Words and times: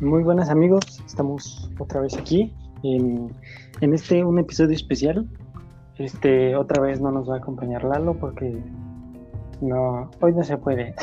Muy 0.00 0.22
buenas 0.22 0.48
amigos, 0.48 1.02
estamos 1.04 1.70
otra 1.78 2.00
vez 2.00 2.16
aquí 2.16 2.54
en, 2.82 3.30
este 3.82 4.24
un 4.24 4.38
episodio 4.38 4.74
especial. 4.74 5.28
Este 5.98 6.56
otra 6.56 6.80
vez 6.80 7.02
no 7.02 7.10
nos 7.10 7.28
va 7.28 7.34
a 7.34 7.38
acompañar 7.38 7.84
Lalo 7.84 8.14
porque 8.14 8.62
no 9.60 10.10
hoy 10.22 10.32
no 10.32 10.42
se 10.42 10.56
puede. 10.56 10.94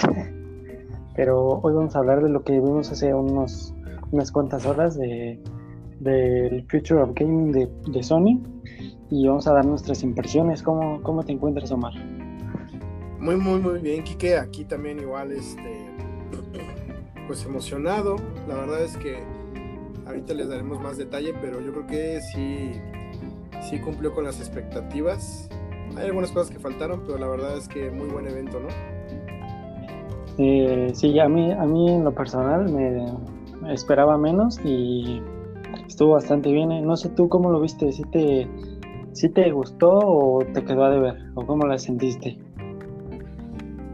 Pero 1.15 1.59
hoy 1.61 1.75
vamos 1.75 1.95
a 1.95 1.99
hablar 1.99 2.23
de 2.23 2.29
lo 2.29 2.43
que 2.43 2.53
vimos 2.53 2.91
hace 2.91 3.13
unos 3.13 3.75
unas 4.11 4.31
cuantas 4.31 4.65
horas 4.65 4.97
de 4.97 5.43
del 5.99 6.65
Future 6.67 7.03
of 7.03 7.11
Gaming 7.13 7.51
de, 7.51 7.69
de 7.91 8.01
Sony 8.01 8.41
y 9.11 9.27
vamos 9.27 9.45
a 9.45 9.53
dar 9.53 9.65
nuestras 9.67 10.01
impresiones. 10.01 10.63
¿Cómo, 10.63 11.03
cómo 11.03 11.21
te 11.21 11.33
encuentras, 11.33 11.71
Omar? 11.71 11.93
Muy, 13.19 13.35
muy, 13.35 13.59
muy 13.59 13.79
bien, 13.79 14.03
Kike. 14.03 14.39
Aquí 14.39 14.65
también 14.65 14.99
igual, 14.99 15.33
este, 15.33 15.85
pues 17.27 17.45
emocionado. 17.45 18.15
La 18.47 18.55
verdad 18.55 18.83
es 18.83 18.95
que 18.97 19.17
ahorita 20.05 20.33
les 20.33 20.49
daremos 20.49 20.79
más 20.79 20.97
detalle, 20.97 21.33
pero 21.41 21.59
yo 21.59 21.71
creo 21.71 21.87
que 21.87 22.21
sí, 22.21 22.71
sí 23.69 23.79
cumplió 23.79 24.13
con 24.13 24.23
las 24.23 24.39
expectativas. 24.39 25.49
Hay 25.97 26.05
algunas 26.05 26.31
cosas 26.31 26.51
que 26.51 26.59
faltaron, 26.59 27.01
pero 27.05 27.17
la 27.17 27.27
verdad 27.27 27.57
es 27.57 27.67
que 27.67 27.91
muy 27.91 28.07
buen 28.07 28.27
evento, 28.27 28.59
¿no? 28.59 28.67
Eh, 30.37 30.91
sí, 30.93 31.19
a 31.19 31.27
mí, 31.27 31.51
a 31.51 31.65
mí 31.65 31.91
en 31.91 32.03
lo 32.03 32.13
personal 32.13 32.71
me 32.71 33.73
esperaba 33.73 34.17
menos 34.17 34.59
y 34.63 35.21
estuvo 35.87 36.13
bastante 36.13 36.51
bien. 36.51 36.71
¿eh? 36.71 36.81
No 36.81 36.95
sé 36.95 37.09
tú 37.09 37.27
cómo 37.27 37.49
lo 37.51 37.59
viste, 37.59 37.91
si 37.91 38.03
te, 38.03 38.47
si 39.13 39.29
te 39.29 39.51
gustó 39.51 39.89
o 39.91 40.45
te 40.53 40.63
quedó 40.63 40.85
a 40.85 40.91
deber, 40.91 41.15
o 41.35 41.45
cómo 41.45 41.65
la 41.65 41.77
sentiste. 41.77 42.37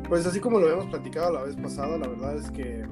Pues 0.09 0.25
así 0.25 0.39
como 0.39 0.59
lo 0.59 0.65
habíamos 0.65 0.87
platicado 0.87 1.31
la 1.31 1.43
vez 1.43 1.55
pasada, 1.55 1.97
la 1.97 2.07
verdad 2.07 2.35
es 2.35 2.51
que 2.51 2.85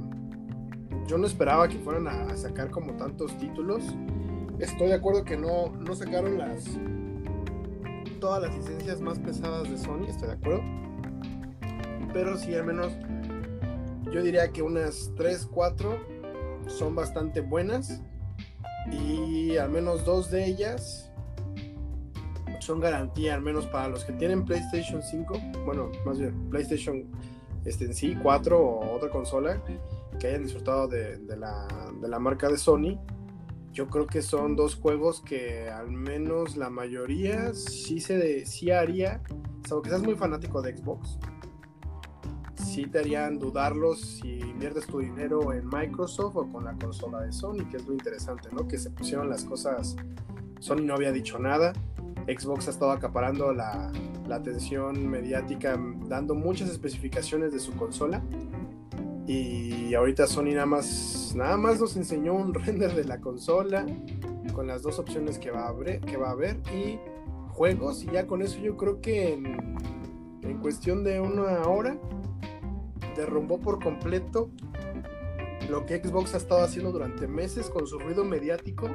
yo 1.11 1.17
no 1.17 1.27
esperaba 1.27 1.67
que 1.67 1.77
fueran 1.77 2.07
a, 2.07 2.37
sacar 2.37 2.71
como 2.71 2.93
tantos 2.93 3.37
títulos. 3.37 3.83
Estoy 4.59 4.87
de 4.87 4.93
acuerdo 4.93 5.25
que 5.25 5.35
no, 5.35 5.67
no 5.71 5.93
sacaron 5.93 6.37
las 6.37 6.63
todas 8.21 8.41
las 8.41 8.55
licencias 8.55 9.01
más 9.01 9.19
pesadas 9.19 9.69
de 9.69 9.77
Sony, 9.77 10.05
estoy 10.07 10.29
de 10.29 10.35
acuerdo. 10.35 10.61
Pero 12.13 12.37
sí, 12.37 12.55
al 12.55 12.63
menos 12.63 12.93
yo 14.09 14.23
diría 14.23 14.53
que 14.53 14.61
unas 14.61 15.11
3, 15.17 15.49
4 15.51 15.99
son 16.67 16.95
bastante 16.95 17.41
buenas. 17.41 18.01
Y 18.89 19.57
al 19.57 19.69
menos 19.69 20.05
dos 20.05 20.31
de 20.31 20.45
ellas 20.45 21.11
son 22.59 22.79
garantía, 22.79 23.33
al 23.33 23.41
menos 23.41 23.67
para 23.67 23.89
los 23.89 24.05
que 24.05 24.13
tienen 24.13 24.45
PlayStation 24.45 25.03
5. 25.03 25.33
Bueno, 25.65 25.91
más 26.05 26.19
bien 26.19 26.49
PlayStation 26.49 27.03
este, 27.65 27.83
en 27.83 27.93
sí, 27.93 28.17
4 28.23 28.57
o 28.57 28.95
otra 28.95 29.09
consola 29.09 29.61
que 30.21 30.27
hayan 30.27 30.43
disfrutado 30.43 30.87
de, 30.87 31.19
la, 31.35 32.19
marca 32.19 32.47
de 32.47 32.55
Sony, 32.55 32.99
yo 33.71 33.87
creo 33.87 34.05
que 34.05 34.21
son 34.21 34.55
dos 34.55 34.75
juegos 34.75 35.19
que 35.19 35.67
al 35.67 35.89
menos 35.89 36.57
la 36.57 36.69
mayoría 36.69 37.55
sí, 37.55 37.99
se 37.99 38.45
sí 38.45 38.69
haría, 38.69 39.23
salvo 39.67 39.81
que 39.81 39.89
seas 39.89 40.03
muy 40.03 40.13
fanático 40.13 40.61
de 40.61 40.77
Xbox, 40.77 41.17
sí 42.53 42.85
te 42.85 42.99
harían 42.99 43.39
dudarlos 43.39 43.99
si 43.99 44.37
inviertes 44.41 44.85
tu 44.85 44.99
dinero 44.99 45.53
en 45.53 45.67
Microsoft 45.67 46.35
o 46.35 46.47
con 46.47 46.65
la 46.65 46.73
consola 46.75 47.21
de 47.21 47.31
Sony, 47.31 47.67
que 47.71 47.77
es 47.77 47.87
lo 47.87 47.93
interesante, 47.93 48.49
¿no? 48.51 48.67
Que 48.67 48.77
se 48.77 48.91
pusieron 48.91 49.27
las 49.27 49.43
cosas, 49.43 49.95
Sony 50.59 50.83
no 50.83 50.93
había 50.93 51.11
dicho 51.11 51.39
nada, 51.39 51.73
Xbox 52.27 52.67
ha 52.67 52.71
estado 52.71 52.91
acaparando 52.91 53.51
la, 53.53 53.91
la 54.27 54.35
atención 54.35 55.07
mediática, 55.07 55.79
dando 56.07 56.35
muchas 56.35 56.69
especificaciones 56.69 57.53
de 57.53 57.59
su 57.59 57.73
consola 57.73 58.21
y 59.31 59.93
ahorita 59.95 60.27
Sony 60.27 60.53
nada 60.53 60.65
más, 60.65 61.33
nada 61.35 61.55
más 61.55 61.79
nos 61.79 61.95
enseñó 61.95 62.33
un 62.33 62.53
render 62.65 62.93
de 62.93 63.05
la 63.05 63.21
consola 63.21 63.85
con 64.53 64.67
las 64.67 64.81
dos 64.81 64.99
opciones 64.99 65.39
que 65.39 65.51
va 65.51 65.65
a 65.65 65.69
haber, 65.69 66.01
que 66.01 66.17
va 66.17 66.29
a 66.29 66.31
haber 66.31 66.57
y 66.73 66.99
juegos. 67.49 68.03
Y 68.03 68.07
ya 68.07 68.27
con 68.27 68.41
eso 68.41 68.59
yo 68.59 68.75
creo 68.75 68.99
que 68.99 69.33
en, 69.33 70.57
cuestión 70.61 71.03
de 71.03 71.19
una 71.19 71.63
hora 71.63 71.97
derrumbó 73.15 73.59
por 73.59 73.83
completo 73.83 74.51
lo 75.69 75.85
que 75.87 75.97
Xbox 75.97 76.35
ha 76.35 76.37
estado 76.37 76.63
haciendo 76.63 76.91
durante 76.91 77.27
meses 77.27 77.69
con 77.69 77.87
su 77.87 77.97
ruido 77.97 78.23
mediático. 78.23 78.89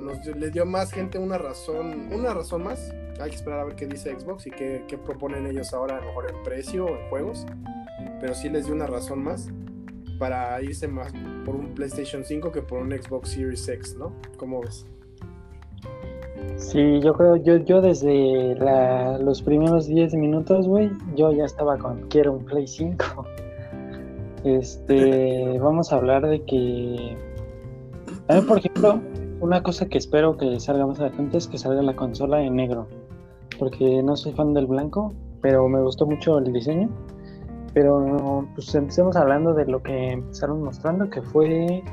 Nos 0.00 0.26
le 0.26 0.50
dio 0.50 0.66
más 0.66 0.92
gente 0.92 1.18
una 1.18 1.38
razón, 1.38 2.12
una 2.12 2.34
razón 2.34 2.64
más. 2.64 2.92
Hay 3.20 3.30
que 3.30 3.36
esperar 3.36 3.60
a 3.60 3.64
ver 3.64 3.74
qué 3.74 3.86
dice 3.86 4.14
Xbox 4.18 4.46
y 4.46 4.50
qué 4.50 5.00
proponen 5.04 5.46
ellos 5.46 5.72
ahora, 5.72 5.96
a 5.96 6.00
lo 6.00 6.08
mejor 6.08 6.30
en 6.30 6.42
precio 6.42 6.84
o 6.84 6.88
en 6.88 7.08
juegos 7.08 7.46
pero 8.20 8.34
sí 8.34 8.48
les 8.48 8.66
dio 8.66 8.74
una 8.74 8.86
razón 8.86 9.22
más 9.22 9.50
para 10.18 10.60
irse 10.62 10.88
más 10.88 11.12
por 11.44 11.54
un 11.54 11.74
PlayStation 11.74 12.24
5 12.24 12.52
que 12.52 12.62
por 12.62 12.80
un 12.80 12.90
Xbox 12.90 13.30
Series 13.30 13.68
X, 13.68 13.96
¿no? 13.98 14.12
¿Cómo 14.38 14.60
ves? 14.62 14.86
Sí, 16.56 17.00
yo 17.00 17.12
creo, 17.12 17.36
yo, 17.36 17.56
yo 17.58 17.80
desde 17.80 18.56
los 19.20 19.42
primeros 19.42 19.86
10 19.86 20.14
minutos, 20.14 20.66
güey, 20.66 20.90
yo 21.14 21.32
ya 21.32 21.44
estaba 21.44 21.76
con 21.76 22.08
quiero 22.08 22.32
un 22.34 22.44
Play 22.44 22.66
5. 22.66 23.04
Este, 24.44 25.58
vamos 25.60 25.92
a 25.92 25.96
hablar 25.96 26.24
de 26.24 26.40
que, 26.44 27.16
a 28.28 28.34
mí, 28.36 28.42
por 28.42 28.58
ejemplo, 28.58 29.00
una 29.40 29.60
cosa 29.60 29.86
que 29.86 29.98
espero 29.98 30.36
que 30.36 30.60
salga 30.60 30.86
más 30.86 31.00
adelante 31.00 31.38
es 31.38 31.48
que 31.48 31.58
salga 31.58 31.82
la 31.82 31.96
consola 31.96 32.40
en 32.40 32.54
negro, 32.54 32.86
porque 33.58 34.04
no 34.04 34.14
soy 34.14 34.32
fan 34.34 34.54
del 34.54 34.66
blanco, 34.66 35.12
pero 35.40 35.68
me 35.68 35.82
gustó 35.82 36.06
mucho 36.06 36.38
el 36.38 36.52
diseño 36.52 36.88
pero 37.76 38.48
pues 38.54 38.74
empecemos 38.74 39.16
hablando 39.16 39.52
de 39.52 39.66
lo 39.66 39.82
que 39.82 40.12
empezaron 40.12 40.62
mostrando, 40.62 41.10
que 41.10 41.20
fue 41.20 41.84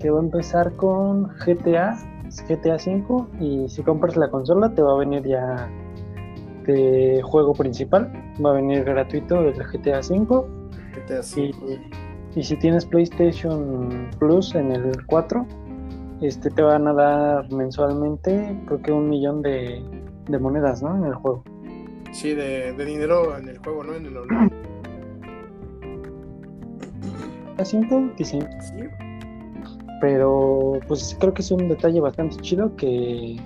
que 0.00 0.08
va 0.08 0.18
a 0.18 0.22
empezar 0.22 0.72
con 0.72 1.24
GTA, 1.44 1.98
GTA 2.48 2.78
5, 2.78 3.28
y 3.38 3.68
si 3.68 3.82
compras 3.82 4.16
la 4.16 4.30
consola 4.30 4.74
te 4.74 4.80
va 4.80 4.94
a 4.94 4.96
venir 4.96 5.22
ya 5.26 5.70
de 6.64 7.20
juego 7.22 7.52
principal, 7.52 8.10
va 8.42 8.52
a 8.52 8.54
venir 8.54 8.84
gratuito 8.84 9.38
el 9.40 9.52
GTA 9.52 10.02
5. 10.02 10.46
GTA 10.94 11.22
5. 11.22 11.58
Y, 12.34 12.42
si 12.42 12.56
tienes 12.56 12.86
PlayStation 12.86 14.08
Plus 14.18 14.54
en 14.54 14.72
el 14.72 15.04
4, 15.04 15.46
este 16.22 16.48
te 16.48 16.62
van 16.62 16.88
a 16.88 16.94
dar 16.94 17.52
mensualmente 17.52 18.58
creo 18.64 18.80
que 18.80 18.92
un 18.92 19.10
millón 19.10 19.42
de, 19.42 19.84
monedas, 20.40 20.82
¿no? 20.82 20.96
En 20.96 21.04
el 21.04 21.14
juego. 21.16 21.44
Sí, 22.12 22.34
de, 22.34 22.72
de, 22.72 22.84
dinero 22.86 23.36
en 23.36 23.50
el 23.50 23.58
juego, 23.58 23.84
¿no? 23.84 23.94
En 23.94 24.06
el 24.06 24.16
online. 24.16 24.61
5, 27.62 28.12
dicen. 28.16 28.48
Pero 30.00 30.80
pues 30.88 31.16
creo 31.20 31.32
que 31.32 31.42
es 31.42 31.50
un 31.50 31.68
detalle 31.68 32.00
bastante 32.00 32.36
chido 32.38 32.74
que, 32.76 33.36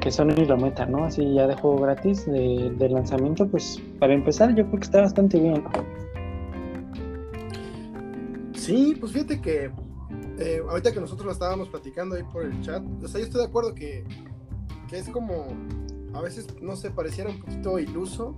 que 0.00 0.10
Sony 0.10 0.34
lo 0.46 0.56
meta, 0.58 0.84
¿no? 0.84 1.04
Así 1.04 1.34
ya 1.34 1.46
de 1.46 1.54
juego 1.56 1.78
gratis 1.78 2.26
de, 2.26 2.88
lanzamiento, 2.90 3.48
pues 3.48 3.80
para 3.98 4.12
empezar 4.12 4.54
yo 4.54 4.66
creo 4.66 4.78
que 4.78 4.84
está 4.84 5.00
bastante 5.00 5.40
bien. 5.40 5.64
Sí, 8.54 8.96
pues 9.00 9.12
fíjate 9.12 9.40
que 9.40 9.70
eh, 10.38 10.62
ahorita 10.68 10.92
que 10.92 11.00
nosotros 11.00 11.26
lo 11.26 11.32
estábamos 11.32 11.68
platicando 11.70 12.16
ahí 12.16 12.22
por 12.24 12.44
el 12.44 12.60
chat, 12.60 12.82
o 13.02 13.08
sea, 13.08 13.20
yo 13.20 13.26
estoy 13.26 13.40
de 13.40 13.46
acuerdo 13.46 13.74
que, 13.74 14.04
que 14.88 14.98
es 14.98 15.08
como, 15.08 15.46
a 16.12 16.20
veces, 16.20 16.46
no 16.60 16.76
sé, 16.76 16.90
pareciera 16.90 17.30
un 17.30 17.40
poquito 17.40 17.78
iluso 17.78 18.36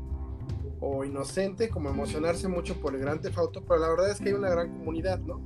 o 0.88 1.04
inocente 1.04 1.68
como 1.68 1.88
emocionarse 1.90 2.46
mucho 2.46 2.80
por 2.80 2.94
el 2.94 3.00
Gran 3.00 3.20
Theft 3.20 3.38
Auto, 3.38 3.62
pero 3.66 3.80
la 3.80 3.88
verdad 3.88 4.10
es 4.10 4.20
que 4.20 4.28
hay 4.28 4.34
una 4.34 4.50
gran 4.50 4.70
comunidad, 4.78 5.18
¿no? 5.18 5.40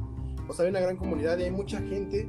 O 0.48 0.52
sea, 0.52 0.64
hay 0.64 0.70
una 0.70 0.80
gran 0.80 0.96
comunidad 0.96 1.38
y 1.38 1.44
hay 1.44 1.50
mucha 1.50 1.78
gente 1.80 2.28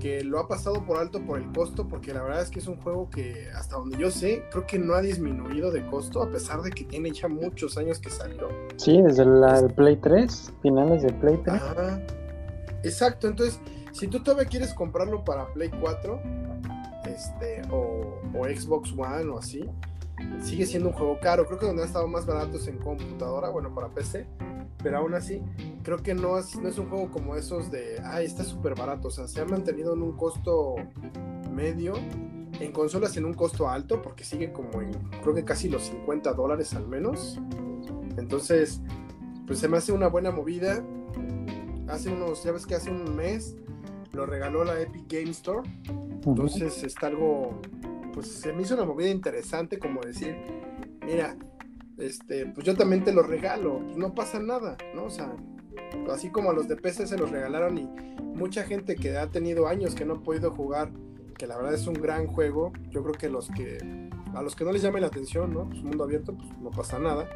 que 0.00 0.24
lo 0.24 0.38
ha 0.38 0.48
pasado 0.48 0.84
por 0.84 0.98
alto 0.98 1.20
por 1.24 1.38
el 1.38 1.52
costo, 1.52 1.86
porque 1.86 2.12
la 2.12 2.22
verdad 2.22 2.42
es 2.42 2.50
que 2.50 2.58
es 2.60 2.66
un 2.66 2.76
juego 2.76 3.10
que 3.10 3.48
hasta 3.54 3.76
donde 3.76 3.96
yo 3.98 4.10
sé, 4.10 4.44
creo 4.50 4.66
que 4.66 4.78
no 4.78 4.94
ha 4.94 5.02
disminuido 5.02 5.70
de 5.70 5.86
costo, 5.86 6.22
a 6.22 6.30
pesar 6.30 6.62
de 6.62 6.70
que 6.70 6.84
tiene 6.84 7.10
ya 7.12 7.28
muchos 7.28 7.76
años 7.78 7.98
que 7.98 8.10
salió. 8.10 8.48
Sí, 8.76 9.00
desde 9.02 9.24
la, 9.24 9.58
el 9.58 9.72
Play 9.72 9.96
3, 9.96 10.54
finales 10.62 11.02
de 11.02 11.12
Play 11.12 11.38
3. 11.44 11.62
exacto, 12.82 13.28
entonces, 13.28 13.60
si 13.92 14.08
tú 14.08 14.20
todavía 14.20 14.48
quieres 14.48 14.74
comprarlo 14.74 15.24
para 15.24 15.52
Play 15.52 15.70
4, 15.80 16.20
este, 17.06 17.62
o, 17.70 18.20
o 18.34 18.44
Xbox 18.44 18.92
One 18.92 19.30
o 19.30 19.38
así, 19.38 19.68
sigue 20.42 20.66
siendo 20.66 20.88
un 20.90 20.94
juego 20.94 21.18
caro. 21.20 21.46
Creo 21.46 21.58
que 21.58 21.66
donde 21.66 21.82
ha 21.82 21.86
estado 21.86 22.08
más 22.08 22.26
barato 22.26 22.56
es 22.56 22.66
en 22.68 22.78
computadora, 22.78 23.50
bueno, 23.50 23.74
para 23.74 23.88
PC. 23.88 24.26
Pero 24.82 24.98
aún 24.98 25.14
así, 25.14 25.42
creo 25.82 25.98
que 25.98 26.14
no 26.14 26.38
es, 26.38 26.56
no 26.56 26.68
es 26.68 26.78
un 26.78 26.88
juego 26.88 27.10
como 27.10 27.34
esos 27.34 27.70
de, 27.70 28.00
ay, 28.04 28.26
está 28.26 28.44
súper 28.44 28.74
barato. 28.74 29.08
O 29.08 29.10
sea, 29.10 29.26
se 29.26 29.40
ha 29.40 29.44
mantenido 29.44 29.94
en 29.94 30.02
un 30.02 30.16
costo 30.16 30.76
medio. 31.52 31.94
En 32.60 32.72
consolas 32.72 33.16
en 33.16 33.24
un 33.24 33.34
costo 33.34 33.68
alto, 33.68 34.02
porque 34.02 34.24
sigue 34.24 34.52
como 34.52 34.80
en, 34.80 34.92
creo 35.22 35.34
que 35.34 35.44
casi 35.44 35.68
los 35.68 35.84
50 35.84 36.32
dólares 36.32 36.74
al 36.74 36.88
menos. 36.88 37.38
Entonces, 38.16 38.80
pues 39.46 39.58
se 39.58 39.68
me 39.68 39.76
hace 39.76 39.92
una 39.92 40.08
buena 40.08 40.30
movida. 40.30 40.82
Hace 41.88 42.10
unos, 42.10 42.44
ya 42.44 42.52
ves 42.52 42.66
que 42.66 42.74
hace 42.74 42.90
un 42.90 43.16
mes 43.16 43.56
lo 44.12 44.26
regaló 44.26 44.64
la 44.64 44.80
Epic 44.80 45.04
Game 45.08 45.30
Store. 45.30 45.68
Entonces 46.26 46.82
está 46.82 47.06
algo 47.06 47.60
pues 48.18 48.32
se 48.32 48.52
me 48.52 48.62
hizo 48.62 48.74
una 48.74 48.84
movida 48.84 49.10
interesante 49.10 49.78
como 49.78 50.00
decir, 50.00 50.34
mira, 51.06 51.36
este, 51.98 52.46
pues 52.46 52.66
yo 52.66 52.74
también 52.74 53.04
te 53.04 53.12
lo 53.12 53.22
regalo, 53.22 53.78
pues 53.84 53.96
no 53.96 54.12
pasa 54.12 54.40
nada, 54.40 54.76
¿no? 54.92 55.04
O 55.04 55.10
sea, 55.10 55.36
así 56.10 56.28
como 56.28 56.50
a 56.50 56.52
los 56.52 56.66
de 56.66 56.74
PC 56.74 57.06
se 57.06 57.16
los 57.16 57.30
regalaron 57.30 57.78
y 57.78 57.88
mucha 58.34 58.64
gente 58.64 58.96
que 58.96 59.16
ha 59.16 59.30
tenido 59.30 59.68
años 59.68 59.94
que 59.94 60.04
no 60.04 60.14
ha 60.14 60.22
podido 60.24 60.50
jugar, 60.50 60.90
que 61.36 61.46
la 61.46 61.56
verdad 61.56 61.74
es 61.74 61.86
un 61.86 61.94
gran 61.94 62.26
juego, 62.26 62.72
yo 62.90 63.04
creo 63.04 63.14
que 63.14 63.28
los 63.28 63.50
que 63.50 64.10
a 64.34 64.42
los 64.42 64.56
que 64.56 64.64
no 64.64 64.72
les 64.72 64.82
llame 64.82 65.00
la 65.00 65.06
atención, 65.06 65.54
¿no? 65.54 65.68
Pues 65.68 65.80
mundo 65.84 66.02
abierto, 66.02 66.36
pues 66.36 66.48
no 66.60 66.72
pasa 66.72 66.98
nada. 66.98 67.28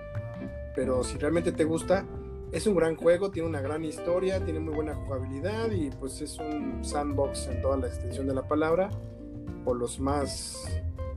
Pero 0.74 1.04
si 1.04 1.16
realmente 1.16 1.52
te 1.52 1.62
gusta, 1.62 2.04
es 2.50 2.66
un 2.66 2.74
gran 2.74 2.96
juego, 2.96 3.30
tiene 3.30 3.48
una 3.48 3.60
gran 3.60 3.84
historia, 3.84 4.44
tiene 4.44 4.58
muy 4.58 4.74
buena 4.74 4.96
jugabilidad 4.96 5.70
y 5.70 5.90
pues 5.90 6.20
es 6.20 6.38
un 6.38 6.84
sandbox 6.84 7.46
en 7.46 7.62
toda 7.62 7.76
la 7.76 7.86
extensión 7.86 8.26
de 8.26 8.34
la 8.34 8.48
palabra, 8.48 8.90
por 9.64 9.76
los 9.76 10.00
más 10.00 10.68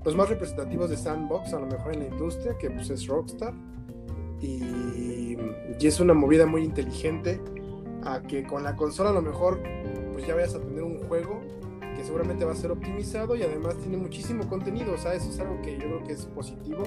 los 0.03 0.15
más 0.15 0.30
representativos 0.30 0.89
de 0.89 0.97
sandbox 0.97 1.53
a 1.53 1.59
lo 1.59 1.65
mejor 1.65 1.94
en 1.94 2.01
la 2.01 2.06
industria, 2.07 2.56
que 2.59 2.69
pues 2.69 2.89
es 2.92 3.07
Rockstar. 3.07 3.53
Y, 4.39 5.38
y 5.80 5.88
es 5.88 6.00
una 6.00 6.13
movida 6.13 6.45
muy 6.45 6.63
inteligente 6.63 7.42
a 8.03 8.21
que 8.21 8.44
con 8.44 8.63
la 8.63 8.75
consola 8.75 9.09
a 9.09 9.13
lo 9.13 9.21
mejor 9.21 9.59
pues 10.13 10.27
ya 10.27 10.36
vayas 10.36 10.56
a 10.56 10.59
tener 10.59 10.83
un 10.83 11.00
juego 11.07 11.42
que 11.95 12.03
seguramente 12.03 12.45
va 12.45 12.51
a 12.51 12.56
ser 12.56 12.71
optimizado 12.71 13.36
y 13.36 13.44
además 13.44 13.77
tiene 13.77 13.97
muchísimo 13.97 14.48
contenido, 14.48 14.94
o 14.94 14.98
sea, 14.98 15.13
eso 15.13 15.30
es 15.30 15.39
algo 15.39 15.62
que 15.62 15.74
yo 15.74 15.86
creo 15.86 16.03
que 16.03 16.13
es 16.13 16.25
positivo, 16.25 16.83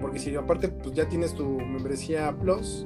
porque 0.00 0.18
si 0.18 0.34
aparte 0.36 0.68
pues 0.68 0.94
ya 0.94 1.08
tienes 1.08 1.34
tu 1.34 1.44
membresía 1.44 2.36
Plus, 2.38 2.84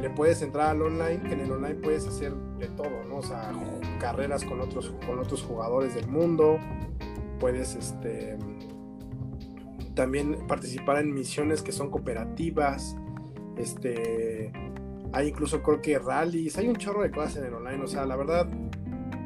le 0.00 0.10
puedes 0.10 0.42
entrar 0.42 0.70
al 0.70 0.82
online, 0.82 1.22
que 1.22 1.32
en 1.32 1.40
el 1.40 1.52
online 1.52 1.76
puedes 1.76 2.06
hacer 2.06 2.34
de 2.58 2.66
todo, 2.68 3.04
¿no? 3.08 3.16
O 3.16 3.22
sea, 3.22 3.52
carreras 3.98 4.44
con 4.44 4.60
otros, 4.60 4.92
con 5.06 5.18
otros 5.18 5.42
jugadores 5.42 5.94
del 5.94 6.06
mundo, 6.08 6.58
puedes 7.44 7.74
este, 7.74 8.38
también 9.94 10.46
participar 10.48 10.96
en 10.96 11.12
misiones 11.12 11.60
que 11.60 11.72
son 11.72 11.90
cooperativas, 11.90 12.96
este, 13.58 14.50
hay 15.12 15.28
incluso 15.28 15.62
creo 15.62 15.82
que 15.82 15.98
rallies, 15.98 16.56
hay 16.56 16.68
un 16.68 16.76
chorro 16.76 17.02
de 17.02 17.10
cosas 17.10 17.36
en 17.36 17.44
el 17.44 17.52
online, 17.52 17.84
o 17.84 17.86
sea, 17.86 18.06
la 18.06 18.16
verdad, 18.16 18.48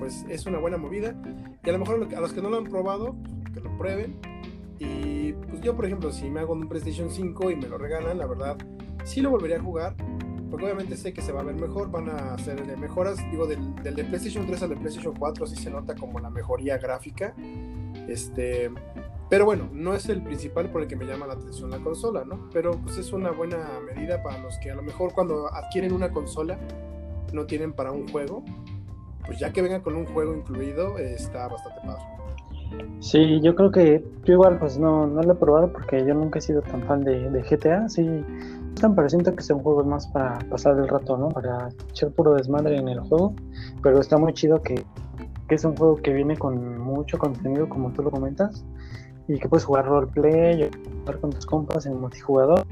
pues 0.00 0.26
es 0.28 0.46
una 0.46 0.58
buena 0.58 0.78
movida. 0.78 1.14
Y 1.62 1.68
a 1.70 1.72
lo 1.72 1.78
mejor 1.78 2.08
a 2.12 2.20
los 2.20 2.32
que 2.32 2.42
no 2.42 2.50
lo 2.50 2.58
han 2.58 2.64
probado, 2.64 3.14
que 3.54 3.60
lo 3.60 3.78
prueben. 3.78 4.16
Y 4.80 5.34
pues 5.34 5.60
yo, 5.60 5.76
por 5.76 5.86
ejemplo, 5.86 6.10
si 6.10 6.28
me 6.28 6.40
hago 6.40 6.54
un 6.54 6.68
PlayStation 6.68 7.12
5 7.12 7.52
y 7.52 7.54
me 7.54 7.68
lo 7.68 7.78
regalan, 7.78 8.18
la 8.18 8.26
verdad, 8.26 8.58
sí 9.04 9.20
lo 9.20 9.30
volvería 9.30 9.58
a 9.58 9.62
jugar. 9.62 9.94
Porque 10.50 10.64
obviamente 10.64 10.96
sé 10.96 11.12
que 11.12 11.22
se 11.22 11.30
va 11.30 11.42
a 11.42 11.44
ver 11.44 11.54
mejor, 11.54 11.88
van 11.88 12.08
a 12.08 12.34
hacer 12.34 12.76
mejoras. 12.78 13.18
Digo, 13.30 13.46
del, 13.46 13.76
del 13.76 13.94
de 13.94 14.02
PlayStation 14.02 14.44
3 14.44 14.64
al 14.64 14.70
de 14.70 14.76
PlayStation 14.76 15.14
4 15.14 15.46
sí 15.46 15.54
se 15.54 15.70
nota 15.70 15.94
como 15.94 16.18
la 16.18 16.30
mejoría 16.30 16.78
gráfica. 16.78 17.32
Este, 18.08 18.70
pero 19.30 19.44
bueno, 19.44 19.68
no 19.72 19.94
es 19.94 20.08
el 20.08 20.22
principal 20.22 20.70
por 20.70 20.82
el 20.82 20.88
que 20.88 20.96
me 20.96 21.04
llama 21.04 21.26
la 21.26 21.34
atención 21.34 21.70
la 21.70 21.78
consola, 21.78 22.24
¿no? 22.24 22.48
Pero 22.52 22.72
pues 22.72 22.96
es 22.96 23.12
una 23.12 23.30
buena 23.30 23.58
medida 23.94 24.22
para 24.22 24.38
los 24.38 24.56
que 24.58 24.70
a 24.70 24.74
lo 24.74 24.82
mejor 24.82 25.12
cuando 25.12 25.52
adquieren 25.52 25.92
una 25.92 26.10
consola 26.10 26.58
no 27.32 27.46
tienen 27.46 27.72
para 27.72 27.92
un 27.92 28.08
juego. 28.08 28.42
Pues 29.26 29.38
ya 29.38 29.52
que 29.52 29.60
venga 29.60 29.82
con 29.82 29.94
un 29.94 30.06
juego 30.06 30.34
incluido, 30.34 30.96
está 30.96 31.48
bastante 31.48 31.80
padre. 31.86 32.02
Sí, 33.00 33.40
yo 33.42 33.54
creo 33.54 33.70
que 33.70 34.04
yo 34.24 34.34
igual 34.34 34.58
pues 34.58 34.78
no, 34.78 35.06
no 35.06 35.22
lo 35.22 35.32
he 35.32 35.36
probado 35.36 35.72
porque 35.72 36.04
yo 36.04 36.14
nunca 36.14 36.38
he 36.38 36.42
sido 36.42 36.62
tan 36.62 36.82
fan 36.82 37.02
de, 37.02 37.42
GTA, 37.42 37.88
sí, 37.88 38.24
están 38.74 38.94
pero 38.94 39.08
siento 39.08 39.34
que 39.34 39.42
son 39.42 39.60
juegos 39.60 39.86
más 39.86 40.06
para 40.08 40.38
pasar 40.50 40.78
el 40.78 40.88
rato, 40.88 41.16
¿no? 41.16 41.28
Para 41.28 41.68
echar 41.90 42.10
puro 42.10 42.34
desmadre 42.34 42.76
en 42.76 42.88
el 42.88 43.00
juego, 43.00 43.34
pero 43.82 44.00
está 44.00 44.18
muy 44.18 44.34
chido 44.34 44.62
que, 44.62 44.84
que 45.48 45.54
es 45.54 45.64
un 45.64 45.76
juego 45.76 45.96
que 45.96 46.12
viene 46.12 46.36
con 46.36 46.78
mucho 46.78 47.18
contenido 47.18 47.68
como 47.68 47.90
tú 47.92 48.02
lo 48.02 48.10
comentas 48.10 48.64
y 49.28 49.38
que 49.38 49.48
puedes 49.48 49.64
jugar 49.64 49.86
roleplay, 49.86 50.70
jugar 51.00 51.20
con 51.20 51.30
tus 51.30 51.46
compas 51.46 51.86
en 51.86 52.00
multijugador. 52.00 52.64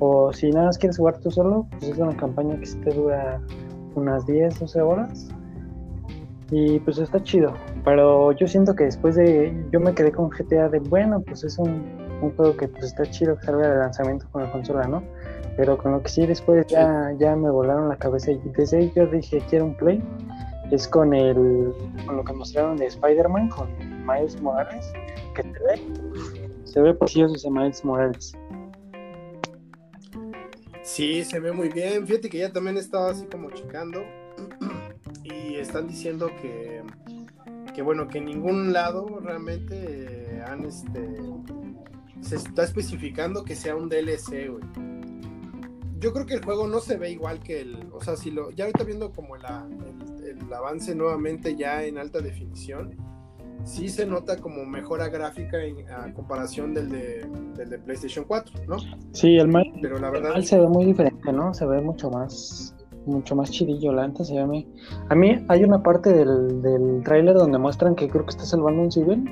O 0.00 0.32
si 0.32 0.50
nada 0.50 0.66
más 0.66 0.78
quieres 0.78 0.96
jugar 0.96 1.18
tú 1.18 1.30
solo, 1.30 1.66
pues 1.70 1.90
es 1.92 1.98
una 1.98 2.16
campaña 2.16 2.58
que 2.58 2.66
te 2.66 2.94
dura 2.94 3.40
unas 3.94 4.26
10, 4.26 4.58
12 4.58 4.80
horas. 4.80 5.28
Y 6.50 6.80
pues 6.80 6.98
está 6.98 7.22
chido. 7.22 7.52
Pero 7.84 8.32
yo 8.32 8.48
siento 8.48 8.74
que 8.74 8.84
después 8.84 9.14
de. 9.14 9.54
Yo 9.70 9.78
me 9.78 9.94
quedé 9.94 10.10
con 10.10 10.30
GTA 10.30 10.68
de 10.68 10.80
bueno, 10.80 11.20
pues 11.20 11.44
es 11.44 11.58
un, 11.58 11.84
un 12.22 12.34
juego 12.34 12.56
que 12.56 12.66
pues 12.66 12.84
está 12.84 13.04
chido 13.04 13.36
que 13.36 13.46
salga 13.46 13.68
de 13.68 13.78
lanzamiento 13.78 14.26
con 14.32 14.42
la 14.42 14.50
consola, 14.50 14.88
¿no? 14.88 15.02
Pero 15.56 15.78
con 15.78 15.92
lo 15.92 16.02
que 16.02 16.08
sí 16.08 16.26
después 16.26 16.66
ya, 16.66 17.12
ya 17.18 17.36
me 17.36 17.50
volaron 17.50 17.88
la 17.88 17.96
cabeza 17.96 18.32
y 18.32 18.40
desde 18.56 18.78
ahí 18.78 18.92
yo 18.96 19.06
dije 19.06 19.40
quiero 19.48 19.66
un 19.66 19.76
play. 19.76 20.02
Es 20.70 20.86
con 20.86 21.12
el. 21.14 21.72
con 22.06 22.16
lo 22.16 22.24
que 22.24 22.32
mostraron 22.32 22.76
de 22.76 22.86
Spider-Man, 22.86 23.48
con 23.48 23.68
Miles 24.06 24.40
Morales 24.40 24.86
que 25.34 25.42
se 25.42 25.48
ve, 25.50 25.80
se 26.64 26.80
ve 26.80 26.94
precioso 26.94 27.34
ese 27.34 27.50
Miles 27.50 27.84
Morales. 27.84 28.36
Sí, 30.82 31.24
se 31.24 31.38
ve 31.38 31.52
muy 31.52 31.68
bien. 31.68 32.06
Fíjate 32.06 32.28
que 32.28 32.38
ya 32.38 32.52
también 32.52 32.76
estaba 32.76 33.10
así 33.10 33.26
como 33.26 33.50
checando 33.50 34.02
y 35.24 35.56
están 35.56 35.86
diciendo 35.86 36.30
que, 36.40 36.82
que 37.74 37.82
bueno, 37.82 38.08
que 38.08 38.18
en 38.18 38.26
ningún 38.26 38.72
lado 38.72 39.20
realmente 39.20 40.42
han 40.46 40.64
este 40.64 41.16
se 42.20 42.36
está 42.36 42.64
especificando 42.64 43.44
que 43.44 43.56
sea 43.56 43.76
un 43.76 43.88
DLC, 43.88 44.50
güey. 44.50 44.64
Yo 45.98 46.12
creo 46.12 46.26
que 46.26 46.34
el 46.34 46.44
juego 46.44 46.66
no 46.66 46.80
se 46.80 46.96
ve 46.96 47.10
igual 47.10 47.40
que 47.40 47.60
el, 47.60 47.88
o 47.92 48.00
sea, 48.02 48.16
si 48.16 48.30
lo 48.30 48.50
ya 48.50 48.64
ahorita 48.64 48.84
viendo 48.84 49.12
como 49.12 49.36
la, 49.36 49.66
el 50.30 50.52
avance 50.52 50.94
nuevamente 50.94 51.56
ya 51.56 51.84
en 51.84 51.98
alta 51.98 52.20
definición, 52.20 52.96
sí 53.64 53.88
se 53.88 54.06
nota 54.06 54.36
como 54.36 54.64
mejora 54.64 55.08
gráfica 55.08 55.62
en 55.62 55.88
a 55.90 56.12
comparación 56.14 56.74
del 56.74 56.90
de, 56.90 57.26
del 57.56 57.70
de 57.70 57.78
PlayStation 57.78 58.24
4, 58.26 58.66
¿no? 58.66 58.76
Sí, 59.12 59.36
el 59.36 59.48
mal, 59.48 59.64
Pero 59.82 59.98
la 59.98 60.10
verdad... 60.10 60.40
se 60.40 60.58
ve 60.58 60.66
muy 60.66 60.86
diferente, 60.86 61.32
¿no? 61.32 61.52
Se 61.54 61.66
ve 61.66 61.80
mucho 61.80 62.10
más 62.10 62.74
mucho 63.06 63.34
más 63.34 63.50
chidillo, 63.50 63.92
la 63.92 64.06
neta 64.06 64.24
se 64.24 64.34
ve 64.34 64.40
a 64.40 64.46
mí. 64.46 64.68
A 65.08 65.14
mí 65.14 65.44
hay 65.48 65.64
una 65.64 65.82
parte 65.82 66.12
del, 66.12 66.60
del 66.60 67.02
tráiler 67.02 67.34
donde 67.34 67.58
muestran 67.58 67.94
que 67.94 68.08
creo 68.08 68.24
que 68.24 68.30
está 68.30 68.44
salvando 68.44 68.82
un 68.82 68.92
civil 68.92 69.24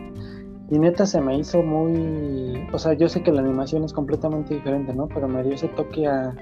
y 0.71 0.79
neta 0.79 1.07
se 1.07 1.21
me 1.21 1.39
hizo 1.39 1.63
muy... 1.63 2.67
O 2.73 2.79
sea, 2.79 2.93
yo 2.95 3.09
sé 3.09 3.23
que 3.23 3.33
la 3.33 3.41
animación 3.41 3.85
es 3.85 3.93
completamente 3.93 4.55
diferente, 4.55 4.95
¿no? 4.95 5.07
Pero 5.09 5.29
me 5.29 5.43
dio 5.43 5.55
ese 5.55 5.69
toque 5.69 6.07
a 6.07 6.35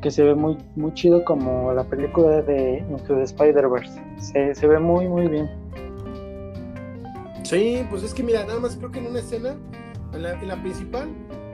que 0.00 0.10
se 0.10 0.22
ve 0.22 0.34
muy, 0.34 0.56
muy 0.76 0.92
chido 0.94 1.24
como 1.24 1.72
la 1.72 1.84
película 1.84 2.42
de 2.42 2.84
Into 2.88 3.14
the 3.14 3.22
Spider-Verse. 3.22 4.00
Se, 4.18 4.54
se 4.54 4.66
ve 4.66 4.78
muy, 4.78 5.08
muy 5.08 5.28
bien. 5.28 5.50
Sí, 7.42 7.84
pues 7.90 8.02
es 8.02 8.14
que 8.14 8.22
mira, 8.22 8.44
nada 8.44 8.60
más 8.60 8.76
creo 8.76 8.90
que 8.90 8.98
en 8.98 9.06
una 9.06 9.20
escena, 9.20 9.56
en 10.12 10.22
la, 10.22 10.32
en 10.32 10.48
la 10.48 10.60
principal, 10.60 11.08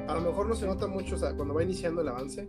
a 0.09 0.15
lo 0.15 0.21
mejor 0.21 0.49
no 0.49 0.55
se 0.55 0.67
nota 0.67 0.87
mucho, 0.87 1.15
o 1.15 1.19
sea, 1.19 1.35
cuando 1.35 1.55
va 1.55 1.63
iniciando 1.63 2.03
el 2.03 2.09
avance, 2.09 2.49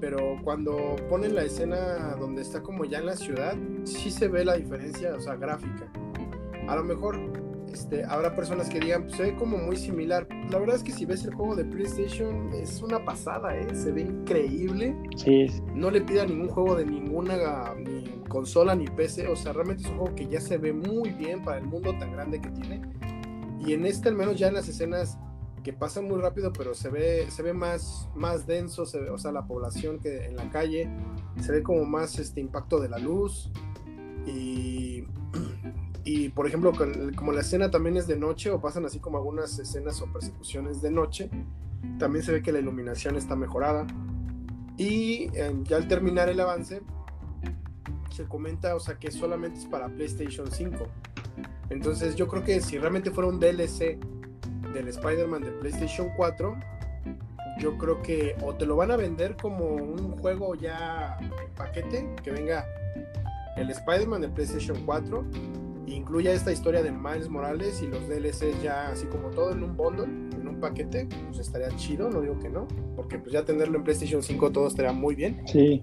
pero 0.00 0.18
cuando 0.42 0.96
ponen 1.08 1.34
la 1.34 1.42
escena 1.42 2.16
donde 2.18 2.42
está 2.42 2.62
como 2.62 2.84
ya 2.84 2.98
en 2.98 3.06
la 3.06 3.16
ciudad, 3.16 3.54
sí 3.84 4.10
se 4.10 4.28
ve 4.28 4.44
la 4.44 4.54
diferencia, 4.54 5.14
o 5.14 5.20
sea, 5.20 5.36
gráfica. 5.36 5.90
A 6.68 6.76
lo 6.76 6.84
mejor 6.84 7.18
este, 7.72 8.04
habrá 8.04 8.34
personas 8.34 8.68
que 8.68 8.80
digan, 8.80 9.04
pues 9.04 9.16
se 9.16 9.22
ve 9.24 9.36
como 9.36 9.58
muy 9.58 9.76
similar. 9.76 10.26
La 10.50 10.58
verdad 10.58 10.76
es 10.76 10.82
que 10.82 10.92
si 10.92 11.04
ves 11.04 11.24
el 11.24 11.34
juego 11.34 11.56
de 11.56 11.64
PlayStation 11.64 12.52
es 12.54 12.82
una 12.82 13.04
pasada, 13.04 13.56
¿eh? 13.56 13.74
se 13.74 13.92
ve 13.92 14.02
increíble. 14.02 14.96
Sí. 15.16 15.46
No 15.74 15.90
le 15.90 16.00
pida 16.00 16.24
ningún 16.24 16.48
juego 16.48 16.76
de 16.76 16.86
ninguna 16.86 17.74
ni 17.74 18.04
consola 18.28 18.74
ni 18.74 18.86
PC, 18.86 19.28
o 19.28 19.36
sea, 19.36 19.52
realmente 19.52 19.82
es 19.84 19.90
un 19.90 19.98
juego 19.98 20.14
que 20.14 20.26
ya 20.26 20.40
se 20.40 20.58
ve 20.58 20.72
muy 20.72 21.10
bien 21.10 21.42
para 21.42 21.58
el 21.58 21.66
mundo 21.66 21.96
tan 21.98 22.12
grande 22.12 22.40
que 22.40 22.50
tiene. 22.50 22.82
Y 23.64 23.72
en 23.72 23.86
este 23.86 24.08
al 24.08 24.14
menos 24.14 24.38
ya 24.38 24.48
en 24.48 24.54
las 24.54 24.68
escenas 24.68 25.18
que 25.66 25.72
pasan 25.72 26.06
muy 26.06 26.20
rápido, 26.20 26.52
pero 26.52 26.74
se 26.74 26.90
ve, 26.90 27.26
se 27.28 27.42
ve 27.42 27.52
más, 27.52 28.08
más 28.14 28.46
denso, 28.46 28.86
se 28.86 29.00
ve, 29.00 29.10
o 29.10 29.18
sea, 29.18 29.32
la 29.32 29.48
población 29.48 29.98
que 29.98 30.26
en 30.26 30.36
la 30.36 30.48
calle, 30.48 30.88
se 31.40 31.50
ve 31.50 31.64
como 31.64 31.84
más 31.84 32.20
este 32.20 32.40
impacto 32.40 32.78
de 32.78 32.88
la 32.88 32.98
luz. 32.98 33.50
Y, 34.26 35.04
y 36.06 36.28
por 36.28 36.46
ejemplo, 36.46 36.72
como 37.16 37.32
la 37.32 37.40
escena 37.40 37.68
también 37.68 37.96
es 37.96 38.06
de 38.06 38.16
noche, 38.16 38.50
o 38.52 38.60
pasan 38.60 38.86
así 38.86 39.00
como 39.00 39.18
algunas 39.18 39.58
escenas 39.58 40.00
o 40.00 40.06
persecuciones 40.06 40.80
de 40.80 40.92
noche, 40.92 41.28
también 41.98 42.24
se 42.24 42.30
ve 42.30 42.42
que 42.42 42.52
la 42.52 42.60
iluminación 42.60 43.16
está 43.16 43.34
mejorada. 43.34 43.88
Y 44.76 45.28
eh, 45.34 45.52
ya 45.64 45.78
al 45.78 45.88
terminar 45.88 46.28
el 46.28 46.38
avance, 46.38 46.80
se 48.12 48.24
comenta, 48.26 48.76
o 48.76 48.80
sea, 48.80 49.00
que 49.00 49.10
solamente 49.10 49.58
es 49.58 49.66
para 49.66 49.88
PlayStation 49.88 50.48
5. 50.48 50.86
Entonces 51.70 52.14
yo 52.14 52.28
creo 52.28 52.44
que 52.44 52.60
si 52.60 52.78
realmente 52.78 53.10
fuera 53.10 53.28
un 53.28 53.40
DLC 53.40 53.98
del 54.72 54.86
Spider-Man 54.86 55.42
de 55.42 55.50
PlayStation 55.50 56.10
4, 56.16 56.56
yo 57.58 57.76
creo 57.78 58.00
que 58.00 58.36
o 58.42 58.54
te 58.54 58.64
lo 58.64 58.76
van 58.76 58.92
a 58.92 58.96
vender 58.96 59.36
como 59.36 59.74
un 59.74 60.16
juego 60.18 60.54
ya 60.54 61.18
paquete, 61.56 62.14
que 62.22 62.30
venga 62.30 62.64
el 63.56 63.70
Spider-Man 63.70 64.20
de 64.20 64.28
PlayStation 64.28 64.80
4, 64.86 65.26
incluya 65.94 66.32
esta 66.32 66.52
historia 66.52 66.82
de 66.82 66.90
Miles 66.90 67.28
Morales 67.28 67.82
y 67.82 67.86
los 67.86 68.08
DLCs 68.08 68.62
ya 68.62 68.88
así 68.88 69.06
como 69.06 69.30
todo 69.30 69.52
en 69.52 69.62
un 69.62 69.76
bundle, 69.76 70.04
en 70.04 70.48
un 70.48 70.60
paquete, 70.60 71.08
pues 71.26 71.38
estaría 71.38 71.68
chido, 71.76 72.10
no 72.10 72.20
digo 72.20 72.38
que 72.38 72.48
no, 72.48 72.66
porque 72.96 73.18
pues 73.18 73.32
ya 73.32 73.44
tenerlo 73.44 73.78
en 73.78 73.84
PlayStation 73.84 74.22
5 74.22 74.52
todo 74.52 74.66
estaría 74.66 74.92
muy 74.92 75.14
bien. 75.14 75.42
Sí. 75.46 75.82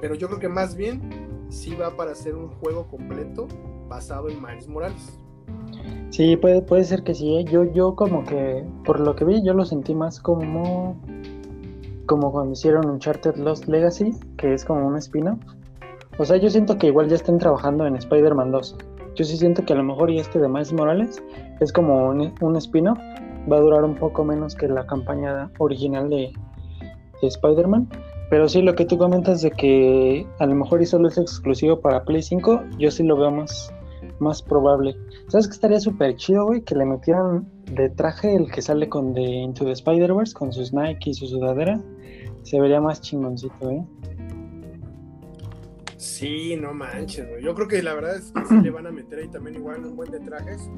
Pero 0.00 0.14
yo 0.14 0.28
creo 0.28 0.40
que 0.40 0.48
más 0.48 0.76
bien 0.76 1.00
sí 1.48 1.74
va 1.74 1.96
para 1.96 2.14
ser 2.14 2.34
un 2.34 2.48
juego 2.48 2.86
completo 2.86 3.48
basado 3.88 4.28
en 4.28 4.40
Miles 4.40 4.68
Morales. 4.68 5.18
Sí, 6.10 6.36
puede, 6.36 6.62
puede 6.62 6.84
ser 6.84 7.02
que 7.02 7.14
sí. 7.14 7.36
¿eh? 7.36 7.44
Yo, 7.44 7.64
yo 7.72 7.94
como 7.94 8.24
que, 8.24 8.64
por 8.84 9.00
lo 9.00 9.14
que 9.14 9.24
vi, 9.24 9.42
yo 9.44 9.54
lo 9.54 9.64
sentí 9.64 9.94
más 9.94 10.20
como, 10.20 11.00
como 12.06 12.32
cuando 12.32 12.52
hicieron 12.52 12.88
Uncharted 12.88 13.36
Lost 13.36 13.66
Legacy, 13.68 14.12
que 14.36 14.54
es 14.54 14.64
como 14.64 14.86
un 14.86 14.96
spin-off. 14.96 15.38
O 16.18 16.24
sea, 16.24 16.36
yo 16.36 16.50
siento 16.50 16.76
que 16.78 16.88
igual 16.88 17.08
ya 17.08 17.16
están 17.16 17.38
trabajando 17.38 17.86
en 17.86 17.96
Spider-Man 17.96 18.50
2. 18.50 18.76
Yo 19.14 19.24
sí 19.24 19.36
siento 19.36 19.64
que 19.64 19.72
a 19.72 19.76
lo 19.76 19.82
mejor 19.82 20.10
y 20.10 20.18
este 20.18 20.38
de 20.38 20.48
Miles 20.48 20.72
Morales 20.72 21.22
es 21.60 21.72
como 21.72 22.08
un, 22.08 22.32
un 22.40 22.56
spin-off. 22.56 22.98
Va 23.50 23.56
a 23.56 23.60
durar 23.60 23.84
un 23.84 23.94
poco 23.94 24.24
menos 24.24 24.54
que 24.54 24.68
la 24.68 24.86
campaña 24.86 25.50
original 25.58 26.08
de, 26.08 26.32
de 27.20 27.28
Spider-Man. 27.28 27.88
Pero 28.30 28.48
sí, 28.48 28.62
lo 28.62 28.74
que 28.74 28.84
tú 28.84 28.96
comentas 28.96 29.42
de 29.42 29.50
que 29.50 30.26
a 30.38 30.46
lo 30.46 30.54
mejor 30.54 30.80
y 30.80 30.86
solo 30.86 31.08
es 31.08 31.18
exclusivo 31.18 31.80
para 31.80 32.04
Play 32.04 32.22
5, 32.22 32.62
yo 32.78 32.90
sí 32.92 33.02
lo 33.02 33.16
veo 33.16 33.32
más, 33.32 33.74
más 34.20 34.40
probable. 34.40 34.96
¿Sabes 35.26 35.48
que 35.48 35.54
estaría 35.54 35.80
súper 35.80 36.14
chido, 36.14 36.46
güey? 36.46 36.62
Que 36.62 36.76
le 36.76 36.84
metieran 36.84 37.48
de 37.72 37.88
traje 37.90 38.36
el 38.36 38.50
que 38.50 38.62
sale 38.62 38.88
con 38.88 39.14
de 39.14 39.22
Into 39.22 39.64
the 39.64 39.72
Spider-Verse, 39.72 40.34
con 40.34 40.52
sus 40.52 40.72
Nike 40.72 41.10
y 41.10 41.14
su 41.14 41.26
sudadera. 41.26 41.80
Se 42.42 42.60
vería 42.60 42.80
más 42.80 43.00
chingoncito, 43.00 43.68
¿eh? 43.68 43.84
Sí, 46.00 46.56
no 46.56 46.72
manches. 46.72 47.28
Yo 47.42 47.54
creo 47.54 47.68
que 47.68 47.82
la 47.82 47.92
verdad 47.92 48.16
es 48.16 48.32
que 48.32 48.42
sí 48.46 48.58
le 48.62 48.70
van 48.70 48.86
a 48.86 48.90
meter 48.90 49.18
ahí 49.18 49.28
también 49.28 49.56
igual 49.56 49.84
un 49.84 49.96
buen 49.96 50.10
de 50.10 50.18
trajes. 50.20 50.70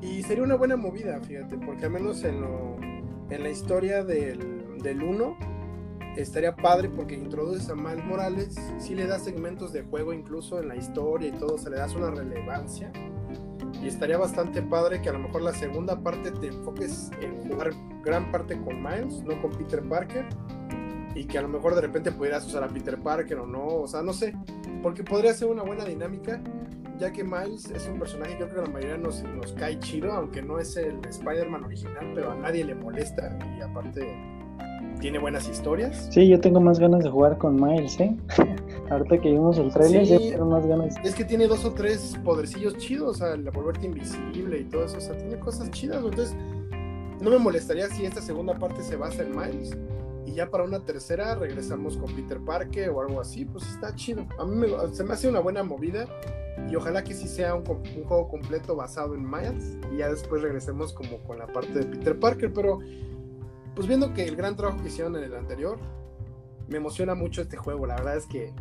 Y 0.00 0.24
sería 0.24 0.42
una 0.42 0.56
buena 0.56 0.76
movida, 0.76 1.20
fíjate, 1.20 1.56
porque 1.56 1.84
al 1.84 1.92
menos 1.92 2.24
en, 2.24 2.40
lo, 2.40 2.76
en 3.30 3.42
la 3.44 3.48
historia 3.48 4.02
del, 4.02 4.82
del 4.82 5.04
1 5.04 5.38
estaría 6.16 6.56
padre 6.56 6.88
porque 6.88 7.14
introduces 7.14 7.70
a 7.70 7.76
Miles 7.76 8.04
Morales, 8.06 8.56
sí 8.78 8.96
le 8.96 9.06
das 9.06 9.22
segmentos 9.22 9.72
de 9.72 9.84
juego 9.84 10.12
incluso 10.12 10.58
en 10.58 10.66
la 10.66 10.74
historia 10.74 11.28
y 11.28 11.32
todo, 11.38 11.58
se 11.58 11.70
le 11.70 11.76
das 11.76 11.94
una 11.94 12.10
relevancia. 12.10 12.90
Y 13.80 13.86
estaría 13.86 14.18
bastante 14.18 14.62
padre 14.62 15.00
que 15.00 15.10
a 15.10 15.12
lo 15.12 15.20
mejor 15.20 15.42
la 15.42 15.54
segunda 15.54 16.00
parte 16.02 16.32
te 16.32 16.48
enfoques 16.48 17.12
en 17.20 17.36
jugar 17.48 17.70
gran 18.02 18.32
parte 18.32 18.60
con 18.60 18.82
Miles, 18.82 19.22
no 19.22 19.40
con 19.40 19.52
Peter 19.52 19.80
Parker. 19.88 20.26
Y 21.16 21.24
que 21.24 21.38
a 21.38 21.42
lo 21.42 21.48
mejor 21.48 21.74
de 21.74 21.80
repente 21.80 22.12
pudieras 22.12 22.46
usar 22.46 22.62
a 22.62 22.68
Peter 22.68 22.98
Parker 22.98 23.38
o 23.38 23.46
no, 23.46 23.66
o 23.66 23.86
sea, 23.88 24.02
no 24.02 24.12
sé. 24.12 24.34
Porque 24.82 25.02
podría 25.02 25.32
ser 25.32 25.48
una 25.48 25.62
buena 25.62 25.84
dinámica, 25.84 26.40
ya 26.98 27.10
que 27.10 27.24
Miles 27.24 27.70
es 27.70 27.88
un 27.88 27.98
personaje 27.98 28.32
que 28.36 28.44
creo 28.44 28.50
que 28.50 28.60
a 28.60 28.62
la 28.64 28.68
mayoría 28.70 28.98
nos, 28.98 29.22
nos 29.24 29.52
cae 29.54 29.78
chido, 29.80 30.12
aunque 30.12 30.42
no 30.42 30.58
es 30.58 30.76
el 30.76 30.98
Spider-Man 31.08 31.64
original, 31.64 32.12
pero 32.14 32.30
a 32.32 32.36
nadie 32.36 32.64
le 32.64 32.74
molesta. 32.74 33.36
Y 33.58 33.62
aparte 33.62 34.06
tiene 35.00 35.18
buenas 35.18 35.48
historias. 35.48 36.08
Sí, 36.10 36.28
yo 36.28 36.38
tengo 36.40 36.60
más 36.60 36.78
ganas 36.78 37.02
de 37.04 37.10
jugar 37.10 37.38
con 37.38 37.56
Miles, 37.56 37.98
¿eh? 38.00 38.14
Ahorita 38.90 39.18
que 39.18 39.30
vimos 39.30 39.58
el 39.58 39.72
trailer, 39.72 40.06
Sí. 40.06 40.30
tengo 40.30 40.46
más 40.46 40.66
ganas. 40.66 40.94
Es 41.02 41.14
que 41.14 41.24
tiene 41.24 41.46
dos 41.48 41.64
o 41.64 41.72
tres 41.72 42.14
podercillos 42.24 42.76
chidos, 42.76 43.08
o 43.08 43.14
sea, 43.14 43.32
el 43.34 43.42
volverte 43.50 43.86
invisible 43.86 44.60
y 44.60 44.64
todo 44.64 44.84
eso, 44.84 44.98
o 44.98 45.00
sea, 45.00 45.16
tiene 45.16 45.38
cosas 45.38 45.70
chidas, 45.70 46.04
entonces 46.04 46.36
no 47.20 47.30
me 47.30 47.38
molestaría 47.38 47.88
si 47.88 48.04
esta 48.04 48.20
segunda 48.20 48.54
parte 48.54 48.82
se 48.82 48.96
basa 48.96 49.22
en 49.22 49.30
Miles 49.36 49.76
y 50.26 50.32
ya 50.32 50.50
para 50.50 50.64
una 50.64 50.80
tercera 50.84 51.36
regresamos 51.36 51.96
con 51.96 52.14
Peter 52.14 52.40
Parker 52.40 52.90
o 52.90 53.00
algo 53.00 53.20
así, 53.20 53.44
pues 53.44 53.64
está 53.68 53.94
chido. 53.94 54.26
A 54.38 54.44
mí 54.44 54.66
se 54.92 55.04
me 55.04 55.14
hace 55.14 55.28
una 55.28 55.38
buena 55.38 55.62
movida 55.62 56.06
y 56.68 56.74
ojalá 56.74 57.04
que 57.04 57.14
sí 57.14 57.28
sea 57.28 57.54
un, 57.54 57.64
juego 57.64 58.28
completo 58.28 58.74
basado 58.74 59.14
en 59.14 59.22
Miles 59.22 59.78
y 59.92 59.98
ya 59.98 60.08
después 60.08 60.42
regresemos 60.42 60.92
como 60.92 61.18
con 61.22 61.38
la 61.38 61.46
parte 61.46 61.78
de 61.78 61.86
Peter 61.86 62.18
Parker, 62.18 62.52
pero 62.52 62.80
pues 63.76 63.86
viendo 63.86 64.12
que 64.14 64.24
el 64.24 64.34
gran 64.34 64.56
trabajo 64.56 64.82
que 64.82 64.88
hicieron 64.88 65.14
en 65.16 65.22
el 65.22 65.34
anterior, 65.34 65.78
me 66.66 66.78
emociona 66.78 67.14
mucho 67.14 67.42
este 67.42 67.56
juego, 67.56 67.86
la 67.86 67.94
verdad 67.94 68.16
es 68.16 68.26
que 68.26 68.52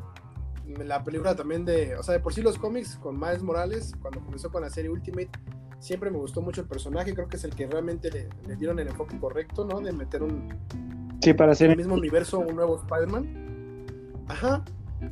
la 0.67 1.03
película 1.03 1.35
también 1.35 1.65
de, 1.65 1.95
o 1.95 2.03
sea, 2.03 2.13
de 2.13 2.19
por 2.19 2.33
sí 2.33 2.41
los 2.41 2.59
cómics 2.59 2.97
con 2.97 3.19
Miles 3.19 3.41
Morales, 3.41 3.93
cuando 4.01 4.19
comenzó 4.19 4.51
con 4.51 4.61
la 4.61 4.69
serie 4.69 4.91
Ultimate, 4.91 5.31
siempre 5.79 6.11
me 6.11 6.17
gustó 6.17 6.41
mucho 6.41 6.61
el 6.61 6.67
personaje, 6.67 7.15
creo 7.15 7.27
que 7.27 7.37
es 7.37 7.43
el 7.43 7.55
que 7.55 7.65
realmente 7.65 8.29
le 8.45 8.55
dieron 8.55 8.77
el 8.77 8.89
enfoque 8.89 9.17
correcto, 9.19 9.65
¿no? 9.65 9.79
De 9.79 9.93
meter 9.93 10.21
un, 10.21 10.49
Sí, 11.21 11.33
para 11.33 11.47
en 11.47 11.51
hacer 11.51 11.69
el 11.71 11.77
mismo 11.77 11.95
universo 11.95 12.39
un 12.39 12.55
nuevo 12.55 12.77
Spider-Man. 12.77 13.85
Ajá. 14.27 14.63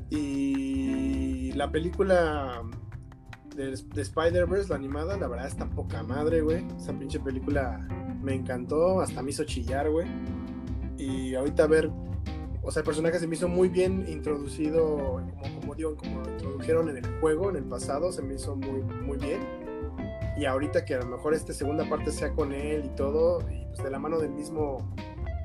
Y 0.10 1.52
la 1.54 1.72
película 1.72 2.62
de, 3.56 3.76
de 3.76 4.02
Spider-Verse, 4.02 4.70
la 4.70 4.76
animada, 4.76 5.18
la 5.18 5.28
verdad 5.28 5.48
está 5.48 5.70
poca 5.70 6.04
madre, 6.04 6.42
güey. 6.42 6.66
Esa 6.78 6.94
pinche 6.94 7.20
película 7.20 7.80
me 8.22 8.34
encantó, 8.34 9.02
hasta 9.02 9.22
me 9.22 9.32
hizo 9.32 9.44
chillar, 9.44 9.90
güey. 9.90 10.08
Y 10.98 11.36
ahorita 11.36 11.64
a 11.64 11.68
ver, 11.68 11.92
o 12.62 12.72
sea, 12.72 12.80
el 12.80 12.86
personaje 12.86 13.20
se 13.20 13.28
me 13.28 13.36
hizo 13.36 13.48
muy 13.48 13.68
bien 13.68 14.06
introducido, 14.08 15.22
como, 15.42 15.60
como 15.60 15.76
digo, 15.76 15.96
como 15.98 16.22
lo 16.22 16.32
introdujeron 16.32 16.90
en 16.90 16.98
el 16.98 17.20
juego, 17.20 17.50
en 17.50 17.58
el 17.58 17.66
pasado, 17.66 18.12
se 18.12 18.22
me 18.22 18.36
hizo 18.36 18.56
muy, 18.56 18.82
muy 18.82 19.18
bien. 19.18 19.42
Y 20.38 20.46
ahorita 20.46 20.86
que 20.86 20.96
a 20.96 21.00
lo 21.00 21.06
mejor 21.06 21.34
esta 21.34 21.54
segunda 21.54 21.88
parte 21.88 22.12
sea 22.12 22.32
con 22.32 22.54
él 22.54 22.86
y 22.86 22.90
todo, 22.96 23.42
y 23.52 23.66
pues 23.68 23.84
de 23.84 23.92
la 23.92 24.00
mano 24.00 24.18
del 24.18 24.32
mismo 24.32 24.78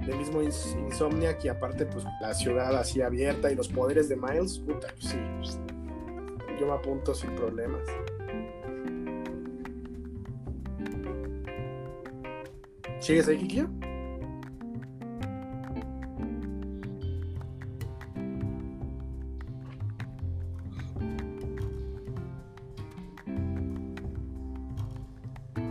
del 0.08 0.16
mismo 0.18 0.42
Ins- 0.42 0.74
Insomniac 0.86 1.44
y 1.44 1.48
aparte 1.48 1.84
pues 1.84 2.04
la 2.22 2.32
ciudad 2.32 2.74
así 2.76 3.02
abierta 3.02 3.52
y 3.52 3.54
los 3.54 3.68
poderes 3.68 4.08
de 4.08 4.16
Miles, 4.16 4.58
puta, 4.60 4.88
pues 4.94 5.04
sí, 5.10 5.18
pues, 5.38 5.58
yo 6.58 6.66
me 6.66 6.72
apunto 6.72 7.14
sin 7.14 7.30
problemas. 7.36 7.82
¿Sigues 13.00 13.28
ahí, 13.28 13.38
Kikio? 13.38 13.68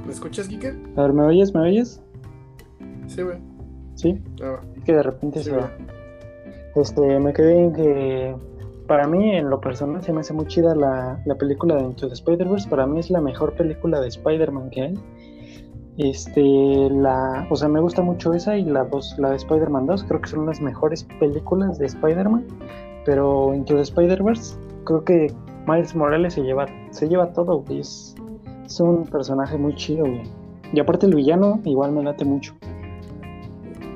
¿Me 0.05 0.11
escuchas, 0.13 0.47
Kike? 0.47 0.73
A 0.95 1.01
ver, 1.01 1.13
¿me 1.13 1.23
oyes? 1.23 1.53
¿Me 1.53 1.61
oyes? 1.61 2.01
Sí, 3.07 3.21
güey. 3.21 3.37
Sí, 3.97 4.21
Ah, 4.41 4.59
es 4.77 4.83
que 4.83 4.93
de 4.93 5.03
repente 5.03 5.39
sí, 5.39 5.49
se 5.49 5.57
va. 5.57 5.71
Este, 6.75 7.19
me 7.19 7.33
quedé 7.33 7.57
en 7.57 7.73
que 7.73 8.35
para 8.87 9.07
mí, 9.07 9.35
en 9.35 9.49
lo 9.49 9.59
personal, 9.59 10.01
se 10.03 10.13
me 10.13 10.21
hace 10.21 10.33
muy 10.33 10.45
chida 10.45 10.75
la, 10.75 11.19
la 11.25 11.35
película 11.35 11.75
de 11.75 11.83
Into 11.83 12.07
the 12.07 12.13
Spider-Verse. 12.13 12.69
Para 12.69 12.85
mí 12.85 12.99
es 12.99 13.09
la 13.09 13.19
mejor 13.19 13.53
película 13.53 13.99
de 13.99 14.07
Spider-Man 14.07 14.69
que 14.69 14.81
hay. 14.81 14.93
Este, 15.97 16.89
la, 16.91 17.47
o 17.49 17.55
sea, 17.55 17.67
me 17.67 17.79
gusta 17.79 18.03
mucho 18.03 18.33
esa 18.33 18.55
y 18.55 18.63
la 18.65 18.85
dos, 18.85 19.15
la 19.17 19.31
de 19.31 19.37
Spider-Man 19.37 19.87
2, 19.87 20.03
creo 20.03 20.21
que 20.21 20.29
son 20.29 20.45
las 20.45 20.61
mejores 20.61 21.07
películas 21.19 21.79
de 21.79 21.87
Spider-Man. 21.87 22.45
Pero 23.03 23.53
Into 23.53 23.75
the 23.75 23.81
Spider-Verse, 23.81 24.57
creo 24.83 25.03
que 25.03 25.33
Miles 25.65 25.95
Morales 25.95 26.35
se 26.35 26.43
lleva, 26.43 26.67
se 26.91 27.09
lleva 27.09 27.33
todo. 27.33 27.63
Es, 27.69 28.15
es 28.63 28.79
un 28.79 29.05
personaje 29.05 29.57
muy 29.57 29.75
chido, 29.75 30.05
güey. 30.05 30.21
Y 30.71 30.79
aparte 30.79 31.07
el 31.07 31.15
villano 31.15 31.59
igual 31.65 31.91
me 31.93 32.03
late 32.03 32.25
mucho. 32.25 32.53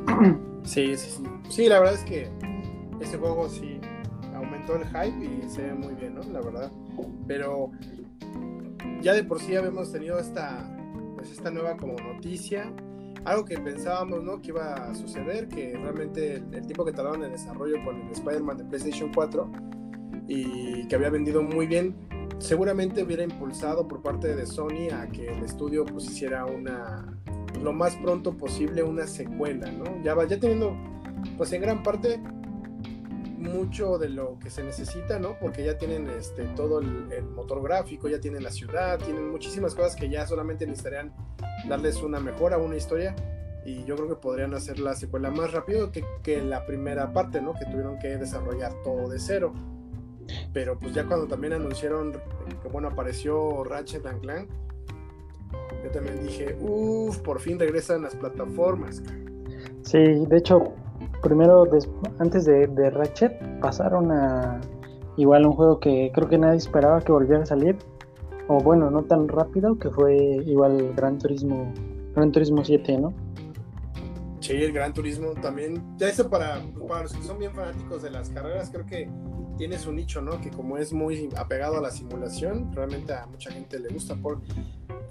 Sí, 0.63 0.95
sí, 0.95 1.09
sí. 1.17 1.23
Sí, 1.49 1.67
la 1.67 1.79
verdad 1.79 1.95
es 1.95 2.03
que 2.03 2.29
este 2.99 3.17
juego 3.17 3.49
sí 3.49 3.81
aumentó 4.35 4.75
el 4.75 4.85
hype 4.85 5.25
y 5.25 5.49
se 5.49 5.63
ve 5.63 5.73
muy 5.73 5.95
bien, 5.95 6.13
¿no? 6.13 6.21
La 6.31 6.39
verdad. 6.39 6.71
Pero 7.27 7.71
ya 9.01 9.13
de 9.13 9.23
por 9.23 9.39
sí 9.39 9.55
habíamos 9.55 9.91
tenido 9.91 10.19
esta, 10.19 10.69
pues 11.15 11.31
esta 11.31 11.49
nueva 11.49 11.77
como 11.77 11.95
noticia. 11.97 12.71
Algo 13.25 13.43
que 13.43 13.57
pensábamos, 13.57 14.23
¿no? 14.23 14.39
Que 14.41 14.49
iba 14.49 14.73
a 14.75 14.93
suceder, 14.93 15.47
que 15.47 15.73
realmente 15.77 16.35
el, 16.35 16.53
el 16.53 16.65
tiempo 16.65 16.85
que 16.85 16.91
tardaron 16.91 17.23
en 17.23 17.31
desarrollo 17.31 17.83
con 17.83 17.99
el 18.01 18.11
Spider-Man 18.11 18.57
de 18.57 18.65
PlayStation 18.65 19.11
4 19.13 19.51
y 20.27 20.87
que 20.87 20.95
había 20.95 21.09
vendido 21.09 21.43
muy 21.43 21.67
bien, 21.67 21.95
seguramente 22.39 23.03
hubiera 23.03 23.23
impulsado 23.23 23.87
por 23.87 24.01
parte 24.01 24.35
de 24.35 24.45
Sony 24.45 24.89
a 24.91 25.07
que 25.07 25.27
el 25.27 25.43
estudio 25.43 25.85
pues 25.85 26.05
hiciera 26.05 26.45
una, 26.45 27.17
lo 27.61 27.73
más 27.73 27.95
pronto 27.97 28.37
posible 28.37 28.83
una 28.83 29.07
secuela, 29.07 29.71
¿no? 29.71 30.01
Ya 30.03 30.13
va, 30.13 30.25
ya 30.25 30.39
teniendo, 30.39 30.75
pues 31.37 31.51
en 31.53 31.61
gran 31.61 31.83
parte, 31.83 32.19
mucho 33.41 33.97
de 33.97 34.09
lo 34.09 34.37
que 34.39 34.49
se 34.49 34.63
necesita, 34.63 35.19
¿no? 35.19 35.37
Porque 35.39 35.65
ya 35.65 35.77
tienen 35.77 36.09
este, 36.09 36.43
todo 36.55 36.79
el, 36.79 37.23
motor 37.35 37.61
gráfico, 37.63 38.07
ya 38.07 38.19
tienen 38.19 38.43
la 38.43 38.51
ciudad, 38.51 38.99
tienen 38.99 39.29
muchísimas 39.29 39.75
cosas 39.75 39.95
que 39.95 40.09
ya 40.09 40.27
solamente 40.27 40.65
necesitarían 40.65 41.13
darles 41.67 42.01
una 42.03 42.19
mejora, 42.19 42.57
una 42.57 42.77
historia, 42.77 43.15
y 43.65 43.83
yo 43.83 43.95
creo 43.95 44.07
que 44.07 44.15
podrían 44.15 44.53
hacer 44.53 44.79
la 44.79 44.95
secuela 44.95 45.29
más 45.31 45.51
rápido 45.51 45.91
que, 45.91 46.03
que 46.23 46.41
la 46.41 46.65
primera 46.65 47.13
parte, 47.13 47.41
¿no? 47.41 47.53
Que 47.53 47.65
tuvieron 47.65 47.99
que 47.99 48.17
desarrollar 48.17 48.73
todo 48.83 49.09
de 49.09 49.19
cero. 49.19 49.53
Pero 50.53 50.79
pues 50.79 50.93
ya 50.93 51.05
cuando 51.05 51.27
también 51.27 51.53
anunciaron 51.53 52.13
que, 52.61 52.67
bueno, 52.69 52.89
apareció 52.89 53.63
Ratchet 53.63 54.05
and 54.05 54.21
Clank, 54.21 54.49
yo 55.83 55.89
también 55.91 56.21
dije, 56.23 56.55
uff, 56.59 57.17
por 57.19 57.39
fin 57.39 57.59
regresan 57.59 58.01
las 58.03 58.15
plataformas. 58.15 59.01
Sí, 59.83 59.97
de 59.99 60.37
hecho, 60.37 60.73
primero, 61.23 61.65
des- 61.65 61.89
antes 62.19 62.45
de, 62.45 62.67
de 62.67 62.89
Ratchet, 62.89 63.33
pasaron 63.59 64.11
a 64.11 64.61
igual 65.17 65.45
un 65.45 65.53
juego 65.53 65.79
que 65.79 66.11
creo 66.13 66.29
que 66.29 66.37
nadie 66.37 66.57
esperaba 66.57 67.01
que 67.01 67.11
volviera 67.11 67.43
a 67.43 67.45
salir, 67.45 67.77
o 68.47 68.59
bueno, 68.59 68.89
no 68.91 69.03
tan 69.03 69.27
rápido, 69.27 69.77
que 69.77 69.89
fue 69.89 70.15
igual 70.45 70.93
Gran 70.95 71.17
Turismo, 71.17 71.71
Gran 72.15 72.31
Turismo 72.31 72.63
7, 72.63 72.97
¿no? 72.99 73.13
Sí, 74.39 74.53
el 74.53 74.73
Gran 74.73 74.93
Turismo 74.93 75.33
también. 75.41 75.83
Ya 75.97 76.09
eso 76.09 76.29
para, 76.29 76.59
para 76.87 77.03
los 77.03 77.13
que 77.13 77.21
son 77.23 77.37
bien 77.37 77.53
fanáticos 77.53 78.01
de 78.01 78.09
las 78.09 78.29
carreras, 78.29 78.69
creo 78.71 78.85
que 78.85 79.07
tiene 79.57 79.77
su 79.77 79.91
nicho, 79.91 80.21
¿no? 80.21 80.41
Que 80.41 80.49
como 80.49 80.77
es 80.77 80.91
muy 80.91 81.29
apegado 81.37 81.77
a 81.77 81.81
la 81.81 81.91
simulación, 81.91 82.71
realmente 82.73 83.13
a 83.13 83.27
mucha 83.27 83.51
gente 83.51 83.77
le 83.79 83.89
gusta. 83.89 84.15
Por, 84.15 84.39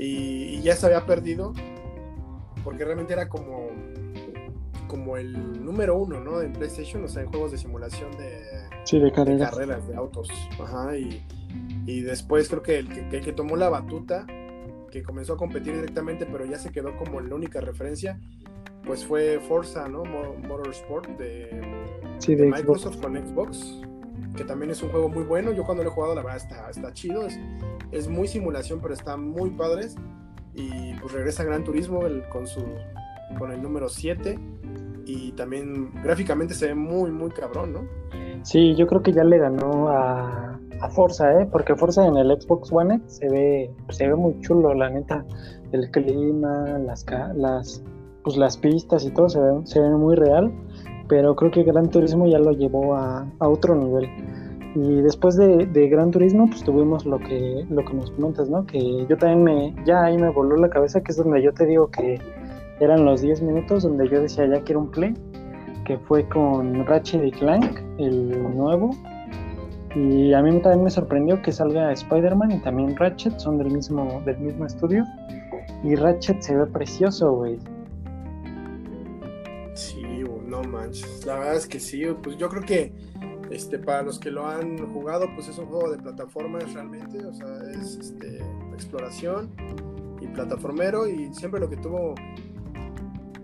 y, 0.01 0.57
y 0.57 0.63
ya 0.63 0.75
se 0.75 0.87
había 0.87 1.05
perdido, 1.05 1.53
porque 2.65 2.85
realmente 2.85 3.13
era 3.13 3.29
como, 3.29 3.69
como 4.89 5.19
el 5.19 5.65
número 5.65 5.97
uno, 5.99 6.21
¿no? 6.21 6.41
En 6.41 6.55
PlayStation, 6.55 7.05
o 7.05 7.09
sea, 7.09 7.23
en 7.23 7.29
juegos 7.29 7.53
de 7.53 7.59
simulación 7.59 8.11
de, 8.17 8.41
sí, 8.85 8.99
de, 8.99 9.13
carreras. 9.13 9.87
de 9.87 9.95
autos. 9.95 10.31
Ajá, 10.59 10.97
y, 10.97 11.23
después 12.03 12.49
creo 12.49 12.63
que 12.63 12.79
el 12.79 13.09
que, 13.11 13.21
que 13.21 13.33
tomó 13.33 13.57
la 13.57 13.69
batuta, 13.69 14.27
que 14.91 15.03
comenzó 15.03 15.35
a 15.35 15.37
competir 15.37 15.75
directamente, 15.75 16.25
pero 16.25 16.47
ya 16.47 16.59
se 16.59 16.71
quedó 16.71 16.97
como 16.97 17.21
la 17.21 17.35
única 17.35 17.61
referencia, 17.61 18.19
pues 18.85 19.05
fue 19.05 19.39
Forza, 19.41 19.87
¿no? 19.89 20.05
Motorsport 20.05 21.09
de, 21.19 21.61
de, 22.27 22.47
Microsoft 22.47 23.01
con 23.01 23.17
Xbox, 23.17 23.83
que 24.37 24.45
también 24.45 24.71
es 24.71 24.83
un 24.83 24.91
juego 24.91 25.09
muy 25.09 25.25
bueno. 25.25 25.53
Yo 25.53 25.65
cuando 25.65 25.83
lo 25.83 25.91
he 25.91 25.93
jugado, 25.93 26.15
la 26.15 26.23
verdad 26.23 26.37
está, 26.37 26.71
está 26.71 26.93
chido. 26.93 27.27
Es, 27.27 27.39
es 27.91 28.09
muy 28.09 28.29
simulación, 28.29 28.81
pero 28.81 28.95
está 28.95 29.17
muy 29.17 29.51
padres. 29.51 29.97
Y 30.55 30.95
pues 30.95 31.13
regresa 31.13 31.45
Gran 31.45 31.65
Turismo 31.65 32.01
con, 32.31 32.47
su, 32.47 32.65
con 33.39 33.53
el 33.53 33.63
número 33.63 33.89
7. 33.89 34.39
Y 35.07 35.33
también 35.33 35.93
gráficamente 36.03 36.55
se 36.55 36.69
ve 36.69 36.75
muy, 36.75 37.11
muy 37.11 37.31
cabrón, 37.31 37.73
¿no? 37.73 37.81
Sí, 38.43 38.75
yo 38.75 38.87
creo 38.87 39.03
que 39.03 39.13
ya 39.13 39.25
le 39.25 39.39
ganó 39.39 39.89
a, 39.89 40.59
a 40.81 40.91
Forza, 40.91 41.41
¿eh? 41.41 41.47
Porque 41.51 41.75
Forza 41.75 42.07
en 42.07 42.17
el 42.17 42.31
Xbox 42.41 42.73
One 42.73 43.01
se 43.07 43.29
ve, 43.29 43.71
se 43.91 44.09
ve 44.09 44.15
muy 44.15 44.41
chulo, 44.41 44.75
la 44.75 44.89
neta. 44.91 45.25
El 45.73 45.91
clima, 45.91 46.79
las, 46.79 47.05
las, 47.35 47.83
pues 48.25 48.37
las 48.37 48.57
pistas 48.57 49.05
y 49.05 49.11
todo 49.11 49.29
se 49.29 49.41
ve, 49.41 49.61
se 49.65 49.81
ve 49.81 49.91
muy 49.91 50.17
real. 50.17 50.53
Pero 51.11 51.37
creo 51.37 51.51
que 51.51 51.65
Gran 51.65 51.91
Turismo 51.91 52.27
ya 52.27 52.39
lo 52.39 52.53
llevó 52.53 52.95
a, 52.95 53.27
a 53.41 53.49
otro 53.49 53.75
nivel. 53.75 54.09
Y 54.75 55.03
después 55.03 55.37
de, 55.37 55.67
Gran 55.89 56.13
Turismo, 56.13 56.47
pues 56.47 56.63
tuvimos 56.63 57.05
lo 57.05 57.19
que, 57.19 57.67
lo 57.69 57.85
que 57.85 57.93
nos 57.93 58.11
comentas, 58.13 58.49
¿no? 58.49 58.65
Que 58.65 59.05
yo 59.09 59.17
también 59.19 59.43
me, 59.43 59.85
ya 59.85 60.05
ahí 60.05 60.17
me 60.17 60.31
voló 60.31 60.57
la 60.57 60.71
cabeza, 60.71 61.01
que 61.01 61.11
es 61.11 61.19
donde 61.19 61.43
yo 61.43 61.53
te 61.53 61.67
digo 61.67 61.91
que 61.91 62.21
eran 62.79 63.05
los 63.05 63.21
10 63.21 63.43
minutos 63.43 63.83
donde 63.83 64.09
yo 64.09 64.21
decía, 64.21 64.47
ya 64.47 64.63
quiero 64.63 64.81
un 64.83 64.91
play, 64.93 65.15
que 65.85 65.99
fue 65.99 66.29
con 66.29 66.87
Ratchet 66.87 67.25
y 67.25 67.33
Clank, 67.33 67.81
el 67.99 68.57
nuevo. 68.57 68.91
Y 69.97 70.33
a 70.35 70.41
mí 70.41 70.57
también 70.61 70.85
me 70.85 70.91
sorprendió 70.91 71.43
que 71.43 71.51
salga 71.51 71.91
Spider-Man 71.91 72.53
y 72.53 72.59
también 72.61 72.97
Ratchet, 72.97 73.37
son 73.41 73.59
del 73.59 73.73
mismo, 73.73 74.23
del 74.25 74.39
mismo 74.39 74.67
estudio. 74.67 75.05
Y 75.83 75.97
Ratchet 75.97 76.41
se 76.43 76.55
ve 76.57 76.67
precioso, 76.67 77.33
güey. 77.33 77.59
No 80.51 80.65
manches. 80.65 81.25
La 81.25 81.39
verdad 81.39 81.55
es 81.55 81.69
que 81.69 81.79
sí, 81.79 82.03
pues 82.23 82.37
yo 82.37 82.49
creo 82.49 82.63
que 82.65 82.93
este, 83.51 83.79
para 83.79 84.03
los 84.03 84.19
que 84.19 84.33
lo 84.33 84.47
han 84.47 84.79
jugado, 84.93 85.27
pues 85.35 85.47
es 85.47 85.57
un 85.59 85.67
juego 85.67 85.93
de 85.93 85.99
plataformas 85.99 86.73
realmente, 86.73 87.25
o 87.25 87.33
sea, 87.33 87.47
es 87.71 87.97
este, 87.97 88.39
exploración 88.73 89.55
y 90.21 90.27
plataformero 90.27 91.07
y 91.07 91.33
siempre 91.35 91.61
lo 91.61 91.71
que 91.71 91.77
tuvo 91.77 92.15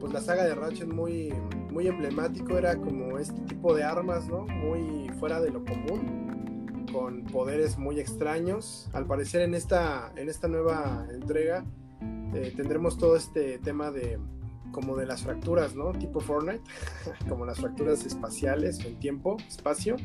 pues 0.00 0.12
la 0.12 0.20
saga 0.20 0.44
de 0.44 0.54
Ratchet 0.54 0.88
muy, 0.88 1.32
muy 1.70 1.86
emblemático 1.86 2.58
era 2.58 2.76
como 2.76 3.18
este 3.18 3.40
tipo 3.42 3.74
de 3.74 3.84
armas, 3.84 4.28
¿no? 4.28 4.46
Muy 4.46 5.08
fuera 5.20 5.40
de 5.40 5.50
lo 5.50 5.64
común, 5.64 6.86
con 6.92 7.24
poderes 7.24 7.78
muy 7.78 8.00
extraños. 8.00 8.88
Al 8.92 9.06
parecer 9.06 9.42
en 9.42 9.54
esta, 9.54 10.12
en 10.16 10.28
esta 10.28 10.48
nueva 10.48 11.06
entrega 11.12 11.64
eh, 12.34 12.52
tendremos 12.56 12.98
todo 12.98 13.16
este 13.16 13.58
tema 13.58 13.90
de 13.90 14.18
como 14.76 14.94
de 14.94 15.06
las 15.06 15.22
fracturas, 15.22 15.74
¿no? 15.74 15.92
Tipo 15.92 16.20
Fortnite, 16.20 16.60
como 17.30 17.46
las 17.46 17.58
fracturas 17.58 18.04
espaciales 18.04 18.78
en 18.84 19.00
tiempo, 19.00 19.38
espacio, 19.48 19.96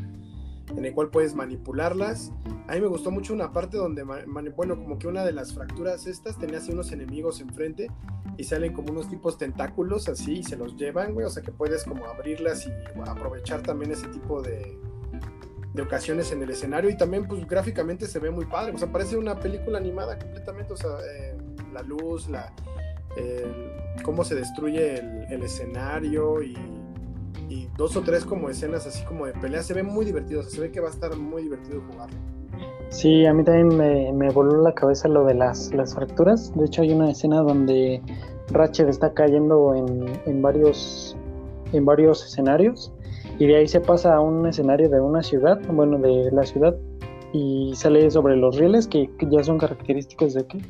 en 0.70 0.86
el 0.86 0.94
cual 0.94 1.10
puedes 1.10 1.36
manipularlas. 1.36 2.32
A 2.70 2.76
mí 2.76 2.80
me 2.80 2.88
gustó 2.88 3.12
mucho 3.12 3.34
una 3.34 3.52
parte 3.52 3.76
donde, 3.76 4.04
bueno, 4.04 4.78
como 4.78 4.98
que 4.98 5.08
una 5.08 5.26
de 5.26 5.34
las 5.34 5.54
fracturas 5.54 6.08
estas 6.08 6.40
tenía 6.40 6.60
así 6.60 6.72
unos 6.72 6.94
enemigos 6.94 7.42
enfrente 7.42 7.92
y 8.38 8.46
salen 8.46 8.72
como 8.72 8.94
unos 8.94 9.10
tipos 9.10 9.38
tentáculos 9.38 10.08
así 10.08 10.38
y 10.38 10.44
se 10.44 10.56
los 10.56 10.78
llevan, 10.78 11.14
güey, 11.14 11.26
o 11.26 11.30
sea 11.30 11.44
que 11.44 11.52
puedes 11.52 11.84
como 11.84 12.06
abrirlas 12.06 12.66
y 12.66 12.72
aprovechar 13.06 13.62
también 13.62 13.92
ese 13.92 14.08
tipo 14.08 14.42
de, 14.42 14.80
de 15.74 15.82
ocasiones 15.82 16.32
en 16.32 16.42
el 16.44 16.50
escenario 16.50 16.90
y 16.90 16.96
también 16.96 17.28
pues 17.28 17.46
gráficamente 17.46 18.08
se 18.08 18.20
ve 18.20 18.32
muy 18.32 18.46
padre, 18.46 18.72
o 18.74 18.78
sea, 18.78 18.90
parece 18.90 19.18
una 19.18 19.38
película 19.38 19.80
animada 19.80 20.18
completamente, 20.18 20.72
o 20.72 20.78
sea, 20.78 20.92
eh, 21.14 21.38
la 21.74 21.82
luz, 21.82 22.30
la, 22.30 22.54
cómo 24.04 24.24
se 24.24 24.36
destruye 24.36 25.00
el, 25.30 25.44
escenario 25.44 26.42
y, 26.42 26.56
dos 27.78 27.96
o 27.98 28.02
tres 28.02 28.26
como 28.26 28.50
escenas 28.50 28.86
así 28.86 29.04
como 29.06 29.26
de 29.26 29.34
pelea. 29.34 29.64
Se 29.64 29.74
ve 29.74 29.84
muy 29.84 30.06
divertido, 30.06 30.44
se 30.44 30.62
ve 30.62 30.72
que 30.72 30.80
va 30.80 30.88
a 30.88 30.92
estar 30.92 31.16
muy 31.18 31.44
divertido 31.44 31.82
jugarlo. 31.92 32.16
Sí, 32.90 33.26
a 33.26 33.34
mí 33.34 33.44
también 33.44 34.16
me, 34.18 34.30
voló 34.30 34.62
la 34.62 34.74
cabeza 34.74 35.08
lo 35.08 35.26
de 35.26 35.34
las, 35.34 35.72
fracturas. 35.94 36.54
De 36.56 36.66
hecho, 36.66 36.82
hay 36.82 36.92
una 36.92 37.10
escena 37.10 37.42
donde 37.42 38.02
Ratchet 38.50 38.88
está 38.88 39.14
cayendo 39.14 39.74
en, 39.76 40.42
varios, 40.42 41.18
en 41.74 41.86
varios 41.86 42.26
escenarios 42.26 42.94
y 43.40 43.48
de 43.48 43.58
ahí 43.58 43.68
se 43.68 43.82
pasa 43.82 44.16
a 44.16 44.20
un 44.20 44.46
escenario 44.46 44.90
de 44.90 45.00
una 45.00 45.24
ciudad, 45.24 45.60
bueno, 45.72 45.98
de 45.98 46.30
la 46.32 46.44
ciudad 46.44 46.76
y 47.34 47.72
sale 47.76 48.12
sobre 48.12 48.36
los 48.36 48.58
rieles 48.58 48.88
que, 48.88 49.10
que 49.18 49.28
ya 49.30 49.44
son 49.44 49.58
característicos 49.58 50.34
de 50.34 50.42
aquí 50.42 50.62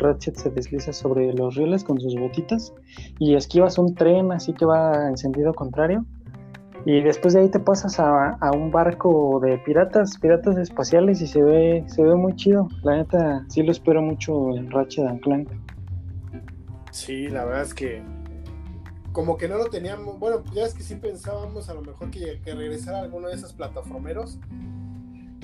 Ratchet 0.00 0.36
se 0.36 0.50
desliza 0.50 0.92
sobre 0.92 1.32
los 1.32 1.54
rieles 1.54 1.84
con 1.84 2.00
sus 2.00 2.14
botitas 2.16 2.72
y 3.18 3.34
esquivas 3.34 3.78
un 3.78 3.94
tren 3.94 4.32
así 4.32 4.52
que 4.52 4.64
va 4.64 5.08
en 5.08 5.16
sentido 5.16 5.54
contrario. 5.54 6.04
Y 6.86 7.02
después 7.02 7.34
de 7.34 7.40
ahí 7.40 7.50
te 7.50 7.60
pasas 7.60 8.00
a, 8.00 8.38
un 8.54 8.70
barco 8.70 9.38
de 9.42 9.58
piratas, 9.58 10.18
piratas 10.18 10.56
espaciales 10.56 11.20
y 11.20 11.26
se 11.26 11.42
ve, 11.42 11.84
se 11.86 12.02
ve 12.02 12.14
muy 12.14 12.34
chido. 12.36 12.68
La 12.82 12.96
neta, 12.96 13.44
sí 13.48 13.62
lo 13.62 13.70
espero 13.70 14.00
mucho 14.00 14.56
en 14.56 14.70
Ratchet 14.70 15.06
and 15.06 15.20
Clank. 15.20 15.50
Sí, 16.90 17.28
la 17.28 17.44
verdad 17.44 17.62
es 17.62 17.74
que 17.74 18.02
como 19.12 19.36
que 19.36 19.48
no 19.48 19.58
lo 19.58 19.66
teníamos, 19.66 20.18
bueno, 20.18 20.42
ya 20.54 20.64
es 20.64 20.74
que 20.74 20.82
sí 20.82 20.94
pensábamos 20.94 21.68
a 21.68 21.74
lo 21.74 21.82
mejor 21.82 22.10
que, 22.10 22.40
que 22.42 22.54
regresara 22.54 23.00
alguno 23.00 23.28
de 23.28 23.34
esos 23.34 23.52
plataformeros, 23.52 24.38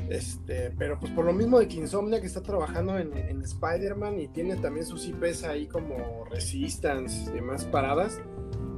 este, 0.09 0.73
pero 0.79 0.99
pues 1.01 1.13
por 1.13 1.25
lo 1.25 1.33
mismo 1.33 1.59
de 1.59 1.67
que 1.69 1.77
Insomnia 1.77 2.21
que 2.21 2.27
está 2.27 2.43
trabajando 2.43 2.99
en, 2.99 3.43
Spider-Man 3.43 4.19
y 4.21 4.29
tiene 4.29 4.57
también 4.57 4.85
sus 4.85 5.07
IPs 5.07 5.45
ahí 5.45 5.67
como 5.67 6.25
Resistance 6.31 7.31
y 7.31 7.35
demás 7.35 7.65
paradas, 7.65 8.21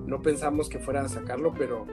no 0.07 0.21
pensamos 0.21 0.69
que 0.69 0.79
fuera 0.79 1.03
a 1.03 1.09
sacarlo, 1.09 1.55
pero 1.57 1.87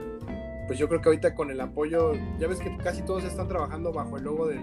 pues 0.66 0.78
yo 0.78 0.88
creo 0.88 1.00
que 1.00 1.08
ahorita 1.08 1.34
con 1.34 1.50
el 1.50 1.60
apoyo, 1.60 2.12
ya 2.38 2.48
ves 2.48 2.58
que 2.58 2.76
casi 2.78 3.02
todos 3.02 3.24
están 3.24 3.48
trabajando 3.48 3.92
bajo 3.92 4.16
el 4.16 4.24
logo 4.24 4.46
del, 4.46 4.60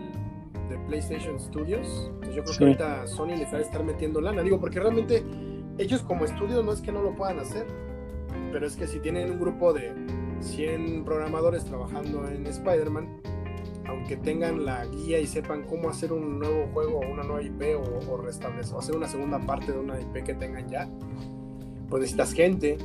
de 0.69 0.77
PlayStation 0.88 1.39
Studios, 1.39 2.12
entonces 2.15 2.36
yo 2.36 2.43
creo 2.43 2.57
que 2.57 2.63
ahorita 2.63 3.07
Sony 3.07 3.38
les 3.38 3.53
va 3.53 3.57
a 3.57 3.62
estar 3.62 3.83
metiendo 3.83 4.21
lana, 4.21 4.41
digo, 4.41 4.59
porque 4.59 4.79
realmente 4.79 5.23
ellos 5.77 6.01
como 6.01 6.25
estudio 6.25 6.62
no 6.62 6.71
es 6.71 6.81
que 6.81 6.91
no 6.91 7.01
lo 7.01 7.15
puedan 7.15 7.39
hacer, 7.39 7.65
pero 8.51 8.67
es 8.67 8.75
que 8.75 8.88
si 8.88 8.99
tienen 8.99 9.31
un 9.31 9.39
grupo 9.39 9.73
de 9.73 9.91
100 10.41 11.05
programadores 11.05 11.65
trabajando 11.65 12.27
en 12.27 12.45
Spider-Man, 12.45 13.21
aunque 13.87 14.17
tengan 14.17 14.65
la 14.65 14.85
guía 14.85 15.19
y 15.19 15.27
sepan 15.27 15.63
cómo 15.63 15.89
hacer 15.89 16.13
un 16.13 16.39
nuevo 16.39 16.67
juego 16.73 16.99
o 16.99 17.11
una 17.11 17.23
nueva 17.23 17.41
IP 17.41 17.77
o, 18.09 18.17
restablecer 18.17 18.75
o 18.75 18.79
hacer 18.79 18.95
una 18.95 19.07
segunda 19.07 19.39
parte 19.39 19.71
de 19.71 19.79
una 19.79 19.99
IP 19.99 20.23
que 20.23 20.33
tengan 20.33 20.67
ya, 20.69 20.89
pues 21.89 22.01
necesitas 22.01 22.33
gente, 22.33 22.77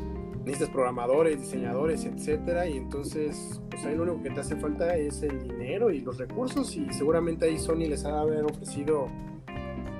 necesitas 0.45 0.71
programadores, 0.71 1.41
diseñadores, 1.41 2.05
etcétera, 2.05 2.67
y 2.67 2.77
entonces, 2.77 3.61
pues 3.71 3.85
ahí 3.85 3.95
lo 3.95 4.05
único 4.05 4.23
que 4.23 4.31
te 4.31 4.41
hace 4.41 4.57
falta 4.57 4.97
es 4.97 5.23
el 5.23 5.43
dinero 5.43 5.91
y 5.91 6.01
los 6.01 6.19
recursos, 6.19 6.75
y 6.77 6.93
seguramente 6.93 7.47
ahí 7.47 7.59
Sony 7.59 7.87
les 7.89 8.05
ha 8.05 8.13
de 8.13 8.19
haber 8.19 8.45
ofrecido 8.45 9.09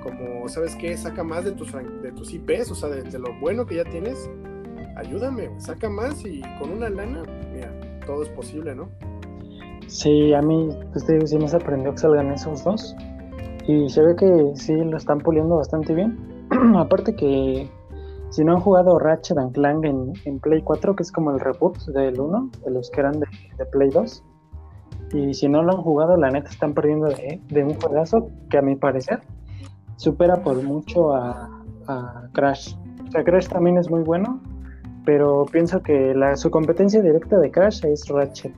como, 0.03 0.47
¿sabes 0.47 0.75
qué? 0.75 0.95
Saca 0.97 1.23
más 1.23 1.45
de 1.45 1.51
tus, 1.51 1.73
de 1.73 2.11
tus 2.11 2.33
IPs, 2.33 2.71
o 2.71 2.75
sea, 2.75 2.89
de, 2.89 3.03
de 3.03 3.19
lo 3.19 3.37
bueno 3.39 3.65
que 3.65 3.75
ya 3.75 3.83
tienes, 3.83 4.29
ayúdame, 4.95 5.49
saca 5.59 5.89
más 5.89 6.25
y 6.25 6.41
con 6.59 6.71
una 6.71 6.89
lana, 6.89 7.23
mira, 7.53 7.99
todo 8.05 8.23
es 8.23 8.29
posible, 8.29 8.75
¿no? 8.75 8.89
Sí, 9.89 10.33
a 10.35 10.41
mí, 10.43 10.69
pues 10.91 11.05
sí 11.25 11.37
me 11.37 11.47
sorprendió 11.47 11.91
que 11.91 11.97
salgan 11.97 12.31
esos 12.31 12.63
dos. 12.63 12.95
Y 13.67 13.89
se 13.89 14.03
ve 14.03 14.15
que 14.15 14.51
sí 14.53 14.75
lo 14.75 14.97
están 14.97 15.17
puliendo 15.17 15.57
bastante 15.57 15.95
bien. 15.95 16.17
Aparte 16.77 17.15
que 17.15 17.67
si 18.29 18.43
no 18.43 18.53
han 18.53 18.61
jugado 18.61 18.99
Ratchet 18.99 19.37
and 19.39 19.53
Clank 19.53 19.85
en, 19.85 20.39
Play 20.39 20.61
4, 20.61 20.95
que 20.95 21.01
es 21.01 21.11
como 21.11 21.31
el 21.31 21.39
reboot 21.39 21.79
del 21.87 22.19
1, 22.19 22.51
de 22.63 22.71
los 22.71 22.91
que 22.91 22.99
eran 22.99 23.19
de, 23.19 23.65
Play 23.71 23.89
2. 23.89 24.23
Y 25.13 25.33
si 25.33 25.49
no 25.49 25.63
lo 25.63 25.71
han 25.71 25.81
jugado, 25.81 26.15
la 26.17 26.29
neta 26.29 26.49
están 26.49 26.75
perdiendo 26.75 27.07
de, 27.07 27.63
un 27.63 27.73
juegazo 27.73 28.29
que 28.51 28.59
a 28.59 28.61
mi 28.61 28.75
parecer 28.75 29.21
supera 29.95 30.43
por 30.43 30.61
mucho 30.61 31.15
a, 31.15 31.49
Crash. 32.33 32.75
O 33.07 33.11
sea, 33.11 33.23
Crash 33.23 33.47
también 33.47 33.79
es 33.79 33.89
muy 33.89 34.03
bueno, 34.03 34.39
pero 35.03 35.47
pienso 35.51 35.81
que 35.81 36.13
la, 36.13 36.35
su 36.35 36.51
competencia 36.51 37.01
directa 37.01 37.39
de 37.39 37.49
Crash 37.49 37.83
es 37.85 38.07
Ratchet. 38.07 38.53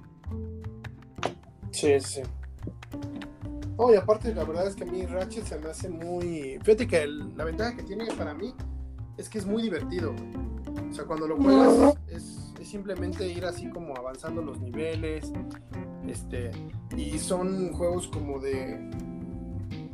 Sí, 1.81 1.99
sí. 1.99 2.21
Oh, 3.77 3.91
y 3.91 3.95
aparte, 3.95 4.33
la 4.35 4.43
verdad 4.43 4.67
es 4.67 4.75
que 4.75 4.83
a 4.83 4.85
mí 4.85 5.05
Ratchet 5.05 5.45
se 5.45 5.57
me 5.57 5.69
hace 5.69 5.89
muy. 5.89 6.59
Fíjate 6.63 6.87
que 6.87 7.07
la 7.07 7.43
ventaja 7.43 7.75
que 7.75 7.83
tiene 7.83 8.05
para 8.15 8.33
mí 8.33 8.53
es 9.17 9.27
que 9.27 9.39
es 9.39 9.45
muy 9.45 9.63
divertido. 9.63 10.13
O 10.89 10.93
sea, 10.93 11.05
cuando 11.05 11.27
lo 11.27 11.37
juegas 11.37 11.97
es, 12.07 12.53
es, 12.59 12.67
simplemente 12.69 13.27
ir 13.27 13.45
así 13.45 13.69
como 13.69 13.95
avanzando 13.97 14.41
los 14.41 14.59
niveles. 14.61 15.31
Este. 16.07 16.51
Y 16.95 17.17
son 17.17 17.73
juegos 17.73 18.07
como 18.07 18.39
de. 18.39 18.91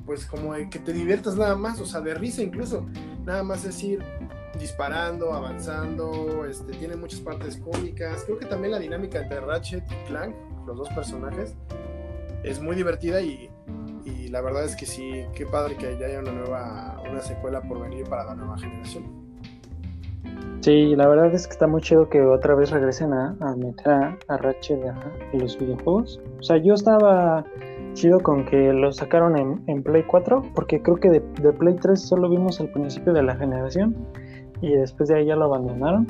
Pues 0.05 0.25
como 0.25 0.53
de 0.53 0.69
que 0.69 0.79
te 0.79 0.91
diviertas 0.91 1.37
nada 1.37 1.55
más, 1.55 1.79
o 1.79 1.85
sea, 1.85 2.01
de 2.01 2.13
risa 2.13 2.41
incluso. 2.41 2.85
Nada 3.25 3.43
más 3.43 3.63
es 3.65 3.81
ir 3.83 4.03
disparando, 4.59 5.33
avanzando, 5.33 6.45
este, 6.45 6.73
tiene 6.73 6.95
muchas 6.95 7.19
partes 7.19 7.57
cómicas. 7.57 8.23
Creo 8.25 8.39
que 8.39 8.45
también 8.45 8.71
la 8.71 8.79
dinámica 8.79 9.21
entre 9.21 9.39
Ratchet 9.39 9.83
y 9.91 10.07
Clank, 10.07 10.35
los 10.67 10.77
dos 10.77 10.89
personajes, 10.89 11.55
es 12.43 12.61
muy 12.61 12.75
divertida 12.75 13.21
y, 13.21 13.49
y 14.05 14.27
la 14.27 14.41
verdad 14.41 14.63
es 14.65 14.75
que 14.75 14.85
sí, 14.85 15.25
qué 15.33 15.45
padre 15.45 15.75
que 15.75 15.97
ya 15.97 16.05
haya 16.05 16.19
una 16.19 16.33
nueva, 16.33 17.01
una 17.09 17.21
secuela 17.21 17.61
por 17.61 17.81
venir 17.81 18.07
para 18.07 18.25
la 18.25 18.35
nueva 18.35 18.57
generación. 18.57 19.27
Sí, 20.61 20.95
la 20.95 21.07
verdad 21.07 21.33
es 21.33 21.47
que 21.47 21.53
está 21.53 21.67
muy 21.67 21.81
chido 21.81 22.09
que 22.09 22.21
otra 22.21 22.53
vez 22.53 22.71
regresen 22.71 23.13
a, 23.13 23.35
meter 23.55 23.89
a, 24.27 24.37
Ratchet 24.37 24.85
a, 24.85 24.97
los 25.33 25.57
videojuegos. 25.57 26.19
O 26.39 26.43
sea, 26.43 26.57
yo 26.57 26.73
estaba 26.73 27.45
chido 27.93 28.19
con 28.19 28.45
que 28.45 28.73
lo 28.73 28.91
sacaron 28.91 29.61
en, 29.67 29.83
Play 29.83 30.03
4, 30.03 30.43
porque 30.53 30.81
creo 30.81 30.97
que 30.97 31.09
de, 31.09 31.19
de, 31.41 31.53
Play 31.53 31.75
3 31.75 31.99
solo 31.99 32.29
vimos 32.29 32.59
el 32.59 32.69
principio 32.69 33.13
de 33.13 33.23
la 33.23 33.35
generación 33.35 33.95
y 34.61 34.73
después 34.73 35.07
de 35.09 35.15
ahí 35.15 35.25
ya 35.27 35.35
lo 35.35 35.45
abandonaron. 35.45 36.07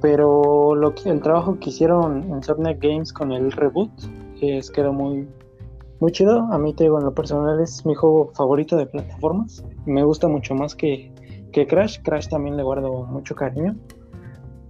Pero 0.00 0.74
lo 0.74 0.94
que, 0.94 1.10
el 1.10 1.20
trabajo 1.20 1.58
que 1.58 1.70
hicieron 1.70 2.30
en 2.32 2.42
Subnet 2.42 2.80
Games 2.80 3.12
con 3.12 3.32
el 3.32 3.50
reboot 3.50 3.90
es 4.40 4.70
que 4.70 4.80
era 4.80 4.92
muy, 4.92 5.28
muy 6.00 6.12
chido. 6.12 6.40
A 6.52 6.58
mí, 6.58 6.72
te 6.74 6.84
digo, 6.84 6.98
en 6.98 7.04
lo 7.04 7.14
personal 7.14 7.60
es 7.60 7.84
mi 7.84 7.94
juego 7.94 8.30
favorito 8.34 8.76
de 8.76 8.86
plataformas. 8.86 9.64
Me 9.86 10.04
gusta 10.04 10.28
mucho 10.28 10.54
más 10.54 10.74
que, 10.74 11.12
que 11.52 11.66
Crash. 11.66 12.00
Crash 12.02 12.28
también 12.28 12.56
le 12.56 12.62
guardo 12.62 13.04
mucho 13.06 13.34
cariño. 13.34 13.76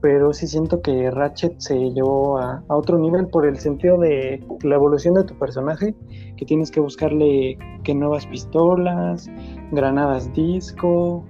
Pero 0.00 0.32
sí 0.32 0.46
siento 0.46 0.80
que 0.80 1.10
Ratchet 1.10 1.58
se 1.58 1.76
llevó 1.90 2.38
a, 2.38 2.62
a, 2.68 2.76
otro 2.76 2.98
nivel 2.98 3.26
por 3.26 3.44
el 3.44 3.58
sentido 3.58 3.98
de 3.98 4.40
la 4.62 4.76
evolución 4.76 5.14
de 5.14 5.24
tu 5.24 5.36
personaje, 5.36 5.92
que 6.36 6.46
tienes 6.46 6.70
que 6.70 6.78
buscarle 6.78 7.58
que 7.82 7.94
nuevas 7.96 8.24
pistolas, 8.26 9.28
granadas 9.72 10.32
disco, 10.32 11.24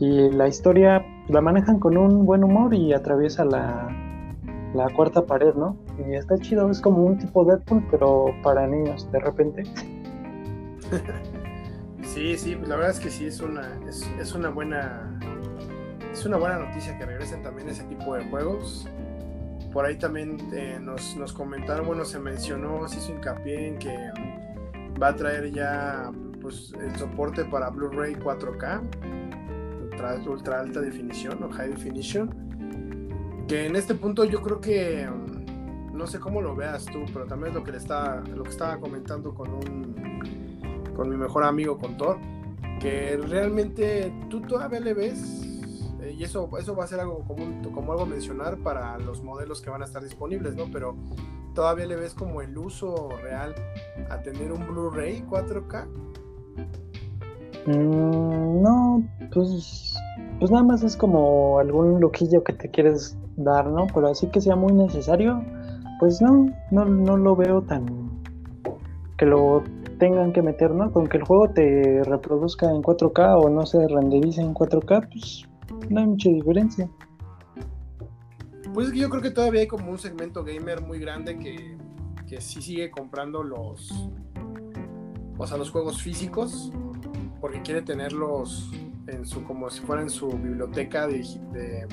y 0.00 0.28
la 0.30 0.48
historia 0.48 1.04
la 1.28 1.40
manejan 1.40 1.78
con 1.78 1.96
un 1.96 2.26
buen 2.26 2.44
humor 2.44 2.74
y 2.74 2.92
atraviesa 2.92 3.44
la, 3.44 3.88
la 4.74 4.88
cuarta 4.90 5.24
pared, 5.24 5.54
¿no? 5.54 5.76
Y 6.06 6.14
está 6.14 6.38
chido, 6.38 6.70
es 6.70 6.80
como 6.80 7.04
un 7.04 7.18
tipo 7.18 7.44
Deadpool, 7.44 7.86
pero 7.90 8.34
para 8.42 8.66
niños, 8.66 9.10
de 9.10 9.20
repente. 9.20 9.62
Sí, 12.04 12.36
sí, 12.36 12.54
la 12.54 12.76
verdad 12.76 12.90
es 12.90 13.00
que 13.00 13.10
sí, 13.10 13.26
es 13.26 13.40
una, 13.40 13.80
es, 13.88 14.34
una 14.34 14.50
buena. 14.50 15.18
Es 16.12 16.24
una 16.24 16.36
buena 16.36 16.58
noticia 16.58 16.96
que 16.98 17.06
regresen 17.06 17.42
también 17.42 17.68
ese 17.68 17.82
tipo 17.84 18.14
de 18.14 18.24
juegos. 18.26 18.86
Por 19.72 19.84
ahí 19.84 19.96
también 19.96 20.36
eh, 20.52 20.78
nos, 20.80 21.16
nos 21.16 21.32
comentaron, 21.32 21.86
bueno, 21.86 22.04
se 22.04 22.20
mencionó, 22.20 22.86
se 22.86 22.98
hizo 22.98 23.10
hincapié 23.10 23.68
en 23.68 23.78
que 23.78 23.96
va 25.02 25.08
a 25.08 25.16
traer 25.16 25.50
ya 25.50 26.12
pues, 26.40 26.72
el 26.80 26.94
soporte 26.96 27.44
para 27.46 27.70
Blu-ray 27.70 28.14
4K 28.14 28.82
ultra, 30.26 30.60
alta 30.60 30.80
definición 30.80 31.42
o 31.42 31.50
high 31.50 31.68
definition. 31.68 32.30
Que 33.48 33.66
en 33.66 33.76
este 33.76 33.94
punto 33.94 34.24
yo 34.24 34.40
creo 34.42 34.60
que 34.60 35.06
mm, 35.06 35.96
no 35.96 36.06
sé 36.06 36.18
cómo 36.18 36.40
lo 36.40 36.54
veas 36.54 36.86
tú, 36.86 37.04
pero 37.12 37.26
también 37.26 37.48
es 37.50 37.54
lo 37.54 37.64
que 37.64 37.72
le 37.72 37.78
estaba, 37.78 38.20
lo 38.20 38.42
que 38.42 38.50
estaba 38.50 38.78
comentando 38.78 39.34
con 39.34 39.50
un 39.50 39.94
con 40.94 41.10
mi 41.10 41.16
mejor 41.16 41.44
amigo 41.44 41.76
con 41.76 41.96
Thor, 41.96 42.18
que 42.80 43.16
realmente 43.16 44.14
tú 44.30 44.40
todavía 44.42 44.78
le 44.78 44.94
ves 44.94 45.44
eh, 46.00 46.14
y 46.16 46.24
eso, 46.24 46.48
eso 46.58 46.76
va 46.76 46.84
a 46.84 46.86
ser 46.86 47.00
algo 47.00 47.24
como, 47.26 47.46
como 47.72 47.92
algo 47.92 48.06
mencionar 48.06 48.58
para 48.58 48.98
los 48.98 49.22
modelos 49.22 49.60
que 49.60 49.70
van 49.70 49.82
a 49.82 49.84
estar 49.84 50.02
disponibles, 50.02 50.54
¿no? 50.54 50.70
Pero 50.72 50.96
todavía 51.54 51.86
le 51.86 51.96
ves 51.96 52.14
como 52.14 52.42
el 52.42 52.56
uso 52.56 53.10
real 53.22 53.54
a 54.10 54.20
tener 54.22 54.52
un 54.52 54.66
Blu-ray 54.66 55.22
4K 55.22 55.86
Mm, 57.66 58.62
no, 58.62 59.02
pues, 59.32 59.94
pues 60.38 60.50
nada 60.50 60.62
más 60.62 60.82
es 60.82 60.96
como 60.96 61.58
algún 61.58 62.00
loquillo 62.00 62.44
que 62.44 62.52
te 62.52 62.70
quieres 62.70 63.16
dar, 63.36 63.66
¿no? 63.66 63.86
Pero 63.92 64.08
así 64.08 64.26
que 64.28 64.40
sea 64.40 64.56
muy 64.56 64.72
necesario, 64.72 65.42
pues 65.98 66.20
no, 66.20 66.46
no, 66.70 66.84
no 66.84 67.16
lo 67.16 67.36
veo 67.36 67.62
tan 67.62 68.04
que 69.16 69.26
lo 69.26 69.62
tengan 69.98 70.32
que 70.32 70.42
meter, 70.42 70.72
¿no? 70.72 70.90
Con 70.92 71.06
que 71.06 71.18
el 71.18 71.24
juego 71.24 71.50
te 71.50 72.02
reproduzca 72.04 72.70
en 72.70 72.82
4K 72.82 73.44
o 73.44 73.48
no 73.48 73.64
se 73.64 73.86
renderice 73.86 74.40
en 74.40 74.54
4K, 74.54 75.08
pues 75.08 75.44
no 75.88 76.00
hay 76.00 76.06
mucha 76.06 76.28
diferencia. 76.28 76.90
Pues 78.72 78.88
es 78.88 78.92
que 78.92 78.98
yo 78.98 79.08
creo 79.08 79.22
que 79.22 79.30
todavía 79.30 79.60
hay 79.60 79.68
como 79.68 79.90
un 79.90 79.98
segmento 79.98 80.42
gamer 80.42 80.82
muy 80.82 80.98
grande 80.98 81.38
que, 81.38 81.78
que 82.26 82.40
sí 82.40 82.60
sigue 82.60 82.90
comprando 82.90 83.44
los, 83.44 84.10
o 85.38 85.46
sea, 85.46 85.56
los 85.56 85.70
juegos 85.70 86.02
físicos 86.02 86.72
porque 87.44 87.60
quiere 87.60 87.82
tenerlos 87.82 88.70
en 89.06 89.26
su, 89.26 89.44
como 89.44 89.68
si 89.68 89.82
fuera 89.82 90.00
en 90.00 90.08
su 90.08 90.30
biblioteca 90.30 91.06
de, 91.06 91.86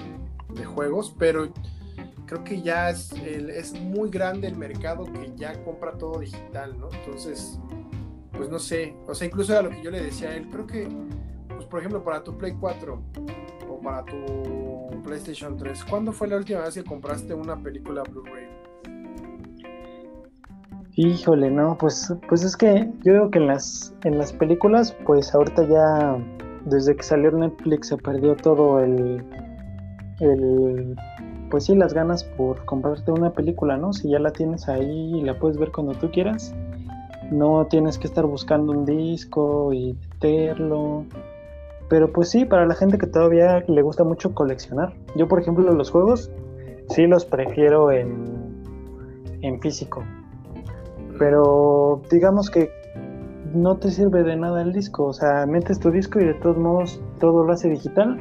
juegos, 0.64 1.14
pero 1.20 1.52
creo 2.26 2.42
que 2.46 2.62
ya 2.62 2.90
es, 2.90 3.12
es 3.12 3.74
muy 3.74 4.10
grande 4.10 4.48
el 4.48 4.56
mercado 4.56 5.04
que 5.04 5.34
ya 5.36 5.62
compra 5.66 5.98
todo 5.98 6.22
digital, 6.22 6.80
¿no? 6.80 6.88
Entonces, 6.94 7.60
pues 8.32 8.50
no 8.50 8.60
sé, 8.60 8.96
o 9.06 9.14
sea, 9.14 9.28
incluso 9.28 9.52
era 9.52 9.64
lo 9.64 9.72
que 9.72 9.84
yo 9.84 9.92
le 9.92 10.02
decía 10.02 10.30
a 10.30 10.38
él, 10.38 10.48
creo 10.50 10.66
que, 10.66 10.88
pues 11.50 11.66
por 11.66 11.82
ejemplo, 11.82 12.02
para 12.02 12.24
tu 12.24 12.38
Play 12.38 12.54
4 12.58 13.04
o 13.70 13.82
para 13.82 14.06
tu 14.06 15.02
PlayStation 15.04 15.58
3, 15.58 15.84
¿cuándo 15.84 16.14
fue 16.14 16.30
la 16.30 16.38
última 16.38 16.62
vez 16.62 16.76
que 16.76 16.86
compraste 16.86 17.34
una 17.34 17.62
película 17.62 18.04
Blu-ray? 18.04 18.61
Híjole, 20.95 21.49
no, 21.49 21.77
pues, 21.77 22.13
pues 22.27 22.43
es 22.43 22.58
que 22.58 22.91
yo 23.04 23.13
digo 23.13 23.32
que 23.32 23.39
en 23.39 23.47
las, 23.47 23.95
en 24.04 24.17
las 24.17 24.34
películas, 24.34 24.93
pues 25.06 25.34
ahorita 25.34 25.63
ya, 25.63 26.17
desde 26.65 26.97
que 26.97 27.04
salió 27.04 27.32
Netflix 27.32 27.88
se 27.88 27.97
perdió 27.97 28.36
todo 28.36 28.82
el, 28.82 29.23
el, 30.19 30.97
pues 31.49 31.65
sí, 31.65 31.75
las 31.75 31.93
ganas 31.93 32.25
por 32.25 32.65
comprarte 32.65 33.10
una 33.10 33.32
película, 33.32 33.77
¿no? 33.77 33.93
Si 33.93 34.10
ya 34.10 34.19
la 34.19 34.34
tienes 34.34 34.67
ahí 34.67 35.15
y 35.15 35.21
la 35.21 35.39
puedes 35.39 35.58
ver 35.58 35.71
cuando 35.71 35.93
tú 35.93 36.12
quieras, 36.12 36.54
no 37.32 37.65
tienes 37.67 37.97
que 37.97 38.08
estar 38.08 38.25
buscando 38.25 38.73
un 38.73 38.84
disco 38.84 39.71
y 39.71 39.93
meterlo. 39.93 41.06
Pero 41.88 42.12
pues 42.12 42.30
sí, 42.30 42.43
para 42.43 42.65
la 42.65 42.75
gente 42.75 42.97
que 42.97 43.08
todavía 43.08 43.63
le 43.65 43.82
gusta 43.82 44.04
mucho 44.04 44.36
coleccionar. 44.36 44.93
Yo, 45.15 45.30
por 45.30 45.39
ejemplo, 45.39 45.71
los 45.71 45.89
juegos 45.89 46.30
sí 46.89 47.08
los 47.08 47.23
prefiero 47.23 47.91
en, 47.91 48.62
en 49.41 49.62
físico 49.62 50.04
pero 51.22 52.02
digamos 52.10 52.50
que 52.50 52.72
no 53.54 53.78
te 53.78 53.92
sirve 53.92 54.24
de 54.24 54.36
nada 54.38 54.64
el 54.64 54.74
disco, 54.74 55.06
o 55.06 55.14
sea, 55.14 55.46
metes 55.46 55.80
tu 55.80 55.92
disco 55.92 56.20
y 56.20 56.26
de 56.26 56.34
todos 56.34 56.58
modos 56.58 57.00
todo 57.20 57.44
lo 57.44 57.54
hace 57.54 57.70
digital 57.70 58.18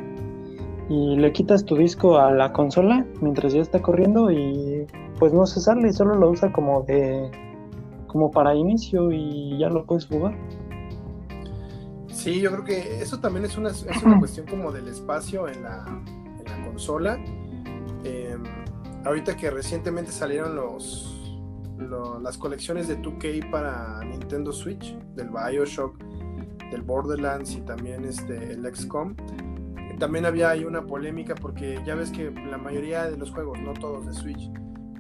y 0.91 1.17
le 1.17 1.33
quitas 1.33 1.65
tu 1.65 1.77
disco 1.77 2.19
a 2.19 2.31
la 2.31 2.53
consola 2.53 3.07
mientras 3.23 3.55
ya 3.55 3.63
está 3.63 3.81
corriendo 3.81 4.31
y 4.31 4.87
pues 5.19 5.33
no 5.33 5.47
se 5.47 5.61
sale, 5.61 5.91
solo 5.95 6.15
lo 6.15 6.29
usa 6.29 6.53
como 6.53 6.83
de 6.83 7.31
como 8.07 8.31
para 8.31 8.55
inicio 8.55 9.11
y 9.11 9.57
ya 9.57 9.71
lo 9.71 9.87
puedes 9.87 10.05
jugar. 10.05 10.37
Sí, 12.09 12.39
yo 12.43 12.51
creo 12.51 12.65
que 12.65 13.01
eso 13.01 13.19
también 13.19 13.47
es 13.47 13.57
una, 13.57 13.71
es 13.71 14.03
una 14.05 14.19
cuestión 14.19 14.47
como 14.47 14.73
del 14.73 14.89
espacio 14.89 15.49
en 15.49 15.63
la, 15.63 15.87
en 16.39 16.45
la 16.45 16.67
consola. 16.67 17.19
Em, 18.05 18.43
ahorita 19.07 19.39
que 19.39 19.51
recientemente 19.51 20.13
salieron 20.13 20.55
los 20.55 21.19
las 22.23 22.37
colecciones 22.38 22.88
de 22.88 23.01
2K 23.01 23.51
para 23.51 24.05
Nintendo 24.05 24.53
Switch, 24.53 24.97
del 25.14 25.29
Bioshock, 25.31 25.97
del 26.71 26.83
Borderlands 26.83 27.57
y 27.57 27.61
también 27.62 28.05
este, 28.05 28.53
el 28.53 28.75
XCOM. 28.75 29.14
También 29.99 30.25
había 30.25 30.51
ahí 30.51 30.64
una 30.64 30.87
polémica 30.87 31.35
porque 31.35 31.79
ya 31.85 31.95
ves 31.95 32.11
que 32.11 32.31
la 32.31 32.57
mayoría 32.57 33.11
de 33.11 33.19
los 33.19 33.31
juegos, 33.31 33.59
no 33.61 33.75
todos 33.75 34.07
de 34.07 34.14
Switch, 34.14 34.51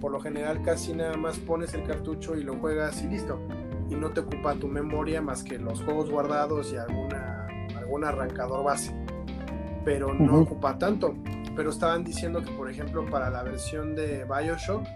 por 0.00 0.12
lo 0.12 0.20
general 0.20 0.62
casi 0.62 0.92
nada 0.94 1.16
más 1.16 1.38
pones 1.38 1.72
el 1.74 1.84
cartucho 1.84 2.36
y 2.36 2.42
lo 2.42 2.56
juegas 2.56 3.02
y 3.02 3.08
listo. 3.08 3.40
Y 3.88 3.94
no 3.94 4.10
te 4.10 4.20
ocupa 4.20 4.54
tu 4.54 4.68
memoria 4.68 5.20
más 5.20 5.42
que 5.42 5.58
los 5.58 5.82
juegos 5.82 6.10
guardados 6.10 6.72
y 6.72 6.76
alguna, 6.76 7.46
algún 7.76 8.04
arrancador 8.04 8.64
base. 8.64 8.94
Pero 9.84 10.14
no 10.14 10.40
ocupa 10.40 10.78
tanto. 10.78 11.14
Pero 11.56 11.70
estaban 11.70 12.04
diciendo 12.04 12.42
que, 12.42 12.52
por 12.52 12.70
ejemplo, 12.70 13.04
para 13.10 13.30
la 13.30 13.42
versión 13.42 13.94
de 13.96 14.24
Bioshock, 14.24 14.86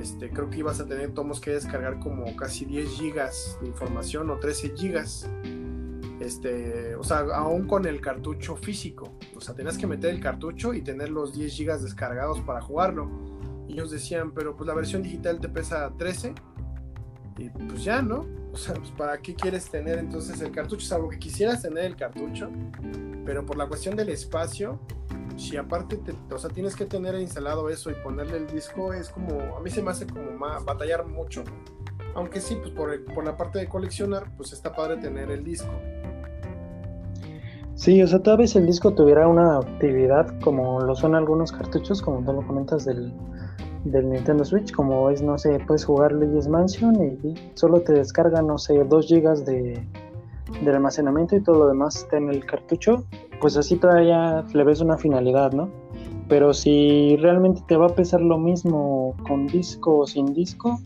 este, 0.00 0.30
creo 0.30 0.48
que 0.48 0.58
ibas 0.58 0.80
a 0.80 0.86
tener 0.86 1.12
tomos 1.12 1.40
que 1.40 1.50
descargar 1.52 1.98
como 2.00 2.34
casi 2.36 2.64
10 2.64 2.88
gigas 2.90 3.58
de 3.60 3.68
información 3.68 4.30
o 4.30 4.38
13 4.38 4.74
gigas. 4.76 5.28
Este, 6.20 6.94
o 6.94 7.04
sea, 7.04 7.18
aún 7.34 7.66
con 7.66 7.86
el 7.86 8.00
cartucho 8.00 8.56
físico. 8.56 9.18
O 9.36 9.40
sea, 9.40 9.54
tenías 9.54 9.76
que 9.76 9.86
meter 9.86 10.14
el 10.14 10.20
cartucho 10.20 10.72
y 10.72 10.80
tener 10.80 11.10
los 11.10 11.34
10 11.34 11.52
gigas 11.52 11.82
descargados 11.82 12.40
para 12.40 12.62
jugarlo. 12.62 13.10
Y 13.68 13.74
ellos 13.74 13.90
decían, 13.90 14.32
pero 14.32 14.56
pues 14.56 14.66
la 14.66 14.74
versión 14.74 15.02
digital 15.02 15.40
te 15.40 15.48
pesa 15.48 15.92
13. 15.98 16.34
Y 17.36 17.50
pues 17.50 17.84
ya, 17.84 18.00
¿no? 18.00 18.26
O 18.52 18.56
sea, 18.56 18.74
pues 18.74 18.90
para 18.92 19.18
qué 19.18 19.34
quieres 19.34 19.68
tener 19.68 19.98
entonces 19.98 20.40
el 20.40 20.52
cartucho, 20.52 20.86
salvo 20.86 21.08
que 21.08 21.18
quisieras 21.18 21.62
tener 21.62 21.84
el 21.84 21.96
cartucho. 21.96 22.50
Pero 23.26 23.44
por 23.44 23.56
la 23.56 23.66
cuestión 23.66 23.96
del 23.96 24.10
espacio, 24.10 24.80
si 25.36 25.56
aparte 25.56 25.96
te, 25.96 26.14
o 26.32 26.38
sea, 26.38 26.50
tienes 26.50 26.76
que 26.76 26.86
tener 26.86 27.14
instalado 27.16 27.68
eso 27.68 27.90
y 27.90 27.94
ponerle 27.94 28.38
el 28.38 28.46
disco, 28.46 28.92
es 28.92 29.08
como, 29.08 29.56
a 29.56 29.60
mí 29.60 29.70
se 29.70 29.82
me 29.82 29.90
hace 29.90 30.06
como 30.06 30.30
más, 30.32 30.64
batallar 30.64 31.06
mucho. 31.06 31.44
Aunque 32.14 32.40
sí, 32.40 32.56
pues 32.56 32.70
por, 32.70 33.04
por 33.12 33.24
la 33.24 33.36
parte 33.36 33.58
de 33.58 33.68
coleccionar, 33.68 34.30
pues 34.36 34.52
está 34.52 34.72
padre 34.72 34.98
tener 34.98 35.30
el 35.30 35.42
disco. 35.42 35.72
Sí, 37.74 38.00
o 38.02 38.06
sea, 38.06 38.22
tal 38.22 38.38
vez 38.38 38.54
el 38.54 38.66
disco 38.66 38.94
tuviera 38.94 39.26
una 39.26 39.58
actividad 39.58 40.38
como 40.40 40.80
lo 40.80 40.94
son 40.94 41.16
algunos 41.16 41.50
cartuchos, 41.50 42.00
como 42.00 42.24
tú 42.24 42.32
lo 42.32 42.46
comentas 42.46 42.84
del, 42.84 43.12
del 43.84 44.10
Nintendo 44.10 44.44
Switch, 44.44 44.72
como 44.72 45.10
es, 45.10 45.22
no 45.22 45.36
sé, 45.38 45.58
puedes 45.66 45.84
jugar 45.84 46.12
Luigi's 46.12 46.46
Mansion 46.46 46.94
y 47.02 47.34
solo 47.54 47.80
te 47.80 47.92
descarga, 47.92 48.42
no 48.42 48.58
sé, 48.58 48.84
2 48.84 49.08
GB 49.08 49.44
de, 49.44 49.86
de 50.62 50.70
almacenamiento 50.70 51.34
y 51.34 51.42
todo 51.42 51.58
lo 51.58 51.66
demás 51.68 51.96
está 51.96 52.16
en 52.16 52.30
el 52.30 52.46
cartucho, 52.46 53.04
pues 53.40 53.56
así 53.56 53.76
todavía 53.76 54.44
le 54.52 54.64
ves 54.64 54.80
una 54.80 54.96
finalidad, 54.96 55.52
¿no? 55.52 55.68
Pero 56.28 56.54
si 56.54 57.16
realmente 57.16 57.62
te 57.68 57.76
va 57.76 57.86
a 57.86 57.94
pesar 57.94 58.20
lo 58.20 58.38
mismo 58.38 59.14
con 59.26 59.46
disco 59.46 59.98
o 59.98 60.06
sin 60.06 60.32
disco, 60.32 60.80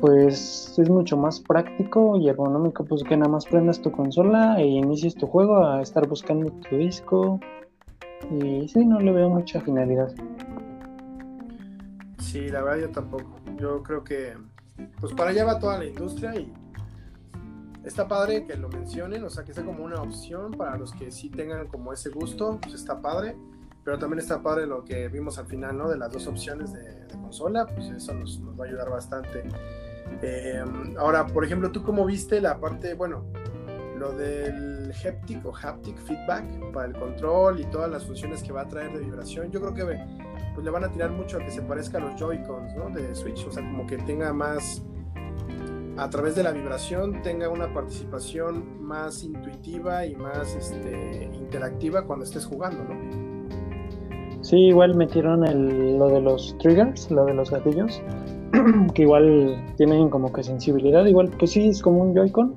pues 0.00 0.74
es 0.78 0.90
mucho 0.90 1.16
más 1.16 1.40
práctico 1.40 2.16
y 2.16 2.28
ergonómico, 2.28 2.84
pues 2.84 3.02
que 3.04 3.16
nada 3.16 3.30
más 3.30 3.46
prendas 3.46 3.80
tu 3.80 3.90
consola 3.92 4.56
e 4.58 4.66
inicies 4.66 5.14
tu 5.14 5.26
juego 5.26 5.64
a 5.64 5.82
estar 5.82 6.06
buscando 6.08 6.50
tu 6.68 6.76
disco. 6.76 7.40
Y 8.30 8.68
sí, 8.68 8.84
no 8.84 9.00
le 9.00 9.12
veo 9.12 9.28
mucha 9.28 9.60
finalidad. 9.60 10.12
Sí, 12.18 12.48
la 12.48 12.62
verdad 12.62 12.88
yo 12.88 12.90
tampoco. 12.90 13.30
Yo 13.58 13.82
creo 13.82 14.02
que 14.02 14.34
pues 15.00 15.12
para 15.12 15.30
allá 15.30 15.44
va 15.44 15.58
toda 15.58 15.78
la 15.78 15.84
industria 15.84 16.34
y 16.34 16.52
está 17.84 18.08
padre 18.08 18.46
que 18.46 18.56
lo 18.56 18.68
mencionen, 18.68 19.24
o 19.24 19.30
sea, 19.30 19.44
que 19.44 19.52
sea 19.52 19.64
como 19.64 19.84
una 19.84 20.00
opción 20.00 20.52
para 20.52 20.76
los 20.76 20.92
que 20.92 21.10
sí 21.10 21.30
tengan 21.30 21.66
como 21.68 21.92
ese 21.92 22.10
gusto, 22.10 22.58
pues 22.60 22.74
está 22.74 23.00
padre. 23.00 23.36
Pero 23.84 23.98
también 23.98 24.18
está 24.18 24.42
padre 24.42 24.66
lo 24.66 24.82
que 24.82 25.08
vimos 25.08 25.38
al 25.38 25.46
final, 25.46 25.76
¿no? 25.76 25.90
De 25.90 25.98
las 25.98 26.10
dos 26.10 26.26
opciones 26.26 26.72
de, 26.72 27.06
consola, 27.20 27.66
pues 27.66 27.90
eso 27.90 28.14
nos, 28.14 28.40
nos, 28.40 28.58
va 28.58 28.64
a 28.64 28.68
ayudar 28.68 28.88
bastante. 28.88 29.44
Eh, 30.22 30.64
ahora, 30.98 31.26
por 31.26 31.44
ejemplo, 31.44 31.70
¿tú 31.70 31.82
cómo 31.82 32.06
viste 32.06 32.40
la 32.40 32.58
parte, 32.58 32.94
bueno, 32.94 33.24
lo 33.98 34.12
del 34.12 34.92
haptic 34.92 35.44
o 35.44 35.52
haptic 35.54 35.98
feedback 35.98 36.44
para 36.72 36.86
el 36.86 36.94
control 36.94 37.60
y 37.60 37.64
todas 37.66 37.90
las 37.90 38.04
funciones 38.04 38.42
que 38.42 38.52
va 38.52 38.62
a 38.62 38.68
traer 38.68 38.92
de 38.92 39.00
vibración? 39.00 39.50
Yo 39.50 39.60
creo 39.60 39.74
que 39.74 39.98
pues, 40.54 40.64
le 40.64 40.70
van 40.70 40.84
a 40.84 40.90
tirar 40.90 41.10
mucho 41.10 41.36
a 41.36 41.40
que 41.40 41.50
se 41.50 41.62
parezca 41.62 41.98
a 41.98 42.00
los 42.00 42.16
Joy-Cons 42.16 42.74
¿no? 42.76 42.90
de 42.90 43.14
Switch, 43.14 43.44
o 43.46 43.52
sea, 43.52 43.62
como 43.62 43.86
que 43.86 43.98
tenga 43.98 44.32
más, 44.32 44.82
a 45.96 46.10
través 46.10 46.34
de 46.34 46.42
la 46.42 46.52
vibración, 46.52 47.22
tenga 47.22 47.48
una 47.48 47.72
participación 47.72 48.82
más 48.82 49.22
intuitiva 49.22 50.04
y 50.06 50.16
más 50.16 50.54
este, 50.56 51.30
interactiva 51.34 52.04
cuando 52.06 52.24
estés 52.24 52.46
jugando, 52.46 52.84
¿no? 52.84 53.24
Sí, 54.42 54.56
igual 54.56 54.94
metieron 54.94 55.46
el, 55.46 55.98
lo 55.98 56.08
de 56.08 56.20
los 56.20 56.56
triggers, 56.58 57.10
lo 57.10 57.24
de 57.24 57.32
los 57.32 57.50
gatillos 57.50 58.02
que 58.94 59.02
igual 59.02 59.64
tienen 59.76 60.10
como 60.10 60.32
que 60.32 60.42
sensibilidad, 60.42 61.06
igual 61.06 61.30
que 61.30 61.46
sí 61.46 61.68
es 61.68 61.80
como 61.80 62.02
un 62.02 62.14
Joy-Con, 62.14 62.54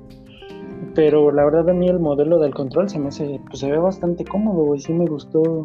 pero 0.94 1.32
la 1.32 1.44
verdad 1.44 1.70
a 1.70 1.72
mí 1.72 1.88
el 1.88 1.98
modelo 1.98 2.38
del 2.38 2.52
control 2.52 2.88
se 2.88 2.98
me 2.98 3.08
pues 3.08 3.58
se 3.60 3.70
ve 3.70 3.78
bastante 3.78 4.24
cómodo, 4.24 4.74
y 4.74 4.80
sí 4.80 4.92
me 4.92 5.06
gustó, 5.06 5.62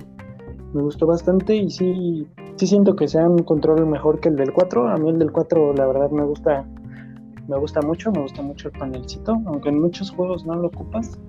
me 0.74 0.82
gustó 0.82 1.08
bastante 1.08 1.56
y 1.56 1.70
sí, 1.70 2.28
sí 2.56 2.68
siento 2.68 2.96
que 2.96 3.08
sea 3.08 3.28
un 3.28 3.40
control 3.40 3.86
mejor 3.86 4.20
que 4.20 4.30
el 4.30 4.36
del 4.36 4.54
4, 4.54 4.88
a 4.88 4.98
mí 4.98 5.10
el 5.10 5.20
del 5.20 5.32
4 5.32 5.74
la 5.74 5.88
verdad 5.88 6.10
me 6.10 6.24
gusta, 6.24 6.66
me 7.54 7.60
gusta 7.60 7.82
mucho, 7.82 8.12
me 8.12 8.22
gusta 8.22 8.42
mucho 8.42 8.70
el 8.70 8.80
panelcito, 8.80 9.40
aunque 9.46 9.70
en 9.70 9.80
muchos 9.80 10.10
juegos 10.10 10.44
no 10.44 10.56
lo 10.56 10.70
ocupas, 10.70 11.20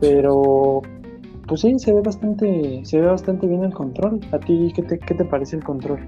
pero 0.00 0.82
pues 1.46 1.60
sí, 1.60 1.78
se 1.78 1.92
ve 1.92 2.00
bastante, 2.00 2.84
se 2.84 3.00
ve 3.00 3.06
bastante 3.06 3.46
bien 3.46 3.62
el 3.62 3.72
control. 3.72 4.20
¿A 4.32 4.40
ti 4.40 4.72
qué 4.74 4.82
te, 4.82 4.98
qué 4.98 5.14
te 5.14 5.24
parece 5.24 5.54
el 5.54 5.62
control? 5.62 6.00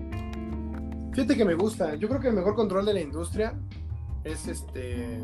Fíjate 1.13 1.37
que 1.37 1.45
me 1.45 1.55
gusta. 1.55 1.95
Yo 1.95 2.09
creo 2.09 2.21
que 2.21 2.29
el 2.29 2.35
mejor 2.35 2.57
control 2.57 2.85
de 2.85 2.95
la 2.95 3.01
industria 3.01 3.55
es 4.25 4.49
este. 4.49 5.21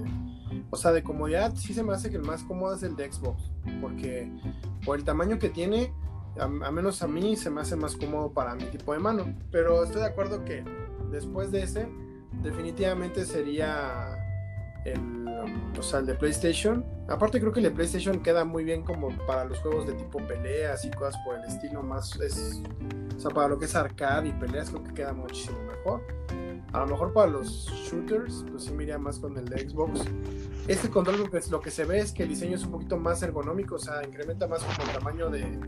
O 0.70 0.76
sea, 0.76 0.92
de 0.92 1.02
comodidad, 1.02 1.56
sí 1.56 1.74
se 1.74 1.82
me 1.82 1.92
hace 1.92 2.10
que 2.10 2.16
el 2.16 2.22
más 2.22 2.44
cómodo 2.44 2.76
es 2.76 2.84
el 2.84 2.94
de 2.94 3.12
Xbox. 3.12 3.50
Porque 3.80 4.30
por 4.86 4.96
el 4.96 5.04
tamaño 5.04 5.40
que 5.40 5.48
tiene, 5.48 5.92
a, 6.38 6.46
menos 6.46 7.02
a 7.02 7.08
mí 7.08 7.34
se 7.34 7.50
me 7.50 7.62
hace 7.62 7.74
más 7.74 7.96
cómodo 7.96 8.32
para 8.32 8.54
mi 8.54 8.66
tipo 8.66 8.92
de 8.92 9.00
mano. 9.00 9.24
Pero 9.50 9.82
estoy 9.82 10.02
de 10.02 10.06
acuerdo 10.06 10.44
que 10.44 10.62
después 11.10 11.50
de 11.50 11.64
ese, 11.64 11.88
definitivamente 12.44 13.24
sería 13.24 14.18
el, 14.84 15.26
o 15.78 15.82
sea, 15.82 16.00
el 16.00 16.06
de 16.06 16.14
PlayStation. 16.14 16.84
Aparte 17.08 17.40
creo 17.40 17.52
que 17.52 17.60
el 17.60 17.64
de 17.64 17.70
PlayStation 17.70 18.22
queda 18.22 18.44
muy 18.44 18.64
bien 18.64 18.82
como 18.82 19.08
para 19.26 19.46
los 19.46 19.58
juegos 19.60 19.86
de 19.86 19.94
tipo 19.94 20.18
peleas 20.18 20.84
y 20.84 20.90
cosas 20.90 21.16
por 21.24 21.36
el 21.36 21.44
estilo 21.44 21.82
más 21.82 22.20
es, 22.20 22.62
o 23.16 23.20
sea, 23.20 23.30
para 23.30 23.48
lo 23.48 23.58
que 23.58 23.64
es 23.64 23.74
arcade 23.74 24.28
y 24.28 24.32
peleas 24.32 24.70
creo 24.70 24.84
que 24.84 24.94
queda 24.94 25.12
muchísimo 25.12 25.58
mejor. 25.64 26.02
A 26.72 26.80
lo 26.80 26.86
mejor 26.88 27.12
para 27.12 27.30
los 27.30 27.68
shooters, 27.70 28.44
pues 28.50 28.64
sí 28.64 28.72
me 28.72 28.82
iría 28.82 28.98
más 28.98 29.20
con 29.20 29.38
el 29.38 29.44
de 29.44 29.68
Xbox. 29.68 30.02
Este 30.66 30.90
control 30.90 31.18
lo 31.18 31.30
que, 31.30 31.40
lo 31.48 31.60
que 31.60 31.70
se 31.70 31.84
ve 31.84 32.00
es 32.00 32.12
que 32.12 32.24
el 32.24 32.30
diseño 32.30 32.56
es 32.56 32.64
un 32.64 32.72
poquito 32.72 32.98
más 32.98 33.22
ergonómico, 33.22 33.76
o 33.76 33.78
sea, 33.78 34.04
incrementa 34.04 34.48
más 34.48 34.62
como 34.64 34.90
el 34.90 34.98
tamaño 34.98 35.30
de 35.30 35.58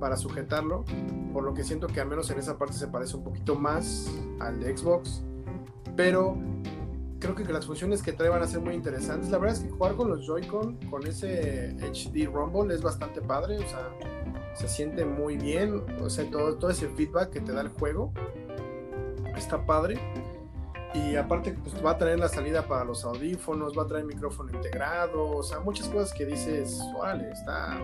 para 0.00 0.16
sujetarlo, 0.16 0.84
por 1.32 1.44
lo 1.44 1.54
que 1.54 1.62
siento 1.62 1.86
que 1.86 2.00
al 2.00 2.08
menos 2.08 2.28
en 2.32 2.40
esa 2.40 2.58
parte 2.58 2.74
se 2.74 2.88
parece 2.88 3.16
un 3.16 3.22
poquito 3.22 3.54
más 3.54 4.10
al 4.40 4.58
de 4.58 4.76
Xbox, 4.76 5.22
pero 5.96 6.36
creo 7.22 7.34
que 7.34 7.44
las 7.44 7.66
funciones 7.66 8.02
que 8.02 8.12
trae 8.12 8.28
van 8.28 8.42
a 8.42 8.46
ser 8.46 8.60
muy 8.60 8.74
interesantes. 8.74 9.30
La 9.30 9.38
verdad 9.38 9.56
es 9.56 9.62
que 9.62 9.70
jugar 9.70 9.94
con 9.94 10.08
los 10.08 10.26
Joy-Con, 10.26 10.76
con 10.90 11.06
ese 11.06 11.76
HD 11.80 12.26
Rumble, 12.26 12.74
es 12.74 12.82
bastante 12.82 13.20
padre. 13.20 13.58
O 13.58 13.68
sea, 13.68 13.90
se 14.54 14.68
siente 14.68 15.04
muy 15.04 15.36
bien. 15.36 15.84
O 16.00 16.10
sea, 16.10 16.28
todo, 16.30 16.56
todo 16.56 16.70
ese 16.70 16.88
feedback 16.88 17.30
que 17.30 17.40
te 17.40 17.52
da 17.52 17.60
el 17.60 17.68
juego 17.68 18.12
está 19.36 19.64
padre. 19.64 19.98
Y 20.94 21.16
aparte, 21.16 21.52
pues 21.54 21.82
va 21.84 21.92
a 21.92 21.98
traer 21.98 22.18
la 22.18 22.28
salida 22.28 22.66
para 22.66 22.84
los 22.84 23.04
audífonos, 23.04 23.76
va 23.78 23.84
a 23.84 23.86
traer 23.86 24.04
micrófono 24.04 24.52
integrado. 24.52 25.30
O 25.30 25.42
sea, 25.42 25.60
muchas 25.60 25.88
cosas 25.88 26.12
que 26.12 26.26
dices, 26.26 26.80
órale, 26.96 27.30
está 27.30 27.78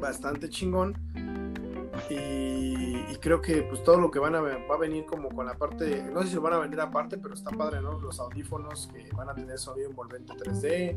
bastante 0.00 0.48
chingón. 0.48 0.96
Y, 2.10 3.16
creo 3.20 3.40
que 3.40 3.62
pues 3.62 3.82
todo 3.82 3.98
lo 3.98 4.10
que 4.10 4.18
van 4.18 4.34
a 4.34 4.40
va 4.40 4.74
a 4.74 4.78
venir 4.78 5.04
como 5.04 5.28
con 5.30 5.46
la 5.46 5.54
parte, 5.54 6.04
no 6.12 6.22
sé 6.22 6.28
si 6.28 6.34
lo 6.36 6.42
van 6.42 6.52
a 6.52 6.58
vender 6.58 6.80
aparte, 6.80 7.18
pero 7.18 7.34
está 7.34 7.50
padre, 7.50 7.80
¿no? 7.80 7.98
Los 7.98 8.20
audífonos 8.20 8.88
que 8.92 9.10
van 9.14 9.28
a 9.28 9.34
tener 9.34 9.58
sonido 9.58 9.90
envolvente 9.90 10.34
3D, 10.34 10.96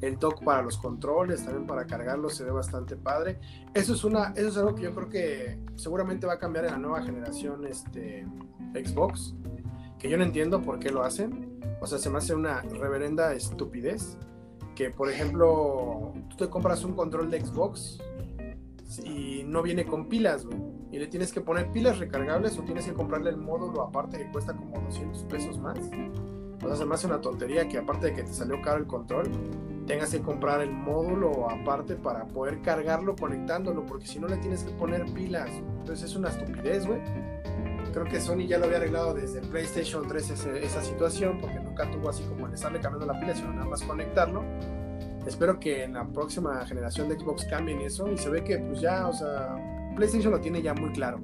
el 0.00 0.18
dock 0.18 0.42
para 0.42 0.62
los 0.62 0.78
controles, 0.78 1.44
también 1.44 1.66
para 1.66 1.86
cargarlos 1.86 2.34
se 2.34 2.44
ve 2.44 2.50
bastante 2.50 2.96
padre. 2.96 3.38
Eso 3.74 3.92
es 3.92 4.04
una, 4.04 4.32
eso 4.36 4.48
es 4.48 4.56
algo 4.56 4.74
que 4.74 4.82
yo 4.82 4.94
creo 4.94 5.08
que 5.10 5.58
seguramente 5.76 6.26
va 6.26 6.34
a 6.34 6.38
cambiar 6.38 6.64
en 6.64 6.72
la 6.72 6.78
nueva 6.78 7.02
generación 7.02 7.66
este 7.66 8.26
Xbox, 8.74 9.34
que 9.98 10.08
yo 10.08 10.16
no 10.16 10.24
entiendo 10.24 10.62
por 10.62 10.78
qué 10.78 10.90
lo 10.90 11.02
hacen. 11.02 11.60
O 11.82 11.86
sea, 11.86 11.98
se 11.98 12.08
me 12.08 12.18
hace 12.18 12.34
una 12.34 12.62
reverenda 12.62 13.34
estupidez 13.34 14.16
que 14.80 14.88
por 14.88 15.10
ejemplo, 15.10 16.14
tú 16.30 16.36
te 16.36 16.48
compras 16.48 16.84
un 16.84 16.94
control 16.94 17.30
de 17.30 17.44
Xbox 17.44 17.98
y 18.98 19.44
no 19.44 19.62
viene 19.62 19.84
con 19.84 20.08
pilas, 20.08 20.46
Y 20.92 20.98
le 20.98 21.06
tienes 21.06 21.32
que 21.32 21.40
poner 21.40 21.70
pilas 21.70 21.98
recargables 21.98 22.58
o 22.58 22.62
tienes 22.62 22.84
que 22.84 22.92
comprarle 22.92 23.30
el 23.30 23.36
módulo 23.36 23.82
aparte 23.82 24.18
que 24.18 24.30
cuesta 24.32 24.54
como 24.54 24.80
200 24.80 25.22
pesos 25.24 25.58
más. 25.58 25.78
O 26.62 26.66
sea, 26.66 26.76
se 26.76 26.84
me 26.84 26.94
hace 26.94 27.06
una 27.06 27.20
tontería 27.20 27.68
que 27.68 27.78
aparte 27.78 28.08
de 28.08 28.14
que 28.14 28.22
te 28.24 28.32
salió 28.32 28.60
caro 28.60 28.78
el 28.78 28.86
control, 28.86 29.30
tengas 29.86 30.10
que 30.10 30.20
comprar 30.20 30.60
el 30.60 30.72
módulo 30.72 31.48
aparte 31.48 31.94
para 31.94 32.26
poder 32.26 32.60
cargarlo 32.60 33.14
conectándolo, 33.14 33.86
porque 33.86 34.06
si 34.06 34.18
no 34.18 34.26
le 34.26 34.36
tienes 34.38 34.64
que 34.64 34.72
poner 34.72 35.06
pilas. 35.12 35.50
Entonces 35.78 36.10
es 36.10 36.16
una 36.16 36.28
estupidez, 36.28 36.86
güey. 36.86 37.00
Creo 37.92 38.04
que 38.04 38.20
Sony 38.20 38.46
ya 38.46 38.58
lo 38.58 38.66
había 38.66 38.76
arreglado 38.76 39.14
desde 39.14 39.40
PlayStation 39.40 40.06
3 40.06 40.30
esa 40.30 40.82
situación, 40.82 41.38
porque 41.40 41.60
nunca 41.60 41.90
tuvo 41.90 42.08
así 42.08 42.24
como 42.24 42.46
el 42.46 42.54
estarle 42.54 42.80
cambiando 42.80 43.12
la 43.12 43.18
pila, 43.18 43.34
sino 43.34 43.52
nada 43.52 43.66
más 43.66 43.82
conectarlo 43.82 44.42
espero 45.26 45.60
que 45.60 45.84
en 45.84 45.94
la 45.94 46.06
próxima 46.06 46.64
generación 46.66 47.08
de 47.08 47.18
Xbox 47.18 47.44
cambien 47.44 47.80
eso 47.80 48.10
y 48.10 48.16
se 48.16 48.30
ve 48.30 48.42
que 48.42 48.58
pues 48.58 48.80
ya, 48.80 49.08
o 49.08 49.12
sea, 49.12 49.56
PlayStation 49.96 50.32
lo 50.32 50.40
tiene 50.40 50.62
ya 50.62 50.74
muy 50.74 50.90
claro 50.92 51.20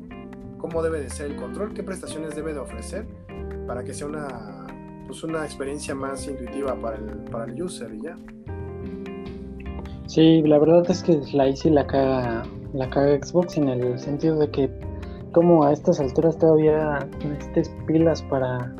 cómo 0.58 0.82
debe 0.82 1.00
de 1.00 1.10
ser 1.10 1.30
el 1.30 1.36
control, 1.36 1.74
qué 1.74 1.82
prestaciones 1.82 2.34
debe 2.34 2.52
de 2.52 2.60
ofrecer 2.60 3.06
para 3.66 3.84
que 3.84 3.94
sea 3.94 4.06
una 4.06 4.66
pues 5.06 5.22
una 5.22 5.44
experiencia 5.44 5.94
más 5.94 6.26
intuitiva 6.26 6.74
para 6.80 6.96
el, 6.96 7.04
para 7.30 7.44
el 7.44 7.62
user 7.62 7.94
y 7.94 8.02
ya. 8.02 8.16
Sí, 10.06 10.42
la 10.42 10.58
verdad 10.58 10.88
es 10.88 11.02
que 11.02 11.20
la 11.32 11.48
IC 11.48 11.66
la 11.66 11.86
caga, 11.86 12.44
la 12.72 12.90
caga 12.90 13.16
Xbox 13.24 13.56
en 13.56 13.68
el 13.68 13.98
sentido 13.98 14.38
de 14.38 14.50
que 14.50 14.70
como 15.32 15.64
a 15.64 15.72
estas 15.72 16.00
alturas 16.00 16.38
todavía 16.38 17.06
necesites 17.24 17.70
pilas 17.86 18.22
para, 18.22 18.74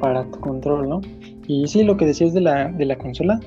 para 0.00 0.24
tu 0.30 0.40
control, 0.40 0.88
¿no? 0.88 1.00
Y 1.46 1.66
sí, 1.66 1.82
lo 1.82 1.96
que 1.96 2.06
decías 2.06 2.32
de 2.32 2.40
la, 2.40 2.68
de 2.72 2.84
la 2.84 2.96
consola, 2.96 3.40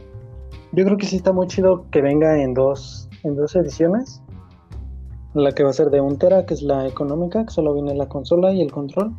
yo 0.74 0.84
creo 0.86 0.98
que 0.98 1.06
sí 1.06 1.18
está 1.18 1.32
muy 1.32 1.48
chido 1.48 1.86
que 1.92 2.02
venga 2.02 2.42
en 2.42 2.56
dos, 2.56 3.08
en 3.24 3.36
dos 3.36 3.56
ediciones. 3.56 4.22
La 5.36 5.52
que 5.52 5.64
va 5.64 5.70
a 5.70 5.74
ser 5.74 5.90
de 5.90 6.02
un 6.02 6.18
tera, 6.18 6.46
que 6.46 6.54
es 6.56 6.64
la 6.64 6.88
económica, 6.88 7.46
que 7.46 7.52
solo 7.52 7.74
viene 7.74 7.96
la 7.96 8.08
consola 8.08 8.52
y 8.52 8.62
el 8.62 8.72
control. 8.72 9.14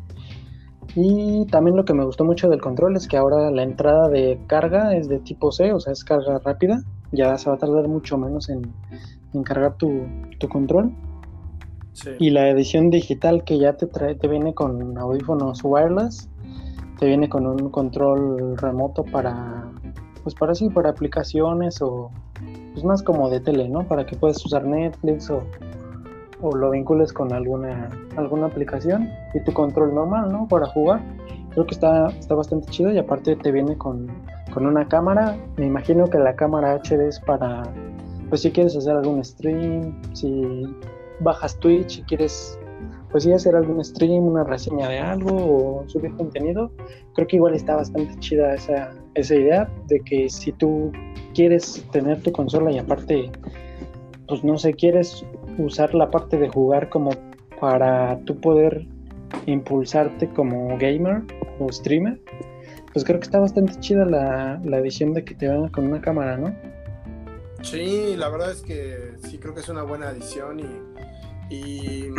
Y 0.95 1.45
también 1.47 1.75
lo 1.75 1.83
que 1.83 1.93
me 1.93 2.05
gustó 2.05 2.23
mucho 2.23 2.49
del 2.49 2.61
control 2.61 2.95
es 2.95 3.07
que 3.07 3.17
ahora 3.17 3.51
la 3.51 3.63
entrada 3.63 4.09
de 4.09 4.39
carga 4.47 4.95
es 4.95 5.09
de 5.09 5.19
tipo 5.19 5.51
C, 5.51 5.73
o 5.73 5.79
sea, 5.79 5.93
es 5.93 6.03
carga 6.03 6.39
rápida. 6.39 6.81
Ya 7.11 7.37
se 7.37 7.49
va 7.49 7.55
a 7.55 7.59
tardar 7.59 7.87
mucho 7.87 8.17
menos 8.17 8.49
en, 8.49 8.73
cargar 9.43 9.75
tu, 9.77 10.05
control. 10.49 10.93
Y 12.19 12.31
la 12.31 12.49
edición 12.49 12.89
digital 12.89 13.45
que 13.45 13.57
ya 13.57 13.77
te 13.77 13.87
trae, 13.87 14.15
te 14.15 14.27
viene 14.27 14.53
con 14.53 14.97
audífonos 14.97 15.61
wireless, 15.63 16.29
te 16.99 17.05
viene 17.05 17.29
con 17.29 17.47
un 17.47 17.69
control 17.69 18.57
remoto 18.57 19.03
para 19.03 19.71
pues 20.25 20.33
para 20.33 20.55
sí, 20.55 20.71
para 20.71 20.89
aplicaciones 20.89 21.79
o, 21.83 22.09
pues 22.73 22.83
más 22.83 23.03
como 23.03 23.29
de 23.29 23.39
tele, 23.39 23.69
¿no? 23.69 23.87
Para 23.87 24.07
que 24.07 24.15
puedas 24.15 24.43
usar 24.43 24.65
Netflix 24.65 25.29
o, 25.29 25.43
o 26.41 26.55
lo 26.55 26.71
vincules 26.71 27.13
con 27.13 27.31
alguna, 27.31 27.91
alguna 28.17 28.47
aplicación 28.47 29.07
y 29.35 29.39
tu 29.41 29.53
control 29.53 29.93
normal, 29.93 30.31
¿no? 30.31 30.47
Para 30.47 30.65
jugar. 30.65 30.99
Creo 31.51 31.67
que 31.67 31.75
está, 31.75 32.07
está 32.07 32.33
bastante 32.33 32.71
chido 32.71 32.91
y 32.91 32.97
aparte 32.97 33.35
te 33.35 33.51
viene 33.51 33.77
con, 33.77 34.07
con 34.51 34.65
una 34.65 34.87
cámara. 34.87 35.37
Me 35.57 35.67
imagino 35.67 36.07
que 36.07 36.17
la 36.17 36.35
cámara 36.35 36.73
HD 36.73 37.07
es 37.07 37.19
para, 37.19 37.61
pues 38.29 38.41
si 38.41 38.51
quieres 38.51 38.75
hacer 38.75 38.95
algún 38.95 39.23
stream, 39.23 40.01
si 40.13 40.65
bajas 41.19 41.55
Twitch 41.59 41.99
y 41.99 42.01
quieres 42.01 42.59
pues 43.11 43.25
sí 43.25 43.31
hacer 43.31 43.55
algún 43.55 43.85
stream, 43.85 44.25
una 44.25 44.43
reseña 44.43 44.89
de 44.89 44.99
algo 44.99 45.35
o 45.35 45.87
subir 45.87 46.15
contenido, 46.15 46.71
creo 47.13 47.27
que 47.27 47.35
igual 47.35 47.53
está 47.53 47.75
bastante 47.75 48.17
chida 48.19 48.55
esa, 48.55 48.91
esa 49.15 49.35
idea 49.35 49.69
de 49.87 49.99
que 50.01 50.29
si 50.29 50.51
tú 50.51 50.91
quieres 51.33 51.85
tener 51.91 52.21
tu 52.21 52.31
consola 52.31 52.71
y 52.71 52.77
aparte, 52.77 53.31
pues 54.27 54.43
no 54.43 54.57
sé, 54.57 54.73
quieres 54.73 55.25
usar 55.57 55.93
la 55.93 56.09
parte 56.11 56.37
de 56.37 56.49
jugar 56.49 56.89
como 56.89 57.11
para 57.59 58.19
tú 58.25 58.39
poder 58.39 58.85
impulsarte 59.45 60.29
como 60.29 60.77
gamer 60.77 61.23
o 61.59 61.71
streamer, 61.71 62.19
pues 62.93 63.03
creo 63.03 63.19
que 63.19 63.25
está 63.25 63.39
bastante 63.39 63.79
chida 63.79 64.05
la, 64.05 64.61
la 64.63 64.77
edición 64.79 65.13
de 65.13 65.25
que 65.25 65.35
te 65.35 65.47
venga 65.47 65.69
con 65.69 65.87
una 65.87 66.01
cámara, 66.01 66.37
¿no? 66.37 66.55
Sí, 67.61 68.15
la 68.15 68.29
verdad 68.29 68.51
es 68.51 68.61
que 68.61 69.13
sí 69.27 69.37
creo 69.39 69.53
que 69.53 69.61
es 69.61 69.69
una 69.69 69.83
buena 69.83 70.11
edición 70.11 70.59
y, 70.59 71.55
y 71.55 72.09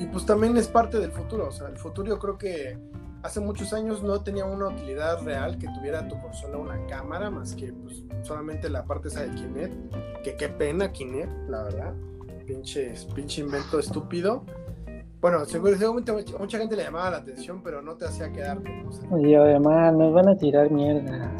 y 0.00 0.06
pues 0.06 0.24
también 0.24 0.56
es 0.56 0.66
parte 0.66 0.98
del 0.98 1.12
futuro, 1.12 1.48
o 1.48 1.52
sea, 1.52 1.68
el 1.68 1.76
futuro 1.76 2.08
yo 2.08 2.18
creo 2.18 2.38
que 2.38 2.78
hace 3.22 3.40
muchos 3.40 3.72
años 3.72 4.02
no 4.02 4.20
tenía 4.22 4.44
una 4.44 4.68
utilidad 4.68 5.22
real 5.22 5.58
que 5.58 5.66
tuviera 5.68 6.06
tu 6.06 6.18
consola 6.18 6.58
una 6.58 6.86
cámara, 6.86 7.30
más 7.30 7.54
que 7.54 7.72
pues, 7.72 8.02
solamente 8.22 8.68
la 8.68 8.84
parte 8.84 9.08
esa 9.08 9.22
de 9.22 9.30
Kinect, 9.34 9.94
que 10.22 10.36
qué 10.36 10.48
pena 10.48 10.92
Kinect, 10.92 11.48
la 11.48 11.62
verdad, 11.62 11.94
pinche, 12.46 12.94
pinche 13.14 13.42
invento 13.42 13.78
estúpido. 13.78 14.44
Bueno, 15.20 15.44
seguramente 15.44 16.12
mucha 16.38 16.58
gente 16.58 16.76
le 16.76 16.84
llamaba 16.84 17.10
la 17.10 17.16
atención, 17.18 17.62
pero 17.62 17.82
no 17.82 17.94
te 17.94 18.06
hacía 18.06 18.32
quedar. 18.32 18.58
Oye, 19.10 19.36
además, 19.36 19.92
nos 19.92 20.14
van 20.14 20.28
a 20.30 20.36
tirar 20.36 20.70
mierda. 20.70 21.30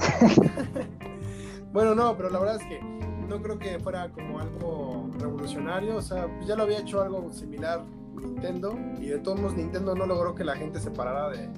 bueno, 1.72 1.94
no, 1.94 2.14
pero 2.14 2.28
la 2.28 2.38
verdad 2.40 2.56
es 2.56 2.66
que 2.66 2.78
no 3.26 3.40
creo 3.40 3.58
que 3.58 3.78
fuera 3.78 4.10
como 4.10 4.38
algo 4.38 5.08
revolucionario, 5.18 5.96
o 5.96 6.02
sea, 6.02 6.28
ya 6.44 6.56
lo 6.56 6.64
había 6.64 6.80
hecho 6.80 7.00
algo 7.00 7.30
similar 7.32 7.80
Nintendo 8.14 8.78
y 8.98 9.06
de 9.06 9.18
todos 9.18 9.40
modos 9.40 9.56
Nintendo 9.56 9.94
no 9.94 10.06
logró 10.06 10.34
que 10.34 10.44
la 10.44 10.56
gente 10.56 10.80
se 10.80 10.90
parara 10.90 11.30
de, 11.30 11.48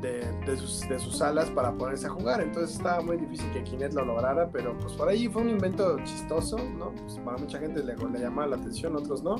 de, 0.00 0.56
sus, 0.56 0.88
de, 0.88 0.98
sus, 0.98 1.18
salas 1.18 1.50
para 1.50 1.72
ponerse 1.72 2.06
a 2.06 2.10
jugar. 2.10 2.40
Entonces 2.40 2.76
estaba 2.76 3.00
muy 3.00 3.16
difícil 3.16 3.50
que 3.52 3.62
Kinect 3.64 3.94
lo 3.94 4.04
lograra, 4.04 4.48
pero 4.50 4.76
pues 4.78 4.92
por 4.94 5.08
ahí 5.08 5.28
fue 5.28 5.42
un 5.42 5.50
invento 5.50 5.98
chistoso, 6.04 6.58
¿no? 6.58 6.92
Pues 6.94 7.18
para 7.24 7.36
mucha 7.38 7.58
gente 7.58 7.82
le, 7.82 7.96
le 7.96 8.18
llamaba 8.18 8.48
la 8.48 8.56
atención, 8.56 8.96
otros 8.96 9.22
no. 9.22 9.36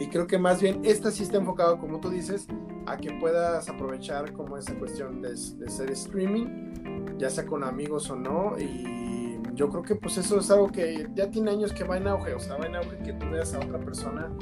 Y 0.00 0.08
creo 0.08 0.26
que 0.26 0.38
más 0.38 0.60
bien 0.60 0.80
esta 0.84 1.10
sí 1.10 1.22
está 1.22 1.36
enfocado, 1.36 1.78
como 1.78 2.00
tú 2.00 2.10
dices, 2.10 2.48
a 2.86 2.96
que 2.96 3.12
puedas 3.20 3.68
aprovechar 3.68 4.32
como 4.32 4.56
esa 4.56 4.74
cuestión 4.76 5.22
de, 5.22 5.30
de 5.30 5.70
ser 5.70 5.90
streaming, 5.92 7.16
ya 7.16 7.30
sea 7.30 7.46
con 7.46 7.62
amigos 7.62 8.10
o 8.10 8.16
no. 8.16 8.58
Y 8.58 9.38
yo 9.54 9.70
creo 9.70 9.82
que 9.82 9.94
pues 9.94 10.18
eso 10.18 10.40
es 10.40 10.50
algo 10.50 10.68
que 10.68 11.08
ya 11.14 11.30
tiene 11.30 11.52
años 11.52 11.72
que 11.72 11.84
va 11.84 11.96
en 11.96 12.08
auge, 12.08 12.34
o 12.34 12.40
sea, 12.40 12.56
va 12.56 12.66
en 12.66 12.74
auge 12.74 12.98
que 12.98 13.12
tú 13.12 13.26
veas 13.30 13.54
a 13.54 13.60
otra 13.60 13.78
persona 13.78 14.32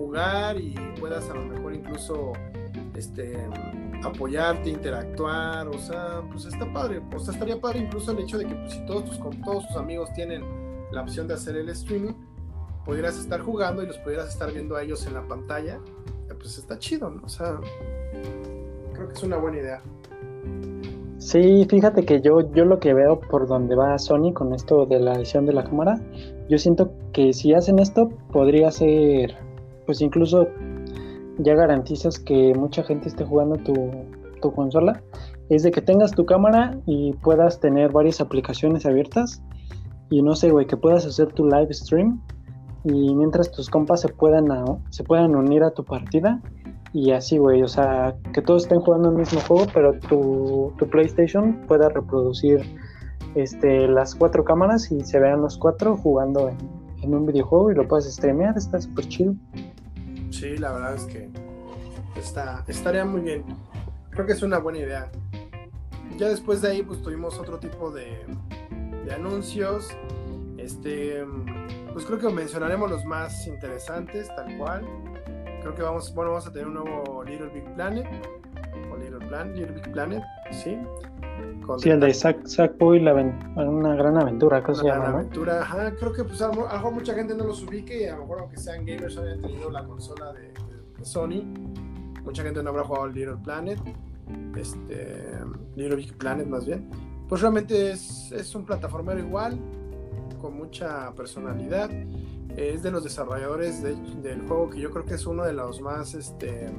jugar 0.00 0.58
y 0.58 0.74
puedas 0.98 1.28
a 1.28 1.34
lo 1.34 1.44
mejor 1.44 1.74
incluso 1.74 2.32
este, 2.94 3.36
apoyarte, 4.02 4.70
interactuar, 4.70 5.68
o 5.68 5.78
sea, 5.78 6.22
pues 6.30 6.46
está 6.46 6.70
padre, 6.72 7.02
o 7.14 7.18
sea, 7.18 7.34
estaría 7.34 7.60
padre 7.60 7.80
incluso 7.80 8.12
el 8.12 8.20
hecho 8.20 8.38
de 8.38 8.46
que 8.46 8.54
pues, 8.54 8.72
si 8.72 8.86
todos 8.86 9.04
tus, 9.04 9.20
todos 9.44 9.66
tus 9.68 9.76
amigos 9.76 10.10
tienen 10.14 10.42
la 10.90 11.02
opción 11.02 11.28
de 11.28 11.34
hacer 11.34 11.56
el 11.56 11.68
streaming, 11.68 12.14
pudieras 12.84 13.18
estar 13.18 13.40
jugando 13.40 13.82
y 13.82 13.86
los 13.86 13.98
pudieras 13.98 14.28
estar 14.28 14.50
viendo 14.52 14.76
a 14.76 14.82
ellos 14.82 15.06
en 15.06 15.14
la 15.14 15.22
pantalla, 15.28 15.78
pues 16.38 16.56
está 16.56 16.78
chido, 16.78 17.10
¿no? 17.10 17.22
O 17.24 17.28
sea, 17.28 17.60
creo 18.94 19.08
que 19.08 19.14
es 19.14 19.22
una 19.22 19.36
buena 19.36 19.58
idea. 19.58 19.82
Sí, 21.18 21.66
fíjate 21.68 22.06
que 22.06 22.22
yo, 22.22 22.50
yo 22.54 22.64
lo 22.64 22.80
que 22.80 22.94
veo 22.94 23.20
por 23.20 23.46
donde 23.46 23.76
va 23.76 23.98
Sony 23.98 24.32
con 24.32 24.54
esto 24.54 24.86
de 24.86 24.98
la 24.98 25.14
edición 25.16 25.44
de 25.44 25.52
la 25.52 25.64
cámara, 25.64 26.00
yo 26.48 26.56
siento 26.56 26.92
que 27.12 27.34
si 27.34 27.52
hacen 27.52 27.78
esto 27.78 28.08
podría 28.32 28.70
ser 28.70 29.36
pues 29.90 30.02
incluso 30.02 30.46
ya 31.38 31.56
garantizas 31.56 32.20
que 32.20 32.54
mucha 32.54 32.84
gente 32.84 33.08
esté 33.08 33.24
jugando 33.24 33.56
tu, 33.56 33.74
consola, 34.54 35.02
es 35.48 35.64
de 35.64 35.72
que 35.72 35.82
tengas 35.82 36.12
tu 36.12 36.24
cámara 36.26 36.78
y 36.86 37.12
puedas 37.14 37.58
tener 37.58 37.90
varias 37.90 38.20
aplicaciones 38.20 38.86
abiertas 38.86 39.42
y 40.10 40.22
no 40.22 40.36
sé, 40.36 40.50
güey, 40.52 40.68
que 40.68 40.76
puedas 40.76 41.04
hacer 41.06 41.32
tu 41.32 41.44
live 41.44 41.74
stream 41.74 42.22
y 42.84 43.16
mientras 43.16 43.50
tus 43.50 43.68
compas 43.68 44.02
se 44.02 44.10
puedan, 44.10 44.46
se 44.90 45.02
puedan 45.02 45.34
unir 45.34 45.64
a 45.64 45.72
tu 45.72 45.84
partida 45.84 46.40
y 46.92 47.10
así, 47.10 47.38
güey, 47.38 47.64
o 47.64 47.68
sea, 47.68 48.14
que 48.32 48.42
todos 48.42 48.62
estén 48.62 48.78
jugando 48.78 49.10
el 49.10 49.16
mismo 49.16 49.40
juego, 49.40 49.66
pero 49.74 49.98
tu, 50.08 50.72
tu 50.78 50.88
PlayStation 50.88 51.66
pueda 51.66 51.88
reproducir 51.88 52.62
este, 53.34 53.88
las 53.88 54.14
cuatro 54.14 54.44
cámaras 54.44 54.92
y 54.92 55.00
se 55.00 55.18
vean 55.18 55.40
los 55.40 55.58
cuatro 55.58 55.96
jugando 55.96 56.48
en, 57.02 57.12
un 57.12 57.26
videojuego 57.26 57.72
y 57.72 57.74
lo 57.74 57.88
puedes 57.88 58.08
streamear, 58.14 58.56
está 58.56 58.80
súper 58.80 59.08
chido. 59.08 59.34
Sí, 60.30 60.56
la 60.56 60.72
verdad 60.72 60.94
es 60.94 61.04
que 61.04 61.28
está, 62.16 62.64
estaría 62.66 63.04
muy 63.04 63.20
bien. 63.20 63.44
Creo 64.10 64.26
que 64.26 64.32
es 64.32 64.42
una 64.42 64.58
buena 64.58 64.78
idea. 64.78 65.10
Ya 66.16 66.28
después 66.28 66.62
de 66.62 66.70
ahí, 66.70 66.82
pues 66.82 67.02
tuvimos 67.02 67.38
otro 67.38 67.58
tipo 67.58 67.90
de, 67.90 68.24
de 69.04 69.12
anuncios. 69.12 69.88
Este, 70.56 71.24
pues 71.92 72.04
creo 72.04 72.18
que 72.18 72.28
mencionaremos 72.28 72.90
los 72.90 73.04
más 73.04 73.46
interesantes, 73.46 74.28
tal 74.34 74.56
cual. 74.58 74.84
Creo 75.62 75.74
que 75.74 75.82
vamos, 75.82 76.14
bueno, 76.14 76.30
vamos 76.32 76.46
a 76.46 76.52
tener 76.52 76.68
un 76.68 76.74
nuevo 76.74 77.24
Little 77.24 77.48
Big 77.48 77.64
Planet. 77.74 78.06
O 78.92 78.96
Little 78.96 79.26
Planet, 79.26 79.56
Little 79.56 79.74
Big 79.74 79.92
Planet, 79.92 80.22
sí. 80.50 80.78
Sí, 81.78 81.90
el 81.90 82.00
de 82.00 82.14
Sackboy, 82.14 82.98
una 83.00 83.94
gran 83.94 84.16
aventura, 84.16 84.62
¿qué 84.62 84.74
se 84.74 84.84
llama? 84.84 85.04
Gran 85.04 85.14
aventura, 85.14 85.62
ajá, 85.62 85.94
creo 85.96 86.12
que 86.12 86.24
pues 86.24 86.40
a 86.42 86.48
lo 86.48 86.66
mejor 86.66 86.92
mucha 86.92 87.14
gente 87.14 87.34
no 87.34 87.44
los 87.44 87.62
ubique 87.62 88.02
y 88.02 88.06
a 88.06 88.16
lo 88.16 88.22
mejor 88.22 88.40
aunque 88.40 88.56
sean 88.56 88.84
gamers 88.84 89.16
hayan 89.16 89.40
tenido 89.40 89.70
la 89.70 89.84
consola 89.84 90.32
de, 90.32 90.50
Sony, 91.02 91.44
mucha 92.24 92.42
gente 92.42 92.62
no 92.62 92.70
habrá 92.70 92.84
jugado 92.84 93.06
Little 93.06 93.36
Planet, 93.42 93.80
este, 94.56 95.38
Little 95.76 95.96
Big 95.96 96.14
Planet 96.18 96.46
más 96.46 96.66
bien. 96.66 96.90
Pues 97.26 97.40
realmente 97.40 97.92
es, 97.92 98.30
es 98.32 98.54
un 98.54 98.66
plataformero 98.66 99.18
igual, 99.18 99.58
con 100.40 100.56
mucha 100.56 101.12
personalidad. 101.14 101.90
Es 102.56 102.82
de 102.82 102.90
los 102.90 103.04
desarrolladores 103.04 103.82
del 103.82 104.42
juego 104.46 104.68
que 104.68 104.80
yo 104.80 104.90
creo 104.90 105.04
que 105.04 105.14
es 105.14 105.26
uno 105.26 105.44
de 105.44 105.52
los 105.52 105.80
más 105.80 106.14
este, 106.14 106.70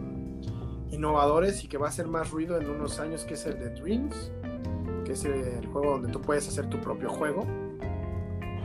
innovadores 0.91 1.63
y 1.63 1.67
que 1.67 1.77
va 1.77 1.87
a 1.87 1.89
hacer 1.89 2.07
más 2.07 2.29
ruido 2.31 2.59
en 2.59 2.69
unos 2.69 2.99
años, 2.99 3.23
que 3.23 3.35
es 3.35 3.45
el 3.45 3.57
de 3.57 3.69
Dreams 3.69 4.31
que 5.03 5.13
es 5.13 5.25
el 5.25 5.65
juego 5.67 5.91
donde 5.91 6.09
tú 6.09 6.21
puedes 6.21 6.47
hacer 6.47 6.69
tu 6.69 6.79
propio 6.79 7.09
juego. 7.09 7.45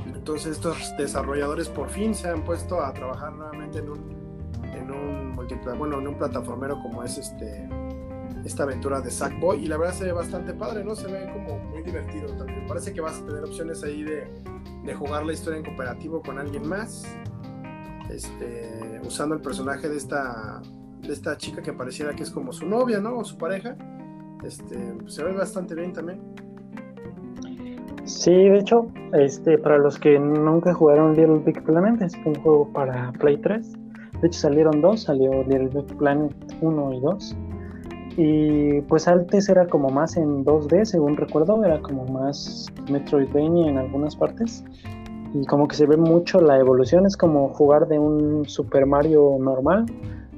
Entonces 0.06 0.52
estos 0.52 0.76
desarrolladores 0.98 1.68
por 1.68 1.88
fin 1.88 2.14
se 2.14 2.28
han 2.28 2.44
puesto 2.44 2.82
a 2.82 2.92
trabajar 2.92 3.32
nuevamente 3.32 3.78
en 3.78 3.90
un, 3.90 4.16
en 4.64 4.90
un 4.90 5.36
bueno, 5.78 5.98
en 5.98 6.08
un 6.08 6.18
plataformero 6.18 6.80
como 6.82 7.04
es 7.04 7.18
este 7.18 7.68
esta 8.44 8.62
aventura 8.62 9.00
de 9.00 9.10
Sackboy 9.10 9.64
y 9.64 9.66
la 9.66 9.76
verdad 9.76 9.94
se 9.94 10.04
ve 10.04 10.12
bastante 10.12 10.54
padre, 10.54 10.84
¿no? 10.84 10.94
Se 10.94 11.08
ve 11.08 11.28
como 11.32 11.58
muy 11.58 11.82
divertido 11.82 12.28
también. 12.36 12.64
Parece 12.68 12.92
que 12.92 13.00
vas 13.00 13.20
a 13.20 13.26
tener 13.26 13.42
opciones 13.42 13.82
ahí 13.82 14.04
de, 14.04 14.28
de 14.84 14.94
jugar 14.94 15.26
la 15.26 15.32
historia 15.32 15.58
en 15.58 15.64
cooperativo 15.64 16.22
con 16.22 16.38
alguien 16.38 16.66
más, 16.66 17.04
este, 18.08 19.00
usando 19.04 19.34
el 19.34 19.40
personaje 19.40 19.88
de 19.88 19.96
esta, 19.96 20.62
de 21.00 21.12
esta 21.12 21.36
chica 21.36 21.60
que 21.60 21.72
pareciera 21.72 22.14
que 22.14 22.22
es 22.22 22.30
como 22.30 22.52
su 22.52 22.66
novia, 22.66 23.00
¿no? 23.00 23.18
O 23.18 23.24
su 23.24 23.36
pareja 23.36 23.76
este, 24.44 24.76
se 25.06 25.24
ve 25.24 25.32
bastante 25.32 25.74
bien 25.74 25.92
también. 25.92 26.20
Sí, 28.04 28.30
de 28.30 28.58
hecho, 28.58 28.86
este, 29.14 29.58
para 29.58 29.78
los 29.78 29.98
que 29.98 30.18
nunca 30.18 30.72
jugaron 30.72 31.16
Little 31.16 31.40
Big 31.40 31.62
Planet, 31.64 32.00
es 32.02 32.14
un 32.24 32.36
juego 32.36 32.72
para 32.72 33.12
Play 33.12 33.36
3. 33.38 33.72
De 34.20 34.28
hecho, 34.28 34.38
salieron 34.38 34.80
dos, 34.80 35.02
salió 35.02 35.42
Little 35.42 35.70
Big 35.74 35.96
Planet 35.98 36.32
1 36.60 36.92
y 36.92 37.00
2. 37.00 37.36
Y 38.16 38.80
pues 38.82 39.08
antes 39.08 39.48
era 39.48 39.66
como 39.66 39.90
más 39.90 40.16
en 40.16 40.44
2D, 40.44 40.84
según 40.84 41.16
recuerdo, 41.16 41.62
era 41.64 41.80
como 41.82 42.06
más 42.06 42.66
Metroidvania 42.90 43.68
en 43.68 43.78
algunas 43.78 44.14
partes. 44.14 44.64
Y 45.34 45.44
como 45.46 45.66
que 45.66 45.74
se 45.74 45.86
ve 45.86 45.96
mucho 45.96 46.40
la 46.40 46.58
evolución, 46.58 47.04
es 47.06 47.16
como 47.16 47.48
jugar 47.50 47.88
de 47.88 47.98
un 47.98 48.48
Super 48.48 48.86
Mario 48.86 49.36
normal 49.40 49.84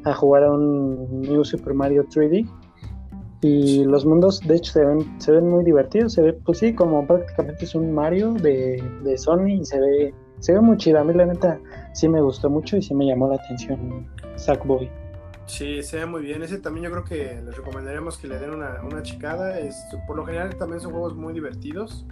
a 0.05 0.14
jugar 0.14 0.44
a 0.44 0.53
un 0.53 1.20
New 1.20 1.44
Super 1.44 1.74
Mario 1.74 2.05
3D 2.07 2.49
y 3.41 3.84
los 3.84 4.05
mundos, 4.05 4.41
de 4.41 4.57
hecho, 4.57 4.72
se 4.72 4.84
ven, 4.84 5.20
se 5.20 5.30
ven 5.30 5.49
muy 5.49 5.64
divertidos. 5.64 6.14
Se 6.14 6.22
ve, 6.22 6.32
pues 6.32 6.59
sí, 6.59 6.74
como 6.74 7.07
prácticamente 7.07 7.64
es 7.64 7.74
un 7.74 7.93
Mario 7.93 8.32
de, 8.32 8.82
de 9.05 9.18
Sony 9.18 9.61
y 9.61 9.64
se 9.64 9.78
ve, 9.78 10.14
se 10.41 10.53
ve 10.53 10.61
muy 10.61 10.76
chido. 10.76 10.99
A 10.99 11.05
mí, 11.05 11.14
la 11.14 11.26
neta, 11.26 11.61
sí 11.93 12.09
me 12.09 12.20
gustó 12.20 12.51
mucho 12.51 12.76
y 12.76 12.82
sí 12.82 12.95
me 12.95 13.07
llamó 13.07 13.28
la 13.28 13.36
atención 13.36 14.09
Sackboy. 14.34 14.91
Sí, 15.47 15.82
se 15.82 15.99
ve 15.99 16.07
muy 16.07 16.22
bien. 16.22 16.43
Ese 16.43 16.59
también 16.59 16.86
yo 16.86 16.91
creo 16.91 17.05
que 17.05 17.41
les 17.45 17.57
recomendaríamos 17.57 18.18
que 18.18 18.26
le 18.26 18.39
den 18.39 18.51
una, 18.51 18.82
una 18.84 19.03
chicada. 19.03 19.59
Es, 19.61 19.76
por 20.07 20.16
lo 20.16 20.26
general 20.26 20.57
también 20.57 20.80
son 20.80 20.91
juegos 20.91 21.14
muy 21.14 21.32
divertidos. 21.32 22.07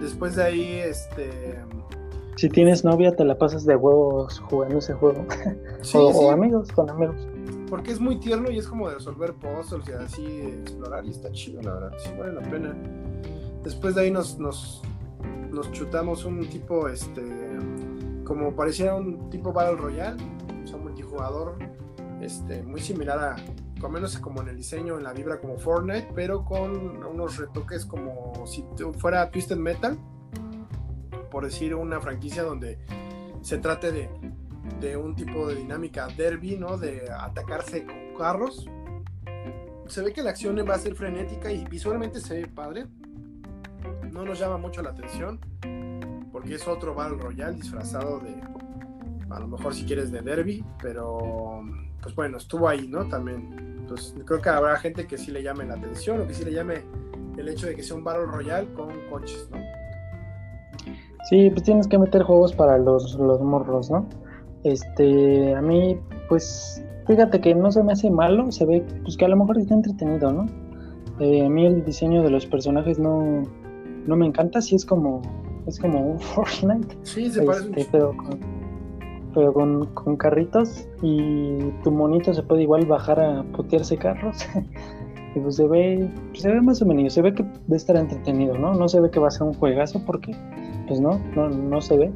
Después 0.00 0.36
de 0.36 0.42
ahí, 0.42 0.78
este... 0.78 1.30
Si 2.36 2.48
tienes 2.48 2.84
novia, 2.84 3.14
te 3.14 3.24
la 3.24 3.38
pasas 3.38 3.64
de 3.64 3.76
huevos 3.76 4.40
jugando 4.40 4.78
ese 4.78 4.94
juego. 4.94 5.24
Sí, 5.82 5.96
o, 5.98 6.12
sí, 6.12 6.18
o 6.18 6.30
amigos, 6.30 6.72
con 6.72 6.90
amigos. 6.90 7.28
Porque 7.72 7.90
es 7.90 8.00
muy 8.00 8.16
tierno 8.16 8.50
y 8.50 8.58
es 8.58 8.68
como 8.68 8.86
de 8.86 8.96
resolver 8.96 9.32
puzzles 9.32 9.88
y 9.88 9.92
así 9.92 10.26
explorar 10.60 11.06
y 11.06 11.08
está 11.08 11.32
chido, 11.32 11.62
la 11.62 11.72
verdad, 11.72 11.98
sí 12.04 12.10
vale 12.18 12.34
la 12.34 12.42
pena. 12.42 12.76
Después 13.64 13.94
de 13.94 14.02
ahí 14.02 14.10
nos, 14.10 14.38
nos, 14.38 14.82
nos 15.50 15.72
chutamos 15.72 16.26
un 16.26 16.46
tipo, 16.50 16.86
este, 16.86 17.22
como 18.24 18.54
pareciera 18.54 18.94
un 18.94 19.30
tipo 19.30 19.54
Battle 19.54 19.76
Royale, 19.76 20.22
o 20.62 20.66
sea, 20.66 20.76
multijugador, 20.76 21.56
este, 22.20 22.62
muy 22.62 22.82
similar 22.82 23.18
a, 23.18 23.36
al 23.82 23.90
menos 23.90 24.18
como 24.18 24.42
en 24.42 24.48
el 24.48 24.58
diseño, 24.58 24.98
en 24.98 25.04
la 25.04 25.14
vibra 25.14 25.40
como 25.40 25.56
Fortnite, 25.56 26.08
pero 26.14 26.44
con 26.44 27.02
unos 27.06 27.38
retoques 27.38 27.86
como 27.86 28.46
si 28.46 28.66
fuera 28.98 29.30
Twisted 29.30 29.56
Metal, 29.56 29.98
por 31.30 31.46
decir 31.46 31.74
una 31.74 32.02
franquicia 32.02 32.42
donde 32.42 32.78
se 33.40 33.56
trate 33.56 33.92
de, 33.92 34.10
de 34.80 34.96
un 34.96 35.14
tipo 35.14 35.48
de 35.48 35.56
dinámica 35.56 36.08
derby, 36.16 36.56
¿no? 36.56 36.76
De 36.76 37.08
atacarse 37.10 37.84
con 37.84 37.96
carros. 38.18 38.68
Se 39.86 40.02
ve 40.02 40.12
que 40.12 40.22
la 40.22 40.30
acción 40.30 40.56
va 40.68 40.74
a 40.74 40.78
ser 40.78 40.94
frenética 40.94 41.52
y 41.52 41.64
visualmente 41.64 42.20
se 42.20 42.42
ve 42.42 42.46
padre. 42.46 42.86
No 44.10 44.24
nos 44.24 44.38
llama 44.38 44.58
mucho 44.58 44.82
la 44.82 44.90
atención 44.90 45.40
porque 46.32 46.54
es 46.54 46.66
otro 46.66 46.94
Battle 46.94 47.18
Royale 47.18 47.56
disfrazado 47.56 48.18
de, 48.18 48.34
a 49.30 49.38
lo 49.38 49.48
mejor 49.48 49.74
si 49.74 49.84
quieres 49.84 50.10
de 50.10 50.22
derby, 50.22 50.64
pero 50.80 51.62
pues 52.02 52.14
bueno, 52.14 52.38
estuvo 52.38 52.68
ahí, 52.68 52.88
¿no? 52.88 53.06
También. 53.06 53.84
Pues 53.88 54.14
creo 54.24 54.40
que 54.40 54.48
habrá 54.48 54.76
gente 54.78 55.06
que 55.06 55.18
sí 55.18 55.30
le 55.30 55.42
llame 55.42 55.64
la 55.64 55.74
atención 55.74 56.20
o 56.20 56.26
que 56.26 56.32
sí 56.32 56.44
le 56.44 56.52
llame 56.52 56.82
el 57.36 57.48
hecho 57.48 57.66
de 57.66 57.74
que 57.74 57.82
sea 57.82 57.96
un 57.96 58.04
Battle 58.04 58.24
Royale 58.24 58.72
con 58.72 58.88
coches, 59.10 59.48
¿no? 59.50 59.58
Sí, 61.28 61.50
pues 61.50 61.62
tienes 61.62 61.86
que 61.86 61.98
meter 61.98 62.22
juegos 62.22 62.54
para 62.54 62.78
los, 62.78 63.14
los 63.14 63.40
morros, 63.40 63.90
¿no? 63.90 64.08
Este, 64.64 65.54
a 65.54 65.60
mí, 65.60 65.98
pues, 66.28 66.84
fíjate 67.06 67.40
que 67.40 67.54
no 67.54 67.70
se 67.72 67.82
me 67.82 67.92
hace 67.92 68.10
malo, 68.10 68.50
se 68.52 68.64
ve, 68.64 68.84
pues 69.02 69.16
que 69.16 69.24
a 69.24 69.28
lo 69.28 69.36
mejor 69.36 69.58
está 69.58 69.74
entretenido, 69.74 70.32
¿no? 70.32 70.46
Eh, 71.20 71.44
a 71.44 71.48
mí 71.48 71.66
el 71.66 71.84
diseño 71.84 72.22
de 72.22 72.30
los 72.30 72.46
personajes 72.46 72.98
no, 72.98 73.42
no 74.06 74.16
me 74.16 74.26
encanta, 74.26 74.60
sí 74.60 74.76
es 74.76 74.84
como, 74.84 75.22
es 75.66 75.78
como 75.78 76.12
un 76.12 76.20
Fortnite, 76.20 76.96
Sí, 77.02 77.30
se 77.30 77.42
parece 77.42 77.68
este, 77.76 77.88
pero 77.92 78.16
con, 78.16 78.40
pero 79.34 79.52
con, 79.52 79.86
con 79.94 80.16
carritos 80.16 80.88
y 81.02 81.58
tu 81.82 81.90
monito 81.90 82.32
se 82.32 82.42
puede 82.42 82.62
igual 82.62 82.86
bajar 82.86 83.20
a 83.20 83.42
putearse 83.52 83.96
carros. 83.96 84.46
y 85.34 85.40
pues 85.40 85.56
se 85.56 85.66
ve, 85.66 86.10
pues 86.30 86.42
se 86.42 86.50
ve 86.50 86.60
más 86.60 86.82
o 86.82 86.86
menos, 86.86 87.12
se 87.12 87.22
ve 87.22 87.34
que 87.34 87.42
debe 87.42 87.76
estar 87.76 87.96
entretenido, 87.96 88.56
¿no? 88.58 88.74
No 88.74 88.88
se 88.88 89.00
ve 89.00 89.10
que 89.10 89.20
va 89.20 89.28
a 89.28 89.30
ser 89.30 89.42
un 89.42 89.54
juegazo 89.54 90.02
porque, 90.04 90.34
pues 90.88 91.00
no, 91.00 91.20
no, 91.34 91.48
no 91.48 91.80
se 91.80 91.96
ve. 91.96 92.12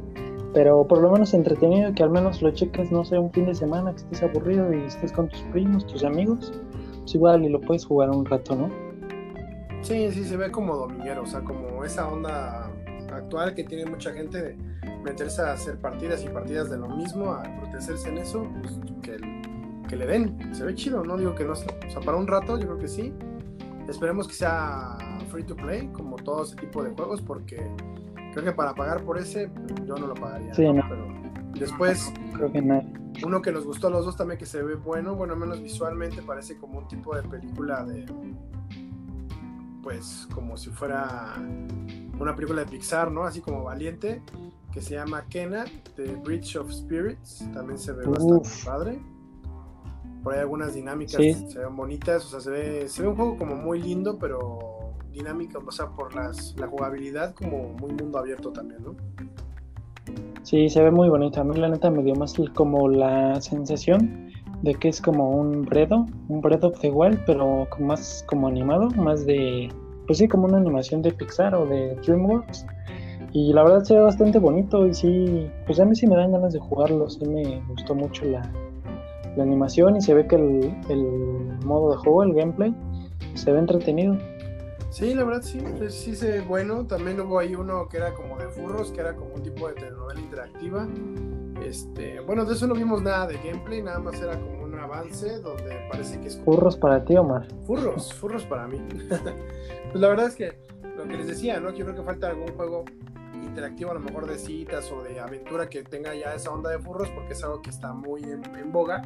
Pero 0.53 0.87
por 0.87 0.99
lo 1.01 1.11
menos 1.11 1.33
entretenido, 1.33 1.93
que 1.93 2.03
al 2.03 2.09
menos 2.09 2.41
lo 2.41 2.51
cheques, 2.51 2.91
no 2.91 3.03
sé, 3.03 3.17
un 3.19 3.31
fin 3.31 3.45
de 3.45 3.55
semana 3.55 3.91
que 3.91 3.97
estés 3.97 4.23
aburrido 4.23 4.73
y 4.73 4.83
estés 4.83 5.11
con 5.11 5.29
tus 5.29 5.41
primos, 5.51 5.85
tus 5.85 6.03
amigos, 6.03 6.53
pues 6.99 7.15
igual 7.15 7.43
y 7.43 7.49
lo 7.49 7.61
puedes 7.61 7.85
jugar 7.85 8.09
un 8.09 8.25
rato, 8.25 8.55
¿no? 8.55 8.69
Sí, 9.81 10.11
sí, 10.11 10.23
se 10.23 10.37
ve 10.37 10.51
como 10.51 10.75
dominguero, 10.75 11.23
o 11.23 11.25
sea, 11.25 11.41
como 11.41 11.83
esa 11.83 12.07
onda 12.07 12.71
actual 13.13 13.53
que 13.53 13.63
tiene 13.63 13.85
mucha 13.85 14.11
gente 14.11 14.41
de 14.41 14.57
meterse 15.03 15.41
a 15.41 15.53
hacer 15.53 15.77
partidas 15.77 16.23
y 16.23 16.29
partidas 16.29 16.69
de 16.69 16.77
lo 16.77 16.89
mismo, 16.89 17.31
a 17.31 17.43
protegerse 17.59 18.09
en 18.09 18.17
eso, 18.17 18.47
pues, 18.61 18.79
que, 19.01 19.17
que 19.87 19.95
le 19.95 20.05
den. 20.05 20.53
Se 20.53 20.63
ve 20.65 20.75
chido, 20.75 21.03
no 21.03 21.17
digo 21.17 21.35
que 21.35 21.45
no. 21.45 21.53
O 21.53 21.55
sea, 21.55 22.01
para 22.03 22.17
un 22.17 22.27
rato 22.27 22.57
yo 22.57 22.67
creo 22.67 22.77
que 22.77 22.87
sí. 22.87 23.13
Esperemos 23.87 24.27
que 24.27 24.33
sea 24.33 24.97
free 25.29 25.43
to 25.43 25.55
play, 25.55 25.87
como 25.93 26.17
todo 26.17 26.43
ese 26.43 26.55
tipo 26.57 26.83
de 26.83 26.91
juegos, 26.91 27.21
porque 27.21 27.71
creo 28.41 28.51
que 28.51 28.55
para 28.55 28.73
pagar 28.75 29.03
por 29.03 29.17
ese, 29.17 29.49
yo 29.85 29.95
no 29.95 30.07
lo 30.07 30.13
pagaría. 30.13 30.53
Sí, 30.53 30.63
no. 30.63 30.81
Pero 30.87 31.07
después, 31.53 32.13
Creo 32.33 32.51
que 32.51 32.61
nada. 32.61 32.83
uno 33.25 33.41
que 33.41 33.51
nos 33.51 33.65
gustó 33.65 33.87
a 33.87 33.89
los 33.89 34.05
dos 34.05 34.15
también 34.15 34.37
que 34.37 34.45
se 34.45 34.61
ve 34.61 34.75
bueno, 34.75 35.15
bueno, 35.15 35.33
al 35.33 35.39
menos 35.39 35.61
visualmente 35.61 36.21
parece 36.21 36.57
como 36.57 36.79
un 36.79 36.87
tipo 36.87 37.15
de 37.15 37.23
película 37.23 37.83
de 37.83 38.05
pues 39.81 40.27
como 40.33 40.57
si 40.57 40.69
fuera 40.69 41.33
una 42.19 42.35
película 42.35 42.61
de 42.61 42.67
Pixar, 42.67 43.09
¿no? 43.11 43.23
Así 43.23 43.39
como 43.41 43.63
Valiente, 43.63 44.21
que 44.73 44.81
se 44.81 44.95
llama 44.95 45.25
Kena, 45.29 45.63
The 45.95 46.15
Bridge 46.17 46.57
of 46.57 46.71
Spirits, 46.71 47.49
también 47.53 47.79
se 47.79 47.93
ve 47.93 48.05
bastante 48.05 48.33
Uf. 48.47 48.65
padre. 48.65 48.99
Por 50.23 50.33
ahí 50.33 50.41
algunas 50.41 50.73
dinámicas 50.73 51.15
Sí. 51.21 51.33
se 51.49 51.59
ven 51.59 51.75
bonitas, 51.75 52.25
o 52.25 52.29
sea, 52.29 52.41
se 52.41 52.49
ve, 52.49 52.89
se 52.89 53.01
ve 53.01 53.07
un 53.07 53.15
juego 53.15 53.37
como 53.37 53.55
muy 53.55 53.81
lindo, 53.81 54.17
pero 54.19 54.76
dinámica, 55.17 55.59
o 55.59 55.71
sea, 55.71 55.87
por 55.87 56.15
las, 56.15 56.55
la 56.57 56.67
jugabilidad 56.67 57.33
como 57.35 57.73
muy 57.79 57.91
mundo 57.91 58.19
abierto 58.19 58.51
también, 58.51 58.83
¿no? 58.83 58.95
Sí, 60.43 60.69
se 60.69 60.81
ve 60.81 60.91
muy 60.91 61.09
bonito. 61.09 61.41
A 61.41 61.43
mí 61.43 61.57
la 61.57 61.67
neta 61.67 61.89
me 61.89 62.03
dio 62.03 62.15
más 62.15 62.33
como 62.53 62.87
la 62.87 63.41
sensación 63.41 64.31
de 64.61 64.73
que 64.75 64.89
es 64.89 65.01
como 65.01 65.31
un 65.31 65.63
Bredo, 65.63 66.05
un 66.29 66.41
of 66.61 66.79
the 66.79 66.89
Wild, 66.89 67.19
pero 67.25 67.67
más 67.79 68.23
como 68.27 68.47
animado, 68.47 68.89
más 68.91 69.25
de, 69.25 69.69
pues 70.05 70.19
sí, 70.19 70.27
como 70.27 70.45
una 70.45 70.57
animación 70.57 71.01
de 71.01 71.11
Pixar 71.11 71.53
o 71.53 71.65
de 71.65 71.95
DreamWorks. 71.95 72.65
Y 73.33 73.53
la 73.53 73.63
verdad 73.63 73.83
se 73.83 73.95
ve 73.95 74.01
bastante 74.01 74.39
bonito 74.39 74.87
y 74.87 74.93
sí, 74.93 75.49
pues 75.65 75.79
a 75.79 75.85
mí 75.85 75.95
sí 75.95 76.07
me 76.07 76.15
dan 76.15 76.31
ganas 76.31 76.53
de 76.53 76.59
jugarlo, 76.59 77.09
sí 77.09 77.27
me 77.27 77.61
gustó 77.67 77.93
mucho 77.93 78.23
la, 78.25 78.41
la 79.35 79.43
animación 79.43 79.97
y 79.97 80.01
se 80.01 80.13
ve 80.13 80.25
que 80.27 80.37
el, 80.37 80.73
el 80.89 81.65
modo 81.65 81.91
de 81.91 81.97
juego, 81.97 82.23
el 82.23 82.33
gameplay, 82.33 82.73
se 83.35 83.51
ve 83.51 83.59
entretenido. 83.59 84.17
Sí, 84.97 85.13
la 85.13 85.25
verdad 85.25 85.43
sí, 85.43 85.59
sí 85.89 86.15
se 86.15 86.41
bueno. 86.41 86.87
También 86.87 87.19
hubo 87.21 87.37
ahí 87.37 87.53
uno 87.53 87.87
que 87.87 87.97
era 87.97 88.15
como 88.15 88.35
de 88.35 88.47
furros, 88.47 88.91
que 88.91 89.01
era 89.01 89.15
como 89.15 89.35
un 89.35 89.43
tipo 89.43 89.67
de 89.67 89.75
telenovela 89.75 90.19
interactiva. 90.19 90.87
Este, 91.63 92.19
bueno, 92.21 92.45
de 92.45 92.55
eso 92.55 92.65
no 92.65 92.73
vimos 92.73 93.03
nada 93.03 93.27
de 93.27 93.35
gameplay, 93.35 93.83
nada 93.83 93.99
más 93.99 94.19
era 94.19 94.39
como 94.39 94.63
un 94.63 94.73
avance 94.73 95.39
donde 95.39 95.87
parece 95.91 96.19
que 96.19 96.29
es 96.29 96.37
Furros 96.39 96.77
para 96.77 97.05
ti, 97.05 97.15
Omar. 97.15 97.47
furros, 97.67 98.11
furros 98.11 98.43
para 98.45 98.67
mí. 98.67 98.81
pues 98.97 100.01
la 100.01 100.07
verdad 100.07 100.29
es 100.29 100.35
que 100.35 100.57
lo 100.97 101.03
que 101.03 101.15
les 101.15 101.27
decía, 101.27 101.59
¿no? 101.59 101.69
Yo 101.75 101.85
creo 101.85 101.97
que 101.97 102.01
falta 102.01 102.29
algún 102.29 102.47
juego 102.55 102.83
interactivo, 103.35 103.91
a 103.91 103.93
lo 103.93 103.99
mejor 103.99 104.25
de 104.25 104.39
citas 104.39 104.91
o 104.91 105.03
de 105.03 105.19
aventura 105.19 105.69
que 105.69 105.83
tenga 105.83 106.15
ya 106.15 106.33
esa 106.33 106.49
onda 106.49 106.71
de 106.71 106.79
furros, 106.79 107.11
porque 107.11 107.33
es 107.33 107.43
algo 107.43 107.61
que 107.61 107.69
está 107.69 107.93
muy 107.93 108.23
en, 108.23 108.43
en 108.55 108.71
boga. 108.71 109.03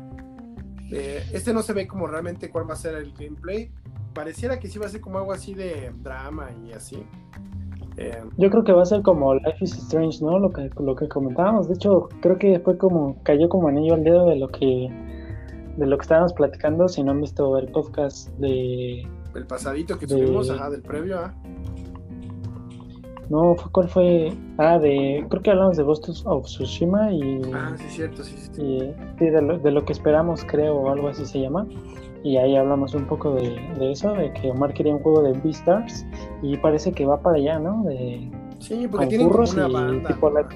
Eh, 0.89 1.21
este 1.33 1.53
no 1.53 1.61
se 1.61 1.73
ve 1.73 1.85
como 1.85 2.07
realmente 2.07 2.49
cuál 2.49 2.69
va 2.69 2.75
a 2.75 2.77
ser 2.77 2.95
el 2.95 3.11
gameplay. 3.11 3.73
Pareciera 4.13 4.59
que 4.59 4.67
sí 4.67 4.77
va 4.79 4.85
a 4.87 4.89
ser 4.89 5.01
como 5.01 5.17
algo 5.19 5.31
así 5.31 5.53
de 5.53 5.91
drama 6.01 6.49
y 6.67 6.73
así. 6.73 7.03
Eh, 7.97 8.21
Yo 8.37 8.49
creo 8.49 8.63
que 8.63 8.71
va 8.73 8.81
a 8.83 8.85
ser 8.85 9.01
como 9.01 9.33
Life 9.35 9.57
is 9.61 9.73
Strange, 9.77 10.23
¿no? 10.23 10.39
Lo 10.39 10.51
que, 10.51 10.69
lo 10.79 10.95
que 10.95 11.07
comentábamos. 11.07 11.67
De 11.67 11.75
hecho, 11.75 12.09
creo 12.21 12.37
que 12.37 12.59
fue 12.59 12.77
como, 12.77 13.21
cayó 13.23 13.47
como 13.49 13.67
anillo 13.67 13.93
al 13.95 14.03
dedo 14.03 14.25
de 14.27 14.35
lo 14.37 14.47
que, 14.49 14.89
de 15.77 15.85
lo 15.85 15.97
que 15.97 16.01
estábamos 16.01 16.33
platicando. 16.33 16.87
Si 16.87 17.03
no 17.03 17.11
han 17.11 17.21
visto 17.21 17.57
el 17.57 17.67
podcast 17.69 18.29
de, 18.37 19.01
el 19.35 19.47
pasadito 19.47 19.97
que 19.97 20.05
De- 20.07 20.15
subimos, 20.15 20.49
ajá, 20.49 20.69
del 20.69 20.81
previo, 20.81 21.19
ah. 21.19 21.33
no, 23.29 23.55
fue, 23.55 23.71
¿cuál 23.71 23.89
fue? 23.89 24.33
Ah, 24.57 24.77
de, 24.77 25.25
creo 25.29 25.41
que 25.41 25.51
hablamos 25.51 25.77
de 25.77 25.83
Ghost 25.83 26.09
of 26.25 26.45
Tsushima 26.45 27.13
y, 27.13 27.41
Ah, 27.53 27.73
sí, 27.77 27.85
cierto, 27.89 28.23
sí, 28.23 28.35
sí. 28.37 28.49
sí. 28.53 28.61
y 28.61 28.93
sí, 29.19 29.29
de 29.29 29.41
lo, 29.41 29.57
de 29.57 29.71
lo 29.71 29.85
que 29.85 29.93
esperamos, 29.93 30.43
creo, 30.45 30.75
o 30.75 30.89
algo 30.89 31.07
así 31.07 31.25
se 31.25 31.39
llama. 31.39 31.65
Y 32.23 32.37
ahí 32.37 32.55
hablamos 32.55 32.93
un 32.93 33.05
poco 33.05 33.33
de, 33.33 33.49
de 33.79 33.91
eso, 33.91 34.13
de 34.13 34.31
que 34.33 34.51
Omar 34.51 34.73
quería 34.73 34.93
un 34.95 35.01
juego 35.01 35.23
de 35.23 35.33
Beastars 35.39 36.05
y 36.43 36.55
parece 36.57 36.91
que 36.91 37.05
va 37.05 37.19
para 37.21 37.37
allá, 37.37 37.57
¿no? 37.59 37.83
De, 37.83 38.29
Sí, 38.59 38.87
porque 38.87 39.07
tienen 39.07 39.27
como 39.29 39.43
una 39.49 39.67
y 39.67 39.73
banda. 39.73 40.07
tipo 40.09 40.29
la- 40.29 40.47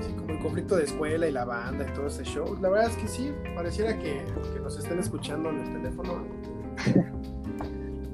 Sí, 0.00 0.12
como 0.14 0.30
el 0.32 0.38
conflicto 0.40 0.76
de 0.76 0.84
escuela 0.84 1.26
y 1.26 1.32
la 1.32 1.46
banda 1.46 1.86
y 1.88 1.92
todo 1.94 2.06
ese 2.08 2.22
show. 2.24 2.54
La 2.60 2.68
verdad 2.68 2.90
es 2.90 2.96
que 2.96 3.08
sí, 3.08 3.32
pareciera 3.54 3.96
que, 3.98 4.22
que 4.52 4.60
nos 4.60 4.78
estén 4.78 4.98
escuchando 4.98 5.48
en 5.48 5.58
el 5.60 5.72
teléfono. 5.72 6.12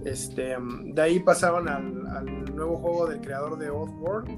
Este, 0.04 0.54
de 0.84 1.02
ahí 1.02 1.18
pasaron 1.18 1.68
al, 1.68 2.06
al 2.06 2.54
nuevo 2.54 2.76
juego 2.76 3.06
del 3.08 3.20
creador 3.20 3.58
de 3.58 3.70
Oddworld. 3.70 4.30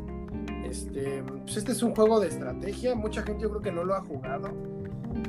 Este, 0.65 1.23
pues 1.43 1.59
este 1.59 1.73
es 1.73 1.83
un 1.83 1.95
juego 1.95 2.21
de 2.21 2.29
estrategia. 2.29 2.95
Mucha 2.95 3.21
gente 3.23 3.43
yo 3.43 3.51
creo 3.51 3.61
que 3.61 3.73
no 3.73 3.85
lo 3.85 3.95
ha 3.95 4.01
jugado. 4.01 4.49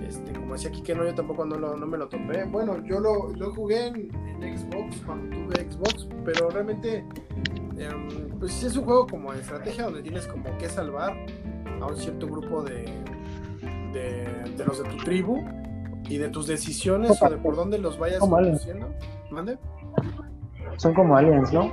Este, 0.08 0.34
como 0.34 0.54
decía 0.54 0.70
aquí 0.70 0.82
que 0.82 0.96
no, 0.96 1.04
yo 1.06 1.14
tampoco 1.14 1.46
no, 1.46 1.56
lo- 1.58 1.76
no 1.78 1.86
me 1.86 1.98
lo 1.98 2.08
topé. 2.08 2.44
Bueno, 2.46 2.84
yo 2.84 3.00
lo, 3.00 3.30
lo 3.36 3.52
jugué 3.54 3.88
en, 3.88 4.16
en 4.42 4.58
Xbox 4.58 5.02
cuando 5.06 5.36
tuve 5.36 5.70
Xbox, 5.72 6.08
pero 6.26 6.50
realmente 6.50 7.06
em, 7.78 8.30
pues 8.40 8.64
es 8.64 8.76
un 8.76 8.86
juego 8.86 9.08
como 9.08 9.32
de 9.34 9.42
estrategia 9.42 9.86
donde 9.86 10.02
tienes 10.02 10.26
como 10.28 10.58
que 10.58 10.68
salvar 10.70 11.14
a 11.82 11.86
un 11.86 11.96
cierto 11.98 12.28
grupo 12.28 12.62
de, 12.64 12.86
de, 13.94 14.54
de 14.58 14.66
los 14.66 14.82
de 14.84 14.90
tu 14.90 14.98
tribu 14.98 15.38
y 16.10 16.18
de 16.18 16.30
tus 16.30 16.48
decisiones 16.48 17.22
o 17.22 17.30
de 17.30 17.38
por 17.38 17.56
dónde 17.56 17.78
los 17.78 17.98
vayas 18.00 18.20
conduciendo. 18.54 18.88
¿Mande? 19.32 19.58
son 20.78 20.94
como 20.94 21.16
aliens, 21.18 21.52
¿no? 21.52 21.72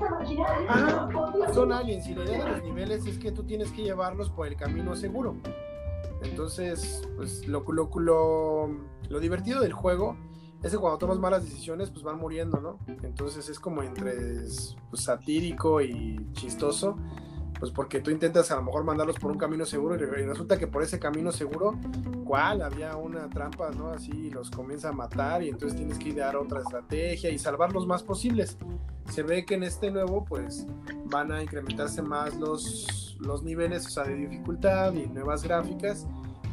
Son 1.54 1.72
aliens 1.72 2.08
y 2.08 2.14
la 2.14 2.24
idea 2.24 2.44
de 2.44 2.50
los 2.50 2.62
niveles 2.64 3.06
es 3.06 3.18
que 3.18 3.30
tú 3.32 3.44
tienes 3.44 3.70
que 3.72 3.82
llevarlos 3.82 4.30
por 4.30 4.46
el 4.46 4.56
camino 4.56 4.94
seguro. 4.96 5.36
Entonces, 6.22 7.02
pues 7.16 7.46
lo, 7.46 7.64
lo, 7.72 7.90
lo, 7.94 8.68
lo 9.08 9.20
divertido 9.20 9.60
del 9.60 9.72
juego 9.72 10.16
es 10.62 10.72
que 10.72 10.78
cuando 10.78 10.98
tomas 10.98 11.18
malas 11.18 11.44
decisiones, 11.44 11.90
pues 11.90 12.02
van 12.02 12.18
muriendo, 12.18 12.60
¿no? 12.60 12.78
Entonces 13.02 13.48
es 13.48 13.60
como 13.60 13.82
entre 13.82 14.14
pues, 14.90 15.02
satírico 15.02 15.80
y 15.80 16.26
chistoso, 16.32 16.96
pues 17.58 17.70
porque 17.70 18.00
tú 18.00 18.10
intentas 18.10 18.50
a 18.50 18.56
lo 18.56 18.62
mejor 18.62 18.84
mandarlos 18.84 19.18
por 19.18 19.30
un 19.30 19.38
camino 19.38 19.64
seguro 19.64 19.94
y 19.94 19.98
resulta 19.98 20.58
que 20.58 20.66
por 20.66 20.82
ese 20.82 20.98
camino 20.98 21.32
seguro, 21.32 21.78
¿cuál? 22.24 22.62
Había 22.62 22.96
una 22.96 23.28
trampa, 23.28 23.70
¿no? 23.70 23.90
Así 23.90 24.30
los 24.30 24.50
comienza 24.50 24.90
a 24.90 24.92
matar 24.92 25.42
y 25.42 25.48
entonces 25.48 25.78
tienes 25.78 25.98
que 25.98 26.10
idear 26.10 26.36
otra 26.36 26.60
estrategia 26.60 27.30
y 27.30 27.38
salvar 27.38 27.72
los 27.72 27.86
más 27.86 28.02
posibles. 28.02 28.58
Se 29.10 29.22
ve 29.22 29.44
que 29.44 29.54
en 29.54 29.62
este 29.62 29.90
nuevo, 29.90 30.24
pues 30.24 30.66
van 31.06 31.32
a 31.32 31.42
incrementarse 31.42 32.02
más 32.02 32.36
los, 32.36 33.16
los 33.20 33.42
niveles, 33.42 33.86
o 33.86 33.90
sea, 33.90 34.04
de 34.04 34.14
dificultad 34.14 34.92
y 34.94 35.06
nuevas 35.06 35.42
gráficas. 35.42 36.06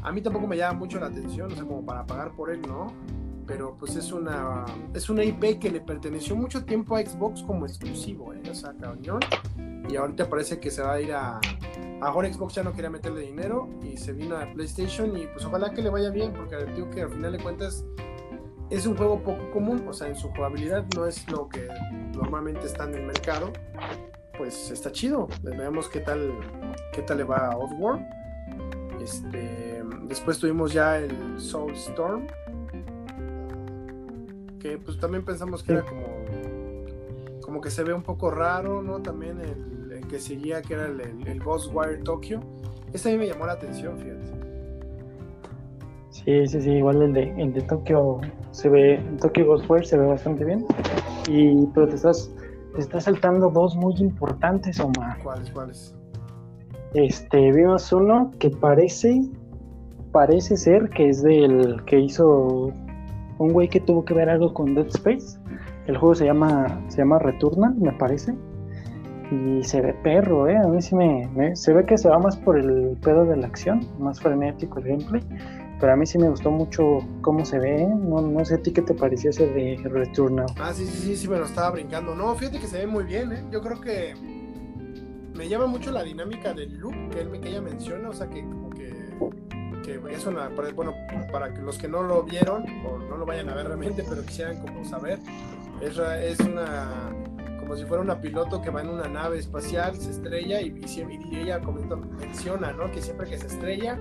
A 0.03 0.11
mí 0.11 0.21
tampoco 0.21 0.47
me 0.47 0.57
llama 0.57 0.79
mucho 0.79 0.99
la 0.99 1.07
atención, 1.07 1.51
o 1.51 1.55
sea, 1.55 1.65
como 1.65 1.85
para 1.85 2.05
pagar 2.05 2.35
por 2.35 2.49
él, 2.51 2.61
¿no? 2.61 2.93
pero 3.45 3.75
pues 3.77 3.97
es 3.97 4.13
una 4.13 4.63
es 4.93 5.09
una 5.09 5.21
IP 5.21 5.59
que 5.59 5.69
le 5.69 5.81
perteneció 5.81 6.33
mucho 6.33 6.63
tiempo 6.63 6.95
a 6.95 7.01
Xbox 7.01 7.43
como 7.43 7.65
exclusivo, 7.65 8.33
¿eh? 8.33 8.41
o 8.49 8.55
sea, 8.55 8.73
cañón. 8.73 9.19
Y 9.89 9.95
ahorita 9.95 10.29
parece 10.29 10.59
que 10.59 10.71
se 10.71 10.81
va 10.81 10.93
a 10.93 11.01
ir 11.01 11.13
a 11.13 11.39
ahora 12.01 12.31
Xbox 12.31 12.55
ya 12.55 12.63
no 12.63 12.73
quería 12.73 12.89
meterle 12.89 13.21
dinero 13.21 13.69
y 13.81 13.97
se 13.97 14.13
vino 14.13 14.35
a 14.35 14.51
PlayStation 14.51 15.15
y 15.17 15.27
pues 15.27 15.45
ojalá 15.45 15.73
que 15.73 15.81
le 15.81 15.89
vaya 15.89 16.09
bien 16.09 16.33
porque 16.33 16.57
digo 16.75 16.89
que 16.89 17.01
al 17.01 17.09
final 17.09 17.31
de 17.31 17.39
cuentas 17.39 17.85
es 18.69 18.85
un 18.85 18.97
juego 18.97 19.21
poco 19.21 19.51
común, 19.51 19.85
o 19.87 19.93
sea, 19.93 20.07
en 20.07 20.15
su 20.15 20.29
jugabilidad 20.29 20.85
no 20.95 21.05
es 21.05 21.29
lo 21.29 21.47
que 21.47 21.67
normalmente 22.15 22.65
está 22.65 22.85
en 22.85 22.95
el 22.95 23.05
mercado. 23.05 23.51
Pues 24.37 24.71
está 24.71 24.91
chido. 24.91 25.27
Veamos 25.43 25.87
qué 25.89 25.99
tal 25.99 26.31
qué 26.91 27.03
tal 27.03 27.17
le 27.17 27.23
va 27.23 27.49
a 27.49 27.57
Oddworld. 27.57 28.03
Este, 28.99 29.83
después 30.07 30.39
tuvimos 30.39 30.73
ya 30.73 30.97
el 30.97 31.39
Soul 31.39 31.73
Storm, 31.73 32.25
que 34.59 34.77
pues 34.77 34.97
también 34.97 35.23
pensamos 35.23 35.61
que 35.61 35.73
era 35.73 35.83
como 35.83 36.22
como 37.53 37.61
que 37.61 37.69
se 37.69 37.83
ve 37.83 37.93
un 37.93 38.01
poco 38.01 38.31
raro, 38.31 38.81
¿no? 38.81 39.03
También 39.03 39.39
el, 39.39 40.07
que 40.07 40.17
seguía, 40.17 40.63
que 40.63 40.73
era 40.73 40.87
el, 40.87 40.99
el, 40.99 41.39
Ghostwire 41.39 41.99
Tokyo. 42.03 42.39
Este 42.93 43.09
a 43.09 43.11
mí 43.11 43.19
me 43.19 43.27
llamó 43.27 43.45
la 43.45 43.53
atención, 43.53 43.95
fíjate. 43.99 44.25
Sí, 46.09 46.47
sí, 46.47 46.61
sí, 46.61 46.71
igual 46.71 47.03
el 47.03 47.13
de, 47.13 47.29
el 47.39 47.53
de 47.53 47.61
Tokyo 47.61 48.21
se 48.49 48.69
ve, 48.69 48.99
Tokyo 49.21 49.45
Ghostwire 49.45 49.85
se 49.85 49.99
ve 49.99 50.07
bastante 50.07 50.45
bien. 50.45 50.65
Y, 51.29 51.67
pero 51.75 51.87
te 51.87 51.93
estás, 51.93 52.31
te 52.73 52.81
estás 52.81 53.03
saltando 53.03 53.51
dos 53.51 53.75
muy 53.75 53.93
importantes, 53.97 54.79
Omar. 54.79 55.19
¿Cuáles, 55.21 55.51
cuáles? 55.51 55.95
Este, 56.95 57.51
vimos 57.51 57.93
uno 57.93 58.31
que 58.39 58.49
parece, 58.49 59.29
parece 60.11 60.57
ser 60.57 60.89
que 60.89 61.09
es 61.09 61.21
del 61.21 61.85
que 61.85 61.99
hizo 61.99 62.73
un 63.37 63.53
güey 63.53 63.67
que 63.67 63.79
tuvo 63.79 64.03
que 64.05 64.15
ver 64.15 64.27
algo 64.27 64.55
con 64.55 64.73
Dead 64.73 64.87
Space. 64.87 65.37
El 65.87 65.97
juego 65.97 66.15
se 66.15 66.25
llama, 66.25 66.81
se 66.87 66.99
llama 66.99 67.19
Returnal, 67.19 67.75
me 67.75 67.91
parece. 67.93 68.33
Y 69.31 69.63
se 69.63 69.81
ve 69.81 69.93
perro, 69.93 70.47
¿eh? 70.47 70.57
A 70.57 70.67
mí 70.67 70.81
sí 70.81 70.95
me, 70.95 71.55
Se 71.55 71.73
ve 71.73 71.85
que 71.85 71.97
se 71.97 72.07
va 72.07 72.19
más 72.19 72.37
por 72.37 72.57
el 72.57 72.97
pedo 73.01 73.25
de 73.25 73.35
la 73.35 73.47
acción, 73.47 73.87
más 73.99 74.19
frenético 74.19 74.79
el 74.79 74.85
gameplay. 74.85 75.23
Pero 75.79 75.93
a 75.93 75.95
mí 75.95 76.05
sí 76.05 76.17
me 76.17 76.29
gustó 76.29 76.51
mucho 76.51 76.99
cómo 77.21 77.43
se 77.43 77.59
ve. 77.59 77.81
¿eh? 77.81 77.87
No, 77.87 78.21
no 78.21 78.45
sé 78.45 78.55
a 78.55 78.57
ti 78.61 78.71
qué 78.71 78.81
te 78.81 78.93
pareció 78.93 79.31
ese 79.31 79.47
de 79.47 79.77
Returnal. 79.83 80.45
Ah, 80.57 80.71
sí, 80.73 80.85
sí, 80.85 80.97
sí, 80.97 81.15
sí, 81.17 81.27
me 81.27 81.37
lo 81.37 81.45
estaba 81.45 81.71
brincando. 81.71 82.15
No, 82.15 82.33
fíjate 82.35 82.59
que 82.59 82.67
se 82.67 82.79
ve 82.79 82.87
muy 82.87 83.03
bien, 83.03 83.31
¿eh? 83.33 83.43
Yo 83.51 83.61
creo 83.61 83.81
que 83.81 84.13
me 85.33 85.49
llama 85.49 85.65
mucho 85.65 85.91
la 85.91 86.03
dinámica 86.03 86.53
del 86.53 86.77
loop 86.77 86.93
que, 87.09 87.21
él, 87.21 87.29
ella 87.43 87.61
menciona. 87.61 88.09
O 88.09 88.13
sea, 88.13 88.29
que 88.29 88.45
que 88.75 88.93
que 89.83 89.99
es 90.11 90.25
una, 90.25 90.49
bueno, 90.75 90.93
para 91.31 91.49
los 91.49 91.77
que 91.77 91.87
no 91.87 92.03
lo 92.03 92.23
vieron 92.23 92.65
o 92.85 92.97
no 92.97 93.17
lo 93.17 93.25
vayan 93.25 93.49
a 93.49 93.53
ver 93.53 93.67
realmente, 93.67 94.03
pero 94.07 94.23
quisieran 94.25 94.61
como 94.61 94.85
saber, 94.85 95.19
es, 95.81 95.97
es 95.97 96.39
una, 96.39 97.11
como 97.59 97.75
si 97.75 97.85
fuera 97.85 98.03
una 98.03 98.19
piloto 98.19 98.61
que 98.61 98.69
va 98.69 98.81
en 98.81 98.89
una 98.89 99.07
nave 99.07 99.39
espacial, 99.39 99.95
se 99.95 100.11
estrella 100.11 100.61
y, 100.61 100.81
y, 100.85 101.37
ella 101.37 101.59
comenta, 101.61 101.95
menciona, 101.95 102.71
¿no? 102.73 102.91
Que 102.91 103.01
siempre 103.01 103.29
que 103.29 103.37
se 103.37 103.47
estrella, 103.47 103.97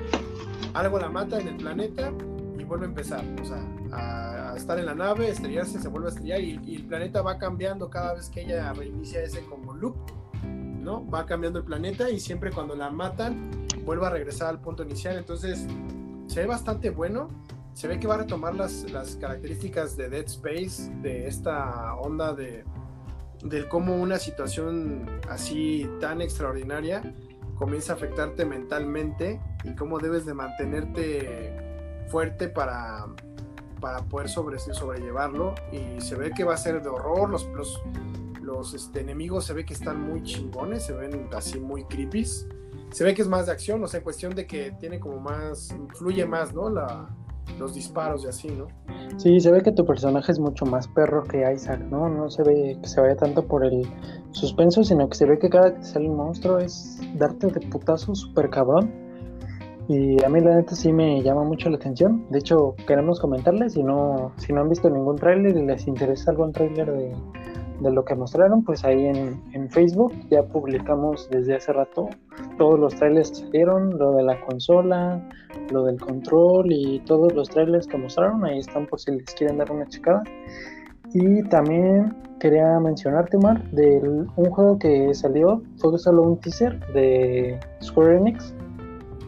algo 0.75 0.99
la 0.99 1.09
mata 1.09 1.41
en 1.41 1.49
el 1.49 1.57
planeta 1.57 2.13
y 2.59 2.65
vuelve 2.65 2.87
a 2.87 2.89
empezar, 2.89 3.25
o 3.41 3.45
sea, 3.45 3.65
a, 3.93 4.57
estar 4.57 4.79
en 4.79 4.87
la 4.87 4.95
nave, 4.95 5.29
estrellarse, 5.29 5.81
se 5.81 5.89
vuelve 5.89 6.09
a 6.09 6.11
estrellar 6.11 6.41
y, 6.41 6.61
y 6.65 6.77
el 6.77 6.87
planeta 6.87 7.23
va 7.23 7.39
cambiando 7.39 7.89
cada 7.91 8.15
vez 8.15 8.29
que 8.29 8.43
ella 8.43 8.73
reinicia 8.73 9.23
ese 9.23 9.45
como 9.47 9.75
loop, 9.75 9.97
¿no? 10.45 11.09
Va 11.09 11.27
cambiando 11.27 11.59
el 11.59 11.65
planeta 11.65 12.11
y 12.11 12.21
siempre 12.21 12.51
cuando 12.51 12.75
la 12.75 12.91
matan, 12.91 13.51
vuelva 13.85 14.09
a 14.09 14.11
regresar 14.11 14.49
al 14.49 14.61
punto 14.61 14.83
inicial. 14.83 15.17
Entonces, 15.17 15.67
se 16.27 16.41
ve 16.41 16.47
bastante 16.47 16.91
bueno. 16.91 17.29
Se 17.75 17.89
ve 17.89 17.99
que 17.99 18.07
va 18.07 18.15
a 18.15 18.19
retomar 18.19 18.55
las, 18.55 18.91
las 18.91 19.17
características 19.17 19.97
de 19.97 20.09
Dead 20.09 20.27
Space, 20.27 20.93
de 21.03 21.27
esta 21.27 21.95
onda 21.97 22.35
de 22.35 22.65
del 23.43 23.69
cómo 23.69 23.97
una 23.97 24.19
situación 24.19 25.21
así 25.29 25.89
tan 26.01 26.21
extraordinaria 26.21 27.03
comienza 27.57 27.93
a 27.93 27.97
afectarte 27.97 28.45
mentalmente 28.45 29.41
y 29.65 29.75
cómo 29.75 29.99
debes 29.99 30.25
de 30.27 30.35
mantenerte 30.35 32.05
fuerte 32.09 32.49
para, 32.49 33.07
para 33.81 33.99
poder 34.05 34.29
sobre, 34.29 34.59
sobrellevarlo. 34.59 35.55
Y 35.71 36.01
se 36.01 36.17
ve 36.17 36.33
que 36.35 36.45
va 36.45 36.55
a 36.55 36.57
ser 36.57 36.83
de 36.83 36.89
horror. 36.89 37.31
Los, 37.31 37.47
los, 37.49 37.83
los 38.41 38.75
este, 38.75 39.01
enemigos 39.01 39.45
se 39.45 39.53
ve 39.53 39.65
que 39.65 39.75
están 39.75 40.01
muy 40.01 40.23
chingones, 40.23 40.85
se 40.85 40.93
ven 40.93 41.29
así 41.35 41.59
muy 41.59 41.85
creepy 41.85 42.27
se 42.93 43.05
ve 43.05 43.15
que 43.15 43.23
es 43.23 43.29
más 43.29 43.47
de 43.47 43.53
acción, 43.53 43.83
o 43.83 43.87
sea, 43.87 44.03
cuestión 44.03 44.35
de 44.35 44.47
que 44.47 44.73
tiene 44.73 45.01
como 45.01 45.19
más, 45.19 45.75
fluye 45.95 46.27
más, 46.27 46.53
¿no? 46.53 46.69
La, 46.69 47.09
los 47.59 47.75
disparos 47.75 48.25
y 48.25 48.29
así, 48.29 48.49
¿no? 48.49 48.67
Sí, 49.17 49.41
se 49.41 49.51
ve 49.51 49.63
que 49.63 49.73
tu 49.73 49.85
personaje 49.85 50.33
es 50.33 50.39
mucho 50.39 50.65
más 50.65 50.89
perro 50.89 51.25
que 51.25 51.51
Isaac, 51.53 51.81
¿no? 51.91 52.09
No 52.09 52.31
se 52.31 52.43
ve 52.43 52.79
que 52.81 52.89
se 52.89 53.01
vaya 53.01 53.17
tanto 53.17 53.47
por 53.47 53.65
el 53.65 53.87
suspenso, 54.31 54.83
sino 54.85 55.09
que 55.09 55.17
se 55.17 55.27
ve 55.27 55.39
que 55.39 55.49
cada 55.49 55.75
que 55.75 55.83
sale 55.83 56.09
un 56.09 56.17
monstruo 56.17 56.59
es 56.59 57.01
darte 57.15 57.49
de 57.49 57.61
putazo 57.69 58.15
súper 58.15 58.51
cabrón. 58.51 58.91
Y 59.89 60.23
a 60.25 60.29
mí 60.29 60.41
la 60.41 60.57
neta 60.57 60.75
sí 60.75 60.93
me 60.93 61.23
llama 61.23 61.45
mucho 61.45 61.69
la 61.69 61.77
atención. 61.77 62.25
De 62.31 62.39
hecho, 62.39 62.75
queremos 62.87 63.21
comentarles, 63.21 63.75
si 63.75 63.83
no, 63.83 64.33
si 64.37 64.53
no 64.53 64.63
han 64.63 64.69
visto 64.69 64.89
ningún 64.89 65.17
tráiler 65.17 65.57
y 65.57 65.67
les 65.67 65.87
interesa 65.87 66.31
algún 66.31 66.53
tráiler 66.53 66.91
de, 66.91 67.13
de 67.83 67.91
lo 67.91 68.05
que 68.05 68.15
mostraron, 68.15 68.65
pues 68.65 68.85
ahí 68.85 69.07
en, 69.07 69.43
en, 69.53 69.69
Facebook. 69.71 70.13
Ya 70.31 70.43
publicamos 70.43 71.29
desde 71.31 71.57
hace 71.57 71.73
rato 71.73 72.09
todos 72.59 72.79
los 72.79 72.95
trailers 72.95 73.31
que 73.31 73.37
salieron, 73.37 73.99
lo 73.99 74.13
de 74.13 74.23
la 74.23 74.41
consola, 74.41 75.21
lo 75.71 75.85
del 75.85 76.01
control 76.01 76.73
y 76.73 77.01
todos 77.01 77.33
los 77.35 77.49
trailers 77.49 77.87
que 77.87 77.97
mostraron, 77.97 78.45
ahí 78.45 78.59
están 78.59 78.87
por 78.87 79.01
si 79.01 79.13
les 79.13 79.35
quieren 79.35 79.59
dar 79.59 79.71
una 79.71 79.87
checada. 79.87 80.23
Y 81.15 81.43
también 81.45 82.15
quería 82.41 82.79
mencionarte, 82.81 83.37
Mar, 83.39 83.63
de 83.71 83.99
un 83.99 84.51
juego 84.51 84.79
que 84.79 85.13
salió, 85.15 85.63
fue 85.77 85.99
solo 85.99 86.23
un 86.23 86.41
teaser 86.41 86.79
de 86.93 87.61
Square 87.83 88.17
Enix, 88.17 88.55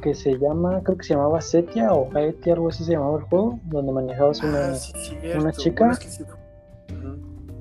que 0.03 0.15
se 0.15 0.39
llama, 0.39 0.81
creo 0.83 0.99
que 0.99 1.05
se 1.05 1.15
llamaba 1.15 1.41
Setia 1.41 1.93
o 1.93 2.09
Haetia, 2.15 2.55
algo 2.55 2.69
así 2.69 2.85
se 2.85 2.93
llamaba 2.93 3.19
el 3.19 3.25
juego, 3.25 3.59
donde 3.65 3.93
manejabas 3.93 4.43
una, 4.43 4.73
ah, 4.73 5.39
una 5.41 5.53
chica 5.53 5.99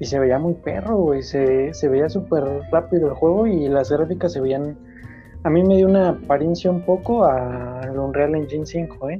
y 0.03 0.05
se 0.05 0.19
veía 0.19 0.37
muy 0.37 0.53
perro, 0.55 0.97
güey. 0.97 1.23
Se, 1.23 1.73
se 1.73 1.87
veía 1.87 2.09
súper 2.09 2.43
rápido 2.69 3.07
el 3.07 3.13
juego 3.13 3.47
y 3.47 3.69
las 3.69 3.89
gráficas 3.89 4.33
se 4.33 4.41
veían. 4.41 4.77
A 5.43 5.49
mí 5.49 5.63
me 5.63 5.77
dio 5.77 5.87
una 5.87 6.09
apariencia 6.09 6.69
un 6.69 6.85
poco 6.85 7.23
a 7.23 7.89
Unreal 7.89 8.35
Engine 8.35 8.65
5, 8.65 9.09
¿eh? 9.09 9.19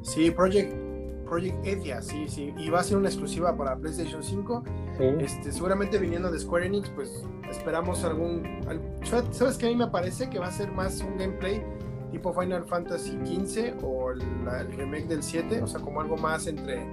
Sí, 0.00 0.30
Project, 0.30 0.72
Project 1.26 1.66
Edia, 1.66 2.00
sí, 2.00 2.28
sí. 2.28 2.54
Y 2.56 2.70
va 2.70 2.80
a 2.80 2.82
ser 2.82 2.96
una 2.96 3.08
exclusiva 3.08 3.54
para 3.54 3.76
PlayStation 3.76 4.22
5. 4.22 4.64
Este, 5.20 5.52
seguramente 5.52 5.98
viniendo 5.98 6.30
de 6.30 6.38
Square 6.38 6.66
Enix, 6.66 6.88
pues 6.88 7.22
esperamos 7.50 8.02
algún. 8.04 8.42
¿Sabes 9.32 9.58
qué? 9.58 9.66
A 9.66 9.68
mí 9.68 9.76
me 9.76 9.88
parece 9.88 10.30
que 10.30 10.38
va 10.38 10.46
a 10.46 10.52
ser 10.52 10.72
más 10.72 11.02
un 11.02 11.18
gameplay 11.18 11.62
tipo 12.10 12.32
Final 12.32 12.64
Fantasy 12.64 13.18
XV 13.22 13.84
o 13.84 14.12
el 14.12 14.20
remake 14.78 15.08
del 15.08 15.22
7, 15.22 15.62
o 15.62 15.66
sea, 15.66 15.80
como 15.80 16.00
algo 16.00 16.16
más 16.16 16.46
entre 16.46 16.86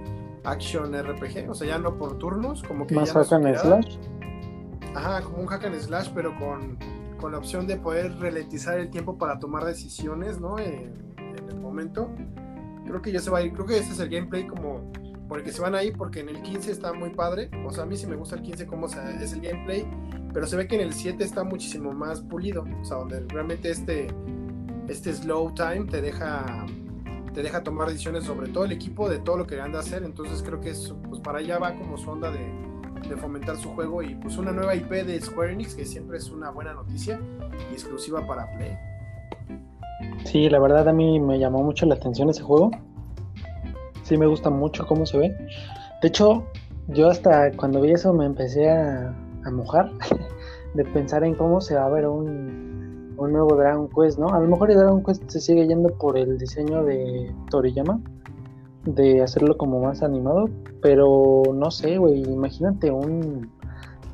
action 0.44 0.92
RPG, 0.94 1.48
o 1.50 1.54
sea, 1.54 1.68
ya 1.68 1.78
no 1.78 1.96
por 1.96 2.18
turnos, 2.18 2.62
como 2.62 2.86
que... 2.86 2.94
Más 2.94 3.12
hack 3.12 3.32
and 3.32 3.56
slash. 3.56 3.98
Ajá, 4.94 5.22
como 5.22 5.38
un 5.38 5.46
hack 5.46 5.64
and 5.64 5.78
slash, 5.78 6.10
pero 6.14 6.36
con, 6.38 6.78
con 7.20 7.32
la 7.32 7.38
opción 7.38 7.66
de 7.66 7.76
poder 7.76 8.18
ralentizar 8.18 8.78
el 8.78 8.90
tiempo 8.90 9.18
para 9.18 9.38
tomar 9.38 9.64
decisiones, 9.64 10.40
¿no? 10.40 10.58
En, 10.58 10.98
el 11.48 11.56
momento. 11.58 12.10
Creo 12.86 13.02
que 13.02 13.12
ya 13.12 13.20
se 13.20 13.30
va 13.30 13.38
a 13.38 13.42
ir, 13.42 13.52
creo 13.52 13.66
que 13.66 13.78
ese 13.78 13.92
es 13.92 14.00
el 14.00 14.08
gameplay 14.08 14.46
como 14.46 14.90
por 15.28 15.38
el 15.38 15.44
que 15.44 15.52
se 15.52 15.60
van 15.60 15.74
ahí, 15.74 15.92
porque 15.92 16.20
en 16.20 16.28
el 16.28 16.42
15 16.42 16.72
está 16.72 16.92
muy 16.92 17.10
padre, 17.10 17.50
o 17.64 17.70
sea, 17.70 17.84
a 17.84 17.86
mí 17.86 17.96
sí 17.96 18.06
me 18.06 18.16
gusta 18.16 18.34
el 18.34 18.42
15 18.42 18.66
como 18.66 18.86
es 18.86 19.32
el 19.32 19.40
gameplay, 19.40 19.86
pero 20.32 20.46
se 20.46 20.56
ve 20.56 20.66
que 20.66 20.74
en 20.74 20.80
el 20.80 20.92
7 20.92 21.22
está 21.22 21.44
muchísimo 21.44 21.92
más 21.92 22.20
pulido, 22.20 22.64
o 22.80 22.84
sea, 22.84 22.96
donde 22.96 23.20
realmente 23.28 23.70
este, 23.70 24.08
este 24.88 25.12
slow 25.12 25.54
time 25.54 25.84
te 25.84 26.02
deja 26.02 26.66
te 27.32 27.42
deja 27.42 27.62
tomar 27.62 27.88
decisiones 27.88 28.24
sobre 28.24 28.48
todo 28.48 28.64
el 28.64 28.72
equipo, 28.72 29.08
de 29.08 29.18
todo 29.18 29.36
lo 29.36 29.46
que 29.46 29.60
anda 29.60 29.78
a 29.78 29.82
hacer. 29.82 30.02
Entonces 30.02 30.42
creo 30.42 30.60
que 30.60 30.70
es, 30.70 30.94
pues 31.08 31.20
para 31.20 31.38
allá 31.38 31.58
va 31.58 31.74
como 31.74 31.96
su 31.96 32.10
onda 32.10 32.30
de, 32.30 32.70
fomentar 33.16 33.56
su 33.56 33.70
juego 33.70 34.02
y 34.02 34.14
pues 34.14 34.36
una 34.38 34.52
nueva 34.52 34.72
IP 34.76 34.88
de 34.88 35.20
Square 35.20 35.54
Enix 35.54 35.74
que 35.74 35.84
siempre 35.84 36.18
es 36.18 36.30
una 36.30 36.50
buena 36.50 36.74
noticia 36.74 37.18
y 37.68 37.72
exclusiva 37.72 38.24
para 38.24 38.48
Play. 38.56 38.76
Sí, 40.24 40.48
la 40.48 40.60
verdad 40.60 40.88
a 40.88 40.92
mí 40.92 41.18
me 41.18 41.38
llamó 41.38 41.64
mucho 41.64 41.86
la 41.86 41.96
atención 41.96 42.30
ese 42.30 42.42
juego. 42.42 42.70
sí 44.04 44.16
me 44.16 44.26
gusta 44.26 44.48
mucho 44.48 44.86
cómo 44.86 45.06
se 45.06 45.18
ve. 45.18 45.36
De 46.02 46.08
hecho, 46.08 46.46
yo 46.86 47.08
hasta 47.08 47.50
cuando 47.56 47.80
vi 47.80 47.90
eso 47.90 48.12
me 48.12 48.26
empecé 48.26 48.70
a, 48.70 49.12
a 49.44 49.50
mojar 49.50 49.90
de 50.74 50.84
pensar 50.84 51.24
en 51.24 51.34
cómo 51.34 51.60
se 51.60 51.74
va 51.74 51.86
a 51.86 51.90
ver 51.90 52.06
un, 52.06 52.69
un 53.20 53.32
nuevo 53.32 53.54
Dragon 53.54 53.88
Quest, 53.88 54.18
¿no? 54.18 54.28
A 54.28 54.40
lo 54.40 54.48
mejor 54.48 54.70
el 54.70 54.78
Dragon 54.78 55.04
Quest 55.04 55.28
se 55.28 55.40
sigue 55.40 55.66
yendo 55.66 55.90
por 55.90 56.16
el 56.16 56.38
diseño 56.38 56.82
de 56.84 57.34
Toriyama, 57.50 58.00
de 58.84 59.22
hacerlo 59.22 59.56
como 59.58 59.80
más 59.80 60.02
animado, 60.02 60.48
pero 60.80 61.42
no 61.54 61.70
sé, 61.70 61.98
güey, 61.98 62.22
imagínate 62.22 62.90
un, 62.90 63.52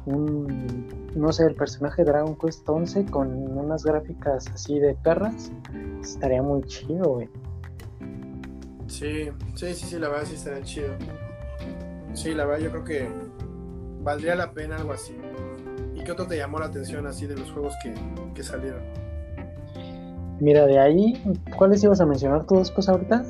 un, 0.07 0.89
no 1.15 1.33
sé, 1.33 1.45
el 1.45 1.55
personaje 1.55 2.03
Dragon 2.05 2.37
Quest 2.37 2.69
11 2.69 3.07
con 3.07 3.29
unas 3.57 3.85
gráficas 3.85 4.49
así 4.49 4.81
de 4.81 4.95
perras, 4.95 5.53
estaría 6.01 6.43
muy 6.43 6.63
chido, 6.65 7.15
güey. 7.15 7.29
Sí, 8.89 9.31
sí, 9.55 9.75
sí, 9.75 9.87
sí, 9.87 9.99
la 10.01 10.09
verdad 10.09 10.25
sí 10.27 10.35
estaría 10.35 10.65
chido. 10.65 10.89
Sí, 12.13 12.35
la 12.35 12.45
verdad 12.45 12.65
yo 12.65 12.71
creo 12.71 12.85
que 12.85 13.09
valdría 14.03 14.35
la 14.35 14.53
pena 14.53 14.77
algo 14.77 14.93
así. 14.93 15.15
¿Y 16.07 16.09
qué 16.09 16.13
otro 16.13 16.29
te 16.29 16.37
llamó 16.37 16.61
la 16.61 16.67
atención 16.67 17.05
así 17.09 17.27
de 17.27 17.35
los 17.35 17.51
juegos 17.51 17.75
que, 17.83 17.93
que 18.33 18.45
salieron? 18.45 18.81
Mira, 20.39 20.65
de 20.65 20.79
ahí, 20.79 21.21
¿cuáles 21.59 21.83
ibas 21.83 22.01
a 22.01 22.07
mencionar 22.07 22.47
tú 22.47 22.59
después 22.59 22.89
ahorita? 22.89 23.25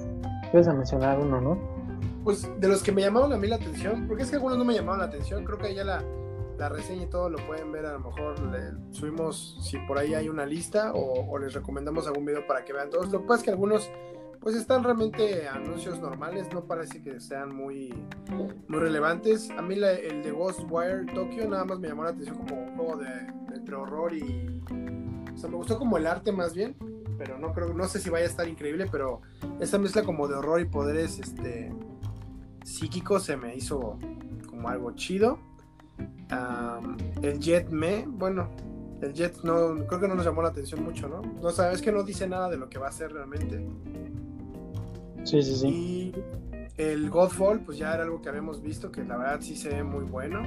Ibas 0.53 0.69
a 0.69 0.75
mencionar 0.75 1.19
uno, 1.19 1.41
¿no? 1.41 1.59
Pues 2.23 2.47
de 2.61 2.69
los 2.69 2.83
que 2.83 2.93
me 2.93 3.01
llamaron 3.01 3.33
a 3.33 3.39
mí 3.39 3.47
la 3.49 3.57
atención, 3.57 4.07
porque 4.07 4.25
es 4.25 4.29
que 4.29 4.37
algunos 4.37 4.59
no 4.59 4.65
me 4.67 4.75
llamaron 4.75 4.99
la 4.99 5.07
atención, 5.07 5.43
creo 5.47 5.57
que 5.57 5.75
ya 5.75 5.85
la, 5.85 6.05
la 6.59 6.69
reseña 6.69 7.05
y 7.05 7.07
todo 7.07 7.31
lo 7.31 7.39
pueden 7.47 7.73
ver, 7.73 7.87
a 7.87 7.95
lo 7.95 8.01
mejor 8.01 8.39
le 8.41 8.75
subimos 8.91 9.59
si 9.63 9.79
por 9.87 9.97
ahí 9.97 10.13
hay 10.13 10.29
una 10.29 10.45
lista 10.45 10.93
o, 10.93 11.31
o 11.31 11.39
les 11.39 11.55
recomendamos 11.55 12.07
algún 12.07 12.27
video 12.27 12.47
para 12.47 12.63
que 12.67 12.75
vean 12.75 12.91
todos. 12.91 13.11
Lo 13.11 13.23
que 13.23 13.27
pasa 13.27 13.39
es 13.39 13.45
que 13.45 13.51
algunos 13.53 13.91
pues 14.41 14.55
están 14.57 14.85
realmente 14.85 15.49
anuncios 15.49 16.01
normales, 16.01 16.47
no 16.53 16.65
parece 16.65 17.03
que 17.03 17.21
sean 17.21 17.55
muy, 17.55 17.95
muy 18.69 18.79
relevantes. 18.79 19.51
A 19.51 19.63
mí 19.63 19.75
el 19.75 20.23
de 20.23 20.31
Ghostwire 20.31 21.07
Tokyo 21.15 21.49
nada 21.49 21.65
más 21.65 21.79
me 21.79 21.89
llamó 21.89 22.05
la 22.05 22.11
atención 22.11 22.37
como 22.37 22.63
un 22.63 22.77
juego 22.77 22.97
de, 22.97 23.11
de 23.51 23.57
entre 23.57 23.75
horror 23.75 24.15
y... 24.15 24.63
O 25.35 25.39
sea, 25.39 25.51
me 25.51 25.57
gustó 25.57 25.79
como 25.79 25.99
el 25.99 26.07
arte 26.07 26.33
más 26.33 26.55
bien, 26.55 26.77
pero 27.19 27.39
no 27.39 27.53
creo, 27.53 27.75
no 27.75 27.85
sé 27.89 28.01
si 28.01 28.11
vaya 28.11 28.25
a 28.25 28.29
estar 28.29 28.49
increíble, 28.49 28.87
pero 28.91 29.21
esa 29.61 29.79
mezcla 29.79 30.03
como 30.03 30.29
de 30.29 30.35
horror 30.35 30.61
y 30.61 30.65
poderes 30.65 31.19
este, 31.19 31.73
psíquicos 32.65 33.25
se 33.25 33.37
me 33.37 33.55
hizo 33.55 33.99
como 34.49 34.69
algo 34.69 34.93
chido. 34.93 35.39
Um, 36.31 36.97
el 37.23 37.39
Jet 37.39 37.69
Me, 37.71 38.05
bueno, 38.07 38.49
el 39.01 39.13
Jet 39.13 39.43
no, 39.45 39.87
creo 39.87 40.01
que 40.01 40.09
no 40.09 40.15
nos 40.15 40.25
llamó 40.25 40.43
la 40.43 40.49
atención 40.49 40.83
mucho, 40.83 41.09
¿no? 41.09 41.23
No 41.23 41.51
sabes 41.51 41.81
que 41.83 41.93
no 41.93 42.03
dice 42.03 42.27
nada 42.29 42.49
de 42.49 42.57
lo 42.57 42.69
que 42.69 42.79
va 42.79 42.89
a 42.89 42.93
ser 42.93 43.13
realmente. 43.13 43.67
Sí, 45.27 45.43
sí, 45.43 45.57
sí. 45.57 45.69
Y 45.69 46.13
el 46.79 47.11
Godfall, 47.11 47.61
pues 47.61 47.79
ya 47.79 47.93
era 47.93 48.05
algo 48.05 48.23
que 48.23 48.29
habíamos 48.29 48.63
visto, 48.63 48.93
que 48.93 49.03
la 49.03 49.17
verdad 49.17 49.39
sí 49.41 49.57
se 49.57 49.71
ve 49.71 49.83
muy 49.83 50.05
bueno. 50.05 50.43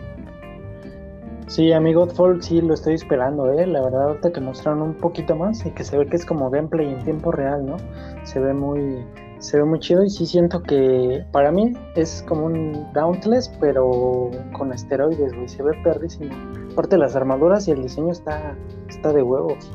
Sí, 1.48 1.72
a 1.74 1.80
mí 1.80 1.94
Godfall 1.94 2.42
sí 2.42 2.62
lo 2.62 2.76
estoy 2.76 2.94
esperando, 2.94 3.52
¿eh? 3.52 3.68
La 3.68 3.82
verdad, 3.82 4.04
ahorita 4.04 4.32
que 4.32 4.40
mostraron 4.40 4.82
un 4.82 4.94
poquito 4.94 5.36
más 5.36 5.66
y 5.66 5.72
que 5.72 5.84
se 5.84 5.98
ve 5.98 6.06
que 6.08 6.16
es 6.16 6.26
como 6.26 6.50
gameplay 6.50 6.94
en 6.94 7.04
tiempo 7.04 7.32
real, 7.32 7.66
¿no? 7.66 7.76
Se 8.24 8.40
ve 8.40 8.54
muy, 8.54 9.04
se 9.40 9.58
ve 9.58 9.66
muy 9.66 9.80
chido 9.80 10.04
y 10.04 10.10
sí 10.10 10.26
siento 10.26 10.62
que 10.62 11.26
para 11.34 11.52
mí 11.52 11.74
es 11.96 12.24
como 12.28 12.46
un 12.46 12.94
Dauntless, 12.94 13.50
pero 13.60 14.32
con 14.58 14.72
esteroides, 14.72 15.34
güey. 15.34 15.50
Se 15.50 15.62
ve 15.62 15.72
perrísimo. 15.84 16.34
Aparte 16.72 16.98
las 16.98 17.18
armaduras 17.18 17.68
y 17.68 17.72
el 17.72 17.82
diseño 17.82 18.12
está, 18.12 18.56
está 18.88 19.12
de 19.12 19.24
huevos. 19.24 19.72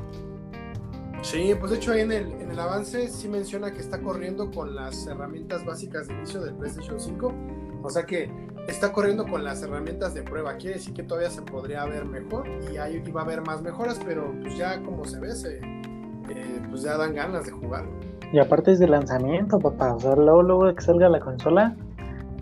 Sí, 1.24 1.54
pues 1.58 1.70
de 1.70 1.78
hecho 1.78 1.92
ahí 1.92 2.02
en 2.02 2.12
el, 2.12 2.32
en 2.32 2.50
el 2.50 2.60
avance 2.60 3.08
sí 3.08 3.28
menciona 3.28 3.72
que 3.72 3.80
está 3.80 4.02
corriendo 4.02 4.50
con 4.50 4.74
las 4.74 5.06
herramientas 5.06 5.64
básicas 5.64 6.06
de 6.06 6.14
inicio 6.14 6.42
del 6.42 6.54
PlayStation 6.54 7.00
5. 7.00 7.34
O 7.82 7.88
sea 7.88 8.04
que 8.04 8.30
está 8.68 8.92
corriendo 8.92 9.26
con 9.26 9.42
las 9.42 9.62
herramientas 9.62 10.12
de 10.12 10.22
prueba. 10.22 10.56
Quiere 10.58 10.76
decir 10.76 10.92
que 10.92 11.02
todavía 11.02 11.30
se 11.30 11.40
podría 11.40 11.86
ver 11.86 12.04
mejor 12.04 12.46
y 12.70 12.76
ahí 12.76 13.00
va 13.10 13.22
a 13.22 13.24
haber 13.24 13.40
más 13.40 13.62
mejoras, 13.62 13.98
pero 14.04 14.34
pues 14.42 14.54
ya 14.58 14.82
como 14.82 15.06
se 15.06 15.18
ve, 15.18 15.34
se, 15.34 15.56
eh, 15.56 16.62
pues 16.68 16.82
ya 16.82 16.98
dan 16.98 17.14
ganas 17.14 17.46
de 17.46 17.52
jugar. 17.52 17.86
Y 18.30 18.38
aparte 18.38 18.72
es 18.72 18.78
de 18.78 18.88
lanzamiento, 18.88 19.58
papá. 19.58 19.94
O 19.94 20.00
sea, 20.00 20.14
luego, 20.16 20.42
luego 20.42 20.74
que 20.74 20.82
salga 20.82 21.08
la 21.08 21.20
consola, 21.20 21.74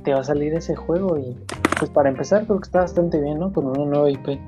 te 0.03 0.13
va 0.13 0.21
a 0.21 0.25
salir 0.25 0.55
ese 0.55 0.75
juego. 0.75 1.17
Y 1.19 1.39
pues 1.79 1.89
para 1.93 2.09
empezar, 2.09 2.47
creo 2.47 2.59
que 2.59 2.67
está 2.67 2.81
bastante 2.81 3.21
bien, 3.21 3.39
¿no? 3.39 3.53
Con 3.53 3.67
una 3.67 3.85
nueva 3.85 4.11
IP. 4.11 4.41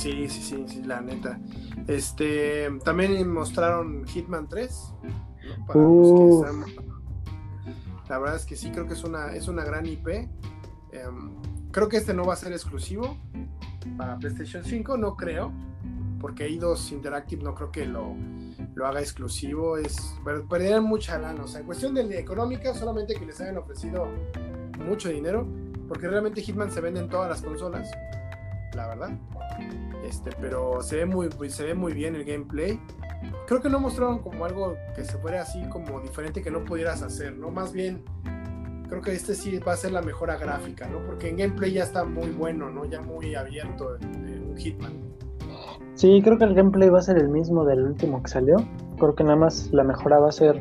Sí, 0.00 0.28
sí, 0.28 0.42
sí, 0.42 0.64
sí, 0.66 0.82
la 0.82 1.00
neta. 1.00 1.38
Este, 1.86 2.68
también 2.84 3.30
mostraron 3.32 4.06
Hitman 4.06 4.48
3. 4.48 4.94
¿no? 5.02 5.66
Para 5.66 5.80
los 5.80 6.44
que 6.44 6.70
están- 6.74 6.84
La 8.08 8.18
verdad 8.18 8.36
es 8.36 8.46
que 8.46 8.56
sí, 8.56 8.70
creo 8.70 8.86
que 8.86 8.94
es 8.94 9.04
una, 9.04 9.34
es 9.34 9.46
una 9.48 9.62
gran 9.64 9.86
IP. 9.86 10.08
Em, 10.92 11.30
creo 11.70 11.88
que 11.88 11.98
este 11.98 12.14
no 12.14 12.24
va 12.24 12.32
a 12.34 12.36
ser 12.36 12.52
exclusivo 12.52 13.16
para 13.96 14.18
PlayStation 14.18 14.64
5, 14.64 14.96
no 14.96 15.16
creo. 15.16 15.52
Porque 16.20 16.44
Eidos 16.44 16.92
Interactive 16.92 17.42
no 17.42 17.54
creo 17.54 17.70
que 17.70 17.86
lo, 17.86 18.14
lo 18.74 18.86
haga 18.86 19.00
exclusivo. 19.00 19.76
Es, 19.78 20.14
per- 20.24 20.44
perderían 20.44 20.84
mucha 20.84 21.18
lana. 21.18 21.44
O 21.44 21.48
sea, 21.48 21.60
en 21.60 21.66
cuestión 21.66 21.94
de 21.94 22.18
económica, 22.18 22.74
solamente 22.74 23.14
que 23.14 23.24
les 23.26 23.40
hayan 23.40 23.58
ofrecido 23.58 24.06
mucho 24.86 25.08
dinero. 25.08 25.46
Porque 25.88 26.08
realmente 26.08 26.40
Hitman 26.42 26.70
se 26.70 26.80
vende 26.80 27.00
en 27.00 27.08
todas 27.08 27.28
las 27.30 27.42
consolas. 27.42 27.90
La 28.74 28.86
verdad. 28.88 29.10
Este, 30.10 30.32
pero 30.40 30.82
se 30.82 30.96
ve 30.96 31.06
muy, 31.06 31.30
se 31.50 31.64
ve 31.64 31.74
muy 31.74 31.92
bien 31.92 32.16
el 32.16 32.24
gameplay. 32.24 32.80
Creo 33.46 33.62
que 33.62 33.68
no 33.70 33.78
mostraron 33.78 34.18
como 34.18 34.44
algo 34.44 34.76
que 34.96 35.04
se 35.04 35.16
fuera 35.18 35.42
así 35.42 35.62
como 35.68 36.00
diferente 36.00 36.42
que 36.42 36.50
no 36.50 36.64
pudieras 36.64 37.02
hacer, 37.02 37.38
¿no? 37.38 37.50
Más 37.52 37.72
bien, 37.72 38.02
creo 38.88 39.02
que 39.02 39.12
este 39.12 39.36
sí 39.36 39.58
va 39.58 39.74
a 39.74 39.76
ser 39.76 39.92
la 39.92 40.02
mejora 40.02 40.36
gráfica, 40.36 40.88
¿no? 40.88 40.98
Porque 41.06 41.28
en 41.28 41.36
gameplay 41.36 41.74
ya 41.74 41.84
está 41.84 42.04
muy 42.04 42.30
bueno, 42.30 42.70
¿no? 42.70 42.86
Ya 42.86 43.00
muy 43.00 43.36
abierto 43.36 43.96
en, 44.00 44.28
en 44.28 44.50
un 44.50 44.56
Hitman. 44.56 44.92
Sí, 45.94 46.20
creo 46.24 46.38
que 46.38 46.44
el 46.44 46.54
gameplay 46.54 46.88
va 46.88 46.98
a 46.98 47.02
ser 47.02 47.16
el 47.16 47.28
mismo 47.28 47.64
del 47.64 47.84
último 47.84 48.20
que 48.20 48.30
salió. 48.30 48.56
Creo 48.98 49.14
que 49.14 49.22
nada 49.22 49.36
más 49.36 49.70
la 49.70 49.84
mejora 49.84 50.18
va 50.18 50.30
a 50.30 50.32
ser 50.32 50.60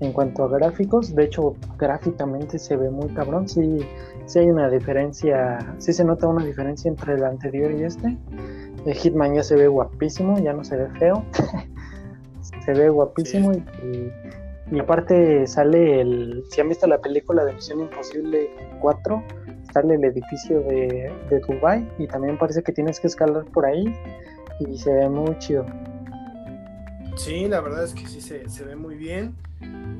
en 0.00 0.12
cuanto 0.12 0.44
a 0.44 0.48
gráficos. 0.48 1.14
De 1.14 1.24
hecho, 1.24 1.54
gráficamente 1.78 2.58
se 2.58 2.76
ve 2.76 2.90
muy 2.90 3.08
cabrón. 3.08 3.48
Sí, 3.48 3.80
sí 4.26 4.38
hay 4.38 4.50
una 4.50 4.68
diferencia, 4.70 5.74
sí 5.78 5.92
se 5.92 6.04
nota 6.04 6.28
una 6.28 6.44
diferencia 6.44 6.88
entre 6.88 7.14
el 7.14 7.24
anterior 7.24 7.72
y 7.72 7.84
este. 7.84 8.16
El 8.86 8.94
Hitman 8.94 9.34
ya 9.34 9.42
se 9.42 9.56
ve 9.56 9.68
guapísimo, 9.68 10.38
ya 10.38 10.52
no 10.52 10.64
se 10.64 10.76
ve 10.76 10.88
feo. 10.98 11.24
se 12.64 12.72
ve 12.72 12.88
guapísimo 12.88 13.52
y, 13.52 13.56
y- 13.86 14.12
y 14.72 14.80
aparte 14.80 15.46
sale 15.46 16.00
el... 16.00 16.42
Si 16.50 16.60
han 16.60 16.68
visto 16.68 16.88
la 16.88 16.98
película 17.00 17.44
de 17.44 17.52
Misión 17.52 17.78
Imposible 17.80 18.50
4, 18.80 19.22
sale 19.72 19.94
el 19.94 20.04
edificio 20.04 20.60
de, 20.62 21.12
de 21.30 21.40
Dubai 21.46 21.88
y 21.98 22.08
también 22.08 22.36
parece 22.36 22.64
que 22.64 22.72
tienes 22.72 22.98
que 22.98 23.06
escalar 23.06 23.44
por 23.44 23.64
ahí 23.64 23.84
y 24.58 24.76
se 24.76 24.92
ve 24.92 25.08
muy 25.08 25.38
chido. 25.38 25.64
Sí, 27.16 27.46
la 27.46 27.60
verdad 27.60 27.84
es 27.84 27.94
que 27.94 28.06
sí 28.08 28.20
se, 28.20 28.48
se 28.48 28.64
ve 28.64 28.74
muy 28.74 28.96
bien. 28.96 29.34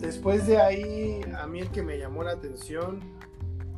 Después 0.00 0.46
de 0.48 0.58
ahí, 0.60 1.20
a 1.40 1.46
mí 1.46 1.60
el 1.60 1.68
que 1.70 1.82
me 1.82 1.96
llamó 1.98 2.24
la 2.24 2.32
atención 2.32 2.98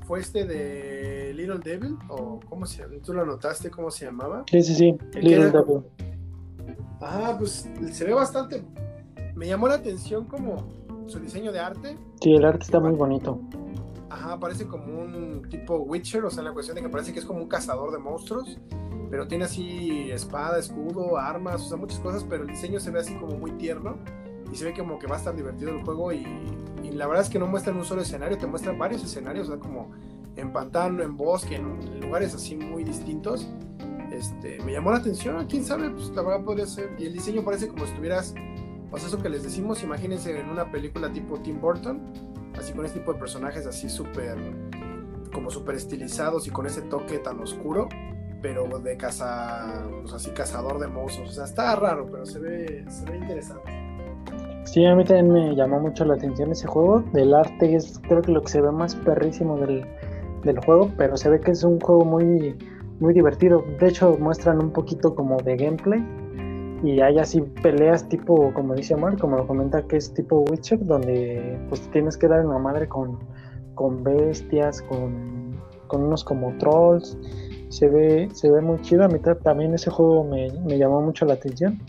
fue 0.08 0.20
este 0.20 0.46
de 0.46 1.34
Little 1.34 1.58
Devil, 1.58 1.98
o 2.08 2.40
¿cómo 2.48 2.64
se 2.64 2.82
llama? 2.82 2.94
¿Tú 3.04 3.12
lo 3.12 3.26
notaste 3.26 3.70
cómo 3.70 3.90
se 3.90 4.06
llamaba? 4.06 4.42
Sí, 4.50 4.62
sí, 4.62 4.74
sí. 4.74 4.98
El 5.12 5.24
Little 5.24 5.50
Devil. 5.50 5.82
Ah, 7.02 7.36
pues 7.38 7.68
se 7.92 8.04
ve 8.06 8.14
bastante. 8.14 8.64
Me 9.34 9.46
llamó 9.46 9.68
la 9.68 9.74
atención 9.74 10.24
como 10.24 10.66
su 11.06 11.20
diseño 11.20 11.52
de 11.52 11.60
arte. 11.60 11.98
Sí, 12.22 12.34
el 12.34 12.46
arte 12.46 12.64
está 12.64 12.80
muy 12.80 12.92
bonito. 12.92 13.38
Ajá, 14.08 14.40
parece 14.40 14.66
como 14.66 14.98
un 14.98 15.46
tipo 15.50 15.76
Witcher, 15.76 16.24
o 16.24 16.30
sea, 16.30 16.42
la 16.42 16.54
cuestión 16.54 16.76
de 16.76 16.82
que 16.82 16.88
parece 16.88 17.12
que 17.12 17.18
es 17.18 17.26
como 17.26 17.42
un 17.42 17.48
cazador 17.48 17.92
de 17.92 17.98
monstruos, 17.98 18.58
pero 19.10 19.28
tiene 19.28 19.44
así 19.44 20.10
espada, 20.10 20.58
escudo, 20.58 21.18
armas, 21.18 21.66
o 21.66 21.68
sea, 21.68 21.76
muchas 21.76 22.00
cosas, 22.00 22.24
pero 22.26 22.44
el 22.44 22.48
diseño 22.48 22.80
se 22.80 22.90
ve 22.90 23.00
así 23.00 23.14
como 23.16 23.36
muy 23.36 23.50
tierno 23.52 23.98
y 24.52 24.56
se 24.56 24.64
ve 24.64 24.74
como 24.74 24.98
que 24.98 25.06
va 25.06 25.16
a 25.16 25.18
estar 25.18 25.34
divertido 25.34 25.70
el 25.70 25.84
juego 25.84 26.12
y, 26.12 26.26
y 26.82 26.90
la 26.92 27.06
verdad 27.06 27.24
es 27.24 27.30
que 27.30 27.38
no 27.38 27.46
muestran 27.46 27.76
un 27.76 27.84
solo 27.84 28.02
escenario, 28.02 28.38
te 28.38 28.46
muestran 28.46 28.78
varios 28.78 29.02
escenarios, 29.04 29.48
o 29.48 29.52
sea, 29.52 29.60
como 29.60 29.90
en 30.38 30.52
pantano, 30.52 31.02
en 31.02 31.16
bosque, 31.16 31.56
en 31.56 32.00
lugares 32.00 32.34
así 32.34 32.56
muy 32.56 32.84
distintos. 32.84 33.48
Este, 34.12 34.58
me 34.64 34.72
llamó 34.72 34.90
la 34.90 34.98
atención, 34.98 35.46
quién 35.46 35.64
sabe, 35.64 35.90
pues 35.90 36.10
la 36.10 36.22
verdad 36.22 36.44
podría 36.44 36.66
ser. 36.66 36.94
Y 36.98 37.06
el 37.06 37.12
diseño 37.12 37.44
parece 37.44 37.68
como 37.68 37.84
si 37.84 37.90
estuvieras, 37.90 38.34
pues 38.90 39.04
eso 39.04 39.20
que 39.20 39.28
les 39.28 39.42
decimos, 39.42 39.82
imagínense 39.82 40.38
en 40.38 40.48
una 40.48 40.70
película 40.70 41.12
tipo 41.12 41.38
Tim 41.40 41.60
Burton, 41.60 42.00
así 42.56 42.72
con 42.72 42.86
este 42.86 43.00
tipo 43.00 43.12
de 43.12 43.18
personajes 43.18 43.66
así 43.66 43.88
súper, 43.88 44.36
como 45.32 45.50
súper 45.50 45.74
estilizados 45.74 46.46
y 46.46 46.50
con 46.50 46.66
ese 46.66 46.82
toque 46.82 47.18
tan 47.18 47.40
oscuro, 47.40 47.88
pero 48.40 48.78
de 48.78 48.96
caza, 48.96 49.84
pues 50.02 50.12
así 50.14 50.30
cazador 50.30 50.78
de 50.78 50.86
monstruos. 50.86 51.30
O 51.30 51.32
sea, 51.32 51.44
está 51.44 51.74
raro, 51.76 52.08
pero 52.10 52.24
se 52.24 52.38
ve, 52.38 52.84
se 52.88 53.04
ve 53.10 53.18
interesante. 53.18 53.87
Sí, 54.70 54.84
a 54.84 54.94
mí 54.94 55.02
también 55.02 55.32
me 55.32 55.56
llamó 55.56 55.80
mucho 55.80 56.04
la 56.04 56.14
atención 56.14 56.52
ese 56.52 56.66
juego. 56.66 57.00
Del 57.14 57.32
arte 57.32 57.74
es 57.74 57.98
creo 58.00 58.20
que 58.20 58.32
lo 58.32 58.42
que 58.42 58.48
se 58.48 58.60
ve 58.60 58.70
más 58.70 58.94
perrísimo 58.94 59.56
del, 59.56 59.82
del 60.44 60.58
juego, 60.58 60.90
pero 60.98 61.16
se 61.16 61.30
ve 61.30 61.40
que 61.40 61.52
es 61.52 61.64
un 61.64 61.80
juego 61.80 62.04
muy, 62.04 62.54
muy 63.00 63.14
divertido. 63.14 63.64
De 63.80 63.88
hecho, 63.88 64.18
muestran 64.20 64.62
un 64.62 64.70
poquito 64.70 65.14
como 65.14 65.38
de 65.38 65.56
gameplay 65.56 66.04
y 66.84 67.00
hay 67.00 67.18
así 67.18 67.40
peleas 67.62 68.06
tipo, 68.10 68.52
como 68.52 68.74
dice 68.74 68.94
Omar, 68.94 69.16
como 69.16 69.38
lo 69.38 69.46
comenta, 69.46 69.82
que 69.86 69.96
es 69.96 70.12
tipo 70.12 70.44
Witcher, 70.50 70.84
donde 70.84 71.58
pues 71.70 71.80
tienes 71.90 72.18
que 72.18 72.28
dar 72.28 72.44
una 72.44 72.58
madre 72.58 72.88
con, 72.88 73.18
con 73.74 74.04
bestias, 74.04 74.82
con, 74.82 75.58
con, 75.86 76.02
unos 76.04 76.22
como 76.24 76.52
trolls. 76.58 77.16
Se 77.70 77.88
ve, 77.88 78.28
se 78.34 78.50
ve 78.50 78.60
muy 78.60 78.82
chido. 78.82 79.04
A 79.04 79.08
mí 79.08 79.18
también 79.42 79.72
ese 79.72 79.90
juego 79.90 80.24
me, 80.24 80.52
me, 80.66 80.76
llamó 80.76 81.00
mucho 81.00 81.24
la 81.24 81.34
atención. 81.34 81.80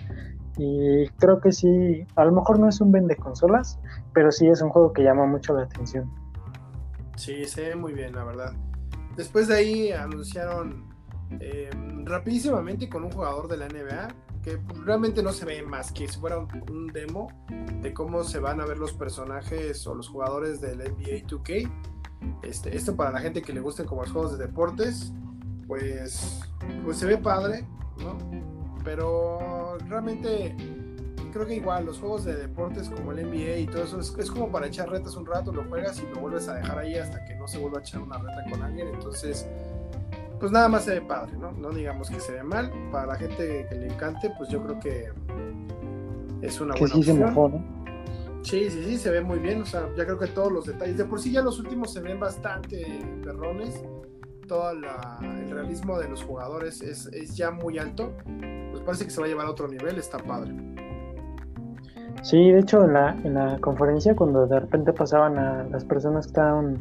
Y 0.61 1.07
creo 1.19 1.39
que 1.39 1.53
sí, 1.53 2.05
a 2.17 2.25
lo 2.25 2.33
mejor 2.33 2.59
no 2.59 2.67
es 2.67 2.81
un 2.81 2.91
vende 2.91 3.15
consolas, 3.15 3.79
pero 4.13 4.29
sí 4.29 4.45
es 4.47 4.61
un 4.61 4.69
juego 4.69 4.91
que 4.91 5.03
llama 5.03 5.25
mucho 5.25 5.53
la 5.53 5.63
atención. 5.63 6.11
Sí, 7.15 7.45
se 7.45 7.69
ve 7.69 7.75
muy 7.75 7.93
bien, 7.93 8.13
la 8.13 8.25
verdad. 8.25 8.53
Después 9.15 9.47
de 9.47 9.55
ahí 9.55 9.91
anunciaron 9.93 10.83
eh, 11.39 11.69
rapidísimamente 12.03 12.89
con 12.89 13.05
un 13.05 13.11
jugador 13.11 13.47
de 13.47 13.55
la 13.55 13.69
NBA 13.69 14.09
que 14.43 14.59
realmente 14.83 15.23
no 15.23 15.31
se 15.31 15.45
ve 15.45 15.61
más 15.61 15.93
que 15.93 16.09
si 16.09 16.19
fuera 16.19 16.39
un, 16.39 16.87
demo 16.87 17.29
de 17.81 17.93
cómo 17.93 18.25
se 18.25 18.39
van 18.39 18.59
a 18.59 18.65
ver 18.65 18.79
los 18.79 18.91
personajes 18.91 19.87
o 19.87 19.95
los 19.95 20.09
jugadores 20.09 20.59
del 20.59 20.79
NBA 20.79 21.25
2K. 21.25 21.71
Este, 22.43 22.75
esto 22.75 22.97
para 22.97 23.11
la 23.11 23.19
gente 23.19 23.41
que 23.41 23.53
le 23.53 23.61
gusten 23.61 23.85
como 23.85 24.01
los 24.01 24.11
juegos 24.11 24.37
de 24.37 24.45
deportes, 24.45 25.13
pues, 25.67 26.41
pues 26.83 26.97
se 26.97 27.05
ve 27.05 27.17
padre, 27.17 27.65
¿no? 27.99 28.17
Pero 28.83 29.58
realmente 29.77 30.55
creo 31.31 31.45
que 31.45 31.55
igual 31.55 31.85
los 31.85 31.99
juegos 31.99 32.25
de 32.25 32.35
deportes 32.35 32.89
como 32.89 33.11
el 33.11 33.27
NBA 33.27 33.57
y 33.57 33.65
todo 33.67 33.83
eso 33.83 33.99
es, 33.99 34.15
es, 34.17 34.31
como 34.31 34.51
para 34.51 34.67
echar 34.67 34.89
retas 34.89 35.15
un 35.15 35.25
rato, 35.25 35.51
lo 35.53 35.63
juegas 35.65 36.01
y 36.01 36.13
lo 36.13 36.21
vuelves 36.21 36.47
a 36.47 36.55
dejar 36.55 36.79
ahí 36.79 36.95
hasta 36.95 37.23
que 37.25 37.35
no 37.35 37.47
se 37.47 37.59
vuelva 37.59 37.79
a 37.79 37.81
echar 37.81 38.01
una 38.01 38.17
reta 38.17 38.43
con 38.49 38.63
alguien. 38.63 38.87
Entonces, 38.87 39.47
pues 40.39 40.51
nada 40.51 40.69
más 40.69 40.85
se 40.85 40.95
ve 40.95 41.01
padre, 41.01 41.33
¿no? 41.37 41.51
No 41.51 41.69
digamos 41.71 42.09
que 42.09 42.19
se 42.19 42.31
ve 42.31 42.43
mal. 42.43 42.71
Para 42.91 43.07
la 43.07 43.15
gente 43.15 43.65
que 43.69 43.75
le 43.75 43.87
encante, 43.87 44.31
pues 44.37 44.49
yo 44.49 44.63
creo 44.63 44.79
que 44.79 45.09
es 46.41 46.61
una 46.61 46.73
buena 46.75 46.93
sí 46.93 46.99
opción. 46.99 47.17
Se 47.17 47.25
mejor, 47.25 47.51
Sí, 48.41 48.69
sí, 48.69 48.83
sí, 48.85 48.97
se 48.97 49.11
ve 49.11 49.21
muy 49.21 49.39
bien. 49.39 49.61
O 49.61 49.65
sea, 49.65 49.89
ya 49.97 50.05
creo 50.05 50.17
que 50.17 50.27
todos 50.27 50.51
los 50.51 50.65
detalles. 50.65 50.97
De 50.97 51.05
por 51.05 51.19
sí 51.19 51.31
ya 51.31 51.41
los 51.41 51.59
últimos 51.59 51.91
se 51.91 51.99
ven 51.99 52.19
bastante 52.19 53.01
perrones. 53.21 53.83
Todo 54.47 54.73
la, 54.73 55.19
el 55.21 55.51
realismo 55.51 55.99
de 55.99 56.07
los 56.07 56.23
jugadores 56.23 56.81
es, 56.81 57.07
es, 57.07 57.35
ya 57.35 57.51
muy 57.51 57.77
alto. 57.77 58.13
Parece 58.89 59.05
que 59.05 59.11
se 59.11 59.21
va 59.21 59.27
a 59.27 59.29
llevar 59.29 59.45
a 59.45 59.51
otro 59.51 59.67
nivel. 59.67 59.99
Está 59.99 60.17
padre. 60.17 60.51
Sí, 62.23 62.51
de 62.51 62.57
hecho 62.57 62.83
en 62.85 62.93
la, 62.93 63.11
en 63.23 63.35
la 63.35 63.59
conferencia 63.59 64.15
cuando 64.15 64.47
de 64.47 64.61
repente 64.61 64.93
pasaban 64.93 65.37
a 65.37 65.63
las 65.65 65.85
personas 65.85 66.25
que 66.25 66.31
estaban 66.31 66.79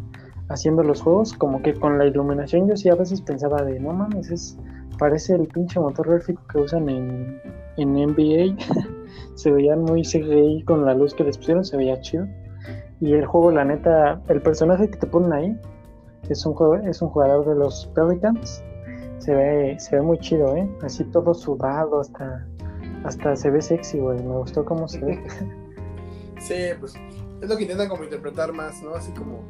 haciendo 0.49 0.83
los 0.83 1.03
juegos, 1.03 1.35
como 1.35 1.61
que 1.61 1.75
con 1.75 1.99
la 1.99 2.07
iluminación 2.07 2.67
yo 2.67 2.79
sí 2.79 2.89
a 2.89 2.95
veces 2.95 3.21
pensaba 3.21 3.63
de, 3.63 3.79
no 3.79 3.93
mames, 3.93 4.31
es, 4.31 4.59
parece 4.99 5.35
el 5.35 5.49
pinche 5.49 5.79
motor 5.81 6.09
gráfico 6.09 6.43
que 6.51 6.61
usan 6.61 6.89
en, 6.89 7.43
en 7.77 7.93
NBA. 7.93 8.57
se 9.35 9.53
veían 9.53 9.83
muy 9.83 10.01
CGI 10.01 10.63
con 10.65 10.87
la 10.87 10.95
luz 10.95 11.13
que 11.13 11.25
les 11.25 11.37
pusieron, 11.37 11.63
se 11.63 11.77
veía 11.77 12.01
chido. 12.01 12.27
Y 13.03 13.13
el 13.13 13.27
juego, 13.27 13.51
la 13.51 13.67
neta, 13.67 14.19
el 14.29 14.41
personaje 14.41 14.89
que 14.89 14.97
te 14.97 15.07
ponen 15.07 15.35
ahí 15.35 15.61
es 16.31 16.47
un, 16.47 16.55
juego, 16.55 16.77
es 16.77 17.03
un 17.03 17.11
jugador 17.11 17.47
de 17.47 17.55
los 17.55 17.85
Pelicans. 17.95 18.65
Se 19.29 19.35
ve, 19.35 19.79
se 19.79 19.95
ve 19.95 20.01
muy 20.01 20.19
chido, 20.21 20.57
¿eh? 20.57 20.67
Así 20.81 21.05
todo 21.05 21.35
sudado, 21.35 22.01
hasta, 22.01 22.49
hasta 23.05 23.37
se 23.37 23.51
ve 23.51 23.61
sexy, 23.61 23.99
güey. 23.99 24.23
Me 24.23 24.39
gustó 24.39 24.65
cómo 24.65 24.89
se 24.89 25.01
ve. 25.01 25.23
sí, 26.41 26.55
pues 26.81 26.95
es 27.43 27.47
lo 27.47 27.55
que 27.59 27.65
intentan 27.65 27.91
como 27.91 28.05
interpretar 28.05 28.55
más, 28.55 28.83
¿no? 28.83 28.95
Así 28.95 29.13
como 29.13 29.45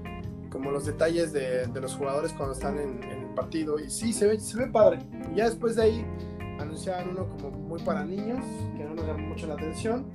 como 0.50 0.72
los 0.72 0.84
detalles 0.84 1.32
de, 1.32 1.68
de 1.68 1.80
los 1.80 1.94
jugadores 1.94 2.32
cuando 2.32 2.54
están 2.54 2.76
en, 2.76 3.04
en, 3.04 3.20
el 3.20 3.34
partido. 3.36 3.78
Y 3.78 3.88
sí, 3.88 4.12
se 4.12 4.26
ve, 4.26 4.40
se 4.40 4.58
ve 4.58 4.66
padre. 4.66 4.98
Y 5.32 5.36
ya 5.36 5.44
después 5.44 5.76
de 5.76 5.82
ahí 5.82 6.06
anunciaron 6.58 7.10
uno 7.10 7.28
como 7.28 7.50
muy 7.50 7.80
para 7.82 8.04
niños, 8.04 8.44
que 8.76 8.82
no 8.82 8.96
nos 8.96 9.06
llama 9.06 9.28
mucho 9.28 9.46
la 9.46 9.54
atención. 9.54 10.06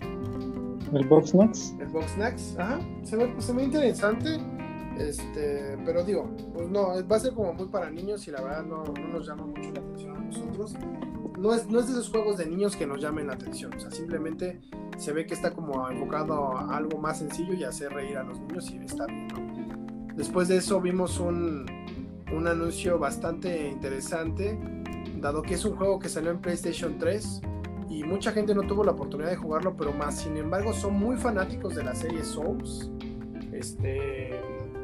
El 0.92 1.08
Box 1.08 1.30
Snacks. 1.30 1.74
El 1.80 1.88
Box 1.88 2.12
Snacks, 2.16 2.60
ajá. 2.60 2.82
Se 3.04 3.16
ve, 3.16 3.28
pues, 3.28 3.46
se 3.46 3.54
ve 3.54 3.64
interesante. 3.64 4.42
Este, 4.98 5.78
pero 5.86 6.04
digo, 6.04 6.30
pues 6.54 6.70
no, 6.70 6.90
va 7.08 7.16
a 7.16 7.20
ser 7.20 7.34
como 7.34 7.54
muy 7.54 7.68
para 7.68 7.90
niños 7.90 8.28
y 8.28 8.32
la 8.32 8.42
verdad 8.42 8.64
no, 8.64 8.84
no 8.84 9.08
nos 9.08 9.28
llama 9.28 9.46
mucho 9.46 9.72
la 9.72 9.80
atención 9.80 10.16
a 10.16 10.20
nosotros. 10.20 10.76
No 11.38 11.54
es, 11.54 11.68
no 11.68 11.80
es 11.80 11.88
de 11.88 11.94
esos 11.94 12.10
juegos 12.10 12.38
de 12.38 12.46
niños 12.46 12.76
que 12.76 12.86
nos 12.86 13.02
llamen 13.02 13.28
la 13.28 13.34
atención, 13.34 13.74
o 13.74 13.80
sea, 13.80 13.90
simplemente 13.90 14.62
se 14.98 15.12
ve 15.12 15.26
que 15.26 15.34
está 15.34 15.52
como 15.52 15.90
enfocado 15.90 16.56
a 16.56 16.78
algo 16.78 17.00
más 17.00 17.20
sencillo 17.20 17.54
y 17.54 17.64
hacer 17.64 17.92
reír 17.92 18.18
a 18.18 18.24
los 18.24 18.40
niños 18.40 18.70
y 18.70 18.78
está 18.78 19.08
bien, 19.08 19.28
¿no? 19.30 20.14
Después 20.16 20.48
de 20.48 20.58
eso 20.58 20.80
vimos 20.80 21.20
un, 21.20 21.66
un, 22.32 22.48
anuncio 22.48 23.00
bastante 23.00 23.68
interesante, 23.68 24.60
dado 25.20 25.42
que 25.42 25.56
es 25.56 25.66
un 25.66 25.76
juego 25.76 25.98
que 25.98 26.08
salió 26.08 26.30
en 26.30 26.40
PlayStation 26.40 27.00
3 27.00 27.42
y 27.90 28.04
mucha 28.04 28.32
gente 28.32 28.54
no 28.54 28.62
tuvo 28.62 28.84
la 28.84 28.92
oportunidad 28.92 29.32
de 29.32 29.36
jugarlo, 29.38 29.76
pero 29.76 29.92
más 29.92 30.20
sin 30.20 30.38
embargo 30.38 30.72
son 30.72 30.94
muy 30.94 31.18
fanáticos 31.18 31.76
de 31.76 31.84
la 31.84 31.96
serie 31.96 32.24
Souls. 32.24 32.92
Este, 33.52 34.40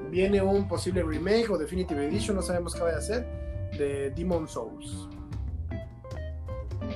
viene 0.10 0.42
un 0.42 0.68
posible 0.68 1.04
remake 1.04 1.50
o 1.50 1.58
Definitive 1.58 2.08
Edition, 2.08 2.36
no 2.36 2.42
sabemos 2.42 2.76
qué 2.76 2.82
vaya 2.82 2.98
a 2.98 3.02
ser, 3.02 3.26
de 3.78 4.12
Demon 4.12 4.48
Souls. 4.48 5.10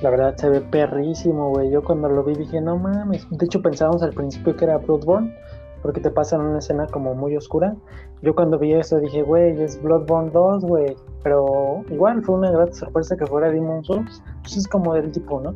La 0.02 0.10
verdad 0.10 0.36
se 0.36 0.48
ve 0.48 0.60
perrísimo, 0.60 1.50
güey. 1.50 1.70
Yo 1.70 1.82
cuando 1.82 2.08
lo 2.08 2.24
vi 2.24 2.34
dije, 2.34 2.60
no 2.60 2.76
mames. 2.76 3.26
De 3.30 3.46
hecho 3.46 3.62
pensábamos 3.62 4.02
al 4.02 4.12
principio 4.12 4.56
que 4.56 4.64
era 4.64 4.78
Bloodborne, 4.78 5.34
porque 5.82 6.00
te 6.00 6.10
pasan 6.10 6.40
una 6.40 6.58
escena 6.58 6.86
como 6.86 7.14
muy 7.14 7.36
oscura. 7.36 7.76
Yo 8.22 8.34
cuando 8.34 8.58
vi 8.58 8.72
eso 8.72 8.98
dije, 8.98 9.22
güey, 9.22 9.60
es 9.62 9.80
Bloodborne 9.82 10.30
2, 10.30 10.64
güey. 10.64 10.96
Pero 11.22 11.84
igual 11.90 12.22
fue 12.22 12.34
una 12.34 12.50
gran 12.50 12.72
sorpresa 12.74 13.16
que 13.16 13.26
fuera 13.26 13.50
Demon 13.50 13.84
Souls. 13.84 14.22
Pues 14.42 14.56
es 14.56 14.66
como 14.66 14.94
del 14.94 15.12
tipo, 15.12 15.40
¿no? 15.40 15.54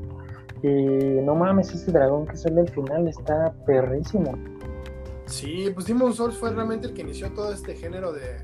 Y 0.62 1.20
no 1.22 1.34
mames, 1.34 1.72
ese 1.74 1.92
dragón 1.92 2.26
que 2.26 2.36
sale 2.36 2.60
al 2.60 2.68
final 2.68 3.08
está 3.08 3.52
perrísimo. 3.66 4.32
Sí, 5.28 5.70
pues 5.74 5.86
Demon 5.86 6.14
Souls 6.14 6.36
fue 6.36 6.50
realmente 6.50 6.86
el 6.86 6.94
que 6.94 7.02
inició 7.02 7.32
todo 7.32 7.52
este 7.52 7.74
género 7.76 8.12
de, 8.12 8.42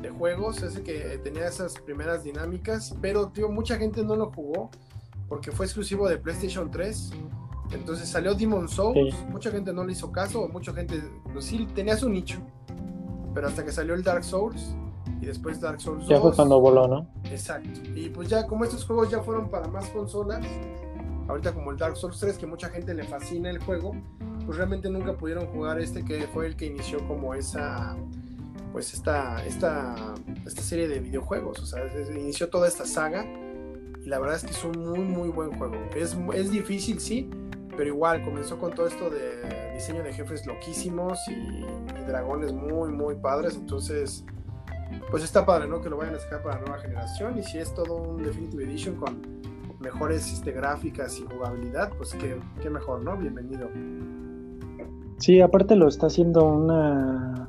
de 0.00 0.10
juegos, 0.10 0.62
ese 0.62 0.82
que 0.82 1.20
tenía 1.22 1.46
esas 1.46 1.74
primeras 1.74 2.24
dinámicas, 2.24 2.94
pero 3.00 3.28
tío, 3.28 3.48
mucha 3.48 3.76
gente 3.76 4.04
no 4.04 4.16
lo 4.16 4.30
jugó 4.30 4.70
porque 5.28 5.50
fue 5.50 5.64
exclusivo 5.66 6.08
de 6.08 6.18
PlayStation 6.18 6.70
3. 6.70 7.12
Entonces 7.72 8.06
salió 8.08 8.34
Demon 8.34 8.68
Souls, 8.68 9.14
sí. 9.14 9.24
mucha 9.30 9.50
gente 9.50 9.72
no 9.72 9.82
le 9.82 9.92
hizo 9.92 10.12
caso, 10.12 10.46
mucha 10.48 10.74
gente 10.74 11.02
pues, 11.32 11.46
sí 11.46 11.66
tenía 11.74 11.96
su 11.96 12.08
nicho. 12.10 12.38
Pero 13.34 13.48
hasta 13.48 13.64
que 13.64 13.72
salió 13.72 13.94
el 13.94 14.02
Dark 14.02 14.24
Souls 14.24 14.76
y 15.22 15.26
después 15.26 15.58
Dark 15.58 15.80
Souls 15.80 16.00
2. 16.00 16.08
Ya 16.08 16.20
fue 16.20 16.34
cuando 16.34 16.60
voló, 16.60 16.86
¿no? 16.86 17.08
Exacto. 17.24 17.80
Y 17.94 18.10
pues 18.10 18.28
ya 18.28 18.46
como 18.46 18.64
estos 18.64 18.84
juegos 18.84 19.10
ya 19.10 19.22
fueron 19.22 19.48
para 19.48 19.68
más 19.68 19.88
consolas, 19.88 20.44
ahorita 21.28 21.54
como 21.54 21.70
el 21.70 21.78
Dark 21.78 21.96
Souls 21.96 22.18
3 22.20 22.36
que 22.36 22.46
mucha 22.46 22.68
gente 22.68 22.92
le 22.92 23.04
fascina 23.04 23.48
el 23.48 23.58
juego, 23.58 23.96
pues 24.44 24.56
realmente 24.56 24.90
nunca 24.90 25.14
pudieron 25.14 25.46
jugar 25.46 25.80
este 25.80 26.04
que 26.04 26.26
fue 26.28 26.46
el 26.46 26.56
que 26.56 26.66
inició 26.66 27.06
como 27.06 27.34
esa 27.34 27.96
pues 28.72 28.94
esta 28.94 29.44
esta 29.44 30.14
esta 30.46 30.62
serie 30.62 30.88
de 30.88 31.00
videojuegos, 31.00 31.60
o 31.60 31.66
sea, 31.66 31.82
inició 32.14 32.48
toda 32.48 32.68
esta 32.68 32.86
saga 32.86 33.24
y 34.02 34.08
la 34.08 34.18
verdad 34.18 34.36
es 34.36 34.44
que 34.44 34.50
es 34.50 34.64
un 34.64 34.78
muy 34.78 35.00
muy 35.00 35.28
buen 35.28 35.52
juego. 35.52 35.76
Es, 35.94 36.16
es 36.34 36.50
difícil, 36.50 36.98
sí, 36.98 37.30
pero 37.76 37.86
igual 37.86 38.24
comenzó 38.24 38.58
con 38.58 38.74
todo 38.74 38.86
esto 38.86 39.10
de 39.10 39.72
diseño 39.74 40.02
de 40.02 40.12
jefes 40.12 40.46
loquísimos 40.46 41.18
y, 41.28 41.32
y, 41.32 42.04
dragones 42.06 42.52
muy 42.52 42.90
muy 42.90 43.14
padres, 43.16 43.54
entonces 43.54 44.24
pues 45.10 45.22
está 45.22 45.44
padre, 45.44 45.68
¿no? 45.68 45.80
Que 45.80 45.90
lo 45.90 45.96
vayan 45.96 46.14
a 46.14 46.18
sacar 46.18 46.42
para 46.42 46.56
la 46.56 46.66
nueva 46.66 46.78
generación 46.82 47.38
y 47.38 47.42
si 47.42 47.58
es 47.58 47.74
todo 47.74 47.96
un 47.96 48.22
Definitive 48.22 48.64
Edition 48.64 48.96
con 48.96 49.42
mejores 49.80 50.32
este, 50.32 50.52
gráficas 50.52 51.18
y 51.18 51.24
jugabilidad, 51.24 51.92
pues 51.96 52.14
qué, 52.14 52.38
qué 52.62 52.70
mejor, 52.70 53.02
¿no? 53.02 53.16
Bienvenido. 53.16 53.68
Sí, 55.18 55.40
aparte 55.40 55.76
lo 55.76 55.88
está 55.88 56.06
haciendo 56.06 56.44
una 56.44 57.48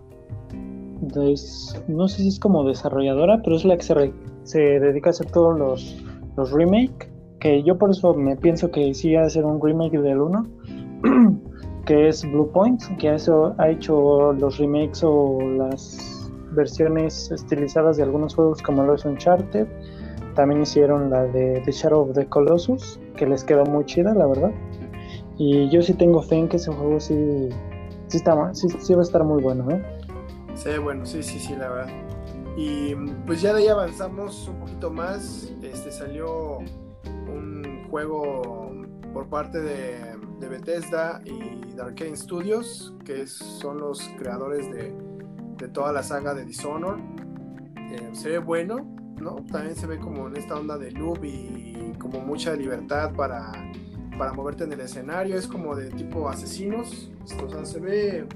no 1.87 2.07
sé 2.07 2.21
si 2.21 2.29
es 2.29 2.39
como 2.39 2.63
desarrolladora, 2.63 3.41
pero 3.43 3.57
es 3.57 3.65
la 3.65 3.75
que 3.75 3.83
se, 3.83 4.13
se 4.43 4.59
dedica 4.79 5.09
a 5.09 5.11
hacer 5.11 5.29
todos 5.31 5.57
los 5.57 6.03
los 6.37 6.51
remake, 6.51 7.11
que 7.39 7.63
yo 7.63 7.77
por 7.77 7.91
eso 7.91 8.13
me 8.13 8.35
pienso 8.35 8.71
que 8.71 8.93
sí 8.93 9.11
de 9.11 9.29
ser 9.29 9.45
un 9.45 9.61
remake 9.61 9.99
del 9.99 10.19
1, 10.21 10.47
que 11.85 12.07
es 12.07 12.23
Blue 12.23 12.49
Point, 12.51 12.81
que 12.97 13.13
eso 13.13 13.53
ha 13.57 13.69
hecho 13.69 14.33
los 14.33 14.57
remakes 14.57 15.03
o 15.03 15.39
las 15.41 16.31
versiones 16.51 17.31
estilizadas 17.31 17.97
de 17.97 18.03
algunos 18.03 18.35
juegos 18.35 18.61
como 18.61 18.83
lo 18.83 18.95
es 18.95 19.05
Uncharted. 19.05 19.67
También 20.35 20.63
hicieron 20.63 21.11
la 21.11 21.23
de 21.25 21.61
The 21.63 21.71
Shadow 21.71 22.09
of 22.09 22.13
the 22.13 22.25
Colossus, 22.25 22.99
que 23.15 23.27
les 23.27 23.43
quedó 23.43 23.65
muy 23.65 23.85
chida, 23.85 24.13
la 24.15 24.25
verdad. 24.25 24.51
Y 25.37 25.69
yo 25.69 25.81
sí 25.81 25.93
tengo 25.93 26.21
fe 26.21 26.37
en 26.37 26.47
que 26.47 26.57
ese 26.57 26.71
juego 26.71 26.99
sí, 26.99 27.49
sí, 28.07 28.17
está, 28.17 28.53
sí, 28.53 28.67
sí 28.69 28.93
va 28.93 28.99
a 28.99 29.03
estar 29.03 29.23
muy 29.23 29.41
bueno, 29.41 29.69
¿eh? 29.71 29.83
Sí, 30.55 30.77
bueno, 30.77 31.05
sí, 31.05 31.23
sí, 31.23 31.39
sí, 31.39 31.55
la 31.55 31.69
verdad. 31.69 31.93
Y 32.55 32.93
pues 33.25 33.41
ya 33.41 33.53
de 33.53 33.61
ahí 33.61 33.67
avanzamos 33.67 34.47
un 34.47 34.59
poquito 34.59 34.91
más. 34.91 35.51
Este 35.63 35.91
salió 35.91 36.59
un 37.07 37.87
juego 37.89 38.71
por 39.13 39.27
parte 39.27 39.61
de, 39.61 40.21
Bethesda 40.39 41.21
y 41.23 41.73
de 41.73 41.81
Arkane 41.81 42.17
Studios, 42.17 42.93
que 43.05 43.25
son 43.27 43.79
los 43.79 44.01
creadores 44.19 44.69
de, 44.71 44.93
de, 45.57 45.67
toda 45.69 45.93
la 45.93 46.03
saga 46.03 46.33
de 46.33 46.43
Dishonor. 46.43 46.99
Eh, 47.77 48.09
se 48.11 48.29
ve 48.29 48.37
bueno, 48.39 48.85
¿no? 49.21 49.37
También 49.51 49.75
se 49.75 49.87
ve 49.87 49.99
como 49.99 50.27
en 50.27 50.35
esta 50.35 50.55
onda 50.55 50.77
de 50.77 50.91
loop 50.91 51.23
y 51.23 51.93
como 51.97 52.19
mucha 52.19 52.55
libertad 52.55 53.13
para 53.15 53.53
para 54.17 54.33
moverte 54.33 54.63
en 54.63 54.73
el 54.73 54.79
escenario, 54.81 55.37
es 55.37 55.47
como 55.47 55.75
de 55.75 55.89
tipo 55.91 56.29
asesinos, 56.29 57.11
o 57.43 57.49
sea, 57.49 57.65
se 57.65 57.79
ve, 57.79 58.27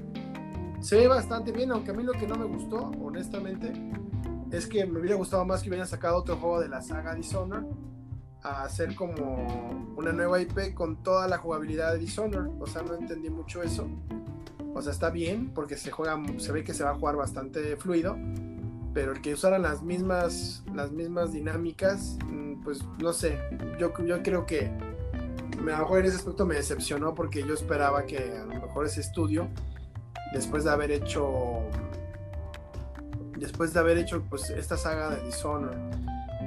se 0.80 0.96
ve 0.96 1.08
bastante 1.08 1.52
bien, 1.52 1.70
aunque 1.72 1.90
a 1.90 1.94
mí 1.94 2.02
lo 2.02 2.12
que 2.12 2.26
no 2.26 2.36
me 2.36 2.44
gustó, 2.44 2.90
honestamente, 3.02 3.72
es 4.50 4.66
que 4.66 4.86
me 4.86 5.00
hubiera 5.00 5.16
gustado 5.16 5.44
más 5.44 5.62
que 5.62 5.68
hubieran 5.68 5.86
sacado 5.86 6.16
otro 6.16 6.36
juego 6.36 6.60
de 6.60 6.68
la 6.68 6.80
saga 6.80 7.14
Dishonored 7.14 7.66
a 8.42 8.62
hacer 8.62 8.94
como 8.94 9.94
una 9.96 10.12
nueva 10.12 10.40
IP 10.40 10.74
con 10.74 11.02
toda 11.02 11.28
la 11.28 11.38
jugabilidad 11.38 11.92
de 11.92 11.98
Dishonored, 11.98 12.50
o 12.60 12.66
sea, 12.66 12.82
no 12.82 12.94
entendí 12.94 13.30
mucho 13.30 13.62
eso. 13.62 13.88
O 14.74 14.82
sea, 14.82 14.92
está 14.92 15.10
bien 15.10 15.50
porque 15.54 15.76
se 15.76 15.90
juega, 15.90 16.20
se 16.38 16.52
ve 16.52 16.62
que 16.62 16.72
se 16.72 16.84
va 16.84 16.90
a 16.90 16.94
jugar 16.94 17.16
bastante 17.16 17.76
fluido, 17.76 18.16
pero 18.94 19.12
el 19.12 19.20
que 19.20 19.34
usaran 19.34 19.62
las 19.62 19.82
mismas, 19.82 20.62
las 20.72 20.92
mismas 20.92 21.32
dinámicas, 21.32 22.16
mm, 22.26 22.62
pues 22.62 22.84
no 23.02 23.12
sé, 23.12 23.38
yo, 23.78 23.92
yo 24.04 24.22
creo 24.22 24.46
que 24.46 24.70
a 25.38 25.56
lo 25.56 25.62
mejor 25.62 26.00
en 26.00 26.06
ese 26.06 26.16
aspecto 26.16 26.46
me 26.46 26.54
decepcionó 26.54 27.14
porque 27.14 27.42
yo 27.46 27.54
esperaba 27.54 28.04
que 28.04 28.18
a 28.18 28.44
lo 28.44 28.60
mejor 28.60 28.86
ese 28.86 29.00
estudio, 29.00 29.48
después 30.32 30.64
de 30.64 30.70
haber 30.70 30.90
hecho, 30.90 31.60
después 33.36 33.72
de 33.72 33.80
haber 33.80 33.98
hecho 33.98 34.22
pues 34.28 34.50
esta 34.50 34.76
saga 34.76 35.10
de 35.10 35.24
Dishonored 35.26 35.78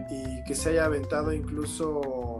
y 0.09 0.43
que 0.43 0.55
se 0.55 0.71
haya 0.71 0.85
aventado 0.85 1.33
incluso, 1.33 2.39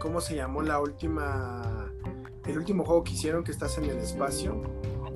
¿cómo 0.00 0.20
se 0.20 0.36
llamó 0.36 0.62
la 0.62 0.80
última, 0.80 1.88
el 2.46 2.58
último 2.58 2.84
juego 2.84 3.04
que 3.04 3.12
hicieron 3.12 3.44
que 3.44 3.52
estás 3.52 3.78
en 3.78 3.84
el 3.84 3.98
espacio? 3.98 4.62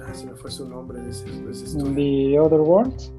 Ah, 0.02 0.14
se 0.14 0.26
me 0.26 0.34
fue 0.34 0.50
su 0.50 0.68
nombre 0.68 1.00
de 1.00 1.10
ese, 1.10 1.26
estudio. 1.50 1.94
The 1.94 2.40
Other 2.40 2.60
Worlds. 2.60 3.12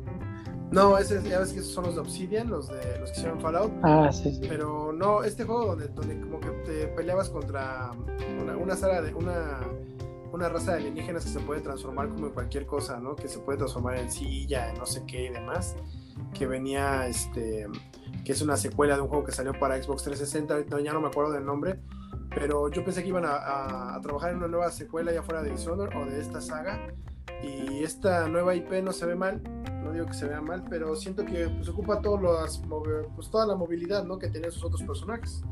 No, 0.71 0.97
ese, 0.97 1.21
ya 1.23 1.39
ves 1.39 1.51
que 1.51 1.59
esos 1.59 1.73
son 1.73 1.85
los 1.85 1.95
de 1.95 2.01
Obsidian, 2.01 2.49
los 2.49 2.69
de 2.69 2.97
los 2.99 3.11
que 3.11 3.17
hicieron 3.17 3.41
Fallout. 3.41 3.73
Ah, 3.83 4.09
sí, 4.11 4.33
sí. 4.33 4.41
Pero 4.47 4.93
no, 4.93 5.21
este 5.21 5.43
juego 5.43 5.65
donde, 5.65 5.89
donde 5.89 6.19
como 6.21 6.39
que 6.39 6.49
te 6.65 6.87
peleabas 6.87 7.29
contra 7.29 7.91
una, 8.41 8.55
una 8.55 8.75
sala 8.77 9.01
de 9.01 9.13
una, 9.13 9.59
una 10.31 10.47
raza 10.47 10.71
de 10.71 10.77
alienígenas 10.77 11.25
que 11.25 11.31
se 11.31 11.39
puede 11.41 11.59
transformar 11.59 12.07
como 12.07 12.27
en 12.27 12.33
cualquier 12.33 12.65
cosa, 12.65 13.01
¿no? 13.01 13.17
Que 13.17 13.27
se 13.27 13.39
puede 13.39 13.57
transformar 13.57 13.97
en 13.97 14.09
silla, 14.09 14.69
en 14.69 14.77
no 14.77 14.85
sé 14.85 15.03
qué 15.05 15.25
y 15.25 15.29
demás. 15.29 15.75
Que 16.33 16.47
venía, 16.47 17.05
este, 17.05 17.67
que 18.23 18.31
es 18.31 18.41
una 18.41 18.55
secuela 18.55 18.95
de 18.95 19.01
un 19.01 19.09
juego 19.09 19.25
que 19.25 19.33
salió 19.33 19.51
para 19.51 19.81
Xbox 19.81 20.03
360, 20.03 20.79
ya 20.81 20.93
no 20.93 21.01
me 21.01 21.07
acuerdo 21.07 21.33
del 21.33 21.45
nombre. 21.45 21.79
Pero 22.33 22.69
yo 22.69 22.85
pensé 22.85 23.03
que 23.03 23.09
iban 23.09 23.25
a, 23.25 23.95
a 23.95 23.99
trabajar 23.99 24.31
en 24.31 24.37
una 24.37 24.47
nueva 24.47 24.71
secuela 24.71 25.11
ya 25.11 25.21
fuera 25.21 25.43
de 25.43 25.49
Dishonored 25.49 25.97
o 25.97 26.05
de 26.05 26.21
esta 26.21 26.39
saga. 26.39 26.93
Y 27.43 27.83
esta 27.83 28.29
nueva 28.29 28.55
IP 28.55 28.71
no 28.83 28.93
se 28.93 29.05
ve 29.05 29.15
mal, 29.15 29.41
digo 29.91 30.05
que 30.05 30.13
se 30.13 30.27
vea 30.27 30.41
mal, 30.41 30.63
pero 30.69 30.95
siento 30.95 31.25
que 31.25 31.47
pues, 31.47 31.69
ocupa 31.69 32.01
todos 32.01 32.61
pues, 33.15 33.29
toda 33.29 33.45
la 33.45 33.55
movilidad 33.55 34.03
¿no? 34.05 34.17
que 34.17 34.29
tienen 34.29 34.51
sus 34.51 34.63
otros 34.63 34.83
personajes. 34.83 35.43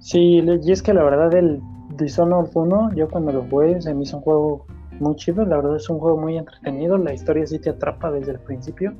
Sí, 0.00 0.42
y 0.44 0.72
es 0.72 0.82
que 0.82 0.92
la 0.92 1.04
verdad 1.04 1.32
el 1.34 1.60
Dishonored 1.96 2.50
1, 2.52 2.94
yo 2.94 3.08
cuando 3.08 3.32
lo 3.32 3.42
jugué, 3.44 3.80
se 3.80 3.94
me 3.94 4.02
hizo 4.02 4.16
un 4.16 4.22
juego 4.22 4.66
muy 4.98 5.16
chido, 5.16 5.44
la 5.44 5.56
verdad 5.56 5.76
es 5.76 5.88
un 5.88 5.98
juego 5.98 6.16
muy 6.16 6.36
entretenido, 6.36 6.98
la 6.98 7.12
historia 7.12 7.46
sí 7.46 7.58
te 7.58 7.70
atrapa 7.70 8.10
desde 8.10 8.32
el 8.32 8.40
principio. 8.40 8.94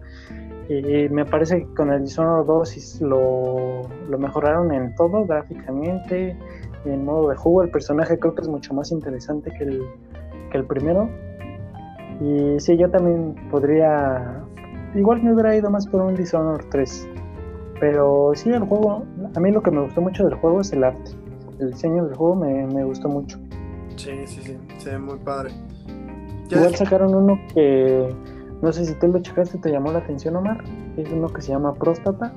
Y 0.68 1.08
me 1.08 1.24
parece 1.24 1.58
que 1.58 1.74
con 1.74 1.92
el 1.92 2.04
Dishonored 2.04 2.46
2 2.46 3.00
lo, 3.02 3.82
lo 4.08 4.18
mejoraron 4.18 4.72
en 4.72 4.94
todo, 4.94 5.26
gráficamente, 5.26 6.36
en 6.84 7.04
modo 7.04 7.28
de 7.30 7.36
juego. 7.36 7.62
El 7.62 7.70
personaje 7.70 8.18
creo 8.18 8.34
que 8.34 8.42
es 8.42 8.48
mucho 8.48 8.72
más 8.72 8.90
interesante 8.90 9.50
que 9.50 9.64
el, 9.64 9.82
que 10.50 10.58
el 10.58 10.64
primero. 10.64 11.10
Y 12.22 12.60
sí, 12.60 12.76
yo 12.76 12.88
también 12.90 13.34
podría. 13.50 14.44
Igual 14.94 15.22
me 15.22 15.32
hubiera 15.32 15.56
ido 15.56 15.70
más 15.70 15.86
por 15.86 16.02
un 16.02 16.14
Dishonored 16.14 16.66
3. 16.70 17.08
Pero 17.80 18.32
sí, 18.34 18.50
el 18.50 18.60
juego. 18.60 19.04
A 19.34 19.40
mí 19.40 19.50
lo 19.50 19.62
que 19.62 19.70
me 19.70 19.82
gustó 19.82 20.00
mucho 20.00 20.24
del 20.24 20.34
juego 20.34 20.60
es 20.60 20.72
el 20.72 20.84
arte. 20.84 21.12
El 21.58 21.72
diseño 21.72 22.04
del 22.04 22.14
juego 22.14 22.36
me, 22.36 22.66
me 22.66 22.84
gustó 22.84 23.08
mucho. 23.08 23.38
Sí, 23.96 24.10
sí, 24.26 24.40
sí. 24.42 24.58
Se 24.78 24.90
ve 24.90 24.98
muy 24.98 25.18
padre. 25.18 25.50
Igual 26.50 26.74
sacaron 26.76 27.14
uno 27.14 27.40
que. 27.54 28.14
No 28.60 28.72
sé 28.72 28.84
si 28.84 28.94
tú 28.94 29.08
lo 29.08 29.18
checaste, 29.18 29.58
te 29.58 29.72
llamó 29.72 29.90
la 29.90 29.98
atención, 29.98 30.36
Omar. 30.36 30.62
Es 30.96 31.10
uno 31.10 31.28
que 31.28 31.42
se 31.42 31.50
llama 31.50 31.74
Próstata. 31.74 32.32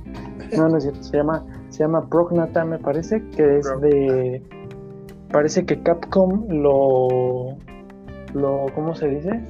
no, 0.56 0.68
no 0.68 0.76
es 0.76 0.82
cierto. 0.82 1.02
Se 1.02 1.16
llama, 1.16 1.44
se 1.70 1.78
llama 1.78 2.06
Prognata, 2.08 2.64
me 2.64 2.78
parece. 2.78 3.26
Que 3.30 3.58
es 3.58 3.80
de. 3.80 4.42
Parece 5.30 5.64
que 5.64 5.82
Capcom 5.82 6.46
lo 6.48 7.56
lo, 8.34 8.66
¿cómo 8.74 8.94
se 8.94 9.08
dice? 9.08 9.40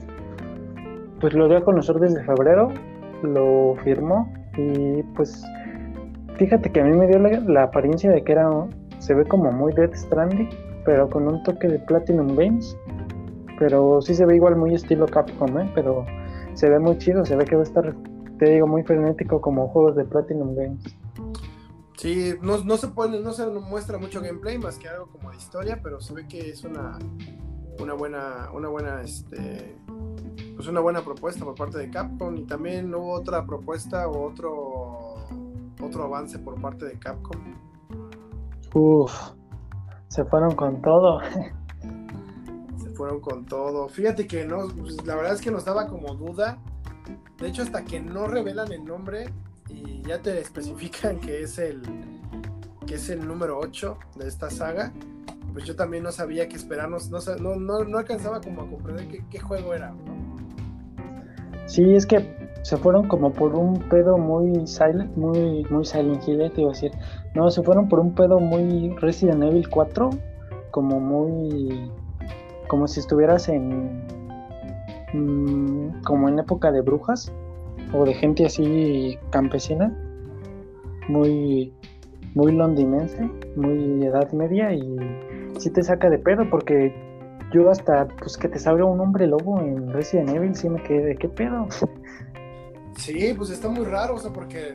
Pues 1.21 1.35
lo 1.35 1.49
dio 1.49 1.59
a 1.59 1.65
conocer 1.65 1.97
desde 1.97 2.25
febrero, 2.25 2.73
lo 3.23 3.77
firmó 3.85 4.33
y 4.57 5.03
pues 5.15 5.45
fíjate 6.37 6.71
que 6.71 6.81
a 6.81 6.85
mí 6.85 6.97
me 6.97 7.07
dio 7.07 7.19
la, 7.19 7.63
apariencia 7.63 8.11
de 8.11 8.23
que 8.25 8.33
era, 8.33 8.49
se 8.99 9.15
ve 9.15 9.25
como 9.25 9.53
muy 9.53 9.73
Dead 9.73 9.95
Stranding, 9.95 10.49
pero 10.85 11.09
con 11.09 11.29
un 11.29 11.43
toque 11.45 11.69
de 11.69 11.79
Platinum 11.79 12.35
Games, 12.37 12.77
pero 13.59 14.03
sí 14.03 14.15
se 14.15 14.27
ve 14.27 14.37
igual 14.37 14.57
muy 14.57 14.75
estilo 14.75 15.07
Capcom, 15.07 15.59
¿eh? 15.59 15.71
pero 15.75 16.05
se 16.55 16.69
ve 16.69 16.79
muy 16.79 16.99
chido, 16.99 17.25
se 17.25 17.37
ve 17.37 17.45
que 17.45 17.55
va 17.55 17.63
a 17.63 17.65
estar, 17.65 17.95
te 18.39 18.51
digo, 18.51 18.67
muy 18.67 18.83
frenético 18.83 19.41
como 19.41 19.69
juegos 19.69 19.97
de 19.97 20.05
Platinum 20.05 20.55
Games. 20.57 20.97
Sí, 21.97 22.35
no, 22.43 22.59
no 22.65 22.77
se 22.77 22.89
pone, 22.89 23.21
no 23.21 23.33
se 23.33 23.47
muestra 23.47 23.97
mucho 23.97 24.21
gameplay 24.21 24.59
más 24.59 24.77
que 24.77 24.89
algo 24.89 25.07
como 25.07 25.31
de 25.31 25.37
historia, 25.37 25.79
pero 25.83 26.01
se 26.01 26.13
ve 26.13 26.27
que 26.27 26.51
es 26.51 26.65
una 26.65 26.99
una 27.81 27.95
buena, 27.95 28.51
una 28.53 28.69
buena, 28.69 29.03
este, 29.03 29.77
pues 30.55 30.67
una 30.69 30.81
buena 30.81 31.03
propuesta 31.03 31.45
por 31.45 31.55
parte 31.55 31.79
de 31.79 31.91
Capcom 31.91 32.37
y 32.37 32.45
también 32.45 32.95
hubo 32.95 33.13
otra 33.13 33.47
propuesta 33.47 34.09
o 34.09 34.31
otro, 34.31 35.15
otro 35.81 36.05
avance 36.05 36.39
por 36.39 36.61
parte 36.61 36.87
de 36.87 36.99
Capcom. 36.99 37.41
Uf, 38.75 39.13
se 40.09 40.25
fueron 40.25 40.55
con 40.55 40.81
todo. 40.83 41.21
se 42.77 42.91
fueron 42.91 43.21
con 43.21 43.47
todo. 43.47 43.89
Fíjate 43.89 44.27
que 44.27 44.45
no, 44.45 44.69
pues, 44.69 45.05
la 45.07 45.17
verdad 45.17 45.35
es 45.35 45.41
que 45.41 45.51
nos 45.51 45.65
daba 45.65 45.89
como 45.89 46.15
duda. 46.15 46.59
De 47.39 47.49
hecho, 47.49 47.63
hasta 47.63 47.85
que 47.85 48.01
no 48.01 48.27
revelan 48.27 48.71
el 48.73 48.85
nombre 48.85 49.33
y 49.69 50.03
ya 50.03 50.21
te 50.21 50.39
especifican 50.41 51.19
que 51.19 51.43
es 51.43 51.59
el 51.59 51.83
que 52.87 52.97
es 52.97 53.09
el 53.09 53.27
número 53.27 53.59
8 53.59 53.97
de 54.17 54.29
esta 54.29 54.51
saga, 54.51 54.93
pues 55.53 55.65
yo 55.65 55.77
también 55.77 56.03
no 56.03 56.13
sabía 56.13 56.49
qué 56.49 56.57
esperarnos, 56.57 57.11
no, 57.11 57.57
no, 57.57 57.85
no, 57.85 57.99
alcanzaba 57.99 58.41
como 58.41 58.63
a 58.63 58.69
comprender 58.69 59.07
qué, 59.31 59.39
juego 59.39 59.75
era. 59.75 59.95
Sí, 61.67 61.95
es 61.95 62.07
que 62.07 62.35
se 62.63 62.77
fueron 62.77 63.09
como 63.09 63.33
por 63.33 63.55
un 63.55 63.79
pedo 63.89 64.19
muy 64.19 64.67
silent, 64.67 65.15
muy, 65.17 65.65
muy 65.71 65.85
Silent 65.85 66.27
Hill, 66.27 66.51
te 66.55 66.63
iba 66.63 66.71
a 66.71 66.75
decir. 66.75 66.93
No, 67.35 67.51
se 67.51 67.63
fueron 67.63 67.89
por 67.89 68.01
un 68.01 68.15
pedo 68.15 68.41
muy 68.41 68.91
Resident 69.01 69.43
Evil 69.43 69.69
4, 69.69 70.11
como 70.71 71.01
muy, 71.01 71.91
como 72.69 72.89
si 72.89 73.01
estuvieras 73.01 73.49
en, 73.49 74.03
mm, 75.13 76.03
como 76.03 76.29
en 76.29 76.39
época 76.39 76.73
de 76.73 76.81
brujas 76.81 77.33
o 77.93 78.05
de 78.05 78.15
gente 78.15 78.47
así 78.47 79.19
campesina, 79.31 79.95
muy, 81.09 81.73
muy 82.35 82.53
londinense, 82.53 83.29
muy 83.57 84.05
edad 84.05 84.33
media 84.33 84.73
y 84.73 84.97
sí 85.59 85.71
te 85.71 85.83
saca 85.83 86.11
de 86.11 86.19
pedo 86.19 86.49
porque 86.51 86.95
yo 87.53 87.71
hasta 87.71 88.09
pues 88.09 88.37
que 88.37 88.49
te 88.49 88.59
salga 88.59 88.85
un 88.85 89.01
hombre 89.01 89.27
lobo 89.27 89.61
en 89.61 89.93
Resident 89.93 90.31
Evil 90.31 90.55
sí 90.55 90.69
me 90.69 90.83
quedé 90.83 91.05
de 91.05 91.17
qué 91.17 91.29
pedo. 91.29 91.69
Sí, 92.97 93.33
pues 93.35 93.49
está 93.49 93.69
muy 93.69 93.87
raro, 93.87 94.17
o 94.17 94.19
sea, 94.19 94.33
porque 94.33 94.75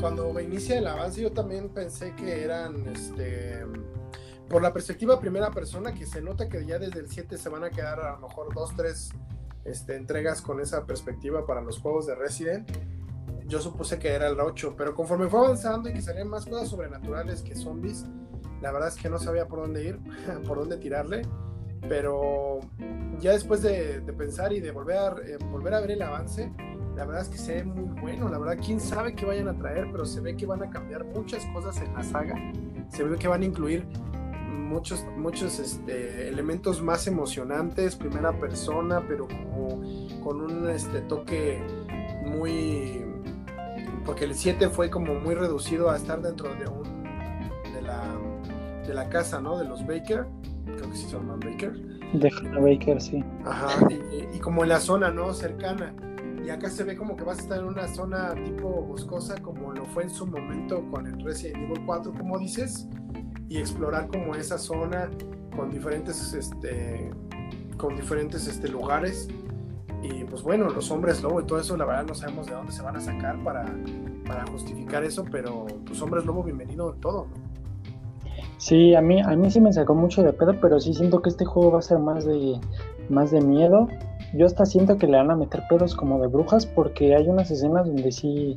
cuando 0.00 0.38
inicia 0.40 0.78
el 0.78 0.86
avance 0.86 1.20
yo 1.20 1.32
también 1.32 1.68
pensé 1.68 2.14
que 2.14 2.44
eran 2.44 2.86
este 2.88 3.64
por 4.48 4.62
la 4.62 4.72
perspectiva 4.72 5.18
primera 5.18 5.50
persona 5.50 5.94
que 5.94 6.06
se 6.06 6.20
nota 6.20 6.48
que 6.48 6.64
ya 6.64 6.78
desde 6.78 7.00
el 7.00 7.08
7 7.08 7.36
se 7.38 7.48
van 7.48 7.64
a 7.64 7.70
quedar 7.70 8.00
a 8.00 8.12
lo 8.12 8.28
mejor 8.28 8.54
dos, 8.54 8.74
tres 8.76 9.10
este, 9.64 9.96
entregas 9.96 10.42
con 10.42 10.60
esa 10.60 10.84
perspectiva 10.84 11.46
para 11.46 11.60
los 11.62 11.78
juegos 11.78 12.06
de 12.06 12.14
Resident. 12.14 12.70
Yo 13.46 13.60
supuse 13.60 13.98
que 13.98 14.08
era 14.08 14.28
el 14.28 14.38
8, 14.38 14.74
pero 14.76 14.94
conforme 14.94 15.28
fue 15.28 15.40
avanzando 15.40 15.88
y 15.88 15.94
que 15.94 16.02
salían 16.02 16.28
más 16.28 16.46
cosas 16.46 16.68
sobrenaturales 16.68 17.42
que 17.42 17.54
zombies, 17.54 18.06
la 18.64 18.72
verdad 18.72 18.88
es 18.88 18.96
que 18.96 19.10
no 19.10 19.18
sabía 19.18 19.46
por 19.46 19.60
dónde 19.60 19.84
ir, 19.84 19.98
por 20.48 20.58
dónde 20.58 20.78
tirarle, 20.78 21.22
pero 21.86 22.60
ya 23.20 23.32
después 23.32 23.60
de, 23.60 24.00
pensar 24.16 24.54
y 24.54 24.60
de 24.60 24.70
volver 24.70 24.96
a, 24.96 25.08
eh, 25.22 25.36
volver 25.50 25.74
a 25.74 25.80
ver 25.80 25.90
el 25.90 26.02
avance, 26.02 26.50
la 26.96 27.04
verdad 27.04 27.22
es 27.22 27.28
que 27.28 27.36
se 27.36 27.56
ve 27.56 27.64
muy 27.64 28.00
bueno, 28.00 28.30
la 28.30 28.38
verdad, 28.38 28.56
quién 28.64 28.80
sabe 28.80 29.14
qué 29.14 29.26
vayan 29.26 29.48
a 29.48 29.58
traer, 29.58 29.88
pero 29.92 30.06
se 30.06 30.22
ve 30.22 30.34
que 30.34 30.46
van 30.46 30.62
a 30.62 30.70
cambiar 30.70 31.04
muchas 31.04 31.44
cosas 31.52 31.76
en 31.82 31.92
la 31.92 32.02
saga, 32.02 32.36
se 32.88 33.04
ve 33.04 33.18
que 33.18 33.28
van 33.28 33.42
a 33.42 33.44
incluir 33.44 33.86
muchos, 34.48 35.04
muchos 35.14 35.58
este, 35.58 36.28
elementos 36.28 36.82
más 36.82 37.06
emocionantes, 37.06 37.96
primera 37.96 38.38
persona, 38.38 39.04
pero 39.06 39.28
como 39.28 39.82
con 40.24 40.40
un 40.40 40.70
este, 40.70 41.02
toque 41.02 41.62
muy... 42.24 43.04
Porque 44.06 44.24
el 44.24 44.34
7 44.34 44.70
fue 44.70 44.88
como 44.88 45.14
muy 45.14 45.34
reducido 45.34 45.90
a 45.90 45.96
estar 45.96 46.22
dentro 46.22 46.54
de 46.54 46.66
un 46.66 46.93
de 48.86 48.94
la 48.94 49.08
casa, 49.08 49.40
¿no? 49.40 49.58
De 49.58 49.64
los 49.64 49.86
Baker, 49.86 50.26
creo 50.64 50.90
que 50.90 50.96
sí 50.96 51.08
son 51.08 51.28
Baker. 51.40 51.72
De 52.14 52.30
Baker, 52.60 53.00
sí. 53.00 53.24
Ajá, 53.44 53.88
y, 53.90 54.38
como 54.38 54.62
en 54.62 54.68
la 54.68 54.80
zona, 54.80 55.10
¿no? 55.10 55.32
Cercana. 55.32 55.94
Y 56.44 56.50
acá 56.50 56.68
se 56.68 56.84
ve 56.84 56.96
como 56.96 57.16
que 57.16 57.24
vas 57.24 57.38
a 57.38 57.42
estar 57.42 57.58
en 57.58 57.64
una 57.64 57.88
zona 57.88 58.34
tipo 58.34 58.68
boscosa, 58.68 59.40
como 59.40 59.72
lo 59.72 59.86
fue 59.86 60.04
en 60.04 60.10
su 60.10 60.26
momento 60.26 60.84
con 60.90 61.06
el 61.06 61.24
Resident 61.24 61.64
Evil 61.64 61.82
4, 61.86 62.12
como 62.12 62.38
dices, 62.38 62.86
y 63.48 63.58
explorar 63.58 64.08
como 64.08 64.34
esa 64.34 64.58
zona 64.58 65.10
con 65.56 65.70
diferentes, 65.70 66.34
este, 66.34 67.10
con 67.78 67.96
diferentes 67.96 68.46
este, 68.46 68.68
lugares. 68.68 69.28
Y 70.02 70.24
pues 70.24 70.42
bueno, 70.42 70.68
los 70.68 70.90
hombres 70.90 71.22
lobo 71.22 71.40
y 71.40 71.46
todo 71.46 71.58
eso, 71.58 71.78
la 71.78 71.86
verdad 71.86 72.04
no 72.06 72.14
sabemos 72.14 72.46
de 72.46 72.52
dónde 72.52 72.72
se 72.72 72.82
van 72.82 72.96
a 72.96 73.00
sacar 73.00 73.42
para, 73.42 73.64
para 74.26 74.46
justificar 74.46 75.02
eso, 75.02 75.24
pero 75.24 75.64
pues 75.86 76.00
hombres 76.02 76.26
lobo, 76.26 76.42
bienvenido 76.42 76.92
en 76.92 77.00
todo. 77.00 77.26
Sí, 78.58 78.94
a 78.94 79.00
mí, 79.00 79.20
a 79.20 79.36
mí 79.36 79.50
sí 79.50 79.60
me 79.60 79.72
sacó 79.72 79.94
mucho 79.94 80.22
de 80.22 80.32
pedo, 80.32 80.54
pero 80.60 80.80
sí 80.80 80.94
siento 80.94 81.20
que 81.20 81.28
este 81.28 81.44
juego 81.44 81.72
va 81.72 81.78
a 81.80 81.82
ser 81.82 81.98
más 81.98 82.24
de, 82.24 82.58
más 83.08 83.30
de 83.30 83.40
miedo. 83.40 83.88
Yo 84.32 84.46
hasta 84.46 84.64
siento 84.64 84.96
que 84.96 85.06
le 85.06 85.16
van 85.16 85.30
a 85.30 85.36
meter 85.36 85.62
pedos 85.68 85.94
como 85.94 86.20
de 86.20 86.28
brujas, 86.28 86.66
porque 86.66 87.14
hay 87.14 87.28
unas 87.28 87.50
escenas 87.50 87.86
donde 87.86 88.10
sí, 88.12 88.54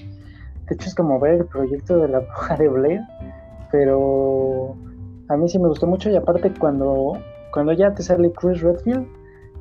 de 0.67 0.75
hecho 0.75 0.87
es 0.87 0.95
como 0.95 1.19
ver 1.19 1.35
el 1.35 1.45
proyecto 1.45 1.97
de 1.97 2.07
la 2.09 2.19
bruja 2.35 2.55
de 2.57 2.67
Blair, 2.67 3.01
pero 3.71 4.75
a 5.29 5.37
mí 5.37 5.49
sí 5.49 5.59
me 5.59 5.67
gustó 5.67 5.87
mucho 5.87 6.09
y 6.09 6.15
aparte 6.15 6.53
cuando, 6.57 7.13
cuando 7.51 7.73
ya 7.73 7.93
te 7.93 8.03
sale 8.03 8.31
Chris 8.31 8.61
Redfield, 8.61 9.05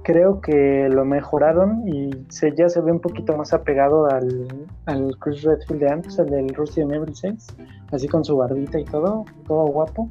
creo 0.04 0.40
que 0.40 0.88
lo 0.88 1.04
mejoraron 1.04 1.88
y 1.88 2.10
se, 2.28 2.54
ya 2.54 2.68
se 2.68 2.80
ve 2.80 2.92
un 2.92 3.00
poquito 3.00 3.36
más 3.36 3.52
apegado 3.52 4.06
al, 4.06 4.46
al 4.84 5.16
Chris 5.18 5.42
Redfield 5.42 5.80
de 5.80 5.90
antes, 5.90 6.18
el 6.18 6.26
del 6.26 6.48
Resident 6.50 6.92
Evil 6.92 7.16
6, 7.16 7.56
así 7.90 8.06
con 8.06 8.24
su 8.24 8.36
barbita 8.36 8.78
y 8.78 8.84
todo, 8.84 9.24
todo 9.48 9.66
guapo 9.66 10.08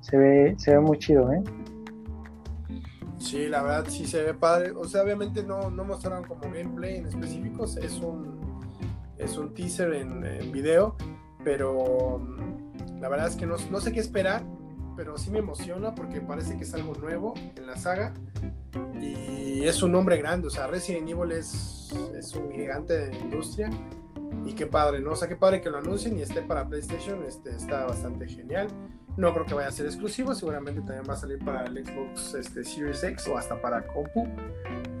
se 0.00 0.16
ve, 0.16 0.54
se 0.58 0.72
ve 0.72 0.80
muy 0.80 0.98
chido, 0.98 1.32
¿eh? 1.32 1.42
Sí, 3.18 3.46
la 3.48 3.62
verdad 3.62 3.86
sí 3.88 4.06
se 4.06 4.22
ve 4.22 4.34
padre. 4.34 4.70
O 4.72 4.84
sea, 4.84 5.02
obviamente 5.02 5.42
no, 5.42 5.70
no 5.70 5.84
mostraron 5.84 6.24
como 6.24 6.42
gameplay 6.42 6.96
en 6.96 7.06
específicos, 7.06 7.76
es 7.76 7.98
un, 7.98 8.38
es 9.18 9.36
un 9.36 9.52
teaser 9.54 9.92
en, 9.94 10.52
video, 10.52 10.96
pero 11.44 12.18
mm, 12.18 13.00
la 13.00 13.08
verdad 13.08 13.28
es 13.28 13.36
que 13.36 13.46
no, 13.46 13.56
no, 13.70 13.80
sé 13.80 13.92
qué 13.92 14.00
esperar, 14.00 14.44
pero 14.96 15.18
sí 15.18 15.30
me 15.30 15.40
emociona 15.40 15.94
porque 15.94 16.20
parece 16.20 16.56
que 16.56 16.64
es 16.64 16.74
algo 16.74 16.94
nuevo 16.94 17.34
en 17.56 17.66
la 17.66 17.76
saga 17.76 18.14
y 19.00 19.64
es 19.64 19.82
un 19.82 19.92
nombre 19.92 20.16
grande, 20.16 20.46
o 20.46 20.50
sea, 20.50 20.66
Resident 20.66 21.08
Evil 21.08 21.32
es, 21.32 21.92
es 22.16 22.34
un 22.34 22.50
gigante 22.52 22.94
de 22.94 23.10
la 23.12 23.18
industria 23.18 23.70
y 24.44 24.52
qué 24.52 24.66
padre, 24.66 25.00
¿no? 25.00 25.12
O 25.12 25.16
sea, 25.16 25.28
qué 25.28 25.36
padre 25.36 25.60
que 25.60 25.70
lo 25.70 25.78
anuncien 25.78 26.16
y 26.16 26.22
esté 26.22 26.42
para 26.42 26.68
PlayStation, 26.68 27.24
este, 27.24 27.50
está 27.50 27.84
bastante 27.84 28.26
genial. 28.26 28.68
No 29.18 29.34
creo 29.34 29.44
que 29.44 29.54
vaya 29.54 29.66
a 29.66 29.72
ser 29.72 29.86
exclusivo, 29.86 30.32
seguramente 30.32 30.80
también 30.80 31.02
va 31.08 31.14
a 31.14 31.16
salir 31.16 31.44
para 31.44 31.64
el 31.64 31.84
Xbox 31.84 32.34
este, 32.34 32.62
Series 32.62 33.02
X 33.02 33.26
o 33.26 33.36
hasta 33.36 33.60
para 33.60 33.84
compu, 33.84 34.28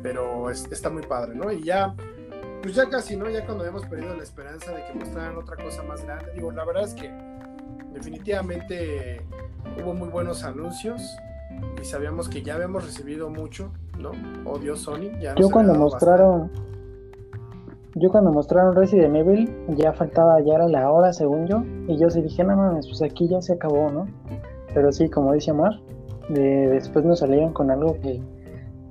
pero 0.02 0.50
está 0.50 0.90
muy 0.90 1.04
padre, 1.04 1.36
¿no? 1.36 1.52
Y 1.52 1.62
ya, 1.62 1.94
pues 2.60 2.74
ya 2.74 2.88
casi, 2.88 3.16
¿no? 3.16 3.30
Ya 3.30 3.46
cuando 3.46 3.62
habíamos 3.62 3.86
perdido 3.86 4.16
la 4.16 4.24
esperanza 4.24 4.72
de 4.72 4.84
que 4.86 4.94
mostraran 4.94 5.36
otra 5.36 5.54
cosa 5.54 5.84
más 5.84 6.04
grande, 6.04 6.32
digo, 6.34 6.50
la 6.50 6.64
verdad 6.64 6.82
es 6.82 6.94
que 6.94 7.12
definitivamente 7.92 9.24
hubo 9.80 9.94
muy 9.94 10.08
buenos 10.08 10.42
anuncios 10.42 11.00
y 11.80 11.84
sabíamos 11.84 12.28
que 12.28 12.42
ya 12.42 12.56
habíamos 12.56 12.84
recibido 12.84 13.30
mucho, 13.30 13.70
¿no? 14.00 14.10
Odio 14.50 14.74
Sony. 14.74 15.16
Ya 15.20 15.36
Yo 15.36 15.48
cuando 15.48 15.74
mostraron... 15.74 16.50
Yo 17.94 18.10
cuando 18.10 18.30
mostraron 18.30 18.74
Resident 18.74 19.16
Evil, 19.16 19.50
ya 19.68 19.92
faltaba, 19.92 20.40
ya 20.40 20.54
era 20.54 20.68
la 20.68 20.90
hora 20.90 21.12
según 21.12 21.46
yo, 21.46 21.62
y 21.86 21.98
yo 21.98 22.10
sí 22.10 22.20
dije, 22.20 22.44
no 22.44 22.56
mames, 22.56 22.86
pues 22.86 23.02
aquí 23.02 23.28
ya 23.28 23.40
se 23.40 23.54
acabó, 23.54 23.90
¿no? 23.90 24.06
Pero 24.74 24.92
sí, 24.92 25.08
como 25.08 25.32
dice 25.32 25.52
Mar, 25.52 25.72
después 26.28 27.04
nos 27.04 27.20
salieron 27.20 27.52
con 27.52 27.70
algo 27.70 27.98
que, 28.00 28.20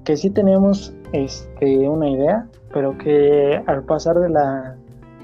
que 0.04 0.18
sí 0.18 0.32
teníamos 0.32 0.96
este, 1.12 1.88
una 1.88 2.10
idea, 2.10 2.48
pero 2.74 2.98
que 2.98 3.62
al 3.68 3.84
pasar 3.84 4.20
de 4.20 4.30
la, 4.30 4.76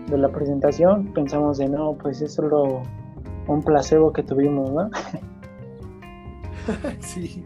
de 0.07 0.17
la 0.17 0.29
presentación 0.29 1.11
pensamos 1.13 1.57
de 1.57 1.69
no, 1.69 1.93
pues 1.93 2.21
es 2.21 2.33
solo 2.33 2.83
un 3.47 3.63
placebo 3.63 4.13
que 4.13 4.23
tuvimos, 4.23 4.71
¿no? 4.71 4.89
sí, 6.99 7.43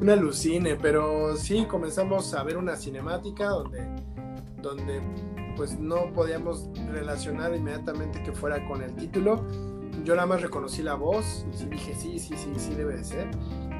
una 0.00 0.12
alucine, 0.12 0.76
pero 0.76 1.36
sí 1.36 1.64
comenzamos 1.64 2.34
a 2.34 2.42
ver 2.42 2.56
una 2.56 2.76
cinemática 2.76 3.48
donde, 3.48 3.86
donde 4.60 5.00
pues 5.56 5.78
no 5.78 6.12
podíamos 6.12 6.68
relacionar 6.90 7.54
inmediatamente 7.54 8.22
que 8.22 8.32
fuera 8.32 8.66
con 8.66 8.82
el 8.82 8.94
título. 8.94 9.44
Yo 10.04 10.14
nada 10.14 10.26
más 10.26 10.42
reconocí 10.42 10.82
la 10.82 10.94
voz 10.94 11.46
y 11.60 11.66
dije, 11.66 11.94
sí, 11.94 12.18
sí, 12.18 12.34
sí, 12.36 12.50
sí 12.56 12.74
debe 12.74 12.96
de 12.96 13.04
ser. 13.04 13.28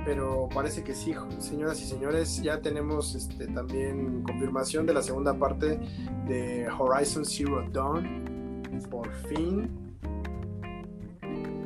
Pero 0.05 0.49
parece 0.53 0.83
que 0.83 0.95
sí, 0.95 1.15
señoras 1.39 1.81
y 1.81 1.85
señores, 1.85 2.43
ya 2.43 2.61
tenemos 2.61 3.15
este, 3.15 3.47
también 3.47 4.23
confirmación 4.23 4.85
de 4.85 4.95
la 4.95 5.03
segunda 5.03 5.39
parte 5.39 5.79
de 6.27 6.69
Horizon 6.69 7.25
Zero 7.25 7.65
Dawn. 7.73 8.63
Por 8.91 9.11
fin. 9.29 9.71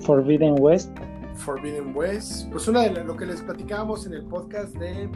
Forbidden 0.00 0.56
West. 0.58 0.90
Forbidden 1.34 1.96
West. 1.96 2.50
Pues 2.50 2.68
una 2.68 2.82
de 2.82 3.04
lo 3.04 3.16
que 3.16 3.26
les 3.26 3.40
platicábamos 3.42 4.06
en 4.06 4.14
el 4.14 4.24
podcast 4.24 4.74
de 4.76 5.08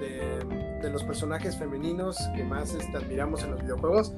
de 0.00 0.33
los 0.90 1.04
personajes 1.04 1.56
femeninos 1.56 2.18
que 2.34 2.44
más 2.44 2.74
este, 2.74 2.96
admiramos 2.96 3.42
en 3.42 3.52
los 3.52 3.62
videojuegos. 3.62 4.12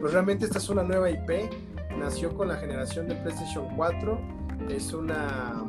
Pues 0.00 0.12
realmente 0.12 0.44
esta 0.44 0.58
es 0.58 0.68
una 0.68 0.82
nueva 0.82 1.10
IP, 1.10 1.50
nació 1.98 2.34
con 2.34 2.48
la 2.48 2.56
generación 2.56 3.08
de 3.08 3.14
PlayStation 3.16 3.68
4, 3.76 4.20
es 4.68 4.92
una 4.92 5.64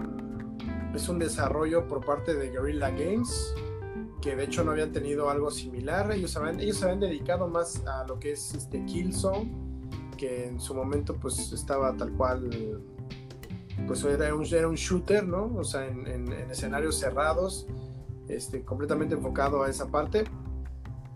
es 0.93 1.08
un 1.08 1.20
desarrollo 1.20 1.88
por 1.88 2.04
parte 2.04 2.34
de 2.34 2.50
Guerrilla 2.50 2.89
Games, 2.89 3.54
que 4.22 4.36
de 4.36 4.45
hecho 4.45 4.64
no 4.64 4.72
habían 4.72 4.91
tenido 4.91 5.30
algo 5.30 5.52
similar. 5.52 6.12
Ellos 6.12 6.36
habían, 6.36 6.60
ellos 6.60 6.78
se 6.78 6.86
habían 6.86 7.00
dedicado 7.00 7.47
más 7.47 7.86
a 7.86 8.06
lo 8.06 8.20
que 8.20 8.32
es 8.32 8.54
este 8.54 8.84
Killzone, 8.86 9.52
que 10.18 10.47
en 10.47 10.60
su 10.60 10.74
momento 10.74 11.16
pues 11.16 11.52
estaba 11.54 11.95
tal 11.95 12.12
cual, 12.14 12.82
pues 13.88 14.04
era 14.04 14.34
un, 14.34 14.45
era 14.45 14.68
un 14.68 14.76
shooter, 14.76 15.26
¿no? 15.28 15.56
O 15.56 15.64
sea, 15.64 15.88
en, 15.88 16.08
en 16.08 16.32
escenarios 16.52 16.97
cerrados 16.97 17.68
este, 18.30 18.64
completamente 18.64 19.16
enfocado 19.16 19.64
a 19.64 19.70
esa 19.70 19.88
parte. 19.88 20.24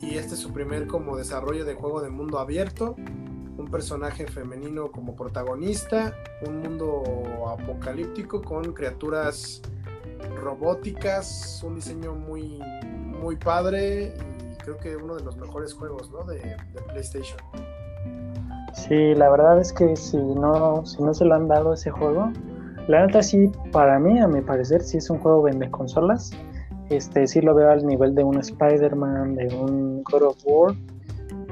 Y 0.02 0.18
este 0.18 0.34
es 0.34 0.42
su 0.42 0.52
primer 0.52 0.88
como 0.88 1.16
desarrollo 1.16 1.64
de 1.64 1.76
juego 1.76 2.02
de 2.02 2.10
mundo 2.10 2.40
abierto, 2.40 2.96
un 3.58 3.68
personaje 3.72 4.28
femenino 4.28 4.92
como 4.92 5.16
protagonista, 5.16 6.14
un 6.46 6.60
mundo 6.60 7.04
apocalíptico 7.48 8.42
con 8.42 8.74
criaturas 8.74 9.62
robóticas, 10.42 11.64
un 11.64 11.76
diseño 11.76 12.16
muy, 12.16 12.60
muy 13.22 13.38
padre. 13.38 14.14
Y 14.52 14.58
creo 14.58 14.78
que 14.78 14.96
uno 14.98 15.16
de 15.16 15.24
los 15.24 15.38
mejores 15.38 15.74
juegos 15.74 16.12
de, 16.28 16.40
de 16.40 16.82
PlayStation. 16.90 17.38
Sí, 18.74 19.14
la 19.16 19.30
verdad 19.30 19.62
es 19.62 19.72
que 19.72 19.96
si 19.96 20.18
no, 20.18 20.86
si 20.86 21.02
no 21.02 21.14
se 21.14 21.24
lo 21.24 21.36
han 21.36 21.48
dado 21.48 21.74
ese 21.74 21.92
juego, 21.92 22.32
la 22.88 23.06
neta 23.06 23.22
sí, 23.24 23.50
para 23.72 24.00
mí, 24.00 24.20
a 24.20 24.28
mi 24.28 24.42
parecer, 24.42 24.82
sí 24.82 24.98
es 24.98 25.10
un 25.10 25.20
juego 25.20 25.44
vende 25.44 25.70
consolas 25.72 26.32
este, 26.90 27.28
sí 27.28 27.42
lo 27.42 27.56
veo 27.56 27.70
al 27.70 27.86
nivel 27.86 28.16
de 28.16 28.24
un 28.24 28.40
Spider-Man, 28.40 29.36
de 29.36 29.56
un 29.56 30.04
God 30.04 30.24
of 30.24 30.38
War. 30.46 30.76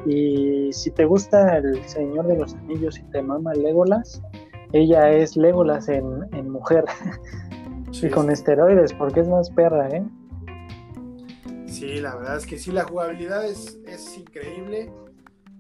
Y 0.06 0.74
si 0.74 0.92
te 0.92 1.06
gusta 1.06 1.58
El 1.58 1.84
Señor 1.88 2.28
de 2.28 2.38
los 2.38 2.54
Anillos 2.56 2.98
y 2.98 3.04
te 3.04 3.22
mama 3.22 3.54
Legolas, 3.54 4.22
ella 4.74 5.12
es 5.12 5.36
Legolas 5.38 5.90
en, 5.90 6.50
mujer. 6.50 6.86
y 7.92 8.10
con 8.10 8.32
esteroides, 8.32 8.94
porque 8.94 9.20
es 9.20 9.28
más 9.28 9.50
perra, 9.50 9.90
¿eh? 9.90 10.04
Sí, 11.68 12.00
la 12.00 12.16
verdad 12.16 12.38
es 12.38 12.46
que 12.46 12.58
sí, 12.58 12.72
la 12.72 12.84
jugabilidad 12.84 13.46
es, 13.46 13.80
es 13.86 14.18
increíble 14.18 14.92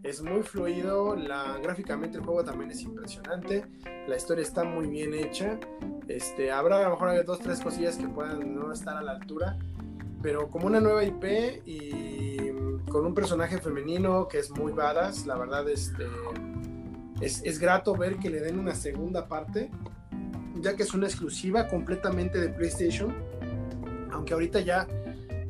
es 0.04 0.22
muy 0.22 0.42
fluido, 0.42 1.16
la, 1.16 1.60
gráficamente 1.62 2.18
el 2.18 2.24
juego 2.24 2.44
también 2.44 2.72
es 2.72 2.82
impresionante, 2.82 3.66
la 4.08 4.16
historia 4.16 4.42
está 4.42 4.64
muy 4.64 4.88
bien 4.88 5.14
hecha, 5.14 5.60
este, 6.08 6.52
habrá 6.52 6.80
a 6.80 6.84
lo 6.84 6.92
mejor 6.92 7.24
dos, 7.24 7.40
tres 7.40 7.60
cosillas 7.60 7.98
que 7.98 8.08
puedan 8.08 8.56
no 8.56 8.72
estar 8.74 8.98
a 8.98 9.02
la 9.02 9.12
altura, 9.12 9.58
pero 10.22 10.50
como 10.50 10.68
una 10.68 10.80
nueva 10.80 11.04
IP 11.04 11.62
y 11.66 12.52
con 12.90 13.06
un 13.06 13.14
personaje 13.14 13.60
femenino 13.60 14.28
que 14.28 14.40
es 14.40 14.50
muy 14.52 14.72
badass, 14.72 15.26
la 15.28 15.38
verdad 15.38 15.70
este, 15.70 16.08
es, 17.22 17.44
es 17.44 17.60
grato 17.60 17.96
ver 17.96 18.18
que 18.18 18.30
le 18.30 18.42
den 18.42 18.60
una 18.60 18.74
segunda 18.74 19.28
parte, 19.28 19.70
ya 20.60 20.76
que 20.76 20.84
es 20.84 20.94
una 20.94 21.06
exclusiva 21.06 21.68
completamente 21.68 22.40
de 22.40 22.50
PlayStation, 22.50 23.16
aunque 24.12 24.34
ahorita 24.34 24.62
ya, 24.62 24.88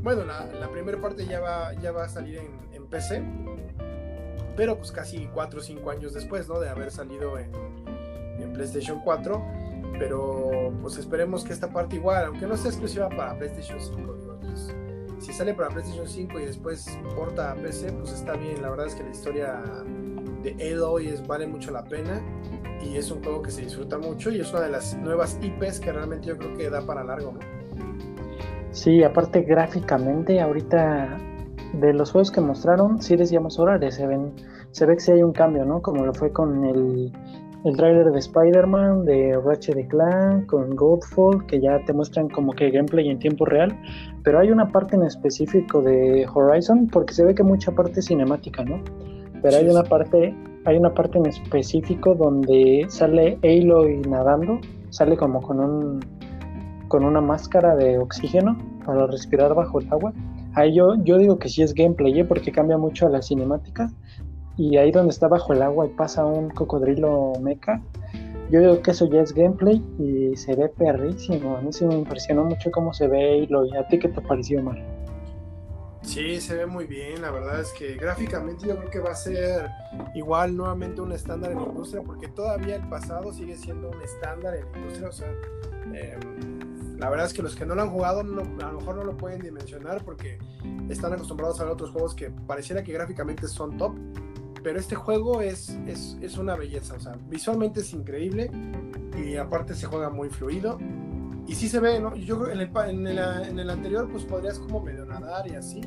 bueno, 0.01 0.25
la, 0.25 0.45
la 0.47 0.69
primera 0.69 0.99
parte 0.99 1.25
ya 1.25 1.39
va, 1.39 1.73
ya 1.75 1.91
va 1.93 2.03
a 2.03 2.09
salir 2.09 2.37
en, 2.37 2.59
en 2.73 2.85
PC 2.87 3.23
pero 4.55 4.77
pues 4.77 4.91
casi 4.91 5.27
4 5.33 5.59
o 5.59 5.63
5 5.63 5.89
años 5.89 6.13
después, 6.13 6.47
¿no? 6.47 6.59
De 6.59 6.69
haber 6.69 6.91
salido 6.91 7.37
en, 7.37 7.51
PlayStation 8.53 8.99
4, 9.03 9.41
pero 9.99 10.73
pues 10.81 10.97
esperemos 10.97 11.43
que 11.43 11.53
esta 11.53 11.69
parte 11.69 11.95
igual, 11.95 12.25
aunque 12.25 12.47
no 12.47 12.57
sea 12.57 12.71
exclusiva 12.71 13.07
para 13.07 13.37
PlayStation 13.37 13.79
5, 13.79 14.15
pues, 14.41 14.75
si 15.19 15.31
sale 15.31 15.53
para 15.53 15.69
PlayStation 15.69 16.07
5 16.07 16.39
y 16.39 16.45
después 16.45 16.99
porta 17.15 17.51
a 17.51 17.55
PC, 17.55 17.93
pues 17.93 18.11
está 18.11 18.33
bien, 18.33 18.61
la 18.61 18.71
verdad 18.71 18.87
es 18.87 18.95
que 18.95 19.03
la 19.03 19.11
historia 19.11 19.61
de 20.43 20.73
Aloy 20.73 21.07
es, 21.07 21.25
vale 21.25 21.47
mucho 21.47 21.71
la 21.71 21.83
pena 21.83 22.21
y 22.83 22.97
es 22.97 23.11
un 23.11 23.23
juego 23.23 23.41
que 23.41 23.51
se 23.51 23.61
disfruta 23.61 23.97
mucho 23.99 24.31
y 24.31 24.41
es 24.41 24.51
una 24.51 24.61
de 24.61 24.69
las 24.69 24.97
nuevas 24.97 25.37
IPs 25.41 25.79
que 25.79 25.91
realmente 25.91 26.27
yo 26.27 26.37
creo 26.37 26.57
que 26.57 26.69
da 26.69 26.81
para 26.81 27.03
largo, 27.03 27.33
¿no? 27.33 27.39
Sí, 28.71 29.03
aparte 29.03 29.41
gráficamente 29.41 30.39
ahorita 30.41 31.17
de 31.73 31.93
los 31.93 32.11
juegos 32.11 32.31
que 32.31 32.41
mostraron, 32.41 33.01
sí 33.01 33.15
decíamos, 33.15 33.59
órale, 33.59 33.91
se 33.91 34.05
ven, 34.07 34.33
se 34.71 34.85
ve 34.85 34.95
que 34.95 34.99
sí 34.99 35.11
hay 35.11 35.23
un 35.23 35.31
cambio, 35.31 35.65
¿no? 35.65 35.81
Como 35.81 36.05
lo 36.05 36.13
fue 36.13 36.31
con 36.31 36.65
el, 36.65 37.11
el 37.63 37.77
tráiler 37.77 38.11
de 38.11 38.19
Spider-Man, 38.19 39.05
de 39.05 39.39
Ratchet 39.43 39.87
Clank, 39.87 40.47
con 40.47 40.75
Godfall, 40.75 41.45
que 41.45 41.61
ya 41.61 41.83
te 41.85 41.93
muestran 41.93 42.29
como 42.29 42.53
que 42.53 42.71
gameplay 42.71 43.09
en 43.09 43.19
tiempo 43.19 43.45
real, 43.45 43.77
pero 44.23 44.39
hay 44.39 44.51
una 44.51 44.67
parte 44.69 44.95
en 44.95 45.03
específico 45.03 45.81
de 45.81 46.27
Horizon, 46.33 46.87
porque 46.87 47.13
se 47.13 47.23
ve 47.23 47.35
que 47.35 47.43
mucha 47.43 47.71
parte 47.71 48.01
cinemática, 48.01 48.63
¿no? 48.63 48.81
Pero 49.41 49.57
hay 49.57 49.67
una 49.67 49.83
parte, 49.83 50.35
hay 50.65 50.77
una 50.77 50.93
parte 50.93 51.17
en 51.17 51.25
específico 51.25 52.15
donde 52.15 52.85
sale 52.89 53.39
Aloy 53.43 54.01
nadando, 54.07 54.59
sale 54.89 55.17
como 55.17 55.41
con 55.41 55.59
un 55.59 55.99
con 56.91 57.05
una 57.05 57.21
máscara 57.21 57.73
de 57.77 57.97
oxígeno 57.97 58.57
para 58.85 59.07
respirar 59.07 59.55
bajo 59.55 59.79
el 59.79 59.87
agua. 59.93 60.11
Ahí 60.53 60.75
yo, 60.75 60.95
yo 61.03 61.17
digo 61.17 61.39
que 61.39 61.49
sí 61.49 61.61
es 61.61 61.73
gameplay, 61.73 62.19
¿eh? 62.19 62.25
porque 62.25 62.51
cambia 62.51 62.77
mucho 62.77 63.07
a 63.07 63.09
la 63.09 63.21
cinemática. 63.21 63.91
Y 64.57 64.77
ahí 64.77 64.91
donde 64.91 65.11
está 65.11 65.27
bajo 65.27 65.53
el 65.53 65.61
agua 65.61 65.85
y 65.85 65.89
pasa 65.89 66.25
un 66.25 66.49
cocodrilo 66.49 67.33
mecha, 67.41 67.81
yo 68.51 68.59
digo 68.59 68.81
que 68.81 68.91
eso 68.91 69.09
ya 69.09 69.21
es 69.21 69.33
gameplay 69.33 69.81
y 69.97 70.35
se 70.35 70.55
ve 70.55 70.67
perrísimo. 70.67 71.55
A 71.55 71.61
mí 71.61 71.71
sí 71.71 71.85
me 71.85 71.95
impresionó 71.95 72.43
mucho 72.43 72.69
cómo 72.69 72.93
se 72.93 73.07
ve 73.07 73.37
y 73.37 73.47
lo, 73.47 73.61
¿a 73.79 73.87
ti 73.87 73.97
qué 73.97 74.09
te 74.09 74.19
pareció, 74.19 74.61
Mar? 74.61 74.77
Sí, 76.01 76.41
se 76.41 76.55
ve 76.55 76.65
muy 76.65 76.85
bien. 76.85 77.21
La 77.21 77.31
verdad 77.31 77.61
es 77.61 77.71
que 77.71 77.95
gráficamente 77.95 78.67
yo 78.67 78.75
creo 78.77 78.89
que 78.89 78.99
va 78.99 79.11
a 79.11 79.15
ser 79.15 79.69
igual 80.15 80.57
nuevamente 80.57 80.99
un 80.99 81.13
estándar 81.13 81.51
en 81.51 81.59
la 81.59 81.63
industria, 81.63 82.01
porque 82.03 82.27
todavía 82.27 82.75
el 82.75 82.89
pasado 82.89 83.31
sigue 83.31 83.55
siendo 83.55 83.89
un 83.89 84.01
estándar 84.01 84.55
en 84.55 84.69
la 84.69 84.77
industria. 84.79 85.07
O 85.07 85.11
sea, 85.11 85.31
eh, 85.93 86.19
la 87.01 87.09
verdad 87.09 87.25
es 87.25 87.33
que 87.33 87.41
los 87.41 87.55
que 87.55 87.65
no 87.65 87.73
lo 87.73 87.81
han 87.81 87.89
jugado 87.89 88.19
a 88.19 88.23
lo 88.23 88.45
mejor 88.45 88.95
no 88.95 89.03
lo 89.03 89.17
pueden 89.17 89.41
dimensionar 89.41 90.05
porque 90.05 90.37
están 90.87 91.11
acostumbrados 91.11 91.59
a 91.59 91.63
ver 91.63 91.73
otros 91.73 91.89
juegos 91.89 92.13
que 92.13 92.29
pareciera 92.29 92.83
que 92.83 92.93
gráficamente 92.93 93.47
son 93.47 93.75
top, 93.75 93.95
pero 94.61 94.79
este 94.79 94.93
juego 94.93 95.41
es, 95.41 95.69
es, 95.87 96.37
una 96.37 96.55
belleza, 96.55 96.93
o 96.93 96.99
sea, 96.99 97.17
visualmente 97.27 97.79
es 97.79 97.91
increíble 97.93 98.51
y 99.17 99.35
aparte 99.35 99.73
se 99.73 99.87
juega 99.87 100.11
muy 100.11 100.29
fluido. 100.29 100.77
Y 101.47 101.55
sí 101.55 101.69
se 101.69 101.79
ve, 101.79 101.99
¿no? 101.99 102.15
Yo 102.15 102.39
creo 102.39 102.53
en 102.53 102.59
el, 102.59 102.69
en 102.87 103.07
el, 103.07 103.17
en 103.17 103.59
el 103.59 103.69
anterior 103.71 104.07
pues 104.07 104.23
podrías 104.23 104.59
como 104.59 104.79
medio 104.79 105.03
nadar 105.03 105.47
y 105.47 105.55
así, 105.55 105.81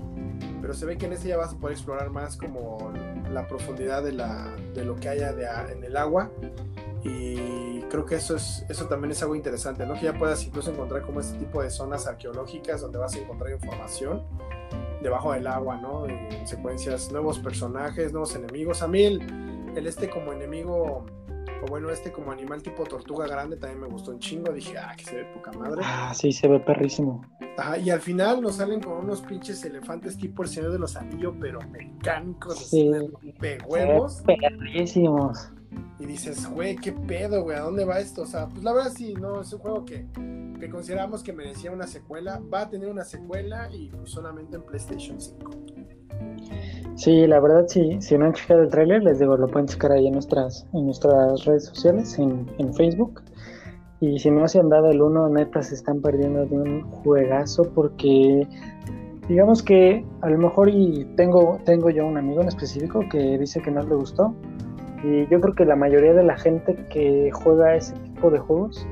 pero 0.61 0.75
se 0.75 0.85
ve 0.85 0.99
que 0.99 1.07
en 1.07 1.12
este 1.12 1.29
ya 1.29 1.37
vas 1.37 1.53
a 1.53 1.57
poder 1.57 1.77
explorar 1.77 2.11
más 2.11 2.37
como 2.37 2.93
la 3.31 3.47
profundidad 3.47 4.03
de, 4.03 4.12
la, 4.15 4.53
de 4.75 4.85
lo 4.85 4.97
que 4.97 5.11
haya 5.11 5.33
de, 5.33 5.47
en 5.71 5.85
el 5.85 5.97
agua 5.97 6.29
y 7.05 7.80
creo 7.90 8.07
que 8.07 8.14
eso 8.16 8.34
es 8.34 8.64
eso 8.68 8.86
también 8.86 9.12
es 9.12 9.22
algo 9.22 9.36
interesante, 9.36 9.86
¿no? 9.86 9.94
Que 9.94 10.07
ya 10.07 10.18
puedas 10.18 10.44
incluso 10.44 10.70
encontrar 10.70 11.02
como 11.02 11.20
este 11.20 11.38
tipo 11.38 11.62
de 11.62 11.70
zonas 11.70 12.07
arqueológicas 12.07 12.80
donde 12.80 12.98
vas 12.98 13.14
a 13.14 13.18
encontrar 13.18 13.52
información 13.52 14.22
debajo 15.02 15.32
del 15.32 15.46
agua, 15.46 15.76
¿no? 15.76 16.07
En 16.07 16.46
secuencias, 16.46 17.12
nuevos 17.12 17.38
personajes, 17.38 18.12
nuevos 18.12 18.34
enemigos. 18.34 18.82
A 18.82 18.88
mí 18.88 19.02
el, 19.02 19.20
el 19.76 19.86
este 19.86 20.09
como 20.09 20.32
enemigo 20.32 21.05
o 21.62 21.66
bueno, 21.68 21.90
este 21.90 22.11
como 22.11 22.32
animal 22.32 22.62
tipo 22.62 22.84
tortuga 22.84 23.26
grande 23.26 23.57
también 23.57 23.82
me 23.82 23.88
gustó 23.88 24.11
un 24.11 24.18
chingo. 24.18 24.52
Dije, 24.52 24.78
ah, 24.78 24.94
que 24.96 25.05
se 25.05 25.16
ve 25.16 25.24
poca 25.34 25.52
madre. 25.52 25.82
Ah, 25.84 26.12
sí, 26.14 26.32
se 26.32 26.48
ve 26.48 26.61
perrísimo. 26.61 27.24
Ajá, 27.59 27.78
y 27.78 27.90
al 27.90 28.00
final 28.00 28.40
nos 28.40 28.57
salen 28.57 28.80
con 28.80 28.94
unos 28.94 29.20
pinches 29.20 29.62
elefantes 29.64 30.16
tipo 30.16 30.42
el 30.42 30.48
Señor 30.48 30.72
de 30.72 30.78
los 30.78 30.96
Anillos, 30.96 31.34
pero 31.38 31.61
mecánicos, 31.70 32.59
sí. 32.59 32.90
de 33.40 33.59
huevos. 33.66 34.22
Perrísimos 34.26 35.53
y 35.99 36.07
dices, 36.07 36.49
güey, 36.51 36.77
qué 36.77 36.93
pedo, 36.93 37.43
güey, 37.43 37.57
¿a 37.57 37.61
dónde 37.61 37.85
va 37.85 38.01
esto? 38.01 38.22
O 38.22 38.27
sea, 38.27 38.47
pues 38.49 38.62
la 38.62 38.72
verdad 38.72 38.93
sí, 38.95 39.14
no, 39.14 39.41
es 39.41 39.53
un 39.53 39.61
juego 39.61 39.85
que, 39.85 40.07
que 40.59 40.68
consideramos 40.68 41.22
que 41.22 41.33
merecía 41.33 41.70
una 41.70 41.87
secuela, 41.87 42.41
va 42.53 42.62
a 42.62 42.70
tener 42.70 42.89
una 42.89 43.05
secuela 43.05 43.68
y 43.72 43.89
pues 43.91 44.11
solamente 44.11 44.57
en 44.57 44.62
PlayStation 44.62 45.20
5. 45.20 45.51
Sí, 46.97 47.27
la 47.27 47.41
verdad 47.41 47.64
sí, 47.68 47.99
si 48.01 48.16
no 48.16 48.27
han 48.27 48.35
checado 48.35 48.62
el 48.62 48.70
tráiler, 48.70 49.03
les 49.03 49.18
digo, 49.18 49.37
lo 49.37 49.49
pueden 49.49 49.66
checar 49.66 49.93
ahí 49.93 50.07
en 50.07 50.12
nuestras, 50.12 50.66
en 50.72 50.87
nuestras 50.87 51.45
redes 51.45 51.64
sociales, 51.66 52.18
en, 52.18 52.47
en 52.59 52.72
Facebook. 52.75 53.22
Y 54.01 54.18
si 54.18 54.31
no 54.31 54.47
se 54.49 54.61
han 54.61 54.68
dado 54.68 54.91
el 54.91 55.01
uno, 55.01 55.29
neta, 55.29 55.62
se 55.62 55.75
están 55.75 56.03
perdiendo 56.03 56.45
de 56.47 56.57
un 56.57 56.83
juegazo 56.83 57.64
porque 57.75 58.47
digamos 59.29 59.62
que 59.62 60.05
a 60.20 60.29
lo 60.29 60.39
mejor 60.39 60.68
y 60.68 61.05
tengo, 61.16 61.59
tengo 61.64 61.91
yo 61.91 62.07
un 62.07 62.18
amigo 62.18 62.43
en 62.43 62.49
específico 62.49 63.01
que 63.11 63.39
dice 63.39 63.62
que 63.62 63.70
no 63.70 63.83
le 63.83 63.95
gustó, 63.95 64.35
y 65.05 65.26
yo 65.28 65.40
creo 65.40 65.55
que 65.55 65.66
la 65.66 65.76
mayoría 65.76 66.14
de 66.14 66.24
la 66.24 66.36
gente 66.36 66.74
que 66.88 67.30
juega 67.30 67.76
ese 67.76 67.94
tipo 67.96 68.30
de 68.30 68.38
juegos, 68.38 68.86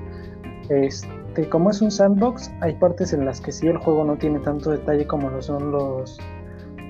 este, 0.69 1.49
como 1.49 1.71
es 1.71 1.81
un 1.81 1.91
sandbox, 1.91 2.53
hay 2.61 2.75
partes 2.75 3.15
en 3.15 3.25
las 3.25 3.41
que 3.41 3.51
sí 3.51 3.67
el 3.67 3.79
juego 3.79 4.05
no 4.05 4.17
tiene 4.17 4.39
tanto 4.41 4.71
detalle 4.71 5.07
como 5.07 5.31
lo 5.31 5.41
son 5.41 5.73
los, 5.73 6.21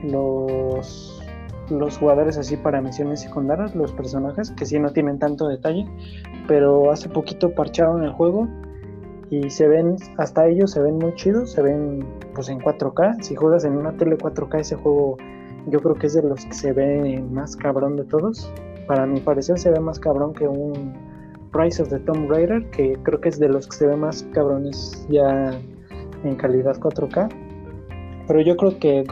los, 0.02 1.22
los 1.70 1.98
jugadores 1.98 2.36
así 2.36 2.56
para 2.56 2.80
misiones 2.80 3.20
secundarias, 3.20 3.76
los 3.76 3.92
personajes, 3.92 4.50
que 4.50 4.66
sí 4.66 4.80
no 4.80 4.90
tienen 4.92 5.20
tanto 5.20 5.46
detalle, 5.46 5.86
pero 6.48 6.90
hace 6.90 7.08
poquito 7.08 7.54
parcharon 7.54 8.02
el 8.02 8.10
juego 8.10 8.48
y 9.30 9.50
se 9.50 9.68
ven, 9.68 9.96
hasta 10.18 10.48
ellos 10.48 10.72
se 10.72 10.82
ven 10.82 10.98
muy 10.98 11.14
chidos, 11.14 11.52
se 11.52 11.62
ven 11.62 12.04
pues 12.34 12.48
en 12.48 12.58
4K, 12.58 13.22
si 13.22 13.36
juegas 13.36 13.64
en 13.64 13.76
una 13.76 13.96
tele 13.96 14.18
4K 14.18 14.60
ese 14.60 14.74
juego 14.74 15.16
yo 15.68 15.78
creo 15.78 15.94
que 15.94 16.08
es 16.08 16.14
de 16.14 16.22
los 16.22 16.44
que 16.44 16.54
se 16.54 16.72
ve 16.72 17.24
más 17.30 17.54
cabrón 17.54 17.96
de 17.96 18.02
todos 18.02 18.52
para 18.86 19.06
mi 19.06 19.20
parecer 19.20 19.58
se 19.58 19.70
ve 19.70 19.80
más 19.80 19.98
cabrón 19.98 20.34
que 20.34 20.46
un 20.46 20.94
Price 21.52 21.82
of 21.82 21.90
the 21.90 21.98
Tomb 22.00 22.30
Raider, 22.30 22.70
que 22.70 22.98
creo 23.02 23.20
que 23.20 23.28
es 23.28 23.38
de 23.38 23.48
los 23.48 23.66
que 23.68 23.76
se 23.76 23.86
ve 23.86 23.96
más 23.96 24.22
cabrones 24.32 25.06
ya 25.10 25.50
en 26.24 26.36
calidad 26.36 26.76
4K. 26.78 27.28
Pero 28.26 28.40
yo 28.40 28.56
creo 28.56 28.78
que 28.78 29.04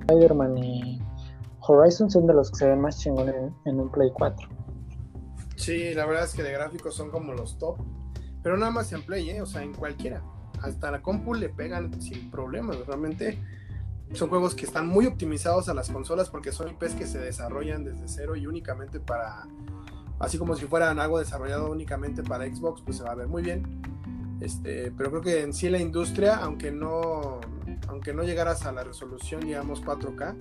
Spider-Man 0.00 0.58
y 0.58 1.02
Horizon 1.60 2.10
son 2.10 2.26
de 2.26 2.34
los 2.34 2.50
que 2.50 2.58
se 2.58 2.68
ven 2.68 2.80
más 2.80 2.98
chingón 2.98 3.30
en, 3.64 3.80
un 3.80 3.90
Play 3.90 4.10
4. 4.12 4.48
Sí, 5.56 5.94
la 5.94 6.06
verdad 6.06 6.24
es 6.24 6.34
que 6.34 6.42
de 6.42 6.52
gráficos 6.52 6.94
son 6.94 7.10
como 7.10 7.32
los 7.32 7.58
top. 7.58 7.78
Pero 8.42 8.56
nada 8.56 8.70
más 8.70 8.92
en 8.92 9.02
Play, 9.02 9.30
¿eh? 9.30 9.42
o 9.42 9.46
sea, 9.46 9.62
en 9.62 9.74
cualquiera. 9.74 10.22
Hasta 10.62 10.90
la 10.90 11.02
compu 11.02 11.34
le 11.34 11.48
pegan 11.48 12.00
sin 12.00 12.30
problemas. 12.30 12.78
Realmente 12.86 13.38
son 14.14 14.28
juegos 14.28 14.54
que 14.54 14.64
están 14.64 14.86
muy 14.86 15.06
optimizados 15.06 15.68
a 15.68 15.74
las 15.74 15.90
consolas 15.90 16.30
porque 16.30 16.52
son 16.52 16.68
IPs 16.70 16.94
que 16.94 17.06
se 17.06 17.18
desarrollan 17.18 17.84
desde 17.84 18.08
cero 18.08 18.36
y 18.36 18.46
únicamente 18.46 19.00
para, 19.00 19.46
así 20.18 20.38
como 20.38 20.56
si 20.56 20.66
fueran 20.66 20.98
algo 21.00 21.18
desarrollado 21.18 21.70
únicamente 21.70 22.22
para 22.22 22.46
Xbox, 22.46 22.82
pues 22.82 22.98
se 22.98 23.02
va 23.02 23.12
a 23.12 23.14
ver 23.14 23.28
muy 23.28 23.42
bien. 23.42 23.82
Este, 24.40 24.92
pero 24.96 25.10
creo 25.10 25.22
que 25.22 25.42
en 25.42 25.52
sí 25.52 25.68
la 25.70 25.78
industria, 25.78 26.36
aunque 26.36 26.70
no, 26.70 27.40
aunque 27.88 28.12
no 28.12 28.22
llegaras 28.24 28.66
a 28.66 28.72
la 28.72 28.84
resolución, 28.84 29.40
digamos 29.40 29.82
4K, 29.82 30.36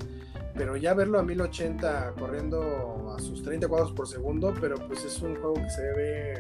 pero 0.55 0.76
ya 0.78 0.93
verlo 0.93 1.19
a 1.19 1.24
1080 1.24 2.13
corriendo 2.19 3.13
a 3.15 3.19
sus 3.19 3.43
30 3.43 3.67
cuadros 3.67 3.91
por 3.93 4.07
segundo, 4.07 4.53
pero 4.59 4.76
pues 4.88 5.03
es 5.05 5.21
un 5.21 5.36
juego 5.36 5.55
que 5.55 5.69
se 5.69 5.82
ve, 5.93 6.34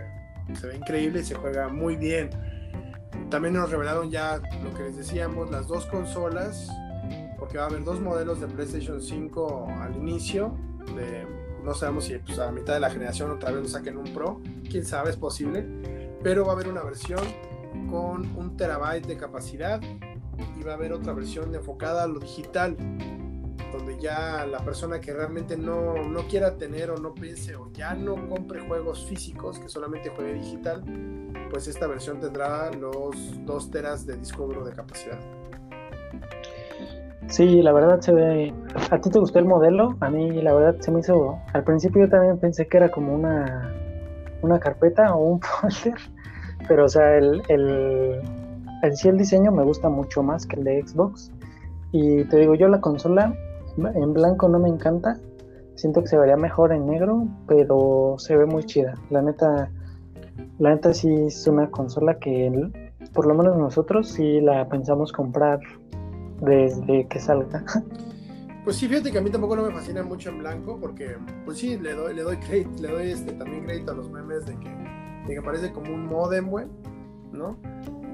se 0.59 0.67
ve 0.67 0.75
increíble 0.75 1.21
y 1.21 1.23
se 1.23 1.35
juega 1.35 1.69
muy 1.69 1.95
bien. 1.95 2.29
También 3.29 3.53
nos 3.53 3.71
revelaron 3.71 4.11
ya 4.11 4.41
lo 4.63 4.73
que 4.73 4.83
les 4.83 4.97
decíamos, 4.97 5.49
las 5.49 5.67
dos 5.67 5.85
consolas 5.85 6.69
va 7.57 7.65
a 7.65 7.67
haber 7.67 7.83
dos 7.83 7.99
modelos 7.99 8.41
de 8.41 8.47
PlayStation 8.47 9.01
5 9.01 9.67
al 9.81 9.95
inicio. 9.95 10.55
no 11.63 11.73
sabemos 11.73 12.05
si 12.05 12.17
pues, 12.17 12.39
a 12.39 12.51
mitad 12.51 12.73
de 12.73 12.79
la 12.79 12.89
generación 12.89 13.31
otra 13.31 13.51
vez 13.51 13.63
lo 13.63 13.69
saquen 13.69 13.97
un 13.97 14.13
Pro, 14.13 14.41
quién 14.69 14.85
sabe, 14.85 15.11
es 15.11 15.17
posible. 15.17 15.65
Pero 16.23 16.45
va 16.45 16.53
a 16.53 16.55
haber 16.55 16.67
una 16.67 16.83
versión 16.83 17.21
con 17.89 18.35
un 18.37 18.55
terabyte 18.57 19.05
de 19.05 19.17
capacidad 19.17 19.81
y 19.81 20.63
va 20.63 20.71
a 20.71 20.75
haber 20.75 20.93
otra 20.93 21.13
versión 21.13 21.53
enfocada 21.53 22.03
a 22.03 22.07
lo 22.07 22.19
digital, 22.19 22.75
donde 23.71 23.99
ya 23.99 24.45
la 24.45 24.59
persona 24.63 24.99
que 24.99 25.13
realmente 25.13 25.57
no, 25.57 25.95
no 26.03 26.27
quiera 26.27 26.57
tener 26.57 26.91
o 26.91 26.97
no 26.97 27.13
piense 27.13 27.55
o 27.55 27.71
ya 27.71 27.93
no 27.93 28.29
compre 28.29 28.61
juegos 28.61 29.05
físicos, 29.05 29.59
que 29.59 29.69
solamente 29.69 30.09
juegue 30.09 30.33
digital, 30.33 30.83
pues 31.49 31.67
esta 31.67 31.87
versión 31.87 32.19
tendrá 32.19 32.71
los 32.71 33.15
2 33.45 33.71
teras 33.71 34.05
de 34.05 34.17
disco 34.17 34.45
duro 34.45 34.63
de 34.63 34.73
capacidad. 34.73 35.19
Sí, 37.27 37.61
la 37.61 37.71
verdad 37.71 37.99
se 38.01 38.11
ve. 38.11 38.53
¿A 38.91 38.99
ti 38.99 39.09
te 39.09 39.19
gustó 39.19 39.39
el 39.39 39.45
modelo? 39.45 39.95
A 40.01 40.09
mí, 40.09 40.41
la 40.41 40.53
verdad, 40.53 40.75
se 40.79 40.91
me 40.91 40.99
hizo. 40.99 41.39
Al 41.53 41.63
principio 41.63 42.03
yo 42.03 42.09
también 42.09 42.37
pensé 42.37 42.67
que 42.67 42.77
era 42.77 42.89
como 42.89 43.13
una, 43.13 43.73
una 44.41 44.59
carpeta 44.59 45.15
o 45.15 45.33
un 45.33 45.41
folder. 45.41 45.95
Pero, 46.67 46.85
o 46.85 46.89
sea, 46.89 47.17
el, 47.17 47.41
el, 47.49 48.21
en 48.83 48.95
sí 48.95 49.09
el 49.09 49.17
diseño 49.17 49.51
me 49.51 49.63
gusta 49.63 49.89
mucho 49.89 50.21
más 50.21 50.45
que 50.45 50.57
el 50.57 50.63
de 50.63 50.87
Xbox. 50.87 51.31
Y 51.91 52.23
te 52.25 52.37
digo, 52.37 52.55
yo 52.55 52.67
la 52.67 52.81
consola 52.81 53.33
en 53.77 54.13
blanco 54.13 54.47
no 54.47 54.59
me 54.59 54.69
encanta. 54.69 55.19
Siento 55.75 56.01
que 56.01 56.07
se 56.07 56.17
vería 56.17 56.37
mejor 56.37 56.71
en 56.71 56.85
negro, 56.85 57.27
pero 57.47 58.15
se 58.17 58.35
ve 58.37 58.45
muy 58.45 58.63
chida. 58.63 58.93
La 59.09 59.21
neta, 59.21 59.69
la 60.59 60.69
neta 60.69 60.93
sí 60.93 61.11
es 61.25 61.47
una 61.47 61.69
consola 61.71 62.19
que 62.19 62.51
por 63.13 63.25
lo 63.25 63.33
menos 63.33 63.57
nosotros 63.57 64.09
sí 64.09 64.39
la 64.41 64.67
pensamos 64.67 65.11
comprar 65.11 65.59
desde 66.43 67.07
que 67.07 67.19
salga. 67.19 67.63
Pues 68.63 68.77
sí, 68.77 68.87
fíjate 68.87 69.11
que 69.11 69.17
a 69.17 69.21
mí 69.21 69.29
tampoco 69.29 69.57
no 69.57 69.63
me 69.63 69.73
fascina 69.73 70.03
mucho 70.03 70.29
en 70.29 70.37
blanco, 70.37 70.79
porque 70.79 71.17
pues 71.43 71.57
sí, 71.57 71.77
le 71.77 71.95
doy, 71.95 72.15
le 72.15 72.21
doy 72.21 72.37
crédito, 72.37 72.81
le 72.81 72.87
doy 72.87 73.11
este, 73.11 73.33
también 73.33 73.65
crédito 73.65 73.91
a 73.91 73.95
los 73.95 74.09
memes 74.09 74.45
de 74.45 74.57
que, 74.57 74.69
de 75.27 75.35
que 75.35 75.41
parece 75.41 75.73
como 75.73 75.93
un 75.93 76.05
modem, 76.05 76.47
güey, 76.47 76.67
¿no? 77.33 77.57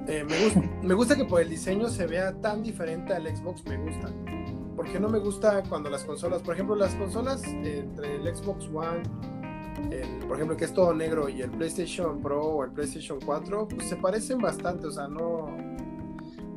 Eh, 0.07 0.25
me, 0.27 0.43
gusta, 0.43 0.61
me 0.81 0.93
gusta 0.95 1.15
que 1.15 1.25
por 1.25 1.39
el 1.39 1.49
diseño 1.51 1.87
se 1.87 2.07
vea 2.07 2.33
tan 2.41 2.63
diferente 2.63 3.13
al 3.13 3.27
Xbox, 3.27 3.63
me 3.67 3.77
gusta. 3.77 4.11
porque 4.75 4.99
no 4.99 5.07
me 5.07 5.19
gusta 5.19 5.61
cuando 5.69 5.87
las 5.87 6.03
consolas, 6.03 6.41
por 6.41 6.55
ejemplo, 6.55 6.75
las 6.75 6.95
consolas 6.95 7.43
entre 7.43 8.15
el 8.15 8.35
Xbox 8.35 8.67
One, 8.73 9.03
por 10.27 10.35
ejemplo, 10.35 10.57
que 10.57 10.65
es 10.65 10.73
todo 10.73 10.95
negro, 10.95 11.29
y 11.29 11.43
el 11.43 11.51
PlayStation 11.51 12.23
Pro 12.23 12.43
o 12.43 12.63
el 12.63 12.71
PlayStation 12.71 13.19
4, 13.23 13.67
pues 13.67 13.87
se 13.87 13.97
parecen 13.97 14.39
bastante, 14.39 14.87
o 14.87 14.91
sea, 14.91 15.07
no, 15.07 15.47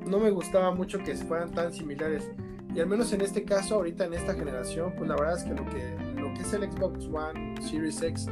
no 0.07 0.19
me 0.19 0.31
gustaba 0.31 0.75
mucho 0.75 0.99
que 0.99 1.15
fueran 1.17 1.51
tan 1.53 1.73
similares. 1.73 2.31
Y 2.75 2.81
al 2.81 2.87
menos 2.87 3.13
en 3.13 3.21
este 3.21 3.45
caso, 3.45 3.77
ahorita 3.77 4.07
en 4.07 4.15
esta 4.15 4.35
generación, 4.35 4.95
pues 4.97 5.09
la 5.09 5.17
verdad 5.17 5.37
es 5.37 5.45
que 5.45 5.51
lo 5.51 5.65
que, 5.67 6.21
lo 6.21 6.33
que 6.35 6.41
es 6.41 6.53
el 6.55 6.71
Xbox 6.71 7.07
One 7.07 7.61
Series 7.61 8.03
X 8.03 8.29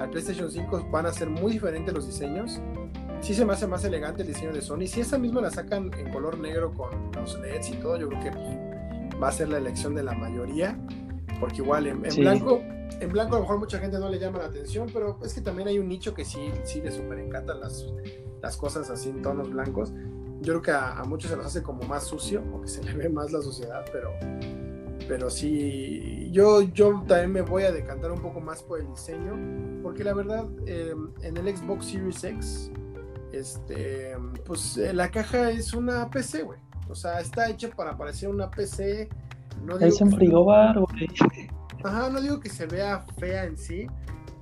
al 0.00 0.10
PlayStation 0.10 0.50
5 0.50 0.88
van 0.90 1.06
a 1.06 1.12
ser 1.12 1.30
muy 1.30 1.52
diferentes 1.52 1.94
los 1.94 2.06
diseños. 2.06 2.60
Sí 3.20 3.34
se 3.34 3.44
me 3.44 3.52
hace 3.52 3.66
más 3.66 3.84
elegante 3.84 4.22
el 4.22 4.28
diseño 4.28 4.52
de 4.52 4.60
Sony. 4.60 4.86
Si 4.86 5.00
esa 5.00 5.16
misma 5.16 5.40
la 5.40 5.50
sacan 5.50 5.90
en 5.96 6.12
color 6.12 6.38
negro 6.38 6.72
con 6.72 6.90
los 7.12 7.38
LEDs 7.40 7.70
y 7.70 7.74
todo, 7.74 7.96
yo 7.98 8.08
creo 8.08 8.20
que 8.20 8.30
pues, 8.32 9.22
va 9.22 9.28
a 9.28 9.32
ser 9.32 9.48
la 9.48 9.58
elección 9.58 9.94
de 9.94 10.02
la 10.02 10.12
mayoría. 10.12 10.76
Porque 11.40 11.58
igual 11.58 11.86
en, 11.86 12.02
blanco, 12.02 12.60
en 13.00 13.10
blanco 13.10 13.36
a 13.36 13.38
lo 13.38 13.42
mejor 13.42 13.58
mucha 13.58 13.78
gente 13.78 13.98
no 13.98 14.08
le 14.08 14.18
llama 14.18 14.38
la 14.38 14.46
atención, 14.46 14.88
pero 14.92 15.18
es 15.24 15.34
que 15.34 15.40
también 15.40 15.68
hay 15.68 15.78
un 15.78 15.88
nicho 15.88 16.14
que 16.14 16.24
sí, 16.24 16.50
sí 16.64 16.80
le 16.80 16.90
súper 16.90 17.18
encantan 17.18 17.60
las, 17.60 17.86
las 18.42 18.56
cosas 18.56 18.90
así 18.90 19.08
en 19.08 19.22
tonos 19.22 19.50
blancos. 19.50 19.92
Yo 20.44 20.52
creo 20.52 20.62
que 20.62 20.70
a, 20.70 20.98
a, 20.98 21.04
muchos 21.04 21.30
se 21.30 21.36
los 21.36 21.46
hace 21.46 21.62
como 21.62 21.82
más 21.84 22.04
sucio, 22.04 22.42
o 22.52 22.60
que 22.60 22.68
se 22.68 22.82
le 22.82 22.92
ve 22.92 23.08
más 23.08 23.32
la 23.32 23.40
suciedad, 23.40 23.84
pero, 23.90 24.12
pero 25.08 25.30
sí, 25.30 26.28
yo, 26.30 26.62
yo 26.62 27.02
también 27.06 27.32
me 27.32 27.42
voy 27.42 27.62
a 27.62 27.72
decantar 27.72 28.12
un 28.12 28.20
poco 28.20 28.40
más 28.40 28.62
por 28.62 28.80
el 28.80 28.88
diseño, 28.88 29.82
porque 29.82 30.04
la 30.04 30.14
verdad, 30.14 30.46
em, 30.66 31.10
en 31.22 31.36
el 31.36 31.56
Xbox 31.56 31.86
Series 31.86 32.22
X, 32.22 32.70
este, 33.32 34.16
pues 34.44 34.76
eh, 34.76 34.92
la 34.92 35.10
caja 35.10 35.50
es 35.50 35.72
una 35.74 36.08
PC, 36.10 36.42
güey. 36.42 36.58
O 36.88 36.94
sea, 36.94 37.20
está 37.20 37.48
hecha 37.48 37.68
para 37.70 37.96
parecer 37.96 38.28
una 38.28 38.50
PC. 38.50 39.08
No 39.64 39.78
es 39.78 40.00
un 40.00 40.12
frigobar, 40.12 40.78
güey. 40.78 41.08
Ajá, 41.82 42.08
no 42.10 42.20
digo 42.20 42.40
que 42.40 42.48
se 42.48 42.66
vea 42.66 43.04
fea 43.18 43.44
en 43.44 43.56
sí, 43.56 43.86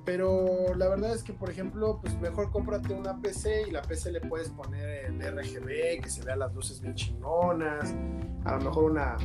pero 0.05 0.75
la 0.75 0.89
verdad 0.89 1.13
es 1.13 1.23
que, 1.23 1.33
por 1.33 1.49
ejemplo, 1.49 1.99
pues 2.01 2.19
mejor 2.19 2.51
cómprate 2.51 2.93
una 2.93 3.19
PC 3.21 3.69
y 3.69 3.71
la 3.71 3.81
PC 3.81 4.11
le 4.11 4.21
puedes 4.21 4.49
poner 4.49 5.05
el 5.05 5.21
RGB, 5.21 6.01
que 6.01 6.09
se 6.09 6.23
vean 6.23 6.39
las 6.39 6.53
luces 6.53 6.81
bien 6.81 6.95
chingonas, 6.95 7.95
a 8.43 8.57
lo 8.57 8.65
mejor 8.65 8.91
una, 8.91 9.17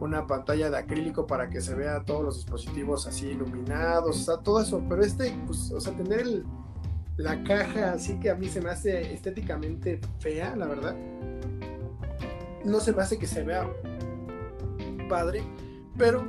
una 0.00 0.26
pantalla 0.26 0.70
de 0.70 0.78
acrílico 0.78 1.26
para 1.26 1.50
que 1.50 1.60
se 1.60 1.74
vea 1.74 2.02
todos 2.04 2.24
los 2.24 2.36
dispositivos 2.36 3.06
así 3.06 3.28
iluminados, 3.28 4.20
o 4.20 4.24
sea, 4.24 4.42
todo 4.42 4.60
eso. 4.62 4.82
Pero 4.88 5.02
este, 5.02 5.34
pues, 5.46 5.70
o 5.70 5.80
sea, 5.80 5.92
tener 5.94 6.26
la 7.16 7.44
caja 7.44 7.92
así 7.92 8.18
que 8.18 8.30
a 8.30 8.34
mí 8.34 8.48
se 8.48 8.60
me 8.60 8.70
hace 8.70 9.12
estéticamente 9.12 10.00
fea, 10.18 10.56
la 10.56 10.66
verdad. 10.66 10.96
No 12.64 12.80
se 12.80 12.92
me 12.92 13.02
hace 13.02 13.18
que 13.18 13.26
se 13.26 13.42
vea 13.42 13.68
padre, 15.08 15.42
pero 15.98 16.24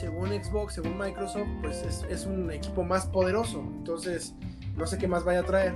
según 0.00 0.30
Xbox, 0.30 0.74
según 0.74 0.96
Microsoft, 0.96 1.48
pues 1.60 1.82
es, 2.08 2.26
un 2.26 2.50
equipo 2.50 2.82
más 2.82 3.06
poderoso. 3.06 3.60
Entonces, 3.60 4.34
no 4.76 4.86
sé 4.86 4.96
qué 4.96 5.06
más 5.06 5.24
vaya 5.24 5.40
a 5.40 5.44
traer. 5.44 5.74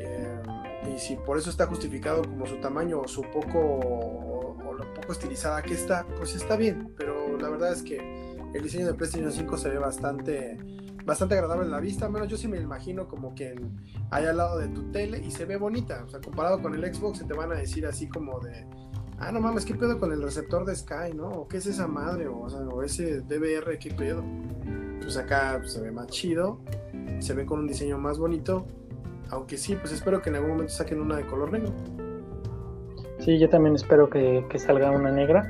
Eh, 0.00 0.42
y 0.94 0.98
si 0.98 1.16
por 1.16 1.36
eso 1.36 1.50
está 1.50 1.66
justificado 1.66 2.22
como 2.22 2.46
su 2.46 2.56
tamaño 2.56 3.00
o 3.00 3.08
su 3.08 3.22
poco 3.22 4.14
poco 4.94 5.12
estilizada 5.12 5.62
que 5.62 5.74
está, 5.74 6.06
pues 6.16 6.34
está 6.34 6.56
bien, 6.56 6.94
pero 6.96 7.36
la 7.38 7.48
verdad 7.48 7.72
es 7.72 7.82
que 7.82 7.98
el 8.54 8.62
diseño 8.62 8.86
de 8.86 8.94
PlayStation 8.94 9.30
5 9.30 9.56
se 9.58 9.68
ve 9.68 9.78
bastante 9.78 10.56
bastante 11.04 11.34
agradable 11.34 11.66
en 11.66 11.70
la 11.70 11.80
vista, 11.80 12.08
menos 12.08 12.28
yo 12.28 12.38
sí 12.38 12.48
me 12.48 12.56
imagino 12.56 13.06
como 13.08 13.34
que 13.34 13.54
hay 14.10 14.24
al 14.24 14.38
lado 14.38 14.58
de 14.58 14.68
tu 14.68 14.90
tele 14.90 15.18
y 15.18 15.30
se 15.30 15.44
ve 15.44 15.56
bonita, 15.58 16.02
o 16.06 16.08
sea, 16.08 16.18
comparado 16.18 16.62
con 16.62 16.74
el 16.74 16.94
Xbox 16.94 17.18
se 17.18 17.24
te 17.24 17.34
van 17.34 17.52
a 17.52 17.56
decir 17.56 17.84
así 17.84 18.08
como 18.08 18.40
de, 18.40 18.66
ah, 19.18 19.32
no 19.32 19.40
mames, 19.40 19.64
¿qué 19.64 19.74
pedo 19.74 19.98
con 19.98 20.12
el 20.12 20.22
receptor 20.22 20.64
de 20.64 20.74
Sky, 20.74 21.14
no? 21.14 21.28
¿O 21.28 21.48
qué 21.48 21.58
es 21.58 21.66
esa 21.66 21.86
madre? 21.86 22.26
O, 22.26 22.46
o 22.46 22.82
ese 22.82 23.20
DVR, 23.20 23.78
¿qué 23.78 23.90
pedo? 23.90 24.22
Pues 25.00 25.16
acá 25.16 25.60
se 25.64 25.80
ve 25.80 25.90
más 25.90 26.06
chido, 26.08 26.60
se 27.18 27.34
ve 27.34 27.44
con 27.44 27.60
un 27.60 27.66
diseño 27.66 27.98
más 27.98 28.18
bonito, 28.18 28.66
aunque 29.30 29.56
sí, 29.56 29.76
pues 29.76 29.92
espero 29.92 30.22
que 30.22 30.30
en 30.30 30.36
algún 30.36 30.50
momento 30.52 30.72
saquen 30.72 31.00
una 31.00 31.16
de 31.16 31.26
color 31.26 31.52
negro. 31.52 31.72
Sí, 33.18 33.38
yo 33.38 33.48
también 33.48 33.74
espero 33.74 34.10
que, 34.10 34.44
salga 34.56 34.90
una 34.90 35.10
negra. 35.10 35.48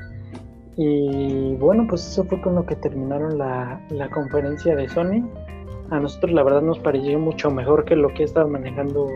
Y 0.77 1.55
bueno, 1.55 1.85
pues 1.87 2.05
eso 2.07 2.23
fue 2.25 2.41
con 2.41 2.55
lo 2.55 2.65
que 2.65 2.75
terminaron 2.75 3.37
la, 3.37 4.09
conferencia 4.13 4.75
de 4.75 4.87
Sony. 4.87 5.27
A 5.89 5.99
nosotros 5.99 6.31
la 6.31 6.43
verdad 6.43 6.61
nos 6.61 6.79
pareció 6.79 7.19
mucho 7.19 7.51
mejor 7.51 7.85
que 7.85 7.95
lo 7.95 8.13
que 8.13 8.23
estaba 8.23 8.47
manejando 8.47 9.07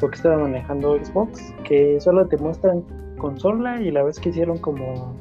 lo 0.00 0.08
que 0.08 0.16
estaba 0.16 0.38
manejando 0.38 0.96
Xbox, 1.02 1.54
que 1.64 2.00
solo 2.00 2.26
te 2.26 2.36
muestran 2.36 2.84
consola 3.18 3.80
y 3.80 3.90
la 3.90 4.02
vez 4.02 4.18
que 4.20 4.28
hicieron 4.28 4.58
como 4.58 5.14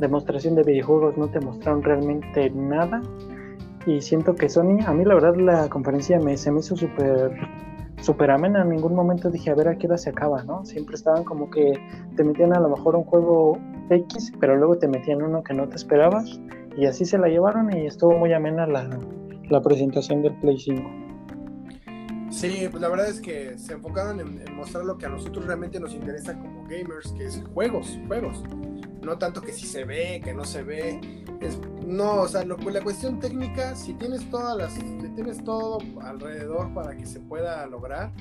demostración 0.00 0.54
de 0.56 0.62
videojuegos 0.62 1.16
no 1.16 1.28
te 1.28 1.40
mostraron 1.40 1.82
realmente 1.82 2.50
nada. 2.50 3.02
Y 3.86 4.00
siento 4.00 4.34
que 4.34 4.48
Sony, 4.48 4.78
a 4.84 4.92
mí 4.92 5.04
la 5.04 5.14
verdad 5.14 5.36
la 5.36 5.68
conferencia 5.68 6.18
me, 6.18 6.36
se 6.36 6.50
me 6.50 6.60
hizo 6.60 6.76
súper 6.76 7.32
súper 8.00 8.30
amena. 8.30 8.62
En 8.62 8.70
ningún 8.70 8.94
momento 8.94 9.30
dije, 9.30 9.50
a 9.50 9.54
ver 9.54 9.68
a 9.68 9.76
qué 9.76 9.86
hora 9.86 9.98
se 9.98 10.10
acaba, 10.10 10.42
¿no? 10.44 10.64
Siempre 10.64 10.96
estaban 10.96 11.24
como 11.24 11.50
que 11.50 11.72
te 12.16 12.24
metían 12.24 12.54
a 12.54 12.60
lo 12.60 12.68
mejor 12.68 12.96
un 12.96 13.04
juego 13.04 13.58
X, 13.90 14.32
pero 14.40 14.56
luego 14.56 14.76
te 14.78 14.88
metían 14.88 15.22
uno 15.22 15.42
que 15.42 15.54
no 15.54 15.68
te 15.68 15.76
esperabas. 15.76 16.40
Y 16.76 16.86
así 16.86 17.04
se 17.04 17.18
la 17.18 17.28
llevaron 17.28 17.72
y 17.76 17.86
estuvo 17.86 18.16
muy 18.18 18.32
amena 18.32 18.66
la, 18.66 18.88
la 19.48 19.62
presentación 19.62 20.22
del 20.22 20.34
Play 20.40 20.58
5. 20.58 21.05
Sí, 22.36 22.68
pues 22.70 22.82
la 22.82 22.90
verdad 22.90 23.08
es 23.08 23.22
que 23.22 23.56
se 23.56 23.72
enfocaron 23.72 24.20
en, 24.20 24.54
mostrar 24.54 24.84
lo 24.84 24.98
que 24.98 25.06
a 25.06 25.08
nosotros 25.08 25.46
realmente 25.46 25.80
nos 25.80 25.94
interesa 25.94 26.38
como 26.38 26.64
gamers, 26.64 27.10
que 27.12 27.24
es 27.24 27.42
juegos, 27.54 27.98
juegos. 28.06 28.42
No 29.00 29.16
tanto 29.16 29.40
que 29.40 29.54
si 29.54 29.66
se 29.66 29.84
ve, 29.84 30.20
que 30.22 30.34
no 30.34 30.44
se 30.44 30.62
ve. 30.62 31.24
Es, 31.40 31.58
no, 31.86 32.16
o 32.16 32.28
sea, 32.28 32.44
lo, 32.44 32.58
la 32.58 32.82
cuestión 32.82 33.20
técnica, 33.20 33.74
si 33.74 33.94
tienes 33.94 34.28
todas 34.30 34.54
las, 34.54 34.74
si 34.74 34.82
tienes 35.14 35.42
todo 35.44 35.78
alrededor 36.02 36.74
para 36.74 36.94
que 36.94 37.06
se 37.06 37.20
pueda 37.20 37.66
lograr, 37.68 38.12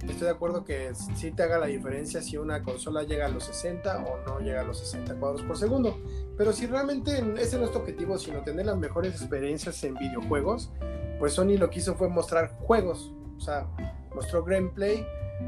estoy 0.00 0.28
de 0.28 0.30
acuerdo 0.30 0.64
que 0.64 0.94
sí 0.94 1.30
te 1.32 1.42
haga 1.42 1.58
la 1.58 1.66
diferencia 1.66 2.22
si 2.22 2.38
una 2.38 2.62
consola 2.62 3.02
llega 3.02 3.26
a 3.26 3.28
los 3.28 3.44
60 3.44 3.98
o 3.98 4.18
no 4.26 4.40
llega 4.40 4.62
a 4.62 4.64
los 4.64 4.78
60 4.78 5.14
cuadros 5.16 5.42
por 5.42 5.58
segundo. 5.58 6.00
Pero 6.38 6.54
si 6.54 6.64
realmente 6.64 7.12
ese 7.12 7.26
no 7.26 7.36
es 7.36 7.52
nuestro 7.52 7.80
objetivo, 7.80 8.16
sino 8.16 8.40
tener 8.40 8.64
las 8.64 8.78
mejores 8.78 9.12
experiencias 9.12 9.84
en 9.84 9.92
videojuegos, 9.92 10.70
pues 11.18 11.34
Sony 11.34 11.58
lo 11.58 11.68
que 11.68 11.80
hizo 11.80 11.96
fue 11.96 12.08
mostrar 12.08 12.56
juegos, 12.60 13.12
o 13.38 13.40
sea, 13.40 13.66
mostró 14.14 14.44
gameplay, 14.44 15.06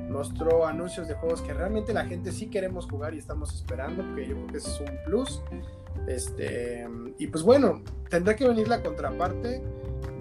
mostró 0.08 0.66
anuncios 0.66 1.08
de 1.08 1.14
juegos 1.14 1.42
que 1.42 1.52
realmente 1.52 1.92
la 1.92 2.06
gente 2.06 2.32
sí 2.32 2.46
queremos 2.46 2.88
jugar 2.88 3.14
y 3.14 3.18
estamos 3.18 3.54
esperando, 3.54 4.02
porque 4.04 4.28
yo 4.28 4.36
creo 4.36 4.46
que 4.46 4.56
es 4.58 4.80
un 4.80 4.98
plus. 5.04 5.42
Este, 6.06 6.88
y 7.18 7.26
pues 7.26 7.44
bueno, 7.44 7.82
tendrá 8.08 8.34
que 8.36 8.46
venir 8.46 8.68
la 8.68 8.82
contraparte 8.82 9.62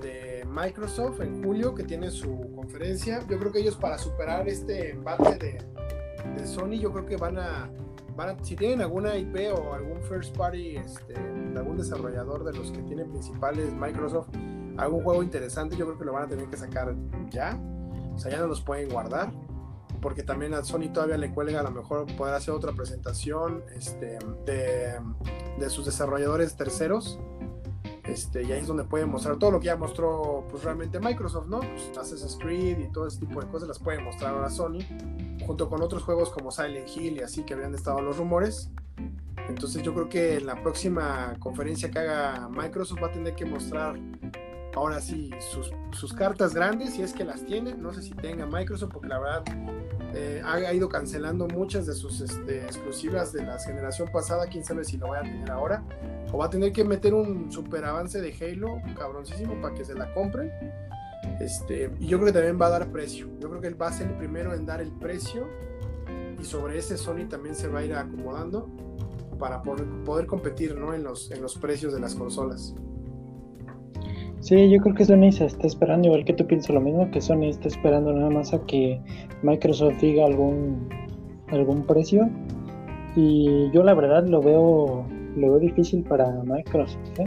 de 0.02 0.46
Microsoft 0.48 1.22
en 1.22 1.44
julio, 1.44 1.76
que 1.76 1.84
tiene 1.84 2.10
su 2.12 2.52
conferencia. 2.56 3.20
Yo 3.30 3.38
creo 3.40 3.52
que 3.52 3.60
ellos 3.60 3.76
para 3.76 3.98
superar 3.98 4.48
este 4.48 4.92
embate 4.92 5.38
de, 5.38 5.58
de 6.36 6.48
Sony, 6.48 6.80
yo 6.80 6.92
creo 6.92 7.06
que 7.06 7.18
van 7.18 7.38
a, 7.38 7.70
van 8.16 8.30
a, 8.30 8.44
si 8.44 8.56
tienen 8.56 8.82
alguna 8.82 9.16
IP 9.16 9.54
o 9.56 9.74
algún 9.74 10.02
first 10.02 10.36
party, 10.36 10.78
este, 10.78 11.16
algún 11.56 11.78
desarrollador 11.78 12.44
de 12.44 12.54
los 12.54 12.72
que 12.72 12.82
tienen 12.84 13.10
principales 13.10 13.74
Microsoft, 13.74 14.30
algún 14.80 15.04
juego 15.04 15.24
interesante, 15.24 15.76
yo 15.76 15.86
creo 15.86 15.98
que 15.98 16.06
lo 16.06 16.14
van 16.14 16.24
a 16.24 16.28
tener 16.28 16.48
que 16.48 16.58
sacar 16.58 16.96
ya. 17.30 17.60
O 18.14 18.18
sea, 18.18 18.32
ya 18.32 18.40
no 18.40 18.48
los 18.48 18.62
pueden 18.62 18.90
guardar. 18.90 19.32
Porque 20.02 20.24
también 20.24 20.54
a 20.54 20.64
Sony 20.64 20.92
todavía 20.94 21.18
le 21.18 21.34
cuelga 21.34 21.60
a 21.60 21.64
lo 21.64 21.72
mejor 21.72 22.06
poder 22.16 22.34
hacer 22.34 22.54
otra 22.54 22.72
presentación 22.72 23.64
este, 23.76 24.18
de, 24.46 24.94
de 25.60 25.70
sus 25.70 25.86
desarrolladores 25.86 26.56
terceros. 26.56 27.20
Este, 28.10 28.44
y 28.44 28.52
ahí 28.52 28.62
es 28.62 28.68
donde 28.68 28.86
pueden 28.86 29.10
mostrar 29.10 29.38
todo 29.38 29.52
lo 29.52 29.60
que 29.60 29.68
ya 29.68 29.76
mostró 29.76 30.46
pues 30.50 30.64
realmente 30.64 31.00
Microsoft, 31.00 31.48
¿no? 31.48 31.60
Pues, 31.60 31.96
Assassin's 31.98 32.38
Creed 32.40 32.80
y 32.80 32.92
todo 32.92 33.06
ese 33.08 33.20
tipo 33.20 33.40
de 33.40 33.48
cosas 33.48 33.68
las 33.68 33.80
pueden 33.80 34.04
mostrar 34.04 34.34
ahora 34.34 34.50
Sony, 34.50 34.80
junto 35.46 35.70
con 35.70 35.82
otros 35.82 36.04
juegos 36.04 36.32
como 36.32 36.50
Silent 36.50 36.90
Hill 36.96 37.18
y 37.18 37.22
así 37.22 37.44
que 37.44 37.54
habían 37.54 37.76
estado 37.76 38.02
los 38.02 38.18
rumores. 38.18 38.72
Entonces 39.48 39.84
yo 39.84 39.94
creo 39.94 40.10
que 40.10 40.38
en 40.38 40.48
la 40.48 40.62
próxima 40.62 41.36
conferencia 41.40 41.90
que 41.90 42.00
haga 42.00 42.50
Microsoft 42.50 43.00
va 43.02 43.08
a 43.08 43.12
tener 43.12 43.36
que 43.36 43.46
mostrar 43.46 44.00
ahora 44.80 45.02
sí 45.02 45.30
sus, 45.92 46.14
cartas 46.14 46.54
grandes, 46.54 46.94
si 46.94 47.02
es 47.02 47.14
que 47.14 47.26
las 47.26 47.46
tiene, 47.46 47.76
no 47.76 47.94
sé 47.94 48.02
si 48.02 48.12
tenga 48.12 48.46
Microsoft, 48.46 48.92
porque 48.94 49.10
la 49.10 49.20
verdad 49.20 49.44
eh, 50.14 50.42
ha, 50.46 50.74
ido 50.74 50.88
cancelando 50.88 51.48
muchas 51.48 51.86
de 51.86 51.94
sus 51.94 52.22
este, 52.22 52.64
exclusivas 52.64 53.34
de 53.34 53.44
la 53.44 53.60
generación 53.60 54.10
pasada, 54.12 54.48
quién 54.48 54.64
sabe 54.64 54.86
si 54.86 54.98
lo 54.98 55.10
va 55.10 55.20
a 55.20 55.24
tener 55.24 55.52
ahora, 55.52 55.84
o 56.32 56.38
va 56.38 56.46
a 56.46 56.50
tener 56.50 56.72
que 56.72 56.86
meter 56.86 57.14
un 57.14 57.52
super 57.52 57.84
avance 57.84 58.22
de 58.22 58.34
Halo, 58.34 58.82
cabroncísimo, 58.98 59.62
para 59.62 59.76
que 59.76 59.84
se 59.84 59.96
la 59.96 60.14
compren. 60.14 60.50
Este, 61.42 61.92
y 62.00 62.08
yo 62.08 62.18
creo 62.18 62.28
que 62.28 62.34
también 62.34 62.60
va 62.60 62.68
a 62.68 62.72
dar 62.72 62.92
precio. 62.92 63.28
Yo 63.40 63.50
creo 63.50 63.62
que 63.62 63.68
él 63.68 63.82
va 63.82 63.90
a 63.90 63.94
ser 63.94 64.08
el 64.08 64.16
primero 64.16 64.54
en 64.54 64.66
dar 64.66 64.82
el 64.82 64.92
precio 64.92 65.48
y 66.40 66.46
sobre 66.46 66.78
ese 66.78 66.98
Sony 66.98 67.28
también 67.30 67.54
se 67.54 67.68
va 67.68 67.80
a 67.80 67.86
ir 67.86 67.94
acomodando 67.94 68.70
para 69.38 69.62
poder, 69.62 69.86
poder 70.06 70.26
competir 70.26 70.76
¿no? 70.76 70.94
en, 70.94 71.04
los, 71.04 71.32
en 71.32 71.42
los 71.42 71.58
precios 71.58 71.94
de 71.94 72.00
las 72.00 72.16
consolas. 72.16 72.74
Sí, 74.42 74.70
yo 74.70 74.80
creo 74.80 74.96
que 74.96 75.06
Sony 75.06 75.32
se 75.32 75.46
está 75.46 75.68
esperando, 75.68 76.08
igual 76.08 76.24
que 76.24 76.34
tú 76.34 76.46
piensas 76.48 76.74
lo 76.74 76.82
mismo, 76.82 77.10
que 77.12 77.22
Sony 77.22 77.46
está 77.46 77.68
esperando 77.68 78.14
nada 78.14 78.30
más 78.30 78.54
a 78.54 78.66
que 78.66 79.00
Microsoft 79.44 80.00
diga 80.02 80.26
algún, 80.26 80.88
algún 81.50 81.86
precio. 81.86 82.30
Y 83.16 83.70
yo 83.72 83.84
la 83.84 83.94
verdad 83.94 84.26
lo 84.28 84.42
veo 84.42 85.06
lo 85.36 85.52
veo 85.52 85.60
difícil 85.60 86.04
para 86.04 86.30
Microsoft. 86.44 87.20
¿eh? 87.20 87.26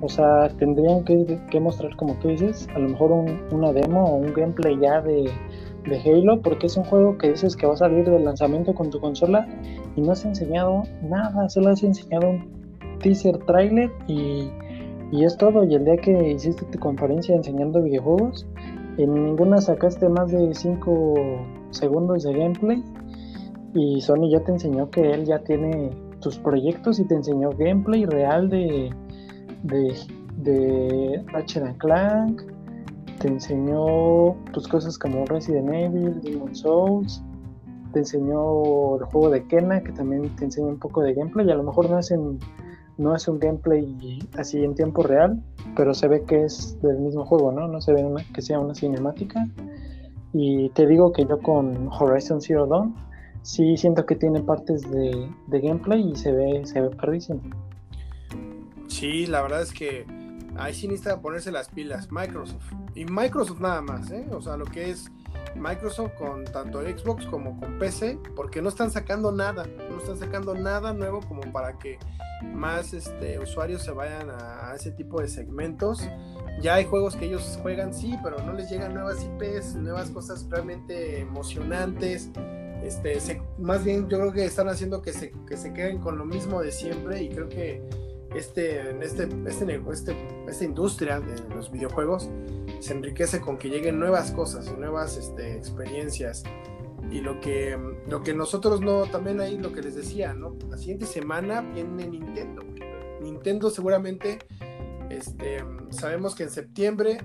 O 0.00 0.08
sea, 0.08 0.48
tendrían 0.58 1.04
que, 1.04 1.60
mostrar, 1.60 1.94
como 1.96 2.14
tú 2.14 2.28
dices, 2.28 2.68
a 2.74 2.78
lo 2.78 2.90
mejor 2.90 3.12
una 3.52 3.72
demo 3.72 4.04
o 4.04 4.16
un 4.16 4.32
gameplay 4.34 4.78
ya 4.80 5.00
de, 5.00 5.30
de 5.88 6.00
Halo, 6.00 6.40
porque 6.40 6.66
es 6.66 6.76
un 6.76 6.84
juego 6.84 7.16
que 7.16 7.30
dices 7.30 7.56
que 7.56 7.66
va 7.66 7.74
a 7.74 7.76
salir 7.76 8.08
del 8.08 8.24
lanzamiento 8.24 8.74
con 8.74 8.90
tu 8.90 9.00
consola 9.00 9.46
y 9.96 10.02
no 10.02 10.12
has 10.12 10.24
enseñado 10.24 10.82
nada, 11.02 11.48
solo 11.48 11.70
has 11.70 11.82
enseñado 11.82 12.30
un 12.30 12.98
teaser 13.00 13.38
trailer 13.38 13.90
y, 14.06 14.50
y 15.10 15.24
es 15.24 15.36
todo. 15.36 15.64
Y 15.64 15.74
el 15.74 15.84
día 15.84 15.96
que 15.96 16.32
hiciste 16.32 16.64
tu 16.66 16.78
conferencia 16.78 17.34
enseñando 17.34 17.82
videojuegos, 17.82 18.46
en 18.98 19.12
ninguna 19.12 19.60
sacaste 19.60 20.08
más 20.08 20.30
de 20.30 20.54
5 20.54 21.14
segundos 21.70 22.22
de 22.22 22.32
gameplay 22.32 22.82
y 23.74 24.00
Sony 24.00 24.30
ya 24.30 24.40
te 24.40 24.52
enseñó 24.52 24.88
que 24.88 25.10
él 25.10 25.24
ya 25.24 25.40
tiene 25.40 25.90
tus 26.20 26.38
proyectos 26.38 27.00
y 27.00 27.04
te 27.04 27.14
enseñó 27.14 27.50
gameplay 27.50 28.06
real 28.06 28.48
de, 28.48 28.94
de, 29.64 29.94
de 30.38 31.24
Ratchet 31.26 31.76
Clank, 31.78 32.42
te 33.18 33.28
enseñó 33.28 34.36
tus 34.52 34.68
cosas 34.68 34.96
como 34.96 35.24
Resident 35.26 35.72
Evil, 35.72 36.20
Demon 36.20 36.54
Souls, 36.54 37.22
te 37.92 38.00
enseñó 38.00 38.96
el 38.96 39.04
juego 39.04 39.30
de 39.30 39.44
Kena, 39.46 39.82
que 39.82 39.92
también 39.92 40.34
te 40.36 40.44
enseña 40.44 40.68
un 40.68 40.78
poco 40.78 41.02
de 41.02 41.14
gameplay, 41.14 41.46
y 41.46 41.50
a 41.50 41.56
lo 41.56 41.64
mejor 41.64 41.90
no 41.90 41.98
es, 41.98 42.14
no 42.96 43.14
es 43.14 43.26
un 43.28 43.38
gameplay 43.38 44.20
así 44.38 44.62
en 44.62 44.74
tiempo 44.74 45.02
real, 45.02 45.42
pero 45.76 45.94
se 45.94 46.08
ve 46.08 46.24
que 46.24 46.44
es 46.44 46.80
del 46.82 46.98
mismo 46.98 47.24
juego, 47.24 47.52
¿no? 47.52 47.68
No 47.68 47.80
se 47.80 47.92
ve 47.92 48.04
que 48.32 48.42
sea 48.42 48.58
una 48.58 48.74
cinemática. 48.74 49.46
Y 50.32 50.68
te 50.70 50.86
digo 50.86 51.12
que 51.12 51.24
yo 51.26 51.38
con 51.40 51.88
Horizon 51.92 52.40
Zero 52.40 52.66
Dawn 52.66 52.94
sí 53.42 53.76
siento 53.76 54.06
que 54.06 54.16
tiene 54.16 54.40
partes 54.40 54.90
de, 54.90 55.28
gameplay 55.48 56.10
y 56.10 56.16
se 56.16 56.32
ve, 56.32 56.62
se 56.64 56.80
ve 56.80 56.90
perdísimo. 56.90 57.40
Sí, 58.88 59.26
la 59.26 59.42
verdad 59.42 59.62
es 59.62 59.72
que 59.72 60.06
ahí 60.56 60.74
sí 60.74 60.88
necesita 60.88 61.20
ponerse 61.20 61.52
las 61.52 61.68
pilas 61.68 62.10
Microsoft. 62.10 62.72
Y 62.94 63.04
Microsoft 63.04 63.60
nada 63.60 63.80
más, 63.80 64.10
¿eh? 64.10 64.26
O 64.32 64.40
sea, 64.40 64.56
lo 64.56 64.64
que 64.64 64.90
es 64.90 65.10
Microsoft 65.56 66.14
con 66.14 66.44
tanto 66.44 66.80
Xbox 66.80 67.26
como 67.26 67.58
con 67.60 67.78
PC, 67.78 68.18
porque 68.34 68.62
no 68.62 68.68
están 68.68 68.90
sacando 68.90 69.30
nada, 69.30 69.66
no 69.90 69.98
están 69.98 70.16
sacando 70.16 70.54
nada 70.54 70.92
nuevo 70.92 71.20
como 71.20 71.42
para 71.52 71.78
que 71.78 71.98
más 72.42 72.92
este, 72.92 73.38
usuarios 73.38 73.82
se 73.82 73.90
vayan 73.90 74.30
a, 74.30 74.72
ese 74.74 74.90
tipo 74.90 75.20
de 75.20 75.28
segmentos. 75.28 76.08
Ya 76.60 76.74
hay 76.74 76.84
juegos 76.84 77.16
que 77.16 77.26
ellos 77.26 77.58
juegan, 77.62 77.92
sí, 77.92 78.16
pero 78.22 78.38
no 78.38 78.52
les 78.52 78.70
llegan 78.70 78.94
nuevas 78.94 79.24
IPs, 79.24 79.74
nuevas 79.76 80.10
cosas 80.10 80.46
realmente 80.50 81.20
emocionantes. 81.20 82.30
Este, 82.82 83.18
más 83.58 83.82
bien 83.82 84.08
yo 84.08 84.18
creo 84.18 84.32
que 84.32 84.44
están 84.44 84.68
haciendo 84.68 85.00
que 85.00 85.12
se, 85.12 85.32
que 85.48 85.56
se 85.56 85.72
queden 85.72 85.98
con 85.98 86.18
lo 86.18 86.26
mismo 86.26 86.60
de 86.60 86.70
siempre 86.70 87.22
y 87.22 87.30
creo 87.30 87.48
que 87.48 87.82
este, 88.34 88.90
este, 89.04 89.28
este, 89.46 89.80
este, 89.90 90.16
esta 90.48 90.64
industria 90.64 91.20
de 91.20 91.54
los 91.54 91.70
videojuegos 91.70 92.28
se 92.80 92.92
enriquece 92.92 93.40
con 93.40 93.56
que 93.58 93.68
lleguen 93.68 93.98
nuevas 93.98 94.32
cosas, 94.32 94.76
nuevas 94.76 95.16
este, 95.16 95.56
experiencias. 95.56 96.42
Y 97.14 97.20
lo 97.20 97.40
que, 97.40 97.78
lo 98.08 98.24
que 98.24 98.34
nosotros 98.34 98.80
no, 98.80 99.04
también 99.04 99.40
ahí 99.40 99.56
lo 99.56 99.72
que 99.72 99.80
les 99.80 99.94
decía, 99.94 100.34
¿no? 100.34 100.56
La 100.68 100.76
siguiente 100.76 101.06
semana 101.06 101.60
viene 101.60 102.08
Nintendo. 102.08 102.62
Nintendo 103.20 103.70
seguramente, 103.70 104.40
este, 105.10 105.64
sabemos 105.90 106.34
que 106.34 106.42
en 106.42 106.50
septiembre 106.50 107.18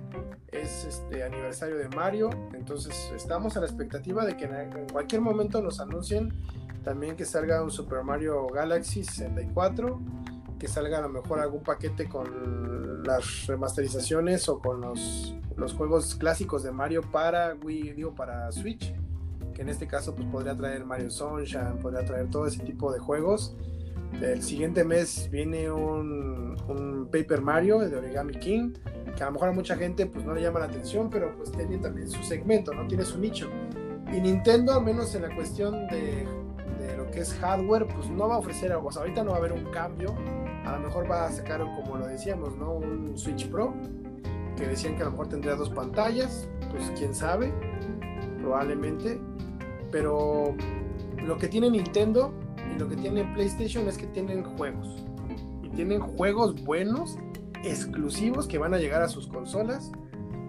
es 0.52 0.86
este 0.86 1.24
aniversario 1.24 1.76
de 1.76 1.90
Mario, 1.90 2.30
entonces 2.54 3.12
estamos 3.16 3.58
a 3.58 3.62
la 3.62 3.66
expectativa 3.66 4.24
de 4.28 4.38
que 4.38 4.46
en 4.46 4.90
cualquier 4.92 5.22
momento 5.22 5.60
nos 5.60 5.80
anuncien 5.80 6.36
también 6.84 7.16
que 7.16 7.26
salga 7.26 7.64
un 7.64 7.72
Super 7.72 8.04
Mario 8.04 8.46
Galaxy 8.46 9.04
64 9.04 10.00
que 10.60 10.68
salga 10.68 11.00
a 11.00 11.02
lo 11.02 11.10
mejor 11.10 11.40
algún 11.40 11.64
paquete 11.64 12.08
con 12.08 13.02
las 13.02 13.48
remasterizaciones 13.48 14.50
o 14.50 14.60
con 14.60 14.82
los, 14.82 15.34
los 15.58 15.74
juegos 15.74 16.14
clásicos 16.14 16.62
de 16.62 16.72
Mario 16.72 17.02
para 17.12 17.56
Wii, 17.56 17.94
digo, 17.94 18.14
para 18.14 18.52
Switch, 18.52 18.94
que 19.60 19.64
en 19.64 19.70
este 19.70 19.88
caso 19.88 20.16
pues 20.16 20.26
podría 20.30 20.56
traer 20.56 20.86
Mario 20.86 21.10
Sunshine, 21.10 21.80
podría 21.82 22.06
traer 22.06 22.30
todo 22.30 22.48
ese 22.48 22.64
tipo 22.64 22.94
de 22.94 23.00
juegos. 23.00 23.58
El 24.22 24.42
siguiente 24.42 24.86
mes 24.86 25.30
viene 25.30 25.70
un, 25.70 26.56
un 26.70 27.10
Paper 27.12 27.42
Mario 27.42 27.80
de 27.80 27.94
Origami 27.94 28.36
King, 28.36 28.72
que 29.18 29.22
a 29.22 29.26
lo 29.26 29.34
mejor 29.34 29.50
a 29.50 29.52
mucha 29.52 29.76
gente 29.76 30.06
pues 30.06 30.24
no 30.24 30.34
le 30.34 30.42
llama 30.42 30.60
la 30.60 30.68
atención, 30.68 31.10
pero 31.10 31.36
pues 31.36 31.52
tiene 31.52 31.78
también 31.78 32.10
su 32.10 32.24
segmento, 32.24 32.74
¿no? 32.74 32.88
Tiene 32.88 33.04
su 33.04 33.20
nicho. 33.20 33.50
Y 34.16 34.22
Nintendo, 34.22 34.74
al 34.74 34.86
menos 34.86 35.14
en 35.16 35.24
la 35.24 35.36
cuestión 35.36 35.88
de, 35.90 36.26
de 36.80 36.96
lo 36.96 37.12
que 37.12 37.20
es 37.20 37.34
hardware, 37.34 37.86
pues 37.86 38.10
no 38.10 38.30
va 38.30 38.36
a 38.36 38.38
ofrecer, 38.38 38.72
o 38.72 38.90
sea, 38.90 39.02
ahorita 39.02 39.26
no 39.26 39.32
va 39.32 39.36
a 39.36 39.40
haber 39.40 39.52
un 39.52 39.66
cambio 39.66 40.16
a 40.66 40.78
lo 40.78 40.80
mejor 40.80 41.10
va 41.10 41.26
a 41.26 41.32
sacar, 41.32 41.60
como 41.60 41.98
lo 41.98 42.08
decíamos, 42.08 42.56
¿no? 42.58 42.74
Un 42.74 43.18
Switch 43.18 43.50
Pro, 43.50 43.74
que 44.56 44.68
decían 44.68 44.96
que 44.96 45.02
a 45.02 45.06
lo 45.06 45.12
mejor 45.12 45.28
tendría 45.28 45.56
dos 45.56 45.70
pantallas, 45.70 46.48
pues 46.72 46.92
quién 46.98 47.14
sabe, 47.14 47.54
probablemente. 48.42 49.20
Pero 49.92 50.56
lo 51.26 51.38
que 51.38 51.48
tiene 51.48 51.70
Nintendo 51.70 52.34
y 52.74 52.80
lo 52.80 52.88
que 52.88 52.96
tiene 52.96 53.24
PlayStation 53.34 53.88
es 53.88 53.98
que 53.98 54.08
tienen 54.08 54.44
juegos. 54.44 55.04
Y 55.64 55.70
tienen 55.70 56.00
juegos 56.00 56.64
buenos, 56.64 57.18
exclusivos, 57.64 58.48
que 58.48 58.58
van 58.58 58.74
a 58.74 58.78
llegar 58.78 59.02
a 59.02 59.10
sus 59.10 59.28
consolas. 59.28 59.92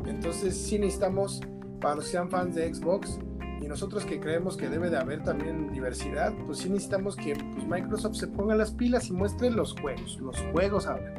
Entonces 0.06 0.56
sí 0.56 0.78
necesitamos, 0.78 1.40
para 1.80 1.96
los 1.96 2.06
que 2.06 2.12
sean 2.12 2.30
fans 2.30 2.54
de 2.54 2.72
Xbox, 2.72 3.18
y 3.60 3.68
nosotros 3.68 4.06
que 4.06 4.18
creemos 4.18 4.56
que 4.56 4.68
debe 4.68 4.88
de 4.88 4.96
haber 4.96 5.22
también 5.22 5.70
diversidad, 5.72 6.32
pues 6.46 6.58
sí 6.58 6.70
necesitamos 6.70 7.14
que 7.14 7.34
pues, 7.34 7.66
Microsoft 7.66 8.14
se 8.14 8.26
ponga 8.26 8.54
las 8.54 8.70
pilas 8.70 9.08
y 9.08 9.12
muestre 9.12 9.50
los 9.50 9.74
juegos, 9.78 10.18
los 10.20 10.40
juegos 10.52 10.86
ahora. 10.86 11.14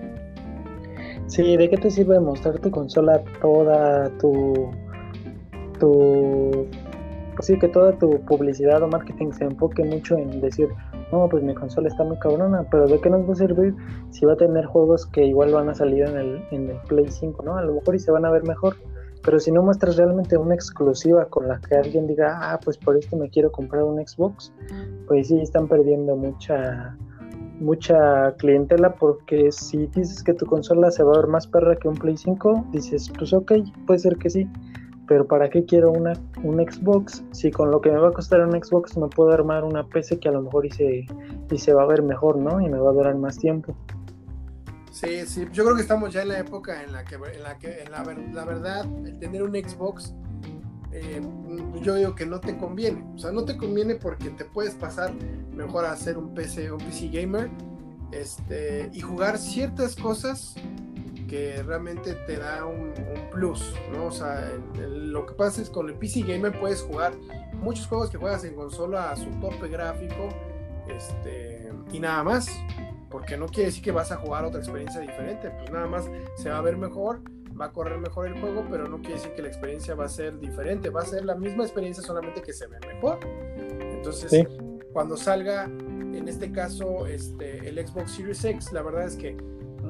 Sí, 1.27 1.55
¿de 1.55 1.69
qué 1.69 1.77
te 1.77 1.91
sirve 1.91 2.19
mostrar 2.19 2.57
tu 2.59 2.71
consola 2.71 3.23
toda 3.41 4.09
tu 4.17 4.71
tu 5.79 6.67
sí 7.39 7.57
que 7.57 7.67
toda 7.67 7.93
tu 7.93 8.19
publicidad 8.25 8.83
o 8.83 8.87
marketing 8.87 9.31
se 9.31 9.45
enfoque 9.45 9.83
mucho 9.83 10.17
en 10.17 10.41
decir 10.41 10.69
no, 11.11 11.27
pues 11.29 11.43
mi 11.43 11.53
consola 11.53 11.89
está 11.89 12.03
muy 12.03 12.17
cabrona, 12.17 12.65
pero 12.71 12.87
¿de 12.87 12.99
qué 12.99 13.09
nos 13.09 13.27
va 13.27 13.33
a 13.33 13.35
servir 13.35 13.75
si 14.11 14.25
va 14.25 14.33
a 14.33 14.37
tener 14.37 14.65
juegos 14.65 15.05
que 15.05 15.25
igual 15.25 15.53
van 15.53 15.69
a 15.69 15.75
salir 15.75 16.03
en 16.05 16.17
el, 16.17 16.43
en 16.51 16.69
el 16.69 16.77
Play 16.87 17.09
5, 17.09 17.43
¿no? 17.43 17.57
A 17.57 17.63
lo 17.63 17.75
mejor 17.75 17.95
y 17.95 17.99
se 17.99 18.11
van 18.11 18.25
a 18.25 18.31
ver 18.31 18.43
mejor, 18.43 18.77
pero 19.23 19.39
si 19.39 19.51
no 19.51 19.61
muestras 19.61 19.97
realmente 19.97 20.37
una 20.37 20.55
exclusiva 20.55 21.25
con 21.25 21.47
la 21.47 21.59
que 21.59 21.75
alguien 21.75 22.07
diga, 22.07 22.39
ah, 22.41 22.59
pues 22.63 22.77
por 22.77 22.97
esto 22.97 23.17
me 23.17 23.29
quiero 23.29 23.51
comprar 23.51 23.83
un 23.83 24.05
Xbox, 24.05 24.53
pues 25.07 25.27
sí 25.27 25.39
están 25.39 25.67
perdiendo 25.67 26.15
mucha 26.15 26.97
mucha 27.59 28.31
clientela 28.37 28.95
porque 28.95 29.51
si 29.51 29.85
dices 29.87 30.23
que 30.23 30.33
tu 30.33 30.47
consola 30.47 30.89
se 30.89 31.03
va 31.03 31.13
a 31.13 31.17
ver 31.17 31.27
más 31.27 31.45
perra 31.45 31.75
que 31.75 31.87
un 31.87 31.95
Play 31.95 32.17
5, 32.17 32.69
dices, 32.71 33.11
pues 33.15 33.33
ok, 33.33 33.51
puede 33.85 33.99
ser 33.99 34.17
que 34.17 34.31
sí, 34.31 34.49
pero 35.07 35.27
¿para 35.27 35.49
qué 35.49 35.65
quiero 35.65 35.91
una, 35.91 36.13
un 36.43 36.57
Xbox 36.59 37.23
si 37.31 37.51
con 37.51 37.71
lo 37.71 37.81
que 37.81 37.91
me 37.91 37.97
va 37.97 38.09
a 38.09 38.13
costar 38.13 38.41
un 38.41 38.51
Xbox 38.51 38.97
me 38.97 39.07
puedo 39.07 39.31
armar 39.31 39.63
una 39.63 39.85
PC 39.85 40.19
que 40.19 40.29
a 40.29 40.31
lo 40.31 40.41
mejor 40.41 40.65
y 40.65 40.71
se, 40.71 41.05
y 41.49 41.57
se 41.57 41.73
va 41.73 41.83
a 41.83 41.85
ver 41.85 42.01
mejor, 42.03 42.37
¿no? 42.37 42.61
Y 42.61 42.69
me 42.69 42.77
va 42.77 42.91
a 42.91 42.93
durar 42.93 43.15
más 43.15 43.37
tiempo. 43.37 43.75
Sí, 44.91 45.25
sí, 45.25 45.47
yo 45.53 45.63
creo 45.63 45.75
que 45.75 45.81
estamos 45.81 46.13
ya 46.13 46.21
en 46.21 46.27
la 46.29 46.39
época 46.39 46.83
en 46.83 46.91
la 46.91 47.03
que, 47.03 47.15
en 47.15 47.43
la, 47.43 47.57
que 47.57 47.85
la 47.89 48.45
verdad, 48.45 48.85
el 49.05 49.17
tener 49.19 49.41
un 49.41 49.53
Xbox, 49.53 50.13
eh, 50.91 51.21
yo 51.81 51.95
digo 51.95 52.13
que 52.13 52.25
no 52.25 52.39
te 52.39 52.57
conviene. 52.57 53.03
O 53.15 53.17
sea, 53.17 53.31
no 53.31 53.45
te 53.45 53.57
conviene 53.57 53.95
porque 53.95 54.29
te 54.31 54.45
puedes 54.45 54.75
pasar 54.75 55.13
mejor 55.55 55.85
a 55.85 55.93
hacer 55.93 56.17
un 56.17 56.33
PC, 56.33 56.71
un 56.71 56.79
PC 56.79 57.07
gamer, 57.09 57.49
este, 58.11 58.89
y 58.93 58.99
jugar 58.99 59.37
ciertas 59.37 59.95
cosas 59.95 60.55
que 61.31 61.63
realmente 61.63 62.13
te 62.27 62.35
da 62.35 62.65
un, 62.65 62.93
plus, 63.31 63.73
¿no? 63.93 64.07
O 64.07 64.11
sea, 64.11 64.51
lo 64.75 65.25
que 65.25 65.33
pasa 65.33 65.61
es 65.61 65.69
con 65.69 65.87
el 65.87 65.95
PC 65.95 66.23
gamer 66.23 66.59
puedes 66.59 66.81
jugar 66.81 67.13
muchos 67.53 67.87
juegos 67.87 68.09
que 68.09 68.17
juegas 68.17 68.43
en 68.43 68.53
consola 68.53 69.11
a 69.11 69.15
su 69.15 69.29
tope 69.39 69.69
gráfico, 69.69 70.27
este, 70.89 71.71
y 71.93 72.01
nada 72.01 72.21
más 72.25 72.49
porque 73.09 73.37
no 73.37 73.47
quiere 73.47 73.67
decir 73.67 73.81
que 73.81 73.91
vas 73.91 74.11
a 74.11 74.17
jugar 74.17 74.43
otra 74.43 74.59
experiencia 74.59 74.99
diferente, 74.99 75.49
pues 75.51 75.71
nada 75.71 75.87
más 75.87 76.09
se 76.35 76.49
va 76.49 76.57
a 76.57 76.61
ver 76.61 76.75
mejor, 76.75 77.21
va 77.59 77.67
a 77.67 77.71
correr 77.71 77.97
mejor 77.97 78.27
el 78.27 78.37
juego, 78.41 78.65
pero 78.69 78.89
no 78.89 78.97
quiere 78.97 79.13
decir 79.13 79.31
que 79.33 79.41
la 79.41 79.47
experiencia 79.47 79.95
va 79.95 80.05
a 80.05 80.09
ser 80.09 80.37
diferente, 80.37 80.89
va 80.89 81.01
a 81.01 81.05
ser 81.05 81.23
la 81.23 81.35
misma 81.35 81.63
experiencia 81.63 82.03
solamente 82.03 82.41
que 82.41 82.51
se 82.51 82.67
ve 82.67 82.77
mejor. 82.93 83.19
Entonces, 83.55 84.47
cuando 84.91 85.15
salga, 85.15 85.63
en 85.63 86.27
este 86.27 86.51
caso, 86.51 87.07
este, 87.07 87.69
el 87.69 87.87
Xbox 87.87 88.11
Series 88.11 88.43
X, 88.43 88.73
la 88.73 88.81
verdad 88.81 89.05
es 89.05 89.15
que 89.15 89.37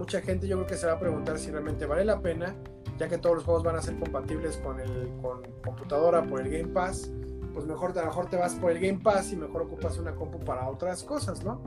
mucha 0.01 0.19
gente 0.21 0.47
yo 0.47 0.55
creo 0.57 0.67
que 0.67 0.77
se 0.77 0.87
va 0.87 0.93
a 0.93 0.99
preguntar 0.99 1.37
si 1.37 1.51
realmente 1.51 1.85
vale 1.85 2.03
la 2.03 2.21
pena, 2.21 2.55
ya 2.97 3.07
que 3.07 3.19
todos 3.19 3.35
los 3.35 3.45
juegos 3.45 3.61
van 3.61 3.75
a 3.75 3.83
ser 3.83 3.99
compatibles 3.99 4.57
con 4.57 4.79
el 4.79 5.11
con 5.21 5.43
computadora 5.63 6.23
por 6.23 6.41
el 6.41 6.49
Game 6.49 6.73
Pass, 6.73 7.11
pues 7.53 7.67
mejor, 7.67 7.97
a 7.99 8.05
mejor 8.05 8.27
te 8.27 8.35
vas 8.35 8.55
por 8.55 8.71
el 8.71 8.79
Game 8.79 8.97
Pass 8.97 9.31
y 9.31 9.35
mejor 9.35 9.61
ocupas 9.61 9.99
una 9.99 10.15
compu 10.15 10.39
para 10.39 10.67
otras 10.67 11.03
cosas, 11.03 11.43
¿no? 11.43 11.61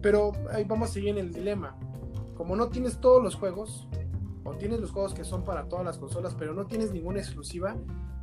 Pero 0.00 0.32
ahí 0.52 0.64
vamos 0.64 0.88
a 0.88 0.92
seguir 0.94 1.10
en 1.10 1.18
el 1.18 1.32
dilema. 1.34 1.76
Como 2.34 2.56
no 2.56 2.68
tienes 2.68 2.98
todos 2.98 3.22
los 3.22 3.34
juegos, 3.34 3.86
o 4.42 4.54
tienes 4.54 4.80
los 4.80 4.90
juegos 4.90 5.12
que 5.12 5.24
son 5.24 5.44
para 5.44 5.68
todas 5.68 5.84
las 5.84 5.98
consolas, 5.98 6.34
pero 6.34 6.54
no 6.54 6.64
tienes 6.64 6.92
ninguna 6.92 7.18
exclusiva, 7.18 7.76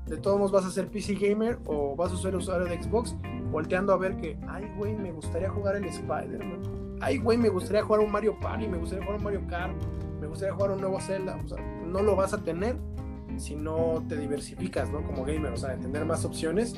de 0.07 0.17
todos 0.17 0.39
modos 0.39 0.51
vas 0.51 0.65
a 0.65 0.71
ser 0.71 0.89
PC 0.89 1.13
gamer 1.13 1.59
o 1.67 1.95
vas 1.95 2.11
a 2.11 2.17
ser 2.17 2.35
usuario 2.35 2.65
de 2.65 2.81
Xbox, 2.81 3.15
volteando 3.51 3.93
a 3.93 3.97
ver 3.97 4.17
que, 4.17 4.35
ay, 4.47 4.73
güey, 4.75 4.95
me 4.95 5.11
gustaría 5.11 5.51
jugar 5.51 5.75
el 5.75 5.85
Spider-Man. 5.85 6.82
Ay, 7.03 7.17
güey, 7.17 7.37
me 7.37 7.49
gustaría 7.49 7.83
jugar 7.83 8.01
un 8.01 8.11
Mario 8.11 8.39
Party, 8.39 8.67
me 8.67 8.77
gustaría 8.77 9.03
jugar 9.03 9.19
un 9.19 9.23
Mario 9.25 9.41
Kart, 9.47 9.73
me 10.21 10.27
gustaría 10.27 10.53
jugar 10.53 10.71
un 10.71 10.81
nuevo 10.81 10.99
Zelda. 11.01 11.39
O 11.43 11.47
sea, 11.47 11.61
no 11.85 12.01
lo 12.01 12.15
vas 12.15 12.33
a 12.33 12.41
tener 12.43 12.77
si 13.37 13.55
no 13.55 14.03
te 14.07 14.17
diversificas, 14.17 14.89
¿no? 14.89 15.03
Como 15.03 15.25
gamer, 15.25 15.51
o 15.51 15.57
sea, 15.57 15.75
tener 15.77 16.05
más 16.05 16.23
opciones. 16.23 16.75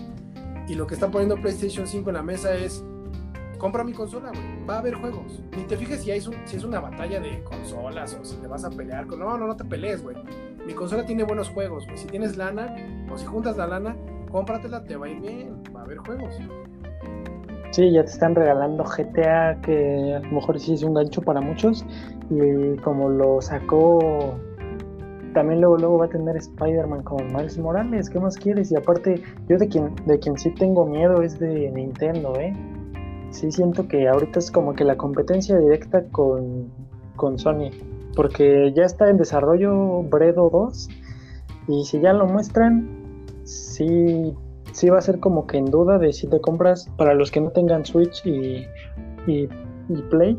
Y 0.68 0.76
lo 0.76 0.88
que 0.88 0.96
está 0.96 1.12
poniendo 1.12 1.36
PlayStation 1.36 1.86
5 1.86 2.10
en 2.10 2.16
la 2.16 2.24
mesa 2.24 2.56
es, 2.56 2.84
compra 3.60 3.84
mi 3.84 3.94
consola, 3.94 4.30
güey, 4.30 4.66
va 4.68 4.76
a 4.76 4.80
haber 4.80 4.96
juegos. 4.96 5.40
Ni 5.56 5.64
te 5.64 5.78
fijes 5.78 6.02
si, 6.02 6.10
hay 6.10 6.22
si 6.22 6.56
es 6.56 6.64
una 6.64 6.80
batalla 6.80 7.20
de 7.20 7.44
consolas 7.44 8.18
o 8.20 8.26
si 8.26 8.36
te 8.38 8.48
vas 8.48 8.64
a 8.64 8.72
pelear 8.72 9.06
con... 9.06 9.20
No, 9.20 9.38
no, 9.38 9.46
no 9.46 9.56
te 9.56 9.64
pelees, 9.64 10.02
güey. 10.02 10.18
Mi 10.66 10.74
consola 10.74 11.06
tiene 11.06 11.24
buenos 11.24 11.50
juegos, 11.50 11.86
güey. 11.86 11.98
Si 12.00 12.08
tienes 12.08 12.36
lana 12.36 12.76
o 13.12 13.18
si 13.18 13.26
juntas 13.26 13.58
la 13.58 13.68
lana, 13.68 13.96
cómpratela, 14.32 14.84
te 14.84 14.96
va 14.96 15.06
a 15.06 15.10
ir 15.10 15.22
bien, 15.22 15.64
va 15.76 15.82
a 15.82 15.84
haber 15.84 16.00
juegos. 16.00 16.36
Sí, 17.76 17.92
ya 17.92 18.06
te 18.06 18.12
están 18.12 18.36
regalando 18.36 18.86
GTA, 18.86 19.60
que 19.62 20.14
a 20.16 20.20
lo 20.22 20.32
mejor 20.32 20.58
sí 20.62 20.76
es 20.76 20.84
un 20.84 20.94
gancho 20.94 21.22
para 21.22 21.42
muchos. 21.42 21.86
Y 22.30 22.78
como 22.78 23.10
lo 23.10 23.42
sacó 23.42 24.00
también 25.34 25.60
luego, 25.60 25.78
luego 25.78 25.98
va 25.98 26.06
a 26.06 26.08
tener 26.08 26.38
Spider-Man 26.38 27.04
con 27.04 27.28
Miles 27.34 27.58
Morales, 27.58 28.10
¿qué 28.10 28.18
más 28.18 28.38
quieres? 28.38 28.72
Y 28.72 28.78
aparte, 28.78 29.22
yo 29.50 29.58
de 29.58 29.68
quien, 29.68 29.94
de 30.06 30.18
quien 30.20 30.38
sí 30.38 30.52
tengo 30.52 30.86
miedo 30.86 31.22
es 31.22 31.38
de 31.38 31.70
Nintendo, 31.70 32.40
¿eh? 32.40 32.54
Sí 33.32 33.52
siento 33.52 33.90
que 33.90 34.08
ahorita 34.08 34.40
es 34.40 34.52
como 34.52 34.74
que 34.74 34.86
la 34.86 34.96
competencia 34.96 35.58
directa 35.58 36.06
con, 36.14 36.72
con 37.18 37.38
Sony, 37.38 37.72
porque 38.16 38.72
ya 38.74 38.86
está 38.86 39.10
en 39.10 39.18
desarrollo 39.18 40.02
Bredo 40.04 40.50
2, 40.50 40.90
y 41.68 41.84
si 41.84 42.00
ya 42.00 42.14
lo 42.14 42.26
muestran, 42.26 42.88
sí, 43.44 44.34
sí 44.76 44.90
va 44.90 45.00
a 45.00 45.02
ser 45.02 45.20
como 45.20 45.48
que 45.48 45.58
en 45.58 45.66
duda 45.66 45.98
de 45.98 46.12
si 46.14 46.28
te 46.28 46.42
compras, 46.42 46.90
para 46.98 47.14
los 47.14 47.32
que 47.32 47.40
no 47.42 47.50
tengan 47.50 47.86
Switch 47.86 48.26
y, 48.26 48.68
y, 49.26 49.50
y 49.90 50.02
Play, 50.10 50.38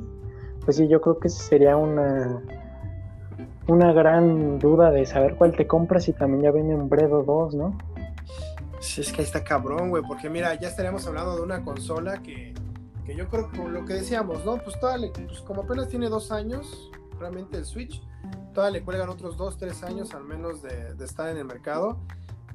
pues 0.65 0.77
sí, 0.77 0.87
yo 0.89 1.01
creo 1.01 1.19
que 1.19 1.29
sería 1.29 1.77
una 1.77 2.43
una 3.69 3.93
gran 3.93 4.59
duda 4.59 4.91
de 4.91 5.07
saber 5.07 5.37
cuál 5.37 5.57
te 5.57 5.67
compras 5.67 6.09
y 6.09 6.13
también 6.13 6.45
ya 6.45 6.51
viene 6.53 6.75
un 6.75 6.89
Bredo 6.89 7.25
2, 7.25 7.55
¿no? 7.55 7.77
Sí, 8.81 9.01
es 9.01 9.13
que 9.13 9.23
ahí 9.23 9.25
está 9.25 9.43
cabrón, 9.43 9.91
güey, 9.91 10.03
porque 10.07 10.31
mira, 10.31 10.55
ya 10.55 10.69
estaríamos 10.69 11.07
hablando 11.07 11.35
de 11.35 11.43
una 11.43 11.65
consola 11.65 12.23
que, 12.23 12.55
yo 13.07 13.29
creo 13.29 13.51
que 13.51 13.59
lo 13.59 13.85
que 13.85 13.95
decíamos, 13.95 14.45
¿no? 14.45 14.59
Pues, 14.59 14.79
toda 14.79 14.97
pues 15.27 15.41
como 15.41 15.63
apenas 15.63 15.89
tiene 15.89 16.09
dos 16.09 16.31
años, 16.31 16.91
realmente 17.19 17.57
el 17.57 17.65
Switch, 17.65 18.03
todavía 18.55 18.79
le 18.79 18.85
cuelgan 18.85 19.09
otros 19.09 19.37
dos, 19.37 19.57
tres 19.57 19.83
años 19.83 20.15
al 20.15 20.25
menos 20.25 20.63
de, 20.63 20.95
estar 21.05 21.29
en 21.29 21.39
el 21.39 21.45
mercado, 21.45 21.99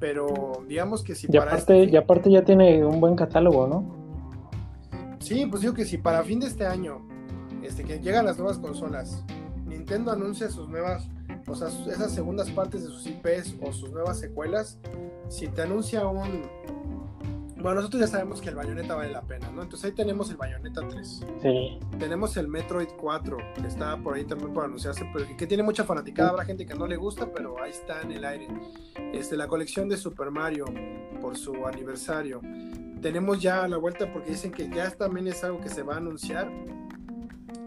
pero 0.02 0.64
digamos 0.66 1.04
que 1.04 1.14
si 1.14 1.28
y 1.28 1.38
para... 1.38 1.52
Aparte, 1.52 1.84
este... 1.84 1.92
Y 1.92 1.96
aparte 1.96 2.28
ya 2.28 2.42
tiene 2.42 2.84
un 2.84 3.00
buen 3.00 3.14
catálogo, 3.14 3.68
¿no? 3.68 3.84
Sí, 5.20 5.46
pues 5.46 5.62
digo 5.62 5.74
que 5.74 5.84
si 5.84 5.96
para 5.96 6.24
fin 6.24 6.40
de 6.40 6.48
este 6.48 6.66
año, 6.66 7.06
este, 7.62 7.84
que 7.84 8.00
llegan 8.00 8.26
las 8.26 8.36
nuevas 8.36 8.58
consolas, 8.58 9.24
Nintendo 9.64 10.10
anuncia 10.10 10.50
sus 10.50 10.68
nuevas, 10.68 11.08
o 11.46 11.54
sea, 11.54 11.68
esas 11.68 12.10
segundas 12.10 12.50
partes 12.50 12.82
de 12.82 12.88
sus 12.88 13.06
IPs 13.06 13.54
o 13.62 13.72
sus 13.72 13.92
nuevas 13.92 14.18
secuelas, 14.18 14.76
si 15.28 15.46
te 15.46 15.62
anuncia 15.62 16.04
un... 16.08 16.50
Bueno, 17.62 17.76
nosotros 17.76 18.00
ya 18.00 18.06
sabemos 18.08 18.40
que 18.40 18.48
el 18.48 18.56
Bayonetta 18.56 18.96
vale 18.96 19.12
la 19.12 19.22
pena, 19.22 19.48
¿no? 19.50 19.62
Entonces 19.62 19.90
ahí 19.90 19.92
tenemos 19.92 20.28
el 20.30 20.36
Bayonetta 20.36 20.80
3. 20.88 21.26
Sí. 21.42 21.78
Tenemos 21.96 22.36
el 22.36 22.48
Metroid 22.48 22.88
4, 22.98 23.36
que 23.54 23.68
está 23.68 23.96
por 23.98 24.16
ahí 24.16 24.24
también 24.24 24.52
por 24.52 24.64
anunciarse, 24.64 25.08
pero 25.12 25.24
que 25.36 25.46
tiene 25.46 25.62
mucha 25.62 25.84
fanaticada. 25.84 26.30
Habrá 26.30 26.44
gente 26.44 26.66
que 26.66 26.74
no 26.74 26.88
le 26.88 26.96
gusta, 26.96 27.30
pero 27.32 27.62
ahí 27.62 27.70
está 27.70 28.02
en 28.02 28.10
el 28.10 28.24
aire. 28.24 28.48
Este, 29.12 29.36
la 29.36 29.46
colección 29.46 29.88
de 29.88 29.96
Super 29.96 30.32
Mario 30.32 30.64
por 31.20 31.36
su 31.36 31.64
aniversario. 31.64 32.40
Tenemos 33.00 33.40
ya 33.40 33.68
la 33.68 33.76
vuelta 33.76 34.12
porque 34.12 34.30
dicen 34.30 34.50
que 34.50 34.68
ya 34.68 34.90
también 34.90 35.28
es 35.28 35.44
algo 35.44 35.60
que 35.60 35.68
se 35.68 35.84
va 35.84 35.94
a 35.94 35.96
anunciar 35.98 36.50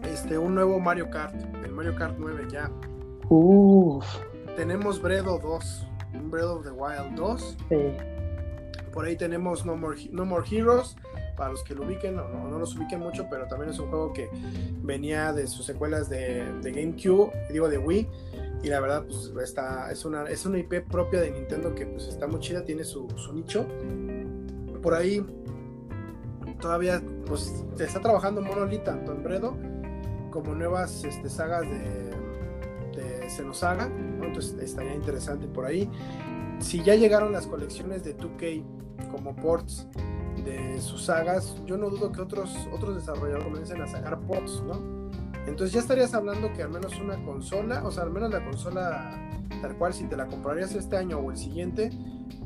este, 0.02 0.36
un 0.36 0.54
nuevo 0.54 0.78
Mario 0.78 1.08
Kart, 1.10 1.34
el 1.64 1.72
Mario 1.72 1.96
Kart 1.96 2.16
9 2.18 2.48
ya. 2.50 2.70
Tenemos 4.56 5.00
Bredo 5.00 5.38
2, 5.38 5.86
un 6.14 6.30
Breath 6.30 6.46
of 6.46 6.64
the 6.64 6.70
Wild 6.70 7.14
2. 7.14 7.56
Por 8.96 9.04
ahí 9.04 9.14
tenemos 9.14 9.66
no 9.66 9.76
More, 9.76 10.08
no 10.10 10.24
Heroes, 10.42 10.96
para 11.36 11.50
los 11.50 11.62
que 11.62 11.74
lo 11.74 11.84
ubiquen 11.84 12.18
o 12.18 12.26
no, 12.30 12.48
no, 12.48 12.58
los 12.58 12.74
ubiquen 12.76 13.00
mucho, 13.00 13.26
pero 13.28 13.46
también 13.46 13.70
es 13.70 13.78
un 13.78 13.90
juego 13.90 14.10
que 14.14 14.30
venía 14.80 15.34
de 15.34 15.46
sus 15.48 15.66
secuelas 15.66 16.08
de, 16.08 16.46
GameCube, 16.62 17.30
digo 17.52 17.68
de 17.68 17.76
Wii. 17.76 18.08
Y 18.62 18.68
la 18.68 18.80
verdad, 18.80 19.04
pues 19.04 19.34
está, 19.44 19.92
es, 19.92 20.06
una, 20.06 20.24
es 20.24 20.46
una 20.46 20.56
IP 20.60 20.88
propia 20.90 21.20
de 21.20 21.30
Nintendo 21.30 21.74
que 21.74 21.84
pues 21.84 22.08
está 22.08 22.26
muy 22.26 22.40
chida, 22.40 22.64
tiene 22.64 22.84
su, 22.84 23.06
su 23.16 23.34
nicho. 23.34 23.66
Por 24.80 24.94
ahí 24.94 25.22
todavía 26.58 27.02
pues 27.26 27.52
está 27.78 28.00
trabajando 28.00 28.40
Monolith 28.40 28.84
tanto 28.84 29.12
en 29.12 29.22
Bredo 29.22 29.58
como 30.30 30.54
nuevas 30.54 31.04
este, 31.04 31.28
sagas 31.28 31.64
de, 31.68 32.96
de 32.98 33.28
Xenosaga, 33.28 33.90
entonces 34.22 34.56
estaría 34.58 34.94
interesante 34.94 35.46
por 35.48 35.66
ahí. 35.66 35.86
Si 36.58 36.82
ya 36.82 36.94
llegaron 36.94 37.32
las 37.32 37.46
colecciones 37.46 38.04
de 38.04 38.16
2K 38.16 38.64
como 39.10 39.36
ports 39.36 39.86
de 40.44 40.80
sus 40.80 41.04
sagas, 41.04 41.56
yo 41.66 41.76
no 41.76 41.90
dudo 41.90 42.12
que 42.12 42.20
otros, 42.20 42.56
otros 42.72 42.96
desarrolladores 42.96 43.44
comiencen 43.44 43.82
a 43.82 43.86
sacar 43.86 44.18
ports, 44.20 44.62
¿no? 44.66 45.10
Entonces 45.46 45.72
ya 45.72 45.80
estarías 45.80 46.12
hablando 46.14 46.52
que 46.52 46.62
al 46.62 46.70
menos 46.70 46.98
una 46.98 47.22
consola, 47.24 47.84
o 47.84 47.90
sea, 47.90 48.02
al 48.02 48.10
menos 48.10 48.30
la 48.30 48.44
consola 48.44 49.22
tal 49.60 49.76
cual, 49.76 49.94
si 49.94 50.04
te 50.04 50.16
la 50.16 50.26
comprarías 50.26 50.74
este 50.74 50.96
año 50.96 51.18
o 51.18 51.30
el 51.30 51.36
siguiente, 51.36 51.90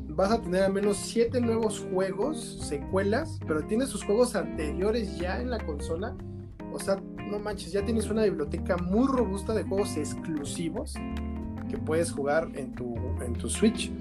vas 0.07 0.31
a 0.31 0.41
tener 0.41 0.63
al 0.63 0.73
menos 0.73 0.97
7 0.97 1.41
nuevos 1.41 1.85
juegos, 1.91 2.59
secuelas, 2.61 3.39
pero 3.47 3.65
tienes 3.65 3.89
sus 3.89 4.03
juegos 4.03 4.35
anteriores 4.35 5.17
ya 5.17 5.41
en 5.41 5.49
la 5.49 5.65
consola. 5.65 6.15
O 6.73 6.79
sea, 6.79 7.01
no 7.29 7.39
manches, 7.39 7.71
ya 7.71 7.83
tienes 7.83 8.09
una 8.09 8.23
biblioteca 8.23 8.77
muy 8.77 9.07
robusta 9.07 9.53
de 9.53 9.63
juegos 9.63 9.97
exclusivos 9.97 10.95
que 11.71 11.77
puedes 11.77 12.11
jugar 12.11 12.49
en 12.55 12.73
tu, 12.73 12.95
en 13.25 13.33
tu 13.33 13.49
Switch, 13.49 13.91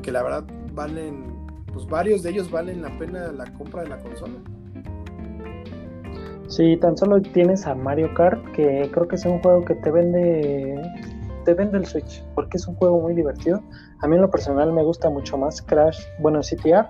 que 0.00 0.12
la 0.12 0.22
verdad 0.22 0.44
valen, 0.72 1.24
pues 1.72 1.84
varios 1.86 2.22
de 2.22 2.30
ellos 2.30 2.50
valen 2.50 2.82
la 2.82 2.96
pena 2.98 3.32
la 3.32 3.52
compra 3.54 3.82
de 3.82 3.88
la 3.88 3.98
consola. 3.98 4.34
Sí, 6.46 6.76
tan 6.76 6.96
solo 6.96 7.20
tienes 7.20 7.66
a 7.66 7.74
Mario 7.74 8.14
Kart, 8.14 8.40
que 8.52 8.88
creo 8.92 9.08
que 9.08 9.16
es 9.16 9.26
un 9.26 9.40
juego 9.40 9.64
que 9.64 9.74
te 9.74 9.90
vende 9.90 10.80
te 11.44 11.54
vende 11.54 11.78
el 11.78 11.86
Switch, 11.86 12.24
porque 12.34 12.56
es 12.56 12.66
un 12.66 12.74
juego 12.76 13.00
muy 13.00 13.14
divertido. 13.14 13.60
A 14.00 14.08
mí 14.08 14.16
en 14.16 14.22
lo 14.22 14.30
personal 14.30 14.72
me 14.72 14.82
gusta 14.82 15.10
mucho 15.10 15.38
más 15.38 15.62
Crash, 15.62 15.98
bueno, 16.18 16.40
CTR, 16.40 16.86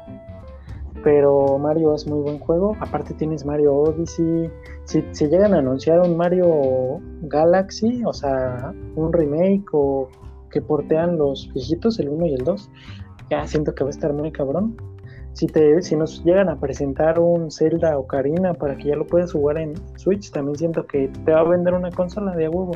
pero 1.04 1.58
Mario 1.58 1.94
es 1.94 2.06
muy 2.06 2.20
buen 2.20 2.38
juego. 2.38 2.76
Aparte 2.80 3.14
tienes 3.14 3.44
Mario 3.44 3.74
Odyssey. 3.74 4.50
Si, 4.84 5.02
llegan 5.26 5.54
a 5.54 5.58
anunciar 5.58 6.00
un 6.00 6.16
Mario 6.16 7.00
Galaxy, 7.22 8.02
o 8.04 8.12
sea, 8.12 8.72
un 8.94 9.12
remake 9.12 9.66
o 9.72 10.08
que 10.50 10.60
portean 10.60 11.18
los 11.18 11.52
viejitos, 11.52 11.98
el 11.98 12.08
1 12.08 12.26
y 12.26 12.34
el 12.34 12.44
2, 12.44 12.70
ya 13.30 13.46
siento 13.46 13.74
que 13.74 13.84
va 13.84 13.90
a 13.90 13.90
estar 13.90 14.12
muy 14.12 14.32
cabrón. 14.32 14.76
Si, 15.32 15.46
te, 15.46 15.82
si 15.82 15.96
nos 15.96 16.24
llegan 16.24 16.48
a 16.48 16.58
presentar 16.58 17.18
un 17.18 17.50
Zelda 17.50 17.98
o 17.98 18.06
Karina 18.06 18.54
para 18.54 18.76
que 18.76 18.88
ya 18.88 18.96
lo 18.96 19.06
puedas 19.06 19.32
jugar 19.32 19.58
en 19.58 19.74
Switch, 19.98 20.30
también 20.30 20.56
siento 20.56 20.86
que 20.86 21.08
te 21.24 21.32
va 21.32 21.40
a 21.40 21.44
vender 21.44 21.74
una 21.74 21.90
consola 21.90 22.34
de 22.34 22.48
huevo. 22.48 22.72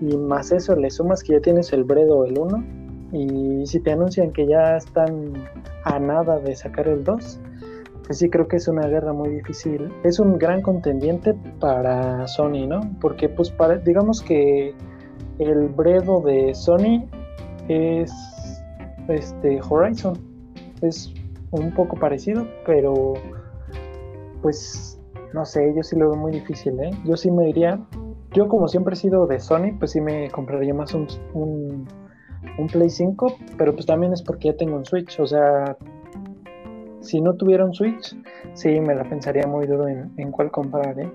Y 0.00 0.16
más 0.16 0.52
eso, 0.52 0.76
le 0.76 0.90
sumas 0.90 1.22
que 1.22 1.32
ya 1.32 1.40
tienes 1.40 1.72
el 1.72 1.84
Bredo 1.84 2.24
el 2.24 2.38
1 2.38 2.64
y 3.12 3.66
si 3.66 3.80
te 3.80 3.92
anuncian 3.92 4.32
que 4.32 4.46
ya 4.46 4.76
están 4.76 5.32
a 5.84 5.98
nada 5.98 6.38
de 6.40 6.54
sacar 6.56 6.88
el 6.88 7.04
2, 7.04 7.40
pues 8.06 8.18
sí 8.18 8.28
creo 8.28 8.48
que 8.48 8.56
es 8.56 8.68
una 8.68 8.86
guerra 8.86 9.12
muy 9.12 9.30
difícil. 9.30 9.92
Es 10.02 10.18
un 10.18 10.38
gran 10.38 10.62
contendiente 10.62 11.34
para 11.60 12.26
Sony, 12.26 12.66
¿no? 12.66 12.80
Porque 13.00 13.28
pues 13.28 13.50
para, 13.50 13.78
digamos 13.78 14.20
que 14.20 14.74
el 15.38 15.68
bredo 15.68 16.20
de 16.20 16.54
Sony 16.54 17.08
es 17.68 18.12
este 19.08 19.60
Horizon. 19.68 20.18
Es 20.82 21.12
un 21.50 21.72
poco 21.72 21.96
parecido, 21.96 22.46
pero 22.66 23.14
pues 24.42 25.00
no 25.32 25.44
sé, 25.44 25.72
yo 25.74 25.82
sí 25.82 25.96
lo 25.96 26.10
veo 26.10 26.20
muy 26.20 26.32
difícil, 26.32 26.78
¿eh? 26.80 26.90
Yo 27.04 27.16
sí 27.16 27.30
me 27.30 27.46
diría, 27.46 27.80
yo 28.32 28.48
como 28.48 28.68
siempre 28.68 28.94
he 28.94 28.96
sido 28.96 29.26
de 29.26 29.40
Sony, 29.40 29.76
pues 29.78 29.92
sí 29.92 30.00
me 30.00 30.30
compraría 30.30 30.74
más 30.74 30.94
un, 30.94 31.08
un 31.32 32.66
Play 32.68 32.90
5, 32.90 33.36
pero 33.56 33.72
pues 33.72 33.86
también 33.86 34.12
es 34.12 34.22
porque 34.22 34.48
ya 34.48 34.56
tengo 34.56 34.76
un 34.76 34.84
Switch, 34.84 35.18
o 35.18 35.26
sea, 35.26 35.76
si 37.00 37.20
no 37.20 37.34
tuviera 37.34 37.64
un 37.64 37.74
Switch, 37.74 38.16
sí 38.54 38.80
me 38.80 38.94
la 38.94 39.04
pensaría 39.04 39.46
muy 39.46 39.66
duro 39.66 39.88
en, 39.88 40.12
en 40.16 40.30
cuál 40.30 40.50
comprar, 40.50 40.98
¿eh? 41.00 41.10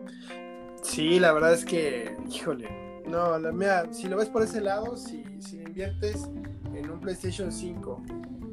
Sí, 0.82 1.20
la 1.20 1.32
verdad 1.32 1.54
es 1.54 1.66
que, 1.66 2.16
híjole, 2.30 2.89
no, 3.10 3.38
la, 3.38 3.52
mira, 3.52 3.92
si 3.92 4.08
lo 4.08 4.18
ves 4.18 4.30
por 4.30 4.44
ese 4.44 4.62
lado, 4.62 4.96
si, 4.98 5.24
si 5.40 5.58
inviertes 5.58 6.30
en 6.74 6.90
un 6.90 7.00
PlayStation 7.00 7.52
5, 7.52 8.04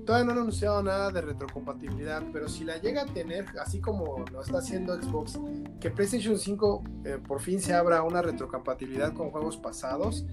todavía 0.05 0.25
no 0.25 0.33
han 0.33 0.39
anunciado 0.39 0.83
nada 0.83 1.11
de 1.11 1.21
retrocompatibilidad, 1.21 2.23
pero 2.33 2.49
si 2.49 2.65
la 2.65 2.79
llega 2.79 3.03
a 3.03 3.07
tener, 3.07 3.47
así 3.61 3.81
como 3.81 4.25
lo 4.33 4.43
está 4.43 4.59
haciendo 4.59 5.01
Xbox, 5.01 5.39
que 5.81 5.91
PlayStation 5.91 6.39
5 6.39 6.85
eh, 7.05 7.19
por 7.27 7.41
fin 7.41 7.61
se 7.61 7.75
abra 7.75 8.03
una 8.03 8.23
retrocompatibilidad 8.23 9.13
con 9.13 9.31
juegos 9.31 9.57
pasados, 9.57 10.25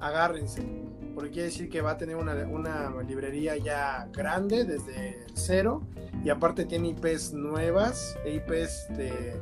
agárrense 0.00 0.84
porque 1.14 1.30
quiere 1.30 1.46
decir 1.46 1.68
que 1.68 1.80
va 1.80 1.92
a 1.92 1.96
tener 1.96 2.16
una, 2.16 2.90
librería 3.02 3.56
ya 3.56 4.08
grande 4.12 4.64
desde 4.64 5.24
cero 5.34 5.82
y 6.24 6.30
aparte 6.30 6.64
tiene 6.64 6.88
IPs 6.88 7.32
nuevas, 7.32 8.16
e 8.24 8.34
IPs 8.34 8.88
de, 8.96 9.38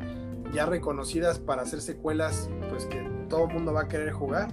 ya 0.53 0.67
reconocidas 0.67 1.39
para 1.39 1.63
hacer 1.63 1.81
secuelas, 1.81 2.49
pues 2.69 2.87
que 2.87 3.01
todo 3.29 3.47
el 3.49 3.55
mundo 3.55 3.73
va 3.73 3.83
a 3.83 3.89
querer 3.89 4.13
jugar. 4.13 4.49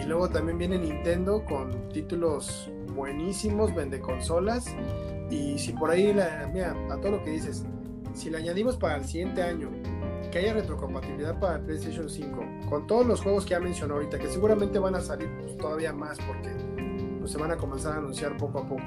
Y 0.00 0.04
luego 0.04 0.28
también 0.28 0.58
viene 0.58 0.78
Nintendo 0.78 1.44
con 1.44 1.88
títulos 1.90 2.70
buenísimos, 2.94 3.74
vende 3.74 4.00
consolas. 4.00 4.66
Y 5.30 5.58
si 5.58 5.72
por 5.72 5.90
ahí, 5.90 6.12
la, 6.12 6.50
mira, 6.52 6.74
a 6.90 7.00
todo 7.00 7.12
lo 7.12 7.24
que 7.24 7.30
dices, 7.30 7.64
si 8.14 8.30
le 8.30 8.38
añadimos 8.38 8.76
para 8.76 8.96
el 8.96 9.04
siguiente 9.04 9.42
año 9.42 9.70
que 10.30 10.38
haya 10.38 10.54
retrocompatibilidad 10.54 11.38
para 11.38 11.62
PlayStation 11.62 12.08
5, 12.08 12.68
con 12.68 12.86
todos 12.86 13.06
los 13.06 13.20
juegos 13.20 13.44
que 13.44 13.50
ya 13.50 13.60
mencionó 13.60 13.94
ahorita, 13.94 14.18
que 14.18 14.28
seguramente 14.28 14.78
van 14.78 14.94
a 14.96 15.00
salir 15.00 15.28
pues, 15.38 15.56
todavía 15.58 15.92
más 15.92 16.18
porque 16.26 16.50
pues, 17.20 17.30
se 17.30 17.38
van 17.38 17.52
a 17.52 17.56
comenzar 17.56 17.92
a 17.92 17.96
anunciar 17.98 18.36
poco 18.36 18.58
a 18.58 18.66
poco, 18.66 18.82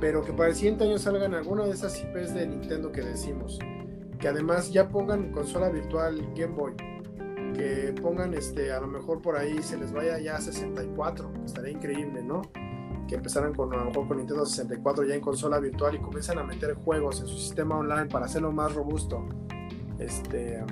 pero 0.00 0.24
que 0.24 0.32
para 0.32 0.48
el 0.48 0.54
siguiente 0.54 0.84
año 0.84 0.98
salgan 0.98 1.34
alguna 1.34 1.64
de 1.64 1.72
esas 1.72 2.00
IPs 2.00 2.34
de 2.34 2.46
Nintendo 2.46 2.90
que 2.92 3.02
decimos, 3.02 3.58
que 4.20 4.28
además 4.28 4.70
ya 4.70 4.88
pongan 4.88 5.32
consola 5.32 5.70
virtual 5.70 6.20
Game 6.36 6.54
Boy, 6.54 6.74
que 7.54 7.94
pongan 8.00 8.34
este, 8.34 8.70
a 8.72 8.80
lo 8.80 8.86
mejor 8.86 9.22
por 9.22 9.36
ahí 9.36 9.62
se 9.62 9.78
les 9.78 9.92
vaya 9.92 10.18
ya 10.18 10.36
a 10.36 10.40
64, 10.40 11.32
estaría 11.44 11.72
increíble, 11.72 12.22
¿no? 12.22 12.42
Que 13.08 13.16
empezaran 13.16 13.54
con 13.54 13.72
a 13.72 13.78
lo 13.78 13.86
mejor 13.86 14.06
con 14.06 14.18
Nintendo 14.18 14.44
64 14.44 15.04
ya 15.04 15.14
en 15.14 15.20
consola 15.20 15.58
virtual 15.58 15.94
y 15.94 15.98
comiencen 15.98 16.38
a 16.38 16.44
meter 16.44 16.74
juegos 16.74 17.20
en 17.20 17.26
su 17.26 17.38
sistema 17.38 17.78
online 17.78 18.06
para 18.06 18.26
hacerlo 18.26 18.52
más 18.52 18.74
robusto. 18.74 19.26
Este, 19.98 20.62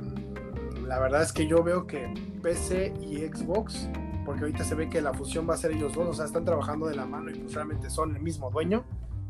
la 0.86 0.98
verdad 1.00 1.22
es 1.22 1.32
que 1.32 1.46
yo 1.46 1.62
veo 1.62 1.86
que 1.86 2.12
PC 2.42 2.94
y 3.00 3.16
Xbox, 3.26 3.88
porque 4.24 4.42
ahorita 4.42 4.62
se 4.62 4.74
ve 4.74 4.90
que 4.90 5.00
la 5.00 5.14
fusión 5.14 5.48
va 5.48 5.54
a 5.54 5.56
ser 5.56 5.72
ellos 5.72 5.94
dos, 5.94 6.06
o 6.06 6.12
sea, 6.12 6.26
están 6.26 6.44
trabajando 6.44 6.86
de 6.86 6.96
la 6.96 7.06
mano 7.06 7.30
y 7.30 7.34
pues 7.34 7.54
realmente 7.54 7.88
son 7.88 8.14
el 8.14 8.22
mismo 8.22 8.50
dueño, 8.50 8.84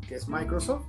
que 0.07 0.15
es 0.15 0.27
Microsoft 0.27 0.85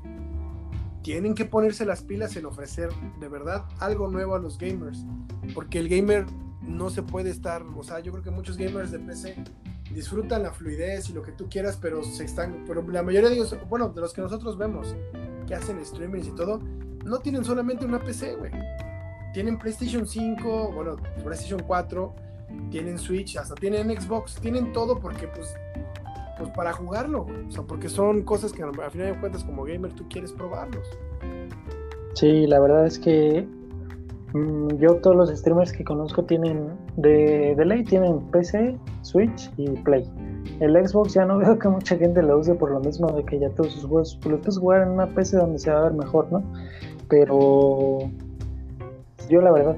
tienen 1.02 1.34
que 1.34 1.44
ponerse 1.44 1.84
las 1.84 2.02
pilas 2.02 2.36
en 2.36 2.46
ofrecer 2.46 2.90
de 3.18 3.28
verdad 3.28 3.64
algo 3.78 4.08
nuevo 4.08 4.34
a 4.34 4.38
los 4.38 4.58
gamers. 4.58 5.04
Porque 5.54 5.78
el 5.78 5.88
gamer 5.88 6.26
no 6.62 6.90
se 6.90 7.02
puede 7.02 7.30
estar, 7.30 7.62
o 7.62 7.82
sea, 7.82 8.00
yo 8.00 8.12
creo 8.12 8.24
que 8.24 8.30
muchos 8.30 8.56
gamers 8.56 8.90
de 8.90 8.98
PC 8.98 9.36
disfrutan 9.94 10.42
la 10.42 10.52
fluidez 10.52 11.08
y 11.10 11.12
lo 11.12 11.22
que 11.22 11.32
tú 11.32 11.48
quieras, 11.48 11.78
pero 11.80 12.04
se 12.04 12.24
están, 12.24 12.64
pero 12.66 12.86
la 12.88 13.02
mayoría 13.02 13.28
de 13.28 13.36
ellos, 13.36 13.56
bueno, 13.68 13.88
de 13.88 14.00
los 14.00 14.12
que 14.12 14.20
nosotros 14.20 14.56
vemos 14.56 14.94
que 15.46 15.54
hacen 15.54 15.84
streamings 15.84 16.28
y 16.28 16.32
todo, 16.32 16.60
no 17.04 17.18
tienen 17.18 17.44
solamente 17.44 17.84
una 17.84 17.98
PC, 17.98 18.36
güey. 18.36 18.52
Tienen 19.32 19.58
PlayStation 19.58 20.06
5, 20.06 20.72
bueno, 20.72 20.96
PlayStation 21.24 21.62
4, 21.66 22.14
tienen 22.70 22.98
Switch, 22.98 23.36
hasta 23.36 23.54
tienen 23.54 23.88
Xbox, 24.00 24.36
tienen 24.36 24.72
todo 24.72 24.98
porque 24.98 25.28
pues 25.28 25.54
pues 26.40 26.50
para 26.52 26.72
jugarlo, 26.72 27.26
o 27.48 27.50
sea, 27.50 27.62
porque 27.64 27.90
son 27.90 28.22
cosas 28.22 28.50
que 28.54 28.62
al 28.62 28.72
final 28.90 29.12
de 29.12 29.20
cuentas 29.20 29.44
como 29.44 29.64
gamer 29.64 29.92
tú 29.92 30.08
quieres 30.08 30.32
probarlos. 30.32 30.86
Sí, 32.14 32.46
la 32.46 32.58
verdad 32.58 32.86
es 32.86 32.98
que 32.98 33.46
mm, 34.32 34.76
yo 34.78 34.96
todos 34.96 35.16
los 35.16 35.38
streamers 35.38 35.70
que 35.70 35.84
conozco 35.84 36.24
tienen 36.24 36.70
de, 36.96 37.54
de 37.54 37.64
ley 37.66 37.84
tienen 37.84 38.20
PC, 38.30 38.78
Switch 39.02 39.50
y 39.58 39.68
Play. 39.82 40.10
El 40.60 40.88
Xbox 40.88 41.12
ya 41.12 41.26
no 41.26 41.36
veo 41.38 41.58
que 41.58 41.68
mucha 41.68 41.98
gente 41.98 42.22
lo 42.22 42.38
use 42.38 42.54
por 42.54 42.70
lo 42.70 42.80
mismo 42.80 43.08
de 43.12 43.22
que 43.24 43.38
ya 43.38 43.50
todos 43.50 43.72
sus 43.72 43.84
juegos 43.84 44.18
pues, 44.22 44.32
lo 44.32 44.40
puedes 44.40 44.58
jugar 44.58 44.82
en 44.82 44.88
una 44.88 45.06
PC 45.08 45.36
donde 45.36 45.58
se 45.58 45.70
va 45.70 45.80
a 45.80 45.82
ver 45.82 45.92
mejor, 45.92 46.32
¿no? 46.32 46.42
Pero 47.08 47.98
yo 49.28 49.42
la 49.42 49.52
verdad 49.52 49.76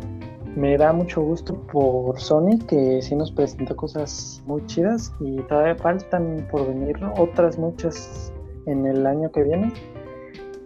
me 0.56 0.76
da 0.76 0.92
mucho 0.92 1.22
gusto 1.22 1.54
por 1.72 2.18
Sony 2.20 2.58
que 2.68 3.00
sí 3.00 3.16
nos 3.16 3.32
presentó 3.32 3.74
cosas 3.74 4.42
muy 4.46 4.64
chidas 4.66 5.12
y 5.20 5.36
todavía 5.42 5.76
faltan 5.76 6.46
por 6.50 6.66
venir 6.66 6.96
otras 7.18 7.58
muchas 7.58 8.32
en 8.66 8.86
el 8.86 9.06
año 9.06 9.30
que 9.32 9.42
viene. 9.42 9.72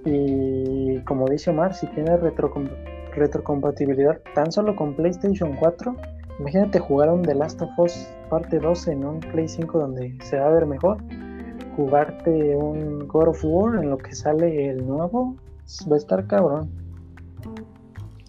Y 0.04 0.98
como 1.00 1.28
dice 1.28 1.50
Omar, 1.50 1.74
si 1.74 1.86
tiene 1.88 2.16
retrocompatibilidad 2.16 4.20
tan 4.34 4.52
solo 4.52 4.74
con 4.74 4.94
PlayStation 4.94 5.54
4, 5.56 5.96
imagínate 6.40 6.78
jugar 6.78 7.10
un 7.10 7.22
The 7.22 7.34
Last 7.34 7.62
of 7.62 7.70
Us 7.78 8.08
parte 8.28 8.58
2 8.58 8.88
en 8.88 9.04
un 9.04 9.20
Play 9.20 9.48
5 9.48 9.78
donde 9.78 10.16
se 10.22 10.38
va 10.38 10.46
a 10.46 10.50
ver 10.50 10.66
mejor. 10.66 10.98
Jugarte 11.76 12.56
un 12.56 13.06
God 13.06 13.28
of 13.28 13.44
War 13.44 13.82
en 13.82 13.90
lo 13.90 13.98
que 13.98 14.14
sale 14.14 14.70
el 14.70 14.86
nuevo, 14.86 15.36
va 15.90 15.94
a 15.94 15.98
estar 15.98 16.26
cabrón. 16.26 16.70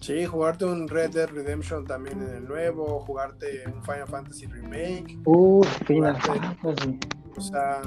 Sí, 0.00 0.24
jugarte 0.24 0.64
un 0.64 0.88
Red 0.88 1.10
Dead 1.10 1.28
Redemption 1.28 1.84
también 1.84 2.22
en 2.22 2.36
el 2.36 2.48
nuevo, 2.48 3.00
jugarte 3.00 3.64
un 3.66 3.82
Final 3.82 4.06
Fantasy 4.06 4.46
Remake. 4.46 5.18
Uh, 5.24 5.62
Final 5.86 6.20
Fantasy. 6.22 6.98
O 7.36 7.40
sea, 7.40 7.82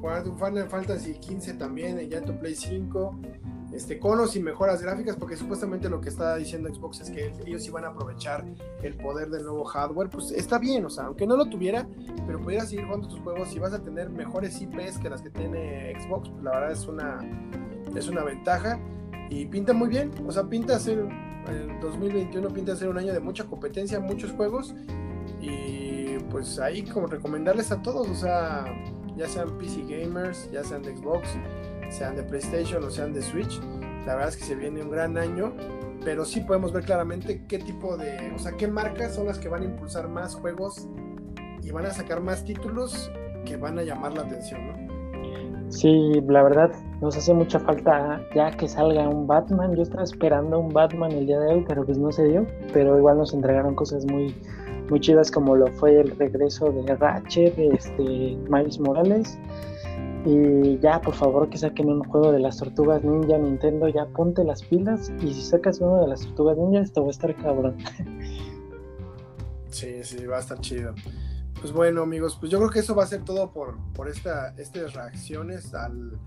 jugarte 0.00 0.30
un 0.30 0.38
Final 0.38 0.68
Fantasy 0.68 1.14
15 1.14 1.54
también 1.54 1.98
ya 2.08 2.18
en 2.18 2.24
tu 2.24 2.38
Play 2.38 2.54
5. 2.54 3.20
Este, 3.72 4.00
conos 4.00 4.34
y 4.34 4.40
mejoras 4.40 4.82
gráficas, 4.82 5.14
porque 5.14 5.36
supuestamente 5.36 5.88
lo 5.88 6.00
que 6.00 6.08
está 6.08 6.34
diciendo 6.34 6.68
Xbox 6.74 7.02
es 7.02 7.10
que 7.10 7.32
ellos 7.46 7.64
iban 7.68 7.84
a 7.84 7.88
aprovechar 7.88 8.44
el 8.82 8.96
poder 8.96 9.30
del 9.30 9.44
nuevo 9.44 9.64
hardware. 9.64 10.10
Pues 10.10 10.32
está 10.32 10.58
bien, 10.58 10.84
o 10.86 10.90
sea, 10.90 11.04
aunque 11.04 11.24
no 11.24 11.36
lo 11.36 11.48
tuviera, 11.48 11.86
pero 12.26 12.40
pudieras 12.40 12.70
seguir 12.70 12.86
jugando 12.86 13.06
tus 13.06 13.20
juegos 13.20 13.54
y 13.54 13.60
vas 13.60 13.72
a 13.72 13.80
tener 13.80 14.10
mejores 14.10 14.60
IPs 14.60 14.98
que 14.98 15.08
las 15.08 15.22
que 15.22 15.30
tiene 15.30 15.94
Xbox, 16.00 16.30
pues 16.30 16.42
la 16.42 16.50
verdad 16.50 16.72
es 16.72 16.88
una, 16.88 17.18
es 17.94 18.08
una 18.08 18.24
ventaja 18.24 18.80
y 19.30 19.46
pinta 19.46 19.72
muy 19.72 19.88
bien, 19.88 20.10
o 20.26 20.32
sea, 20.32 20.44
pinta 20.44 20.78
ser 20.78 21.08
el 21.48 21.80
2021 21.80 22.48
pinta 22.48 22.76
ser 22.76 22.88
un 22.88 22.98
año 22.98 23.12
de 23.12 23.20
mucha 23.20 23.44
competencia, 23.44 23.98
muchos 24.00 24.32
juegos. 24.32 24.74
Y 25.40 26.18
pues 26.30 26.58
ahí 26.58 26.82
como 26.82 27.06
recomendarles 27.06 27.72
a 27.72 27.80
todos, 27.80 28.08
o 28.08 28.14
sea, 28.14 28.64
ya 29.16 29.26
sean 29.28 29.56
PC 29.58 29.84
gamers, 29.88 30.50
ya 30.50 30.62
sean 30.64 30.82
de 30.82 30.96
Xbox, 30.96 31.28
sean 31.88 32.16
de 32.16 32.22
PlayStation 32.22 32.84
o 32.84 32.90
sean 32.90 33.12
de 33.12 33.22
Switch, 33.22 33.60
la 34.06 34.14
verdad 34.14 34.28
es 34.28 34.36
que 34.36 34.44
se 34.44 34.54
viene 34.54 34.82
un 34.82 34.90
gran 34.90 35.16
año, 35.16 35.54
pero 36.04 36.24
sí 36.24 36.40
podemos 36.40 36.72
ver 36.72 36.84
claramente 36.84 37.44
qué 37.46 37.58
tipo 37.58 37.96
de, 37.96 38.32
o 38.34 38.38
sea, 38.38 38.52
qué 38.52 38.66
marcas 38.68 39.14
son 39.14 39.26
las 39.26 39.38
que 39.38 39.48
van 39.48 39.62
a 39.62 39.64
impulsar 39.66 40.08
más 40.08 40.34
juegos 40.34 40.88
y 41.62 41.70
van 41.70 41.86
a 41.86 41.90
sacar 41.90 42.20
más 42.20 42.44
títulos 42.44 43.10
que 43.44 43.56
van 43.56 43.78
a 43.78 43.82
llamar 43.82 44.14
la 44.14 44.22
atención, 44.22 44.66
¿no? 44.66 44.89
Sí, 45.70 46.20
la 46.26 46.42
verdad, 46.42 46.72
nos 47.00 47.16
hace 47.16 47.32
mucha 47.32 47.60
falta 47.60 48.20
ya 48.34 48.50
que 48.50 48.68
salga 48.68 49.08
un 49.08 49.26
Batman. 49.26 49.74
Yo 49.76 49.82
estaba 49.82 50.02
esperando 50.02 50.58
un 50.58 50.68
Batman 50.72 51.12
el 51.12 51.26
día 51.26 51.38
de 51.38 51.54
hoy, 51.54 51.64
pero 51.66 51.86
pues 51.86 51.96
no 51.96 52.10
se 52.10 52.24
dio. 52.24 52.46
Pero 52.72 52.98
igual 52.98 53.18
nos 53.18 53.32
entregaron 53.32 53.76
cosas 53.76 54.04
muy, 54.04 54.34
muy 54.90 55.00
chidas 55.00 55.30
como 55.30 55.54
lo 55.54 55.68
fue 55.68 56.00
el 56.00 56.10
regreso 56.18 56.72
de 56.72 56.96
Ratchet, 56.96 57.56
este, 57.56 58.36
Miles 58.48 58.80
Morales. 58.80 59.38
Y 60.26 60.78
ya, 60.80 61.00
por 61.00 61.14
favor, 61.14 61.48
que 61.48 61.56
saquen 61.56 61.88
un 61.88 62.02
juego 62.02 62.32
de 62.32 62.40
las 62.40 62.58
tortugas 62.58 63.02
ninja, 63.04 63.38
Nintendo, 63.38 63.88
ya 63.88 64.06
ponte 64.06 64.42
las 64.42 64.64
pilas. 64.64 65.12
Y 65.22 65.32
si 65.32 65.40
sacas 65.40 65.80
uno 65.80 66.02
de 66.02 66.08
las 66.08 66.22
tortugas 66.22 66.58
ninja, 66.58 66.80
esto 66.80 67.02
va 67.02 67.08
a 67.08 67.10
estar 67.12 67.34
cabrón. 67.36 67.76
Sí, 69.70 70.02
sí, 70.02 70.26
va 70.26 70.38
a 70.38 70.40
estar 70.40 70.58
chido. 70.60 70.94
Pues 71.60 71.72
bueno, 71.72 72.02
amigos, 72.02 72.36
pues 72.40 72.50
yo 72.50 72.58
creo 72.58 72.70
que 72.70 72.78
eso 72.78 72.94
va 72.94 73.04
a 73.04 73.06
ser 73.06 73.22
todo 73.22 73.52
por, 73.52 73.76
por 73.92 74.08
esta, 74.08 74.54
estas 74.56 74.94
reacciones 74.94 75.74
al, 75.74 76.18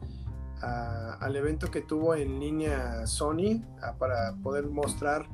al 0.61 1.35
evento 1.35 1.69
que 1.71 1.81
tuvo 1.81 2.15
en 2.15 2.39
línea 2.39 3.05
Sony 3.07 3.61
para 3.97 4.35
poder 4.43 4.67
mostrar 4.67 5.27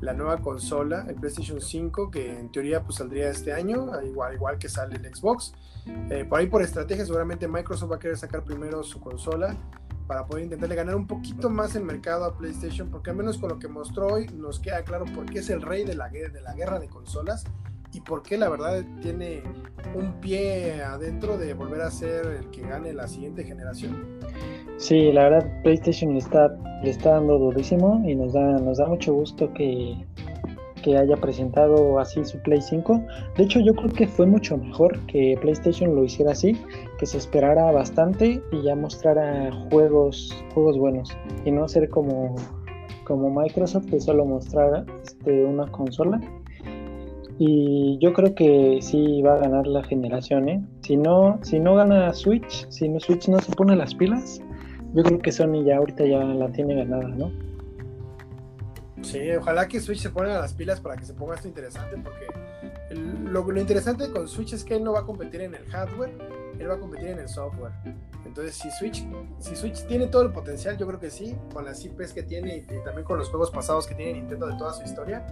la 0.00 0.12
nueva 0.12 0.38
consola, 0.38 1.04
el 1.08 1.16
PlayStation 1.16 1.60
5, 1.60 2.10
que 2.10 2.38
en 2.38 2.52
teoría 2.52 2.82
pues 2.82 2.96
saldría 2.96 3.30
este 3.30 3.52
año, 3.52 3.90
igual, 4.02 4.34
igual 4.34 4.58
que 4.58 4.68
sale 4.68 4.96
el 4.96 5.14
Xbox. 5.14 5.54
Eh, 6.10 6.26
por 6.28 6.38
ahí 6.38 6.46
por 6.46 6.62
estrategia 6.62 7.04
seguramente 7.04 7.48
Microsoft 7.48 7.90
va 7.90 7.96
a 7.96 7.98
querer 7.98 8.18
sacar 8.18 8.44
primero 8.44 8.82
su 8.82 9.00
consola 9.00 9.56
para 10.06 10.26
poder 10.26 10.44
intentarle 10.44 10.74
ganar 10.74 10.94
un 10.94 11.06
poquito 11.06 11.50
más 11.50 11.74
el 11.74 11.84
mercado 11.84 12.24
a 12.24 12.36
PlayStation, 12.36 12.90
porque 12.90 13.10
al 13.10 13.16
menos 13.16 13.38
con 13.38 13.48
lo 13.48 13.58
que 13.58 13.68
mostró 13.68 14.06
hoy 14.08 14.26
nos 14.28 14.60
queda 14.60 14.82
claro 14.84 15.06
por 15.06 15.26
qué 15.26 15.40
es 15.40 15.50
el 15.50 15.62
rey 15.62 15.84
de 15.84 15.94
la, 15.94 16.08
de 16.08 16.40
la 16.40 16.54
guerra 16.54 16.78
de 16.78 16.88
consolas 16.88 17.44
y 17.92 18.00
por 18.00 18.22
qué 18.22 18.36
la 18.36 18.48
verdad 18.48 18.84
tiene 19.00 19.42
un 19.94 20.12
pie 20.20 20.82
adentro 20.82 21.38
de 21.38 21.54
volver 21.54 21.82
a 21.82 21.90
ser 21.90 22.26
el 22.26 22.50
que 22.50 22.62
gane 22.62 22.92
la 22.92 23.08
siguiente 23.08 23.44
generación. 23.44 24.18
Sí, 24.76 25.10
la 25.12 25.28
verdad 25.28 25.62
PlayStation 25.62 26.12
le 26.12 26.18
está, 26.18 26.56
le 26.82 26.90
está 26.90 27.12
dando 27.12 27.38
durísimo 27.38 28.02
y 28.06 28.14
nos 28.14 28.32
da, 28.32 28.58
nos 28.58 28.78
da 28.78 28.86
mucho 28.86 29.14
gusto 29.14 29.52
que, 29.54 29.96
que 30.82 30.96
haya 30.96 31.16
presentado 31.16 31.98
así 31.98 32.24
su 32.24 32.38
Play 32.38 32.60
5. 32.60 33.02
De 33.36 33.44
hecho, 33.44 33.60
yo 33.60 33.74
creo 33.74 33.90
que 33.90 34.06
fue 34.06 34.26
mucho 34.26 34.56
mejor 34.56 34.98
que 35.06 35.36
PlayStation 35.40 35.94
lo 35.94 36.04
hiciera 36.04 36.32
así, 36.32 36.56
que 36.98 37.06
se 37.06 37.18
esperara 37.18 37.70
bastante 37.72 38.42
y 38.52 38.62
ya 38.62 38.76
mostrara 38.76 39.50
juegos, 39.70 40.32
juegos 40.54 40.78
buenos. 40.78 41.16
Y 41.44 41.50
no 41.50 41.66
ser 41.68 41.88
como, 41.88 42.36
como 43.04 43.30
Microsoft 43.30 43.86
que 43.86 44.00
solo 44.00 44.24
mostrara 44.24 44.84
este, 45.02 45.44
una 45.44 45.66
consola 45.70 46.20
y 47.38 47.98
yo 48.00 48.12
creo 48.12 48.34
que 48.34 48.80
sí 48.82 49.22
va 49.22 49.34
a 49.34 49.38
ganar 49.38 49.66
la 49.66 49.84
generación, 49.84 50.48
¿eh? 50.48 50.64
Si 50.82 50.96
no, 50.96 51.38
si 51.42 51.60
no 51.60 51.76
gana 51.76 52.12
Switch, 52.12 52.68
si 52.68 52.88
no 52.88 52.98
Switch 52.98 53.28
no 53.28 53.38
se 53.38 53.52
pone 53.52 53.76
las 53.76 53.94
pilas, 53.94 54.40
yo 54.94 55.02
creo 55.02 55.18
que 55.18 55.30
Sony 55.30 55.64
ya 55.64 55.76
ahorita 55.76 56.04
ya 56.04 56.24
la 56.24 56.50
tiene 56.50 56.74
ganada, 56.74 57.08
¿no? 57.08 57.30
Sí, 59.02 59.30
ojalá 59.30 59.68
que 59.68 59.80
Switch 59.80 60.00
se 60.00 60.10
ponga 60.10 60.40
las 60.40 60.52
pilas 60.54 60.80
para 60.80 60.96
que 60.96 61.04
se 61.04 61.14
ponga 61.14 61.36
esto 61.36 61.46
interesante, 61.46 61.96
porque 62.02 62.94
lo, 63.30 63.44
lo, 63.44 63.60
interesante 63.60 64.10
con 64.10 64.26
Switch 64.26 64.54
es 64.54 64.64
que 64.64 64.74
él 64.74 64.82
no 64.82 64.92
va 64.92 65.00
a 65.00 65.06
competir 65.06 65.42
en 65.42 65.54
el 65.54 65.64
hardware, 65.66 66.10
él 66.58 66.68
va 66.68 66.74
a 66.74 66.80
competir 66.80 67.08
en 67.08 67.20
el 67.20 67.28
software. 67.28 67.72
Entonces, 68.24 68.56
si 68.56 68.70
Switch, 68.70 69.06
si 69.38 69.54
Switch 69.54 69.86
tiene 69.86 70.08
todo 70.08 70.22
el 70.22 70.32
potencial, 70.32 70.76
yo 70.76 70.86
creo 70.86 70.98
que 70.98 71.10
sí, 71.10 71.36
con 71.52 71.64
las 71.64 71.84
IPs 71.84 72.12
que 72.12 72.22
tiene 72.22 72.56
y, 72.56 72.62
también 72.84 73.04
con 73.04 73.18
los 73.18 73.28
juegos 73.28 73.50
pasados 73.50 73.86
que 73.86 73.94
tiene 73.94 74.14
Nintendo 74.14 74.48
de 74.48 74.56
toda 74.56 74.72
su 74.72 74.82
historia, 74.82 75.24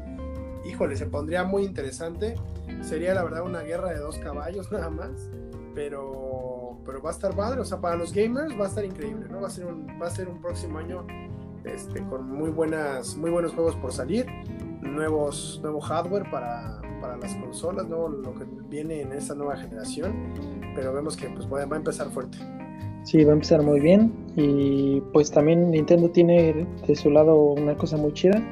híjole, 0.68 0.96
se 0.96 1.06
pondría 1.06 1.44
muy 1.44 1.64
interesante. 1.64 2.34
Sería 2.82 3.14
la 3.14 3.24
verdad 3.24 3.42
una 3.42 3.60
guerra 3.60 3.90
de 3.90 3.98
dos 3.98 4.18
caballos 4.18 4.70
nada 4.72 4.90
más, 4.90 5.30
pero, 5.74 6.78
pero 6.84 7.02
va 7.02 7.10
a 7.10 7.12
estar 7.12 7.34
padre, 7.34 7.60
o 7.60 7.64
sea, 7.64 7.80
para 7.80 7.96
los 7.96 8.12
gamers 8.12 8.58
va 8.58 8.64
a 8.64 8.68
estar 8.68 8.84
increíble, 8.84 9.26
¿no? 9.30 9.40
Va 9.40 9.48
a 9.48 9.50
ser 9.50 9.66
un, 9.66 9.86
va 10.00 10.06
a 10.06 10.10
ser 10.10 10.28
un 10.28 10.40
próximo 10.40 10.78
año 10.78 11.06
este, 11.64 12.00
con 12.04 12.30
muy, 12.30 12.50
buenas, 12.50 13.16
muy 13.16 13.30
buenos 13.30 13.52
juegos 13.52 13.74
por 13.76 13.92
salir, 13.92 14.26
nuevos, 14.82 15.58
nuevo 15.62 15.80
hardware 15.80 16.30
para, 16.30 16.80
para 17.00 17.16
las 17.16 17.34
consolas, 17.36 17.88
¿no? 17.88 18.08
lo 18.08 18.34
que 18.34 18.44
viene 18.68 19.02
en 19.02 19.12
esta 19.12 19.34
nueva 19.34 19.56
generación, 19.56 20.32
pero 20.74 20.92
vemos 20.92 21.16
que 21.16 21.28
pues, 21.28 21.46
va 21.50 21.60
a 21.60 21.76
empezar 21.76 22.08
fuerte. 22.10 22.38
Sí, 23.04 23.22
va 23.24 23.30
a 23.30 23.34
empezar 23.34 23.62
muy 23.62 23.78
bien 23.78 24.12
y 24.34 25.00
pues 25.12 25.30
también 25.30 25.70
Nintendo 25.70 26.10
tiene 26.10 26.66
de 26.86 26.96
su 26.96 27.10
lado 27.10 27.36
una 27.36 27.76
cosa 27.76 27.96
muy 27.96 28.12
chida, 28.12 28.42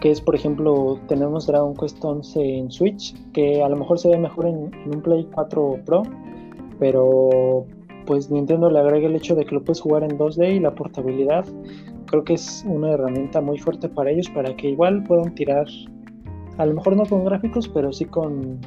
que 0.00 0.10
es 0.10 0.20
por 0.20 0.34
ejemplo 0.34 0.98
tenemos 1.08 1.46
Dragon 1.46 1.74
Quest 1.74 2.04
11 2.04 2.58
en 2.58 2.70
Switch, 2.70 3.14
que 3.32 3.62
a 3.62 3.68
lo 3.68 3.76
mejor 3.76 3.98
se 3.98 4.08
ve 4.08 4.18
mejor 4.18 4.46
en, 4.46 4.70
un 4.86 5.02
Play 5.02 5.28
4 5.32 5.80
Pro, 5.84 6.02
pero 6.78 7.66
pues 8.06 8.30
Nintendo 8.30 8.70
le 8.70 8.78
agrega 8.78 9.08
el 9.08 9.16
hecho 9.16 9.34
de 9.34 9.44
que 9.44 9.54
lo 9.54 9.64
puedes 9.64 9.80
jugar 9.80 10.04
en 10.04 10.18
2D 10.18 10.56
y 10.56 10.60
la 10.60 10.74
portabilidad 10.74 11.44
creo 12.06 12.22
que 12.22 12.34
es 12.34 12.64
una 12.66 12.92
herramienta 12.92 13.40
muy 13.40 13.58
fuerte 13.58 13.88
para 13.88 14.10
ellos 14.10 14.30
para 14.30 14.54
que 14.54 14.70
igual 14.70 15.02
puedan 15.04 15.34
tirar 15.34 15.66
a 16.56 16.66
lo 16.66 16.74
mejor 16.74 16.94
no 16.96 17.04
con 17.04 17.24
gráficos 17.24 17.68
pero 17.68 17.92
sí 17.92 18.04
con, 18.04 18.60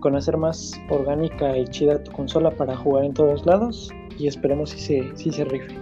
con 0.00 0.14
hacer 0.14 0.36
más 0.36 0.72
orgánica 0.90 1.56
y 1.56 1.64
chida 1.64 2.02
tu 2.02 2.12
consola 2.12 2.50
para 2.50 2.76
jugar 2.76 3.04
en 3.04 3.14
todos 3.14 3.46
lados 3.46 3.90
y 4.18 4.26
esperemos 4.26 4.70
si 4.70 4.80
se, 4.80 5.16
si 5.16 5.30
se 5.30 5.44
rife. 5.44 5.74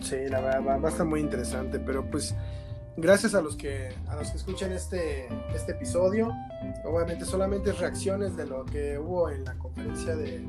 Sí, 0.00 0.16
la 0.28 0.40
verdad 0.40 0.80
va, 0.82 0.86
a 0.86 0.90
estar 0.90 1.06
muy 1.06 1.20
interesante, 1.20 1.78
pero 1.78 2.04
pues 2.10 2.34
gracias 2.96 3.34
a 3.34 3.40
los 3.40 3.56
que 3.56 3.94
a 4.08 4.16
los 4.16 4.30
que 4.30 4.36
escuchan 4.36 4.72
este, 4.72 5.28
este 5.54 5.72
episodio. 5.72 6.30
Obviamente 6.84 7.24
solamente 7.24 7.72
reacciones 7.72 8.36
de 8.36 8.46
lo 8.46 8.64
que 8.64 8.98
hubo 8.98 9.30
en 9.30 9.44
la 9.44 9.56
conferencia 9.58 10.16
de, 10.16 10.40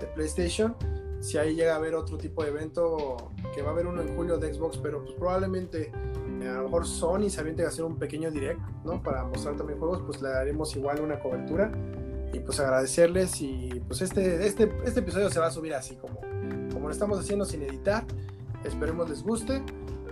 de, 0.00 0.06
PlayStation. 0.14 0.76
Si 1.20 1.38
ahí 1.38 1.54
llega 1.54 1.72
a 1.72 1.76
haber 1.76 1.94
otro 1.94 2.18
tipo 2.18 2.42
de 2.42 2.50
evento, 2.50 3.32
que 3.54 3.62
va 3.62 3.70
a 3.70 3.72
haber 3.72 3.86
uno 3.86 4.02
en 4.02 4.14
julio 4.14 4.38
de 4.38 4.52
Xbox, 4.52 4.78
pero 4.78 5.02
pues 5.02 5.14
probablemente 5.14 5.90
eh, 6.40 6.48
a 6.48 6.58
lo 6.58 6.64
mejor 6.64 6.86
Sony 6.86 7.30
se 7.30 7.40
aviente 7.40 7.64
a 7.64 7.68
hacer 7.68 7.84
un 7.84 7.96
pequeño 7.96 8.30
direct, 8.30 8.60
¿no? 8.84 9.02
Para 9.02 9.24
mostrar 9.24 9.56
también 9.56 9.78
juegos, 9.78 10.02
pues 10.06 10.20
le 10.22 10.28
daremos 10.28 10.76
igual 10.76 11.00
una 11.00 11.18
cobertura 11.18 11.72
y 12.32 12.40
pues 12.40 12.60
agradecerles 12.60 13.40
y 13.40 13.82
pues 13.86 14.02
este, 14.02 14.46
este, 14.46 14.70
este 14.84 15.00
episodio 15.00 15.30
se 15.30 15.40
va 15.40 15.46
a 15.46 15.50
subir 15.50 15.74
así 15.74 15.96
como, 15.96 16.20
como 16.72 16.88
lo 16.88 16.92
estamos 16.92 17.18
haciendo 17.18 17.44
sin 17.44 17.62
editar. 17.62 18.04
Esperemos 18.64 19.08
les 19.08 19.22
guste. 19.22 19.62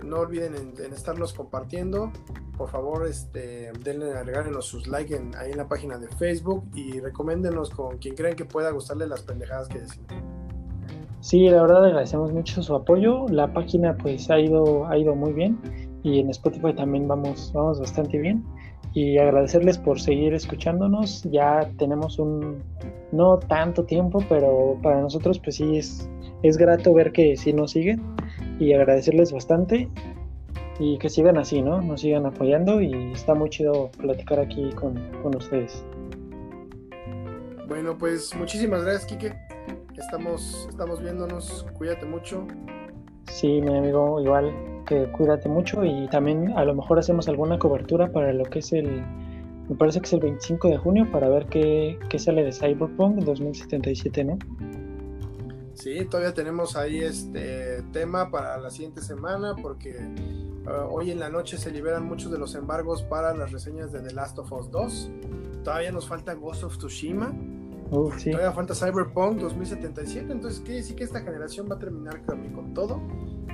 No 0.05 0.19
olviden 0.19 0.55
en, 0.55 0.93
estarnos 0.93 1.33
compartiendo. 1.33 2.11
Por 2.57 2.69
favor, 2.69 3.07
este, 3.07 3.71
denle, 3.83 4.23
regálenos 4.23 4.65
sus 4.65 4.87
likes 4.87 5.19
ahí 5.37 5.51
en 5.51 5.57
la 5.57 5.67
página 5.67 5.97
de 5.97 6.07
Facebook 6.07 6.63
y 6.73 6.99
recomiéndenos 6.99 7.69
con 7.69 7.97
quien 7.97 8.15
crean 8.15 8.35
que 8.35 8.45
pueda 8.45 8.71
gustarle 8.71 9.07
las 9.07 9.23
pendejadas 9.23 9.67
que 9.67 9.79
decimos. 9.79 10.07
Sí, 11.19 11.49
la 11.49 11.63
verdad 11.63 11.85
agradecemos 11.85 12.31
mucho 12.31 12.61
su 12.61 12.75
apoyo. 12.75 13.25
La 13.29 13.51
página 13.51 13.97
pues 13.97 14.29
ha 14.29 14.39
ido, 14.39 14.85
ha 14.87 14.97
ido 14.97 15.15
muy 15.15 15.33
bien 15.33 15.59
y 16.03 16.19
en 16.19 16.29
Spotify 16.29 16.73
también 16.73 17.07
vamos, 17.07 17.51
vamos 17.53 17.79
bastante 17.79 18.19
bien 18.19 18.45
y 18.93 19.17
agradecerles 19.17 19.77
por 19.77 19.99
seguir 19.99 20.33
escuchándonos. 20.33 21.23
Ya 21.23 21.69
tenemos 21.77 22.19
un 22.19 22.63
no 23.11 23.39
tanto 23.39 23.83
tiempo, 23.83 24.19
pero 24.29 24.77
para 24.83 25.01
nosotros 25.01 25.39
pues 25.39 25.55
sí 25.55 25.77
es, 25.77 26.09
es 26.43 26.57
grato 26.57 26.93
ver 26.93 27.11
que 27.11 27.35
sí 27.35 27.51
nos 27.53 27.71
siguen 27.71 28.14
y 28.59 28.73
agradecerles 28.73 29.31
bastante 29.31 29.89
y 30.79 30.97
que 30.97 31.09
sigan 31.09 31.37
así, 31.37 31.61
¿no? 31.61 31.81
Nos 31.81 32.01
sigan 32.01 32.25
apoyando 32.25 32.81
y 32.81 33.11
está 33.11 33.33
muy 33.33 33.49
chido 33.49 33.89
platicar 33.97 34.39
aquí 34.39 34.69
con, 34.71 34.95
con 35.21 35.35
ustedes. 35.35 35.83
Bueno, 37.67 37.97
pues 37.97 38.35
muchísimas 38.35 38.83
gracias, 38.83 39.05
Kike. 39.05 39.33
Estamos, 39.97 40.67
estamos 40.69 41.01
viéndonos. 41.01 41.65
Cuídate 41.77 42.05
mucho. 42.05 42.45
Sí, 43.27 43.61
mi 43.61 43.75
amigo, 43.75 44.21
igual 44.21 44.53
que 44.85 45.05
cuídate 45.11 45.49
mucho 45.49 45.83
y 45.83 46.07
también 46.09 46.53
a 46.55 46.63
lo 46.63 46.75
mejor 46.75 46.99
hacemos 46.99 47.27
alguna 47.27 47.57
cobertura 47.57 48.11
para 48.11 48.31
lo 48.33 48.43
que 48.45 48.59
es 48.59 48.71
el, 48.71 49.03
me 49.67 49.75
parece 49.75 49.99
que 49.99 50.05
es 50.05 50.13
el 50.13 50.19
25 50.19 50.69
de 50.69 50.77
junio 50.77 51.07
para 51.11 51.27
ver 51.27 51.47
qué, 51.47 51.97
qué 52.09 52.19
sale 52.19 52.43
de 52.43 52.51
Cyberpunk 52.51 53.23
2077, 53.23 54.23
¿no? 54.23 54.37
Sí, 55.75 56.05
todavía 56.05 56.33
tenemos 56.33 56.75
ahí 56.77 56.99
este 56.99 57.83
tema 57.91 58.31
para 58.31 58.57
la 58.57 58.69
siguiente 58.69 59.01
semana 59.01 59.55
porque 59.61 59.97
uh, 60.65 60.89
hoy 60.89 61.11
en 61.11 61.19
la 61.19 61.29
noche 61.29 61.57
se 61.57 61.69
liberan 61.69 62.05
muchos 62.05 62.31
de 62.31 62.39
los 62.39 62.55
embargos 62.55 63.03
para 63.03 63.33
las 63.35 63.51
reseñas 63.51 63.91
de 63.91 63.99
The 63.99 64.13
Last 64.13 64.39
of 64.39 64.51
Us 64.53 64.71
2. 64.71 65.11
Todavía 65.63 65.91
nos 65.91 66.07
falta 66.07 66.33
Ghost 66.33 66.63
of 66.63 66.77
Tsushima. 66.77 67.33
Todavía 67.89 68.51
falta 68.51 68.73
Cyberpunk 68.73 69.37
2077, 69.39 70.31
entonces 70.31 70.59
quiere 70.61 70.77
decir 70.77 70.95
que 70.95 71.03
esta 71.03 71.21
generación 71.21 71.67
va 71.69 71.75
a 71.75 71.79
terminar 71.79 72.19
también 72.25 72.53
con 72.53 72.73
todo 72.73 72.99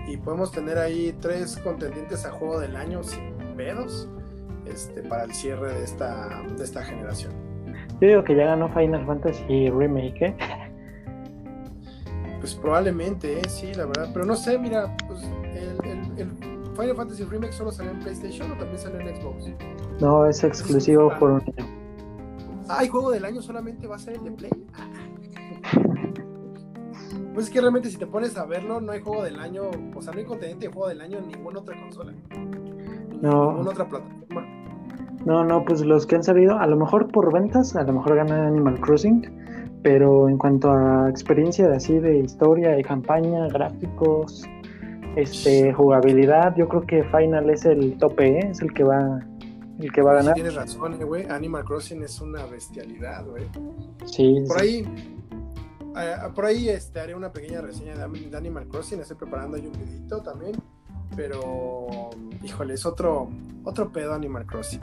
y 0.08 0.16
podemos 0.16 0.54
tener 0.54 0.78
ahí 0.78 1.14
tres 1.20 1.58
contendientes 1.58 2.26
a 2.26 2.32
juego 2.32 2.60
del 2.60 2.78
año 2.78 3.04
sin 3.04 3.36
pedos 3.58 4.08
este, 4.66 5.04
para 5.04 5.24
el 5.24 5.34
cierre 5.34 5.74
de 5.74 5.84
esta, 5.84 6.44
de 6.58 6.64
esta 6.64 6.82
generación. 6.82 7.34
Yo 8.00 8.08
digo 8.08 8.24
que 8.24 8.36
ya 8.36 8.46
ganó 8.46 8.70
Final 8.70 9.06
Fantasy 9.06 9.70
Remake, 9.70 10.22
¿eh? 10.22 10.38
Pues 12.42 12.56
probablemente, 12.56 13.40
¿eh? 13.40 13.48
sí, 13.48 13.74
la 13.74 13.86
verdad. 13.86 14.10
Pero 14.12 14.26
no 14.26 14.36
sé, 14.36 14.58
mira, 14.58 14.94
pues 15.08 15.22
el, 15.54 16.28
Final 16.76 16.96
Fantasy 16.96 17.24
Remake 17.24 17.54
solo 17.54 17.72
salió 17.72 17.92
en 17.92 18.00
PlayStation 18.00 18.52
o 18.52 18.56
también 18.56 18.80
salió 18.80 19.00
en 19.00 19.16
Xbox. 19.16 19.52
No, 20.00 20.26
es 20.26 20.44
exclusivo 20.44 21.14
por 21.20 21.32
un 21.32 21.42
año. 21.42 21.68
Ah, 22.68 22.84
¿y 22.84 22.88
juego 22.88 23.12
del 23.12 23.26
año 23.26 23.42
solamente 23.42 23.86
va 23.86 23.98
a 23.98 24.00
ser 24.00 24.16
el 24.16 24.24
de 24.24 24.32
Play? 24.32 24.52
Pues 27.34 27.48
es 27.48 27.54
que 27.54 27.62
realmente 27.62 27.90
si 27.90 27.98
te 27.98 28.08
pones 28.08 28.38
a 28.38 28.46
verlo, 28.46 28.82
no 28.82 28.92
hay 28.92 29.00
juego 29.00 29.24
del 29.24 29.40
año, 29.40 29.72
o 29.96 30.02
sea, 30.02 30.12
no 30.12 30.20
hay 30.20 30.26
contenido 30.26 30.60
de 30.60 30.68
juego 30.68 30.90
del 30.90 31.00
año 31.00 31.18
en 31.18 31.30
ninguna 31.30 31.60
otra 31.60 31.80
consola. 31.80 32.12
No. 33.22 33.52
En 33.52 33.56
ninguna 33.56 33.70
otra 33.70 33.88
plataforma. 33.88 34.46
No, 35.26 35.44
no, 35.46 35.64
pues 35.64 35.80
los 35.82 36.06
que 36.06 36.16
han 36.16 36.24
salido, 36.24 36.58
a 36.58 36.68
lo 36.68 36.76
mejor 36.76 37.10
por 37.10 37.32
ventas, 37.32 37.76
a 37.78 37.84
lo 37.84 37.94
mejor 37.94 38.16
gana 38.18 38.48
Animal 38.48 38.82
Crossing, 38.82 39.22
pero 39.84 40.30
en 40.30 40.38
cuanto 40.38 40.72
a 40.72 41.10
experiencia 41.10 41.68
de 41.68 41.76
así 41.76 42.00
de 42.00 42.20
historia, 42.20 42.72
de 42.72 42.84
campaña, 42.84 43.48
gráficos, 43.48 44.44
este, 45.16 45.74
jugabilidad, 45.74 46.56
yo 46.56 46.68
creo 46.68 46.86
que 46.86 47.04
Final 47.06 47.50
es 47.50 47.66
el 47.66 47.98
tope, 47.98 48.40
¿eh? 48.40 48.50
es 48.52 48.62
el 48.62 48.74
que 48.74 48.84
va 48.84 49.20
el 49.80 49.92
que 49.92 50.04
va 50.04 50.12
a 50.12 50.16
ganar. 50.16 50.36
tienes 50.36 50.54
razón, 50.54 51.02
eh, 51.02 51.04
güey. 51.04 51.28
Animal 51.28 51.66
Crossing 51.66 52.04
es 52.04 52.22
una 52.22 52.46
bestialidad, 52.46 53.26
güey. 53.26 53.46
Sí. 54.06 54.44
Por 54.48 54.62
ahí 54.62 54.86
por 56.36 56.46
ahí 56.46 56.70
este, 56.70 57.00
haré 57.00 57.16
una 57.16 57.32
pequeña 57.32 57.62
reseña 57.62 57.96
de, 57.96 58.38
Animal 58.38 58.68
Crossing, 58.68 59.00
estoy 59.00 59.18
preparando 59.18 59.58
ahí 59.58 59.68
un 59.68 59.74
videito 59.74 60.22
también, 60.22 60.54
pero 61.16 62.12
híjole, 62.44 62.76
es 62.76 62.86
otro, 62.86 63.30
otro 63.64 63.92
pedo 63.92 64.14
Animal 64.14 64.46
Crossing. 64.46 64.82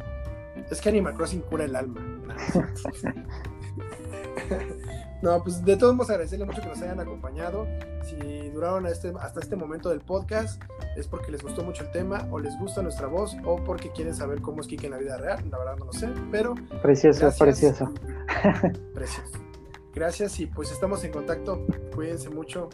Es 0.70 0.81
que 0.81 0.89
Animal 0.89 1.15
Crossing 1.15 1.43
cura 1.43 1.65
el 1.65 1.77
alma. 1.77 2.01
No, 5.20 5.43
pues 5.43 5.65
de 5.65 5.77
todos 5.77 5.95
modos 5.95 6.11
agradecerles 6.11 6.47
mucho 6.47 6.62
que 6.62 6.69
nos 6.69 6.81
hayan 6.81 7.01
acompañado. 7.01 7.66
Si 8.03 8.49
duraron 8.51 8.86
este, 8.86 9.12
hasta 9.20 9.40
este 9.40 9.57
momento 9.57 9.89
del 9.89 10.01
podcast, 10.01 10.62
es 10.97 11.09
porque 11.09 11.32
les 11.32 11.43
gustó 11.43 11.62
mucho 11.65 11.85
el 11.85 11.90
tema, 11.90 12.27
o 12.31 12.39
les 12.39 12.57
gusta 12.59 12.82
nuestra 12.82 13.09
voz, 13.09 13.36
o 13.45 13.57
porque 13.65 13.90
quieren 13.90 14.15
saber 14.15 14.40
cómo 14.40 14.61
es 14.61 14.69
Kike 14.69 14.86
en 14.86 14.93
la 14.93 14.99
vida 14.99 15.16
real. 15.16 15.45
La 15.51 15.59
verdad 15.59 15.77
no 15.77 15.86
lo 15.86 15.93
sé, 15.93 16.09
pero. 16.31 16.55
Precioso, 16.82 17.31
precioso. 17.39 17.93
Precioso. 18.95 19.39
Gracias 19.95 20.39
y 20.39 20.47
pues 20.47 20.70
estamos 20.70 21.03
en 21.03 21.11
contacto. 21.11 21.66
Cuídense 21.95 22.31
mucho. 22.31 22.69